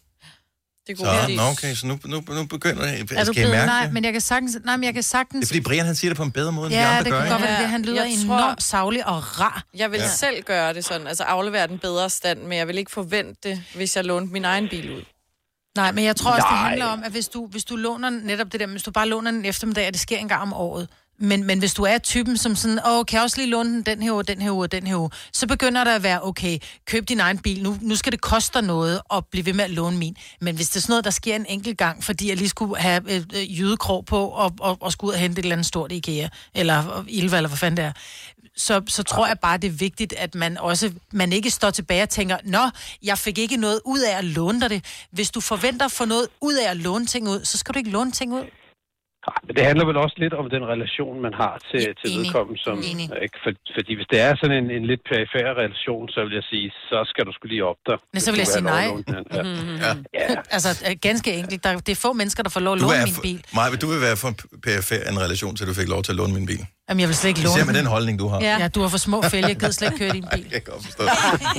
Det 0.86 0.92
er 1.00 1.26
Så, 1.26 1.32
nå, 1.36 1.42
okay, 1.42 1.74
så 1.74 1.86
nu, 1.86 1.98
nu, 2.04 2.22
nu 2.28 2.44
begynder 2.46 2.86
jeg... 2.86 3.00
Er 3.00 3.04
du 3.04 3.06
Skal 3.24 3.32
blevet, 3.34 3.50
mærke 3.50 3.66
nej, 3.66 3.84
det? 3.84 3.92
men 3.92 4.04
jeg 4.04 4.12
kan 4.12 4.20
sagtens, 4.20 4.56
nej, 4.64 4.76
men 4.76 4.84
jeg 4.84 4.94
kan 4.94 5.02
sagtens... 5.02 5.40
Det 5.40 5.54
er 5.54 5.58
fordi 5.58 5.60
Brian, 5.60 5.86
han 5.86 5.94
siger 5.94 6.10
det 6.10 6.16
på 6.16 6.22
en 6.22 6.32
bedre 6.32 6.52
måde, 6.52 6.66
end 6.66 6.74
de 6.74 6.80
Ja, 6.80 6.88
andre 6.90 7.04
det 7.04 7.10
gør. 7.12 7.18
kan 7.18 7.26
ikke? 7.26 7.32
godt 7.34 7.42
være, 7.42 7.60
det. 7.60 7.68
Han 7.68 7.82
lyder 7.82 8.04
Jeg 8.04 8.12
enormt 8.24 8.58
tror- 8.58 8.62
savlig 8.62 9.06
og 9.06 9.40
rar. 9.40 9.64
Jeg 9.74 9.90
vil 9.90 9.96
Ja. 9.98 10.02
ja. 10.04 10.10
selv 10.10 10.42
gøre 10.42 10.74
det 10.74 10.84
sådan, 10.84 11.06
altså 11.06 11.22
aflevere 11.24 11.66
den 11.66 11.78
bedre 11.78 12.10
stand, 12.10 12.40
men 12.42 12.58
jeg 12.58 12.68
vil 12.68 12.78
ikke 12.78 12.90
forvente 12.90 13.48
det, 13.48 13.62
hvis 13.74 13.96
jeg 13.96 14.04
lånte 14.04 14.32
min 14.32 14.44
egen 14.44 14.68
bil 14.68 14.90
ud. 14.92 15.02
Nej, 15.76 15.92
men 15.92 16.04
jeg 16.04 16.16
tror 16.16 16.30
også, 16.30 16.46
det 16.50 16.56
Nej. 16.60 16.68
handler 16.68 16.86
om, 16.86 17.02
at 17.04 17.12
hvis 17.12 17.28
du, 17.28 17.46
hvis 17.46 17.64
du 17.64 17.76
låner 17.76 18.10
netop 18.10 18.52
det 18.52 18.60
der, 18.60 18.66
hvis 18.66 18.82
du 18.82 18.90
bare 18.90 19.08
låner 19.08 19.30
den 19.30 19.44
eftermiddag, 19.44 19.86
og 19.86 19.92
det 19.92 20.00
sker 20.00 20.18
en 20.18 20.28
gang 20.28 20.42
om 20.42 20.52
året, 20.52 20.88
men, 21.22 21.44
men 21.44 21.58
hvis 21.58 21.74
du 21.74 21.82
er 21.82 21.98
typen, 21.98 22.36
som 22.36 22.56
sådan, 22.56 22.78
åh, 22.86 23.04
kan 23.04 23.16
jeg 23.16 23.22
også 23.22 23.36
lige 23.36 23.50
låne 23.50 23.74
den 23.74 23.86
den 23.86 24.02
her 24.02 24.12
uge, 24.12 24.22
den 24.22 24.42
her 24.42 24.50
uge, 24.50 24.66
den 24.66 24.86
her 24.86 24.96
uge, 24.96 25.10
så 25.32 25.46
begynder 25.46 25.84
der 25.84 25.94
at 25.94 26.02
være, 26.02 26.24
okay, 26.24 26.58
køb 26.86 27.08
din 27.08 27.20
egen 27.20 27.38
bil, 27.38 27.62
nu, 27.62 27.78
nu 27.80 27.96
skal 27.96 28.12
det 28.12 28.20
koste 28.20 28.58
dig 28.58 28.66
noget 28.66 29.00
at 29.14 29.26
blive 29.26 29.46
ved 29.46 29.52
med 29.52 29.64
at 29.64 29.70
låne 29.70 29.98
min. 29.98 30.16
Men 30.40 30.56
hvis 30.56 30.68
det 30.68 30.76
er 30.76 30.80
sådan 30.80 30.92
noget, 30.92 31.04
der 31.04 31.10
sker 31.10 31.36
en 31.36 31.46
enkelt 31.48 31.78
gang, 31.78 32.04
fordi 32.04 32.28
jeg 32.28 32.36
lige 32.36 32.48
skulle 32.48 32.76
have 32.76 33.02
øh, 33.12 33.22
øh, 33.34 33.58
jydekrog 33.60 34.04
på, 34.04 34.26
og, 34.26 34.54
og, 34.60 34.76
og 34.80 34.92
skulle 34.92 35.08
ud 35.08 35.14
og 35.14 35.20
hente 35.20 35.38
et 35.38 35.42
eller 35.42 35.54
andet 35.54 35.66
stort 35.66 35.92
IKEA, 35.92 36.28
eller 36.54 37.04
Ilva, 37.08 37.36
eller 37.36 37.48
hvad 37.48 37.58
fanden 37.58 37.76
det 37.76 37.84
er, 37.84 37.92
så, 38.56 38.82
så 38.88 39.02
tror 39.02 39.26
jeg 39.26 39.38
bare, 39.38 39.58
det 39.58 39.68
er 39.68 39.72
vigtigt, 39.72 40.12
at 40.12 40.34
man 40.34 40.58
også, 40.58 40.92
man 41.12 41.32
ikke 41.32 41.50
står 41.50 41.70
tilbage 41.70 42.02
og 42.02 42.08
tænker, 42.08 42.36
nå, 42.44 42.70
jeg 43.02 43.18
fik 43.18 43.38
ikke 43.38 43.56
noget 43.56 43.80
ud 43.84 44.00
af 44.00 44.18
at 44.18 44.24
låne 44.24 44.60
dig 44.60 44.70
det. 44.70 44.84
Hvis 45.10 45.30
du 45.30 45.40
forventer 45.40 45.86
at 45.86 45.92
få 45.92 46.04
noget 46.04 46.28
ud 46.40 46.54
af 46.54 46.70
at 46.70 46.76
låne 46.76 47.06
ting 47.06 47.28
ud, 47.28 47.44
så 47.44 47.58
skal 47.58 47.74
du 47.74 47.78
ikke 47.78 47.90
låne 47.90 48.12
ting 48.12 48.32
ud. 48.34 48.44
Nej, 49.28 49.40
men 49.46 49.52
det 49.56 49.64
handler 49.68 49.84
vel 49.90 49.96
også 50.04 50.16
lidt 50.24 50.34
om 50.40 50.46
den 50.54 50.64
relation, 50.74 51.14
man 51.26 51.34
har 51.42 51.54
til, 51.70 51.84
til 52.00 52.08
vedkommende. 52.18 52.58
Som, 52.66 52.76
ikke? 53.24 53.36
For, 53.44 53.50
fordi 53.76 53.92
hvis 53.98 54.08
det 54.12 54.20
er 54.26 54.32
sådan 54.40 54.56
en, 54.60 54.68
en 54.78 54.84
lidt 54.90 55.02
perifær 55.10 55.46
relation, 55.62 56.04
så 56.14 56.18
vil 56.26 56.34
jeg 56.40 56.46
sige, 56.52 56.66
så 56.90 56.98
skal 57.10 57.22
du 57.28 57.32
skulle 57.36 57.52
lige 57.54 57.64
op 57.72 57.80
der. 57.88 57.96
Men 58.14 58.20
så 58.24 58.30
vil 58.32 58.38
jeg 58.44 58.50
sige 58.54 58.64
nej. 58.64 58.86
låne 58.86 59.04
den. 59.12 59.24
Ja. 59.36 59.42
Ja. 59.86 59.92
Ja. 60.18 60.26
Altså, 60.56 60.70
øh, 60.86 60.96
ganske 61.08 61.28
enkelt. 61.40 61.64
Der, 61.64 61.70
det 61.86 61.92
er 61.96 62.00
få 62.06 62.12
mennesker, 62.20 62.42
der 62.46 62.50
får 62.56 62.62
lov 62.66 62.74
at 62.74 62.80
Du 62.80 62.86
låne 62.86 63.04
min 63.10 63.22
bil. 63.28 63.40
Maja, 63.56 63.76
du 63.84 63.88
vil 63.92 64.00
være 64.08 64.16
for 64.22 64.30
PFR 64.64 65.02
en 65.12 65.18
relation 65.24 65.52
til, 65.56 65.62
du 65.70 65.74
fik 65.80 65.88
lov 65.94 66.02
til 66.06 66.12
at 66.14 66.18
låne 66.20 66.34
min 66.38 66.46
bil. 66.52 66.62
Jamen, 66.92 67.00
jeg 67.00 67.08
vil 67.08 67.16
slet 67.16 67.28
ikke 67.28 67.40
låne 67.40 67.56
Især 67.56 67.64
med 67.64 67.74
den 67.74 67.86
holdning, 67.86 68.18
du 68.18 68.28
har. 68.28 68.40
Ja. 68.40 68.56
ja, 68.58 68.68
du 68.68 68.80
har 68.82 68.88
for 68.88 68.98
små 68.98 69.22
fælge. 69.22 69.46
Jeg 69.48 69.56
gider 69.56 69.70
slet 69.70 69.92
ikke 69.92 69.98
køre 69.98 70.08
i 70.08 70.12
din 70.20 70.24
bil. 70.32 70.46
Jeg 70.52 70.64
kan 70.64 70.72
godt 70.74 70.84
forstå. 70.84 71.04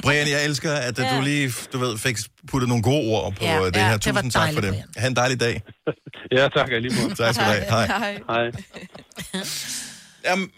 Brian, 0.02 0.30
jeg 0.30 0.46
elsker, 0.46 0.74
at 0.74 1.00
ja. 1.00 1.18
du 1.18 1.22
lige 1.22 1.54
du 1.74 1.78
ved, 1.78 1.98
fik 1.98 2.18
puttet 2.52 2.68
nogle 2.70 2.84
gode 2.84 3.08
ord 3.12 3.36
på 3.36 3.44
Ja, 3.44 3.56
ja, 3.56 3.66
det 3.66 3.76
ja, 3.76 3.88
her. 3.90 3.98
det 3.98 4.16
var 4.16 4.22
Tusind 4.22 4.32
tak 4.32 4.54
for 4.54 4.62
det. 4.62 4.72
dejligt, 4.72 4.98
Ha' 4.98 5.08
en 5.08 5.16
dejlig 5.16 5.40
dag. 5.40 5.62
ja, 6.38 6.48
tak 6.56 6.70
og 6.76 6.82
lige 6.82 7.02
måde. 7.04 7.16
Tak 7.16 7.36
skal 7.36 7.48
du 7.48 7.52
have. 7.52 7.64
Hej. 7.70 7.86
Hej. 7.88 8.20
Hej. 8.30 8.52
Jamen, 10.26 10.50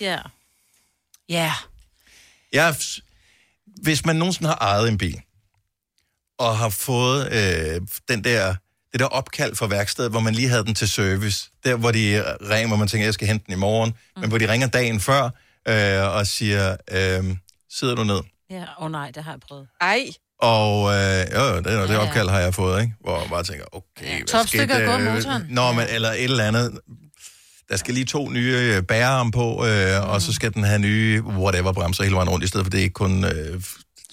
Ja. 0.00 0.18
Ja. 1.28 1.52
jeg, 2.52 2.74
hvis 3.82 4.04
man 4.06 4.16
nogensinde 4.16 4.48
har 4.48 4.58
ejet 4.60 4.88
en 4.88 4.98
bil, 4.98 5.20
og 6.38 6.58
har 6.58 6.68
fået 6.68 7.32
øh, 7.32 7.80
den 8.08 8.24
der, 8.24 8.54
det 8.92 9.00
der 9.00 9.06
opkald 9.06 9.54
fra 9.54 9.66
værkstedet, 9.66 10.10
hvor 10.10 10.20
man 10.20 10.34
lige 10.34 10.48
havde 10.48 10.64
den 10.64 10.74
til 10.74 10.88
service, 10.88 11.50
der 11.64 11.76
hvor 11.76 11.90
de 11.90 12.24
ringer, 12.50 12.66
hvor 12.68 12.76
man 12.76 12.88
tænker, 12.88 13.06
jeg 13.06 13.14
skal 13.14 13.26
hente 13.26 13.44
den 13.46 13.54
i 13.54 13.56
morgen, 13.56 13.90
mm. 13.90 14.20
men 14.20 14.28
hvor 14.28 14.38
de 14.38 14.52
ringer 14.52 14.66
dagen 14.68 15.00
før 15.00 15.22
øh, 15.68 16.16
og 16.16 16.26
siger, 16.26 16.76
øh, 16.90 17.36
sidder 17.70 17.94
du 17.94 18.04
ned? 18.04 18.20
Ja, 18.50 18.62
åh 18.62 18.84
oh, 18.84 18.90
nej, 18.92 19.10
det 19.14 19.24
har 19.24 19.32
jeg 19.32 19.40
prøvet. 19.48 19.66
Ej. 19.80 20.06
Og 20.40 20.94
øh, 20.94 21.26
jo, 21.34 21.40
jo, 21.44 21.56
det, 21.56 21.64
det 21.64 21.72
Ja, 21.72 21.92
ja. 21.92 21.98
opkald 21.98 22.28
har 22.28 22.38
jeg 22.38 22.54
fået, 22.54 22.80
ikke? 22.82 22.94
Hvor 23.00 23.20
jeg 23.20 23.28
bare 23.30 23.42
tænker, 23.42 23.64
okay, 23.72 24.22
hvad 24.30 24.46
skete 24.46 24.62
er 24.62 24.86
gået 24.86 25.00
der? 25.06 25.14
motoren. 25.14 25.46
Nå, 25.48 25.72
men, 25.72 25.86
eller 25.88 26.10
et 26.10 26.24
eller 26.24 26.44
andet. 26.44 26.78
Der 27.68 27.76
skal 27.76 27.94
lige 27.94 28.04
to 28.06 28.28
nye 28.30 28.56
øh, 28.76 28.82
bærearm 28.82 29.30
på, 29.30 29.66
øh, 29.66 30.02
mm. 30.02 30.08
og 30.08 30.22
så 30.22 30.32
skal 30.32 30.54
den 30.54 30.64
have 30.64 30.78
nye 30.78 31.22
whatever 31.22 31.72
bremser 31.72 32.04
hele 32.04 32.16
vejen 32.16 32.28
rundt, 32.28 32.44
i 32.44 32.48
stedet 32.48 32.66
for 32.66 32.70
det 32.70 32.78
er 32.78 32.82
ikke 32.82 32.92
kun... 32.94 33.24
Øh, 33.24 33.62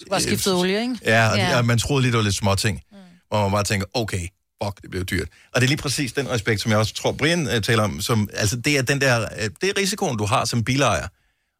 Du 0.00 0.12
har 0.12 0.20
skiftet 0.20 0.54
olie, 0.54 0.80
ikke? 0.80 0.98
Ja, 1.04 1.28
og, 1.30 1.36
ja. 1.36 1.58
og 1.58 1.64
man 1.64 1.78
troede 1.78 2.02
lige, 2.02 2.12
det 2.12 2.16
var 2.18 2.24
lidt 2.24 2.34
små 2.34 2.54
ting. 2.54 2.80
Mm. 2.92 2.96
Hvor 3.28 3.42
man 3.42 3.50
bare 3.52 3.64
tænker, 3.64 3.86
okay, 3.94 4.28
fuck, 4.64 4.82
det 4.82 4.90
bliver 4.90 5.04
dyrt. 5.04 5.28
Og 5.54 5.60
det 5.60 5.66
er 5.66 5.68
lige 5.68 5.78
præcis 5.78 6.12
den 6.12 6.30
respekt, 6.30 6.60
som 6.60 6.70
jeg 6.70 6.78
også 6.78 6.94
tror, 6.94 7.12
Brian 7.12 7.46
uh, 7.46 7.60
taler 7.62 7.82
om. 7.82 8.00
Som, 8.00 8.28
altså, 8.34 8.56
det 8.56 8.78
er 8.78 8.82
den 8.82 9.00
der, 9.00 9.20
uh, 9.20 9.44
det 9.60 9.68
er 9.70 9.78
risikoen, 9.78 10.18
du 10.18 10.24
har 10.26 10.44
som 10.44 10.64
bilejer. 10.64 11.06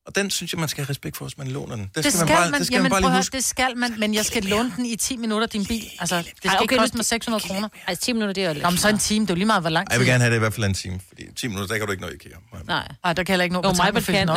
Og 0.07 0.17
den 0.17 0.31
synes 0.31 0.53
jeg, 0.53 0.61
man 0.61 0.69
skal 0.69 0.85
have 0.85 0.91
respekt 0.91 1.17
for, 1.17 1.25
hvis 1.25 1.39
man 1.39 1.47
låner 1.47 1.77
den. 1.77 1.91
Det 1.95 2.05
Det 2.05 2.13
skal 2.13 2.27
man 2.27 2.29
bare, 2.29 2.51
man, 2.51 2.61
det 2.61 2.67
skal 2.67 2.75
jamen, 2.75 2.83
man 2.83 2.91
bare 2.91 3.01
lige 3.01 3.11
høre, 3.11 3.19
huske. 3.19 3.37
det 3.37 3.45
skal 3.45 3.77
man, 3.77 3.95
men 3.99 4.15
jeg 4.15 4.25
skal 4.25 4.43
låne 4.43 4.73
den 4.77 4.87
i 4.87 4.97
10 4.97 5.17
minutter, 5.17 5.47
din 5.47 5.67
bil. 5.67 5.85
Altså, 6.01 6.17
det 6.17 6.33
skal 6.37 6.49
Ej, 6.49 6.57
okay, 6.57 6.63
ikke 6.63 6.77
koste 6.77 6.97
mig 6.97 7.05
600 7.05 7.45
kroner. 7.49 7.69
Altså, 7.87 8.05
10 8.05 8.13
minutter, 8.13 8.33
det 8.33 8.45
er 8.45 8.49
jo 8.49 8.55
lidt. 8.55 8.63
Nå, 8.63 8.71
men 8.71 8.79
så 8.79 8.89
en 8.89 8.99
time, 8.99 9.27
det 9.27 9.31
er 9.31 9.35
jo 9.35 9.37
lige 9.37 9.47
meget, 9.47 9.63
hvor 9.63 9.71
lang 9.71 9.87
Ej, 9.87 9.89
tid. 9.89 9.95
Jeg 9.95 10.01
vil 10.01 10.13
gerne 10.13 10.25
have 10.25 10.31
det 10.31 10.37
i 10.37 10.39
hvert 10.39 10.55
fald 10.55 10.67
en 10.67 10.75
time, 10.75 11.01
fordi 11.09 11.23
10 11.37 11.49
minutter, 11.49 11.67
der 11.67 11.79
kan 11.79 11.87
du 11.87 11.93
ikke 11.93 12.03
nå 12.03 12.09
IKEA. 12.09 12.37
Nej. 12.67 12.89
Ej, 13.05 13.13
der 13.13 13.23
kan 13.23 13.33
heller 13.33 13.45
ikke 13.45 13.55
nå 13.55 13.63
Jo, 13.65 13.73
på 13.73 13.93
mig 13.95 14.05
kan. 14.05 14.29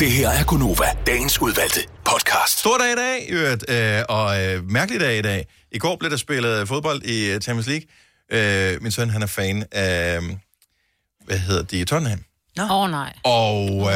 Det 0.00 0.10
her 0.12 0.28
er 0.28 0.44
Gunova, 0.44 0.86
dagens 1.06 1.40
udvalgte 1.42 1.80
podcast. 2.04 2.58
Stor 2.58 2.78
dag 2.78 2.92
i 2.92 2.96
dag, 2.96 3.26
øvrigt, 3.28 3.70
øh, 3.70 4.02
og 4.08 4.44
øh, 4.44 4.70
mærkelig 4.70 5.00
dag 5.00 5.18
i 5.18 5.22
dag. 5.22 5.46
I 5.72 5.78
går 5.78 5.96
blev 5.96 6.10
der 6.10 6.16
spillet 6.16 6.68
fodbold 6.68 7.02
i 7.02 7.30
øh, 7.30 7.40
Champions 7.40 7.66
League. 7.66 7.86
Øh, 8.32 8.82
min 8.82 8.92
søn, 8.92 9.10
han 9.10 9.22
er 9.22 9.26
fan 9.26 9.64
af, 9.72 10.20
hvad 11.24 11.38
hedder 11.38 11.62
de, 11.62 11.84
Tottenham. 11.84 12.24
Åh 12.60 12.70
oh, 12.70 12.90
nej. 12.90 13.12
Og 13.24 13.68
øh, 13.80 13.86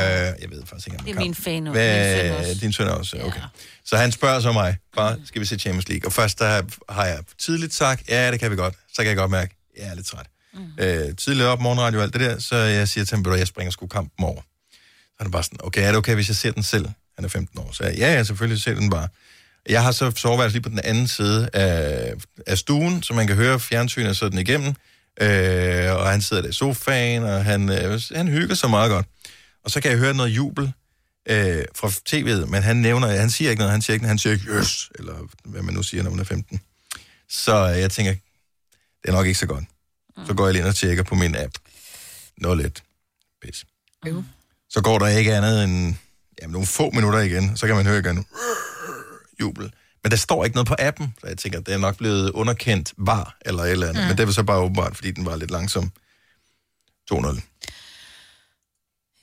jeg 0.40 0.50
ved 0.50 0.62
faktisk 0.66 0.86
ikke, 0.86 0.98
om 0.98 1.04
Det 1.04 1.14
er 1.16 1.20
min 1.20 1.34
fan 1.34 1.66
også. 1.66 1.72
Hvad, 1.80 2.22
Min 2.22 2.32
søn 2.32 2.38
også. 2.38 2.60
Din 2.60 2.72
søn 2.72 2.86
er 2.86 2.90
også, 2.92 3.16
okay. 3.22 3.40
Så 3.84 3.96
han 3.96 4.12
spørger 4.12 4.40
så 4.40 4.52
mig, 4.52 4.76
far, 4.94 5.18
skal 5.24 5.40
vi 5.40 5.46
se 5.46 5.58
Champions 5.58 5.88
League? 5.88 6.08
Og 6.08 6.12
først 6.12 6.38
der 6.38 6.62
har 6.92 7.04
jeg 7.06 7.18
tidligt 7.38 7.74
sagt, 7.74 8.08
ja, 8.08 8.30
det 8.30 8.40
kan 8.40 8.50
vi 8.50 8.56
godt. 8.56 8.74
Så 8.92 8.96
kan 9.02 9.06
jeg 9.06 9.16
godt 9.16 9.30
mærke, 9.30 9.56
jeg 9.78 9.86
er 9.86 9.94
lidt 9.94 10.06
træt. 10.06 10.26
Mm. 10.54 10.60
Øh, 10.78 11.16
tidligt 11.16 11.46
op, 11.46 11.60
morgenradio 11.60 11.98
og 11.98 12.04
alt 12.04 12.12
det 12.12 12.20
der, 12.20 12.38
så 12.38 12.56
jeg 12.56 12.88
siger 12.88 13.04
til 13.04 13.14
ham, 13.14 13.18
"Ved 13.18 13.24
du 13.24 13.30
hvad, 13.30 13.38
jeg 13.38 13.46
springer 13.46 13.70
sgu 13.70 13.86
kampen 13.86 14.24
over. 14.24 14.40
Så 14.40 15.16
er 15.20 15.24
det 15.24 15.32
bare 15.32 15.42
sådan, 15.42 15.58
okay, 15.62 15.82
er 15.82 15.86
det 15.86 15.96
okay, 15.96 16.14
hvis 16.14 16.28
jeg 16.28 16.36
ser 16.36 16.52
den 16.52 16.62
selv? 16.62 16.88
Han 17.16 17.24
er 17.24 17.28
15 17.28 17.58
år. 17.58 17.70
Så 17.72 17.84
jeg, 17.84 17.94
ja, 17.98 18.12
ja, 18.14 18.22
selvfølgelig 18.24 18.62
ser 18.62 18.74
den 18.74 18.90
bare. 18.90 19.08
Jeg 19.68 19.82
har 19.82 19.92
så 19.92 20.12
soveværelse 20.16 20.54
lige 20.54 20.62
på 20.62 20.68
den 20.68 20.80
anden 20.84 21.08
side 21.08 21.50
af, 21.52 22.14
af 22.46 22.58
stuen, 22.58 23.02
så 23.02 23.14
man 23.14 23.26
kan 23.26 23.36
høre 23.36 23.60
fjernsynet 23.60 24.16
sådan 24.16 24.38
igennem. 24.38 24.74
Øh, 25.20 25.96
og 25.96 26.10
han 26.10 26.22
sidder 26.22 26.42
der 26.42 26.48
i 26.48 26.52
sofaen, 26.52 27.22
og 27.22 27.44
han, 27.44 27.70
øh, 27.70 28.00
han 28.14 28.28
hygger 28.28 28.54
sig 28.54 28.70
meget 28.70 28.90
godt. 28.90 29.06
Og 29.64 29.70
så 29.70 29.80
kan 29.80 29.90
jeg 29.90 29.98
høre 29.98 30.14
noget 30.14 30.30
jubel 30.30 30.72
øh, 31.28 31.64
fra 31.74 31.88
tv'et, 31.88 32.46
men 32.46 32.62
han 32.62 32.76
nævner, 32.76 33.08
han 33.08 33.30
siger 33.30 33.50
ikke 33.50 33.60
noget, 33.60 33.72
han 33.72 33.82
siger 33.82 33.94
ikke, 33.94 34.06
han 34.06 34.18
siger 34.18 34.32
ikke, 34.32 34.50
yes, 34.50 34.90
eller 34.94 35.14
hvad 35.44 35.62
man 35.62 35.74
nu 35.74 35.82
siger, 35.82 36.02
når 36.02 36.10
man 36.10 36.20
er 36.20 36.24
15. 36.24 36.60
Så 37.28 37.70
øh, 37.72 37.80
jeg 37.80 37.90
tænker, 37.90 38.12
det 39.02 39.08
er 39.08 39.12
nok 39.12 39.26
ikke 39.26 39.38
så 39.38 39.46
godt. 39.46 39.64
Så 40.26 40.34
går 40.34 40.46
jeg 40.46 40.52
lige 40.52 40.60
ind 40.60 40.68
og 40.68 40.76
tjekker 40.76 41.02
på 41.02 41.14
min 41.14 41.36
app. 41.36 41.54
01. 42.60 42.82
Pis. 43.42 43.64
Jo. 44.06 44.24
Så 44.70 44.80
går 44.80 44.98
der 44.98 45.06
ikke 45.06 45.34
andet 45.34 45.64
end 45.64 45.94
jamen, 46.42 46.52
nogle 46.52 46.66
få 46.66 46.90
minutter 46.90 47.18
igen, 47.18 47.56
så 47.56 47.66
kan 47.66 47.76
man 47.76 47.86
høre 47.86 47.98
igen 47.98 48.26
jubel. 49.40 49.72
Men 50.02 50.10
der 50.10 50.16
står 50.16 50.44
ikke 50.44 50.56
noget 50.56 50.66
på 50.66 50.74
appen, 50.78 51.14
så 51.20 51.26
jeg 51.26 51.38
tænker, 51.38 51.58
at 51.58 51.66
det 51.66 51.74
er 51.74 51.78
nok 51.78 51.96
blevet 51.96 52.30
underkendt 52.30 52.92
var 52.96 53.36
eller 53.46 53.62
et 53.62 53.70
eller 53.70 53.88
andet. 53.88 54.02
Mm. 54.02 54.08
Men 54.08 54.18
det 54.18 54.26
var 54.26 54.32
så 54.32 54.42
bare 54.42 54.58
åbenbart, 54.58 54.96
fordi 54.96 55.10
den 55.10 55.26
var 55.26 55.36
lidt 55.36 55.50
langsom. 55.50 55.92
2-0. 57.12 57.40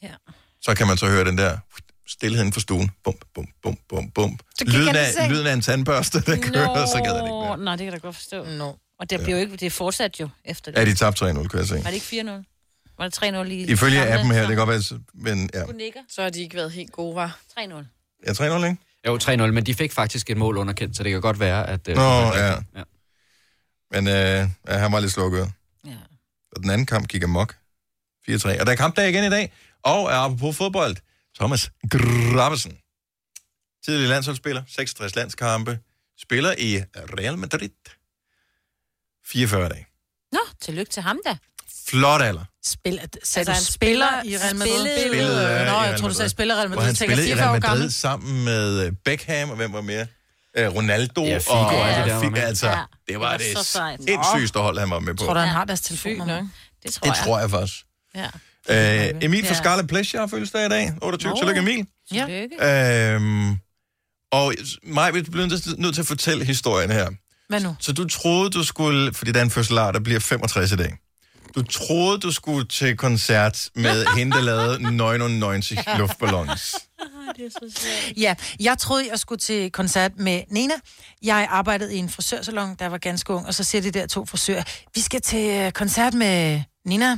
Ja. 0.02 0.14
Så 0.62 0.76
kan 0.76 0.88
man 0.88 0.98
så 0.98 1.08
høre 1.08 1.26
den 1.26 1.38
der 1.38 1.58
stillheden 2.08 2.54
for 2.54 2.60
stuen. 2.60 2.92
Bum, 3.04 3.14
bum, 3.34 3.48
bum, 3.64 3.78
bum, 3.90 4.12
bum. 4.12 4.40
Lyden 4.62 4.96
af, 4.96 5.14
seng. 5.14 5.32
lyden 5.32 5.48
af 5.48 5.54
en 5.54 5.62
tandbørste, 5.62 6.22
der 6.22 6.38
kører, 6.42 6.86
så 6.86 7.02
gad 7.04 7.14
det 7.14 7.24
ikke. 7.24 7.30
Nå, 7.30 7.56
nej, 7.56 7.76
det 7.76 7.80
kan 7.80 7.86
jeg 7.86 8.02
da 8.02 8.08
godt 8.08 8.16
forstå. 8.16 8.46
No. 8.46 8.74
Og 9.00 9.10
det, 9.10 9.20
bliver 9.20 9.38
jo 9.38 9.42
ikke, 9.42 9.52
det 9.58 9.66
er 9.66 9.70
fortsat 9.70 10.20
jo 10.20 10.30
efter 10.46 10.72
det. 10.72 10.80
Ja, 10.80 10.86
de 10.86 10.96
tabte 10.96 11.26
3-0, 11.26 11.48
kan 11.48 11.60
jeg 11.60 11.68
se. 11.68 11.76
Var 11.76 11.82
det 11.82 12.12
ikke 12.12 12.30
4-0? 12.30 12.94
Var 12.98 13.08
det 13.08 13.24
3-0 13.24 13.48
i 13.52 13.72
Ifølge 13.72 14.14
appen 14.14 14.32
her, 14.32 14.40
det 14.40 14.48
kan 14.48 14.58
godt 14.58 14.70
være, 14.70 15.00
men 15.14 15.50
ja. 15.54 15.64
Så 16.10 16.22
har 16.22 16.30
de 16.30 16.42
ikke 16.42 16.56
været 16.56 16.72
helt 16.72 16.92
gode, 16.92 17.16
var. 17.16 17.40
3-0. 17.60 17.62
Ja, 18.28 18.32
3-0, 18.32 18.66
ikke? 18.66 18.78
Jo, 19.08 19.18
3-0, 19.24 19.36
men 19.52 19.66
de 19.66 19.74
fik 19.74 19.92
faktisk 19.92 20.30
et 20.30 20.38
mål 20.38 20.58
underkendt, 20.58 20.98
så 20.98 21.04
det 21.04 21.12
kan 21.12 21.22
godt 21.22 21.40
være, 21.40 21.70
at... 21.70 21.88
øh, 21.88 21.96
Nå, 21.96 22.02
ja. 22.02 22.52
ja. 22.76 22.84
Men 23.92 24.08
øh, 24.08 24.50
ja, 24.68 24.78
han 24.78 24.92
var 24.92 25.00
lidt 25.00 25.12
slukket. 25.12 25.52
Ja. 25.86 25.98
Og 26.56 26.62
den 26.62 26.70
anden 26.70 26.86
kamp 26.86 27.08
gik 27.08 27.24
amok. 27.24 27.56
4-3. 28.30 28.60
Og 28.60 28.66
der 28.66 28.72
er 28.72 28.76
kampdag 28.76 29.10
igen 29.10 29.24
i 29.24 29.30
dag. 29.30 29.54
Og 29.84 30.04
er 30.12 30.16
apropos 30.16 30.58
fodbold, 30.58 30.96
Thomas 31.40 31.72
Graversen. 31.92 32.78
Tidligere 33.86 34.10
landsholdsspiller, 34.10 34.64
66 34.68 35.16
landskampe. 35.16 35.80
Spiller 36.20 36.54
i 36.58 36.84
Real 36.96 37.38
Madrid. 37.38 37.70
44 39.26 39.70
dage. 39.70 39.88
Nå, 40.32 40.40
tillykke 40.62 40.90
til 40.92 41.04
ham 41.04 41.20
da. 41.26 41.38
Flot 41.90 42.22
alder. 42.22 42.44
Spil, 42.66 43.00
sagde 43.24 43.50
Altså, 43.50 43.52
han 43.52 43.60
du 43.62 43.66
spiller 43.72 44.08
spiller- 44.22 44.40
i 44.40 44.44
Real 44.44 44.56
Madrid? 44.56 44.72
spillede- 44.74 45.08
Spillede, 45.10 45.60
øh, 45.60 45.66
Nå, 45.68 45.84
i 45.84 45.86
jeg 45.88 46.00
tror, 46.00 46.08
du 46.08 46.14
sagde 46.14 46.30
spiller 46.30 46.56
i 46.56 46.58
Real 46.58 46.68
Hvor 46.68 46.76
Madrid. 46.76 46.86
han 46.86 46.96
tænker, 46.96 47.16
spillede 47.16 47.28
i 47.30 47.32
44 47.32 47.50
år 47.50 47.52
Real 47.52 47.62
gammel. 47.62 47.94
Sammen 47.94 48.46
med 48.46 48.86
øh, 48.86 48.92
Beckham, 49.06 49.50
og 49.50 49.56
hvem 49.56 49.74
var 49.74 49.82
mere? 49.82 50.08
Øh, 50.58 50.76
Ronaldo 50.76 51.24
Ja, 51.24 51.38
Figo 51.38 51.52
og 51.54 51.66
og 51.66 51.90
alle 51.90 52.04
de 52.04 52.08
der 52.10 52.14
var 52.14 52.22
Figo, 52.22 52.32
med. 52.32 52.42
altså, 52.42 52.68
Ja, 52.70 52.80
det 53.08 53.20
var 53.20 53.32
det 53.38 53.40
det, 53.48 53.56
var 53.56 53.62
så 53.64 53.72
sejt. 53.72 54.00
sindssygste 54.08 54.60
hold, 54.60 54.80
han 54.80 54.90
var 54.90 55.00
med 55.00 55.14
på. 55.16 55.24
Tror 55.26 55.34
du, 55.34 55.40
han 55.40 55.48
Ja. 55.50 55.54
har 55.54 55.66
deres 55.66 55.82
telefonnummer? 55.82 56.48
Det 56.84 56.94
tror 56.94 57.06
Det 57.12 57.18
jeg. 57.18 57.26
tror 57.26 57.40
jeg 57.40 57.50
faktisk. 57.50 57.76
Ja. 58.16 58.26
Øh, 59.10 59.14
Emil 59.22 59.46
fra 59.46 59.54
Ja. 59.54 59.60
Scarlet 59.62 59.88
Pleasure 59.88 60.20
har 60.20 60.28
fødselsdag 60.28 60.66
i 60.66 60.70
dag. 60.70 60.94
28. 61.02 61.30
Nå. 61.30 61.36
Tillykke, 61.38 61.60
Emil. 61.62 61.86
Ja. 62.62 63.14
Øhm, 63.16 63.52
og 64.32 64.54
mig 64.84 65.14
vi 65.14 65.22
bliver 65.22 65.48
nødt- 65.48 65.80
nødt 65.80 65.94
til 65.96 66.02
at 66.02 66.08
fortælle 66.08 66.46
historien 66.46 66.92
her. 66.92 67.10
Hvad 67.50 67.60
nu? 67.62 67.76
Så 67.80 67.92
du 67.94 68.08
troede, 68.08 68.50
du 68.50 68.64
skulle, 68.64 69.14
fordi 69.14 69.32
der 69.32 69.40
er 69.40 69.44
en 69.44 69.52
fødselar, 69.52 69.92
der 69.92 70.00
bliver 70.00 70.20
65 70.20 70.72
i 70.72 70.76
dag. 70.76 70.98
Du 71.58 71.64
troede, 71.64 72.20
du 72.20 72.32
skulle 72.32 72.68
til 72.68 72.98
koncert 72.98 73.70
med 73.76 74.06
hende, 74.18 74.38
der 74.38 74.42
lavede 74.44 74.92
99 74.92 75.74
luftballons. 75.98 76.76
Ja, 78.18 78.36
jeg 78.60 78.78
troede, 78.78 79.08
jeg 79.12 79.20
skulle 79.20 79.40
til 79.40 79.72
koncert 79.72 80.12
med 80.18 80.42
Nena. 80.50 80.74
Jeg 81.24 81.48
arbejdede 81.50 81.96
i 81.96 81.98
en 81.98 82.10
frisørsalon, 82.10 82.76
der 82.80 82.88
var 82.88 82.98
ganske 82.98 83.34
ung, 83.34 83.46
og 83.48 83.54
så 83.54 83.64
siger 83.64 83.82
de 83.82 83.92
der 83.92 84.08
to 84.08 84.26
frisører, 84.26 84.64
vi 84.96 85.02
skal 85.02 85.22
til 85.22 85.50
øh, 85.50 85.72
koncert 85.72 86.14
med 86.14 86.62
Nina. 86.86 87.18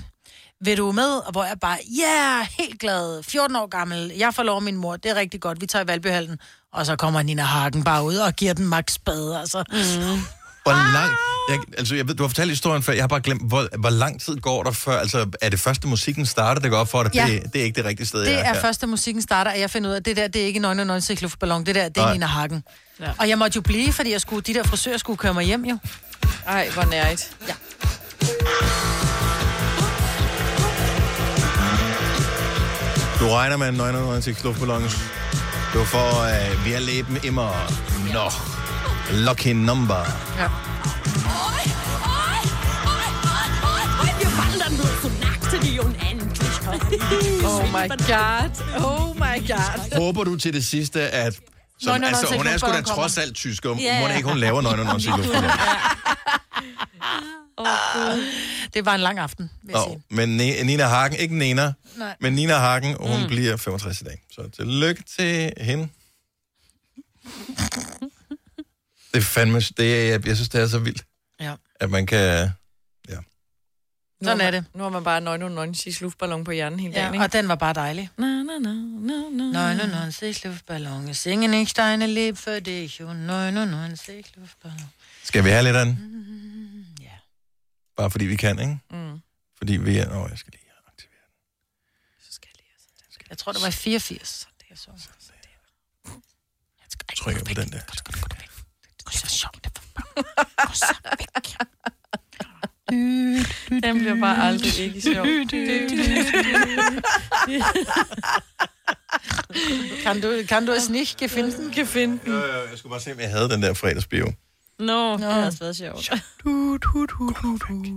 Vil 0.62 0.78
du 0.78 0.92
med? 0.92 1.18
Og 1.18 1.32
hvor 1.32 1.44
jeg 1.44 1.58
bare, 1.62 1.78
ja, 2.00 2.36
yeah, 2.38 2.48
helt 2.60 2.80
glad, 2.80 3.24
14 3.24 3.56
år 3.56 3.68
gammel, 3.68 4.12
jeg 4.18 4.34
får 4.34 4.44
lov 4.44 4.56
af 4.56 4.62
min 4.62 4.76
mor, 4.76 4.96
det 4.96 5.12
er 5.12 5.16
rigtig 5.16 5.42
godt, 5.42 5.62
vi 5.62 5.66
tager 5.66 5.84
i 5.84 5.88
Valbyhallen. 5.88 6.40
Og 6.74 6.86
så 6.86 6.96
kommer 6.96 7.22
Nina 7.22 7.44
Hagen 7.44 7.84
bare 7.84 8.04
ud 8.04 8.16
og 8.16 8.34
giver 8.34 8.54
den 8.54 8.68
max 8.68 8.92
spade, 8.92 9.40
altså. 9.40 9.64
Mm. 9.72 10.39
Hvor 10.70 10.94
lang... 10.94 11.12
Jeg, 11.50 11.60
altså, 11.78 11.96
jeg 11.96 12.08
ved, 12.08 12.16
du 12.16 12.24
har 12.24 12.28
fortalt 12.28 12.50
historien 12.50 12.84
før, 12.84 12.94
jeg 12.94 13.04
har 13.04 13.08
bare 13.08 13.22
glemt, 13.22 13.42
hvor, 13.48 13.68
hvor 13.80 13.90
lang 13.90 14.22
tid 14.22 14.36
går 14.36 14.64
der 14.64 14.72
før? 14.72 15.00
Altså, 15.00 15.26
er 15.42 15.50
det 15.50 15.60
første 15.60 15.88
musikken 15.88 16.26
starter, 16.26 16.62
der 16.62 16.70
går 16.70 16.78
op 16.78 16.92
for 16.92 17.04
dig? 17.04 17.16
Ja. 17.16 17.28
Det, 17.28 17.54
det 17.54 17.62
er 17.62 17.66
ikke 17.66 17.76
det 17.76 17.86
rigtige 17.86 18.08
sted, 18.08 18.20
Det 18.26 18.32
jeg 18.32 18.40
er 18.40 18.54
her. 18.54 18.62
først, 18.62 18.82
da 18.82 18.86
musikken 18.86 19.22
starter, 19.22 19.52
at 19.52 19.60
jeg 19.60 19.70
finder 19.70 19.90
ud 19.90 19.94
af, 19.94 20.00
at 20.00 20.06
det 20.06 20.18
der, 20.18 20.28
det 20.28 20.42
er 20.42 20.46
ikke 20.46 20.60
99 20.60 21.22
luftballon, 21.22 21.66
det 21.66 21.76
der, 21.76 21.90
det 21.90 22.04
er. 22.04 22.12
Nina 22.12 22.26
Hagen. 22.26 22.64
Ja. 23.00 23.12
Og 23.20 23.30
jeg 23.30 23.38
måtte 23.38 23.56
jo 23.56 23.62
blive, 23.62 23.94
fordi 23.94 24.12
jeg 24.12 24.22
skulle, 24.22 24.42
de 24.42 24.54
der 24.54 24.64
frisører 24.64 24.98
skulle 24.98 25.18
køre 25.18 25.34
mig 25.34 25.46
hjem 25.46 25.66
jo. 25.66 25.78
Ej, 26.48 26.70
hvor 26.74 26.84
nærigt. 26.84 27.32
Ja. 27.48 27.54
Du 33.20 33.28
regner 33.28 33.58
med 33.58 33.68
en 33.68 33.74
99 33.74 34.44
luftballons. 34.44 34.98
Du 35.74 35.84
får 35.84 36.10
uh, 36.10 36.66
Wir 36.66 36.80
leben 36.80 37.18
immer 37.24 37.52
noch. 38.14 38.69
Lucky 39.12 39.54
number. 39.54 40.06
Ja. 40.38 40.50
Oh 47.44 47.64
my 47.72 47.88
god. 48.08 48.52
Oh 48.78 49.16
my 49.16 49.48
god. 49.48 49.98
Håber 49.98 50.24
du 50.24 50.36
til 50.36 50.54
det 50.54 50.66
sidste, 50.66 51.02
at... 51.10 51.40
Som, 51.82 51.94
99 51.94 52.20
altså, 52.20 52.38
hun 52.38 52.48
er 52.48 52.58
sgu 52.58 52.68
da 52.68 52.82
trods 52.82 53.18
alt 53.18 53.36
tysker. 53.36 53.76
Ja, 53.80 53.84
Yeah. 53.84 54.02
Må 54.02 54.16
ikke, 54.16 54.30
hun 54.30 54.38
laver 54.38 54.62
99 54.62 55.06
luftballons. 55.06 55.54
Det 58.74 58.86
var 58.86 58.96
en 58.96 59.02
lang 59.02 59.20
aften, 59.20 59.50
vil 59.64 59.74
jeg 59.74 59.84
sige. 59.88 60.04
men 60.10 60.30
Nina 60.66 60.88
Hagen, 60.88 61.18
ikke 61.18 61.38
Nena, 61.38 61.74
Nej. 61.98 62.16
men 62.22 62.34
Nina 62.34 62.58
Hagen, 62.58 62.96
hun 63.00 63.22
mm. 63.22 63.28
bliver 63.28 63.58
65 63.58 64.02
i 64.02 64.04
dag. 64.04 64.22
Så 64.32 64.50
tillykke 64.56 65.04
til 65.18 65.54
hende. 65.58 65.90
Det 69.14 69.18
er 69.18 69.22
fandme, 69.22 69.60
det 69.60 70.02
er, 70.02 70.12
jeg, 70.12 70.28
jeg 70.28 70.36
synes, 70.36 70.50
det 70.50 70.62
er 70.62 70.68
så 70.68 70.80
vildt, 70.80 71.06
Ja. 71.40 71.56
at 71.80 71.90
man 71.90 72.06
kan... 72.06 72.50
Sådan 74.24 74.42
er 74.42 74.52
det. 74.52 74.66
Nu 74.74 74.84
har 74.84 74.90
man 74.90 75.04
bare 75.04 75.22
99 75.22 76.02
luftballon 76.02 76.44
på 76.44 76.52
hjernen 76.52 76.80
hele 76.80 76.94
Ja, 76.94 77.02
dagen, 77.02 77.14
ikke? 77.14 77.24
og 77.26 77.34
den 77.34 77.48
var 77.48 77.56
bare 77.56 77.74
dejlig. 77.74 78.10
Na, 78.18 78.28
na, 78.44 78.58
na, 78.60 78.74
na, 78.74 79.30
na. 79.52 79.74
99 79.74 80.44
Luftballon, 80.44 81.14
singe 81.14 81.48
nicht 81.48 81.78
deine 81.78 82.08
Lieb 82.08 82.38
für 82.38 82.60
dich 82.60 83.02
und 83.04 83.18
99 83.26 84.32
Luftballon. 84.36 84.92
Skal 85.24 85.44
vi 85.44 85.50
have 85.50 85.64
lidt 85.64 85.76
af 85.76 85.86
den? 85.86 85.94
Mm, 85.94 87.04
ja. 87.04 87.12
Bare 87.98 88.12
fordi 88.12 88.26
vi 88.26 88.36
kan, 88.36 88.60
ikke? 88.60 88.80
Mm. 88.92 89.20
Fordi 89.58 89.78
vi 89.78 89.98
er... 89.98 90.24
Åh, 90.24 90.30
jeg 90.30 90.38
skal 90.38 90.52
lige... 90.52 90.70
Jeg 93.30 93.38
tror, 93.38 93.52
det 93.52 93.62
var 93.62 93.68
i 93.68 93.72
84. 93.72 94.48
Jeg 94.70 94.78
så. 94.78 94.92
trykke 97.16 97.46
på 97.46 97.54
den 97.54 97.72
der. 97.72 97.82
Den 103.84 104.00
bliver 104.00 104.20
bare 104.20 104.44
aldrig 104.48 104.80
ikke 104.80 105.02
sjov. 105.02 105.26
Kan 110.04 110.22
du, 110.22 110.44
kan 110.50 110.66
du 110.66 110.72
es 110.72 110.90
nicht 110.90 111.18
gefinden? 111.18 111.72
Gefinden. 111.72 112.20
Øh, 112.34 112.70
jeg 112.72 112.78
skulle 112.78 112.92
bare 112.92 113.00
se, 113.00 113.12
om 113.12 113.20
jeg 113.20 113.30
havde 113.30 113.50
den 113.50 113.62
der 113.62 113.74
fredagsbio. 113.74 114.34
Nå, 114.80 115.18
det 115.18 115.24
har 115.24 115.46
også 115.46 115.60
været 115.60 115.76
sjovt. 115.76 116.10
Hut, 116.44 116.86
hut, 116.86 117.12
hut, 117.12 117.38
hut, 117.38 117.64
hut. 117.64 117.88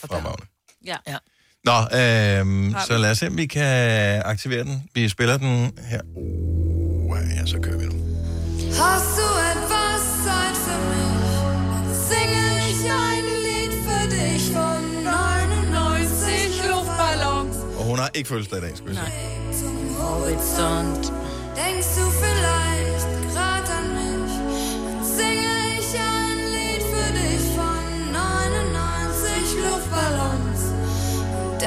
Fremragende. 0.00 0.46
Ja. 0.84 0.96
ja. 1.06 1.18
Nå, 1.64 1.78
vi? 1.92 2.74
så 2.86 2.98
lad 2.98 3.10
os 3.10 3.18
se, 3.18 3.26
om 3.26 3.36
vi 3.36 3.46
kan 3.46 4.22
aktivere 4.24 4.64
den. 4.64 4.82
Vi 4.94 5.08
spiller 5.08 5.36
den 5.38 5.72
her. 5.88 6.00
Uh, 6.16 7.18
ja, 7.36 7.46
så 7.46 7.58
kører 7.62 7.78
vi 7.78 7.84
nu. 7.86 7.92
Hast 8.80 9.10
du 9.18 9.26
etwas 9.52 10.02
Zeit 10.24 10.56
für 10.66 10.80
mich? 10.90 11.32
Singe 12.08 12.44
ich 12.70 12.82
ein 13.06 13.24
Lied 13.46 13.72
für 13.86 14.04
dich 14.16 14.42
von 14.56 14.82
99 15.04 16.62
Luftballons 16.70 17.56
Og 17.78 17.84
hun 17.84 17.98
har 17.98 18.10
ikke 18.14 18.28
fødselsdag 18.28 18.58
i 18.58 18.62
dag, 18.62 18.76
skal 18.76 18.88
vi 18.90 18.94
se. 18.94 19.00
zum 19.60 19.76
Horizont. 20.00 21.12
Denkst 21.64 21.92
du 21.98 22.04
vielleicht 22.22 23.08
grad 23.34 23.66
an 23.78 23.86
mich? 23.98 24.32
Singe 25.16 25.57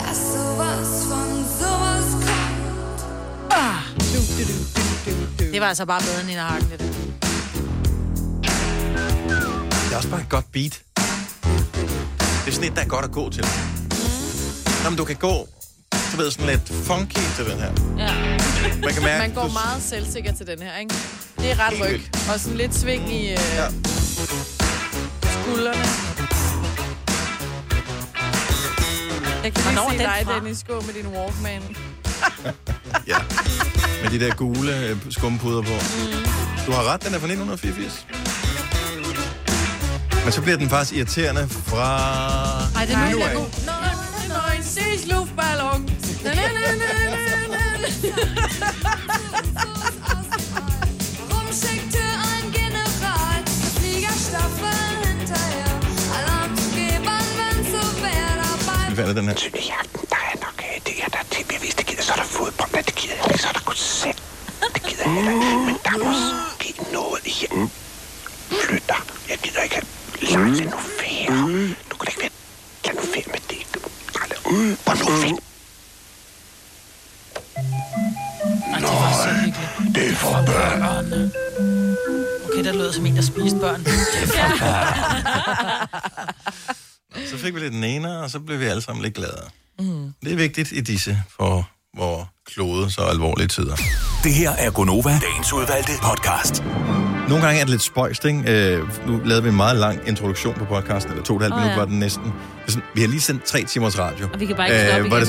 dass 0.05 0.17
sowas 0.33 0.89
von 1.09 1.29
sowas 1.59 2.07
kommt. 2.25 3.51
Ah. 3.51 3.79
Det 5.53 5.61
var 5.61 5.67
altså 5.67 5.85
bare 5.85 6.01
bedre 6.01 6.19
end 6.19 6.27
Nina 6.29 6.41
Hagen, 6.41 6.69
det. 6.71 6.79
Det 9.89 9.91
er 9.93 9.97
også 9.97 10.09
bare 10.09 10.21
et 10.21 10.29
godt 10.29 10.45
beat. 10.51 10.81
Det 12.45 12.47
er 12.47 12.51
sådan 12.51 12.69
et, 12.69 12.75
der 12.75 12.81
er 12.81 12.87
godt 12.87 13.05
at 13.05 13.11
gå 13.11 13.29
til. 13.29 13.45
Nå, 14.83 14.89
men 14.89 14.97
du 14.97 15.03
kan 15.05 15.15
gå, 15.15 15.47
du 16.11 16.17
ved, 16.17 16.31
sådan 16.31 16.45
lidt 16.47 16.73
funky 16.85 17.19
til 17.35 17.45
den 17.45 17.57
her. 17.59 17.71
Ja. 17.97 18.13
Man 18.85 18.93
kan 18.93 19.03
mærke, 19.03 19.19
Man 19.19 19.33
går 19.33 19.43
du- 19.47 19.53
meget 19.53 19.83
selvsikker 19.83 20.33
til 20.33 20.47
den 20.47 20.61
her, 20.61 20.77
ikke? 20.77 20.95
Det 21.37 21.51
er 21.51 21.59
ret 21.59 21.81
ryg. 21.81 22.01
Og 22.33 22.39
sådan 22.39 22.57
lidt 22.57 22.75
sving 22.75 23.13
i 23.13 23.21
øh, 23.31 23.37
Ja. 23.55 23.67
skuldrene. 25.43 26.10
Jeg 29.43 29.53
kan 29.53 29.63
Hvornår 29.63 29.89
lige 29.89 29.99
se 29.99 30.05
den 30.05 30.13
dig, 30.17 30.25
fra? 30.25 30.35
Dennis, 30.35 30.63
gå 30.63 30.81
med 30.81 30.93
din 30.93 31.07
Walkman. 31.07 31.61
Ja. 33.07 33.17
Med 34.03 34.09
de 34.11 34.25
der 34.25 34.35
gule 34.35 34.77
øh, 34.79 34.97
skumpuder 35.09 35.61
på. 35.61 35.73
Mm. 35.73 36.25
Du 36.65 36.71
har 36.71 36.93
ret, 36.93 37.03
den 37.05 37.13
er 37.13 37.19
fra 37.19 37.27
1984. 37.27 38.05
Men 40.23 40.31
så 40.31 40.41
bliver 40.41 40.57
den 40.57 40.69
faktisk 40.69 40.97
irriterende 40.97 41.47
fra... 41.49 41.87
Ej, 42.75 42.85
det 42.85 42.95
er 42.95 43.11
nu, 43.11 43.17
der 43.19 43.25
er 43.25 43.33
god. 43.33 43.47
Neun 44.27 44.63
sich 44.63 45.07
Luftballon. 45.07 45.89
Na, 46.23 46.33
na, 46.33 46.41
falder 59.01 59.21
den 59.21 59.27
her. 59.29 59.35
I 59.67 59.71
aften, 59.79 60.01
der 60.09 60.21
er 60.31 60.35
nok 60.45 60.57
øh, 60.67 60.75
det 60.85 60.95
er 61.03 61.09
der 61.15 61.21
jeg 61.51 61.59
hvis 61.59 61.75
det 61.75 61.85
gider, 61.85 62.03
så 62.03 62.11
er 62.13 62.19
der 62.23 62.23
fodbold, 62.23 62.71
men 62.75 62.83
det 62.83 62.95
gider 62.95 63.15
jeg 63.15 63.25
ikke, 63.31 63.41
så 63.43 63.47
er 63.47 63.55
der 63.59 63.65
koncert. 63.71 64.19
Det 64.75 64.83
gider 64.87 65.03
jeg 65.03 65.33
ikke, 65.33 65.57
men 65.67 65.75
der 65.85 65.91
er 65.97 66.01
måske 66.09 66.69
noget 66.97 67.21
i 67.31 67.33
hjem. 67.41 67.69
Flyt 68.63 68.83
dig, 68.91 69.01
jeg 69.29 69.37
gider 69.43 69.61
ikke 69.61 69.75
have 69.75 69.87
Lars, 70.21 70.59
lad 70.59 70.67
nu 70.75 70.79
ferie. 70.99 71.75
Du 71.91 71.95
kan 71.97 72.05
da 72.05 72.11
ikke 72.11 72.21
være, 72.21 72.35
lad 72.85 72.93
nu 72.99 73.01
ferie 73.13 73.29
med 73.35 73.41
det. 73.51 73.61
Hvor 74.85 74.95
nu 74.99 75.05
ferie. 75.21 75.37
Ej, 78.73 78.79
det. 79.35 79.53
Det 79.95 80.03
er 80.11 80.15
for 80.15 80.43
børn. 80.45 80.81
Okay, 82.45 82.63
der 82.65 82.73
lyder 82.73 82.91
som 82.91 83.05
en, 83.05 83.15
der 83.15 83.21
spiste 83.21 83.59
børn. 83.59 83.81
Så 87.25 87.37
fik 87.37 87.55
vi 87.55 87.59
lidt 87.59 87.73
den 87.73 87.83
ene, 87.83 88.19
og 88.19 88.29
så 88.29 88.39
blev 88.39 88.59
vi 88.59 88.65
alle 88.65 88.81
sammen 88.81 89.03
lidt 89.03 89.13
gladere. 89.13 89.49
Mm. 89.79 90.13
Det 90.23 90.31
er 90.31 90.35
vigtigt 90.35 90.71
i 90.71 90.81
disse 90.81 91.23
for 91.29 91.69
hvor 91.93 92.29
klode 92.55 92.91
så 92.91 93.01
alvorlige 93.01 93.47
tider. 93.47 93.75
Det 94.23 94.33
her 94.33 94.51
er 94.57 94.71
Gonova, 94.71 95.09
dagens 95.09 95.53
udvalgte 95.53 95.91
podcast. 96.03 96.63
Nogle 97.29 97.45
gange 97.45 97.59
er 97.59 97.63
det 97.63 97.69
lidt 97.69 97.81
spøjst, 97.81 98.25
ikke? 98.25 98.73
Øh, 98.75 99.07
nu 99.07 99.21
lavede 99.25 99.43
vi 99.43 99.49
en 99.49 99.55
meget 99.55 99.77
lang 99.77 99.99
introduktion 100.07 100.53
på 100.53 100.65
podcasten, 100.65 101.11
eller 101.11 101.23
to 101.25 101.33
og 101.33 101.37
et 101.37 101.43
halvt 101.43 101.53
Åh, 101.55 101.59
minut 101.61 101.71
ja. 101.71 101.77
var 101.79 101.85
den 101.85 101.99
næsten. 101.99 102.33
Er 102.67 102.71
Vi 102.95 103.01
har 103.01 103.07
lige 103.07 103.21
sendt 103.21 103.43
tre 103.43 103.63
timers 103.63 103.99
radio. 103.99 104.27
Og 104.33 104.39
vi 104.39 104.45
kan 104.45 104.55
bare 104.55 104.67
ikke 104.69 104.91
stoppe 104.91 105.11
var 105.11 105.17
igen. 105.17 105.27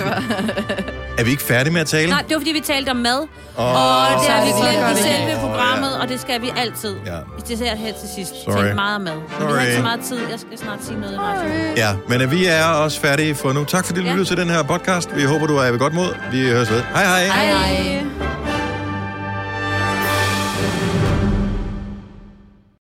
det 0.68 0.84
er 1.18 1.24
vi 1.24 1.30
ikke 1.30 1.42
færdige 1.42 1.72
med 1.72 1.80
at 1.80 1.86
tale? 1.86 2.10
Nej, 2.10 2.22
det 2.28 2.34
var 2.34 2.40
fordi, 2.40 2.52
vi 2.52 2.60
talte 2.60 2.90
om 2.90 2.96
mad. 2.96 3.18
Åh. 3.58 3.64
og 3.64 4.22
det 4.22 4.30
har 4.30 4.44
vi 4.44 4.50
glemt 4.60 4.98
i 4.98 5.02
selve 5.02 5.40
programmet, 5.40 5.98
og 6.00 6.08
det 6.08 6.20
skal 6.20 6.42
vi 6.42 6.50
altid. 6.56 6.94
Ja. 7.06 7.16
Det 7.48 7.58
ser 7.58 7.76
her 7.76 7.92
til 8.00 8.08
sidst. 8.16 8.32
Sorry. 8.44 8.62
Tænk 8.62 8.74
meget 8.74 8.96
om 8.96 9.00
mad. 9.02 9.14
Men 9.14 9.22
vi 9.22 9.44
har 9.44 9.50
Sorry. 9.50 9.60
ikke 9.60 9.76
så 9.76 9.82
meget 9.82 10.00
tid. 10.00 10.18
Jeg 10.30 10.38
skal 10.40 10.58
snart 10.58 10.78
sige 10.86 11.00
noget 11.00 11.14
i 11.14 11.18
radioen. 11.18 11.76
Ja, 11.76 11.90
men 12.08 12.20
øh, 12.20 12.30
vi 12.30 12.46
er 12.46 12.64
også 12.66 13.00
færdige 13.00 13.34
for 13.34 13.52
nu. 13.52 13.64
Tak 13.64 13.84
fordi 13.86 14.00
du 14.00 14.06
Ja. 14.06 14.12
lyttede 14.12 14.28
til 14.28 14.36
den 14.36 14.50
her 14.50 14.62
podcast. 14.62 15.16
Vi 15.16 15.22
håber, 15.24 15.46
du 15.46 15.56
er 15.56 15.70
ved 15.70 15.78
godt 15.78 15.94
mod. 15.94 16.14
Vi 16.32 16.40
høres 16.48 16.70
ved. 16.70 16.82
Hej 16.94 17.04
hej. 17.12 17.28
hej. 17.30 17.52
hej. 17.52 18.31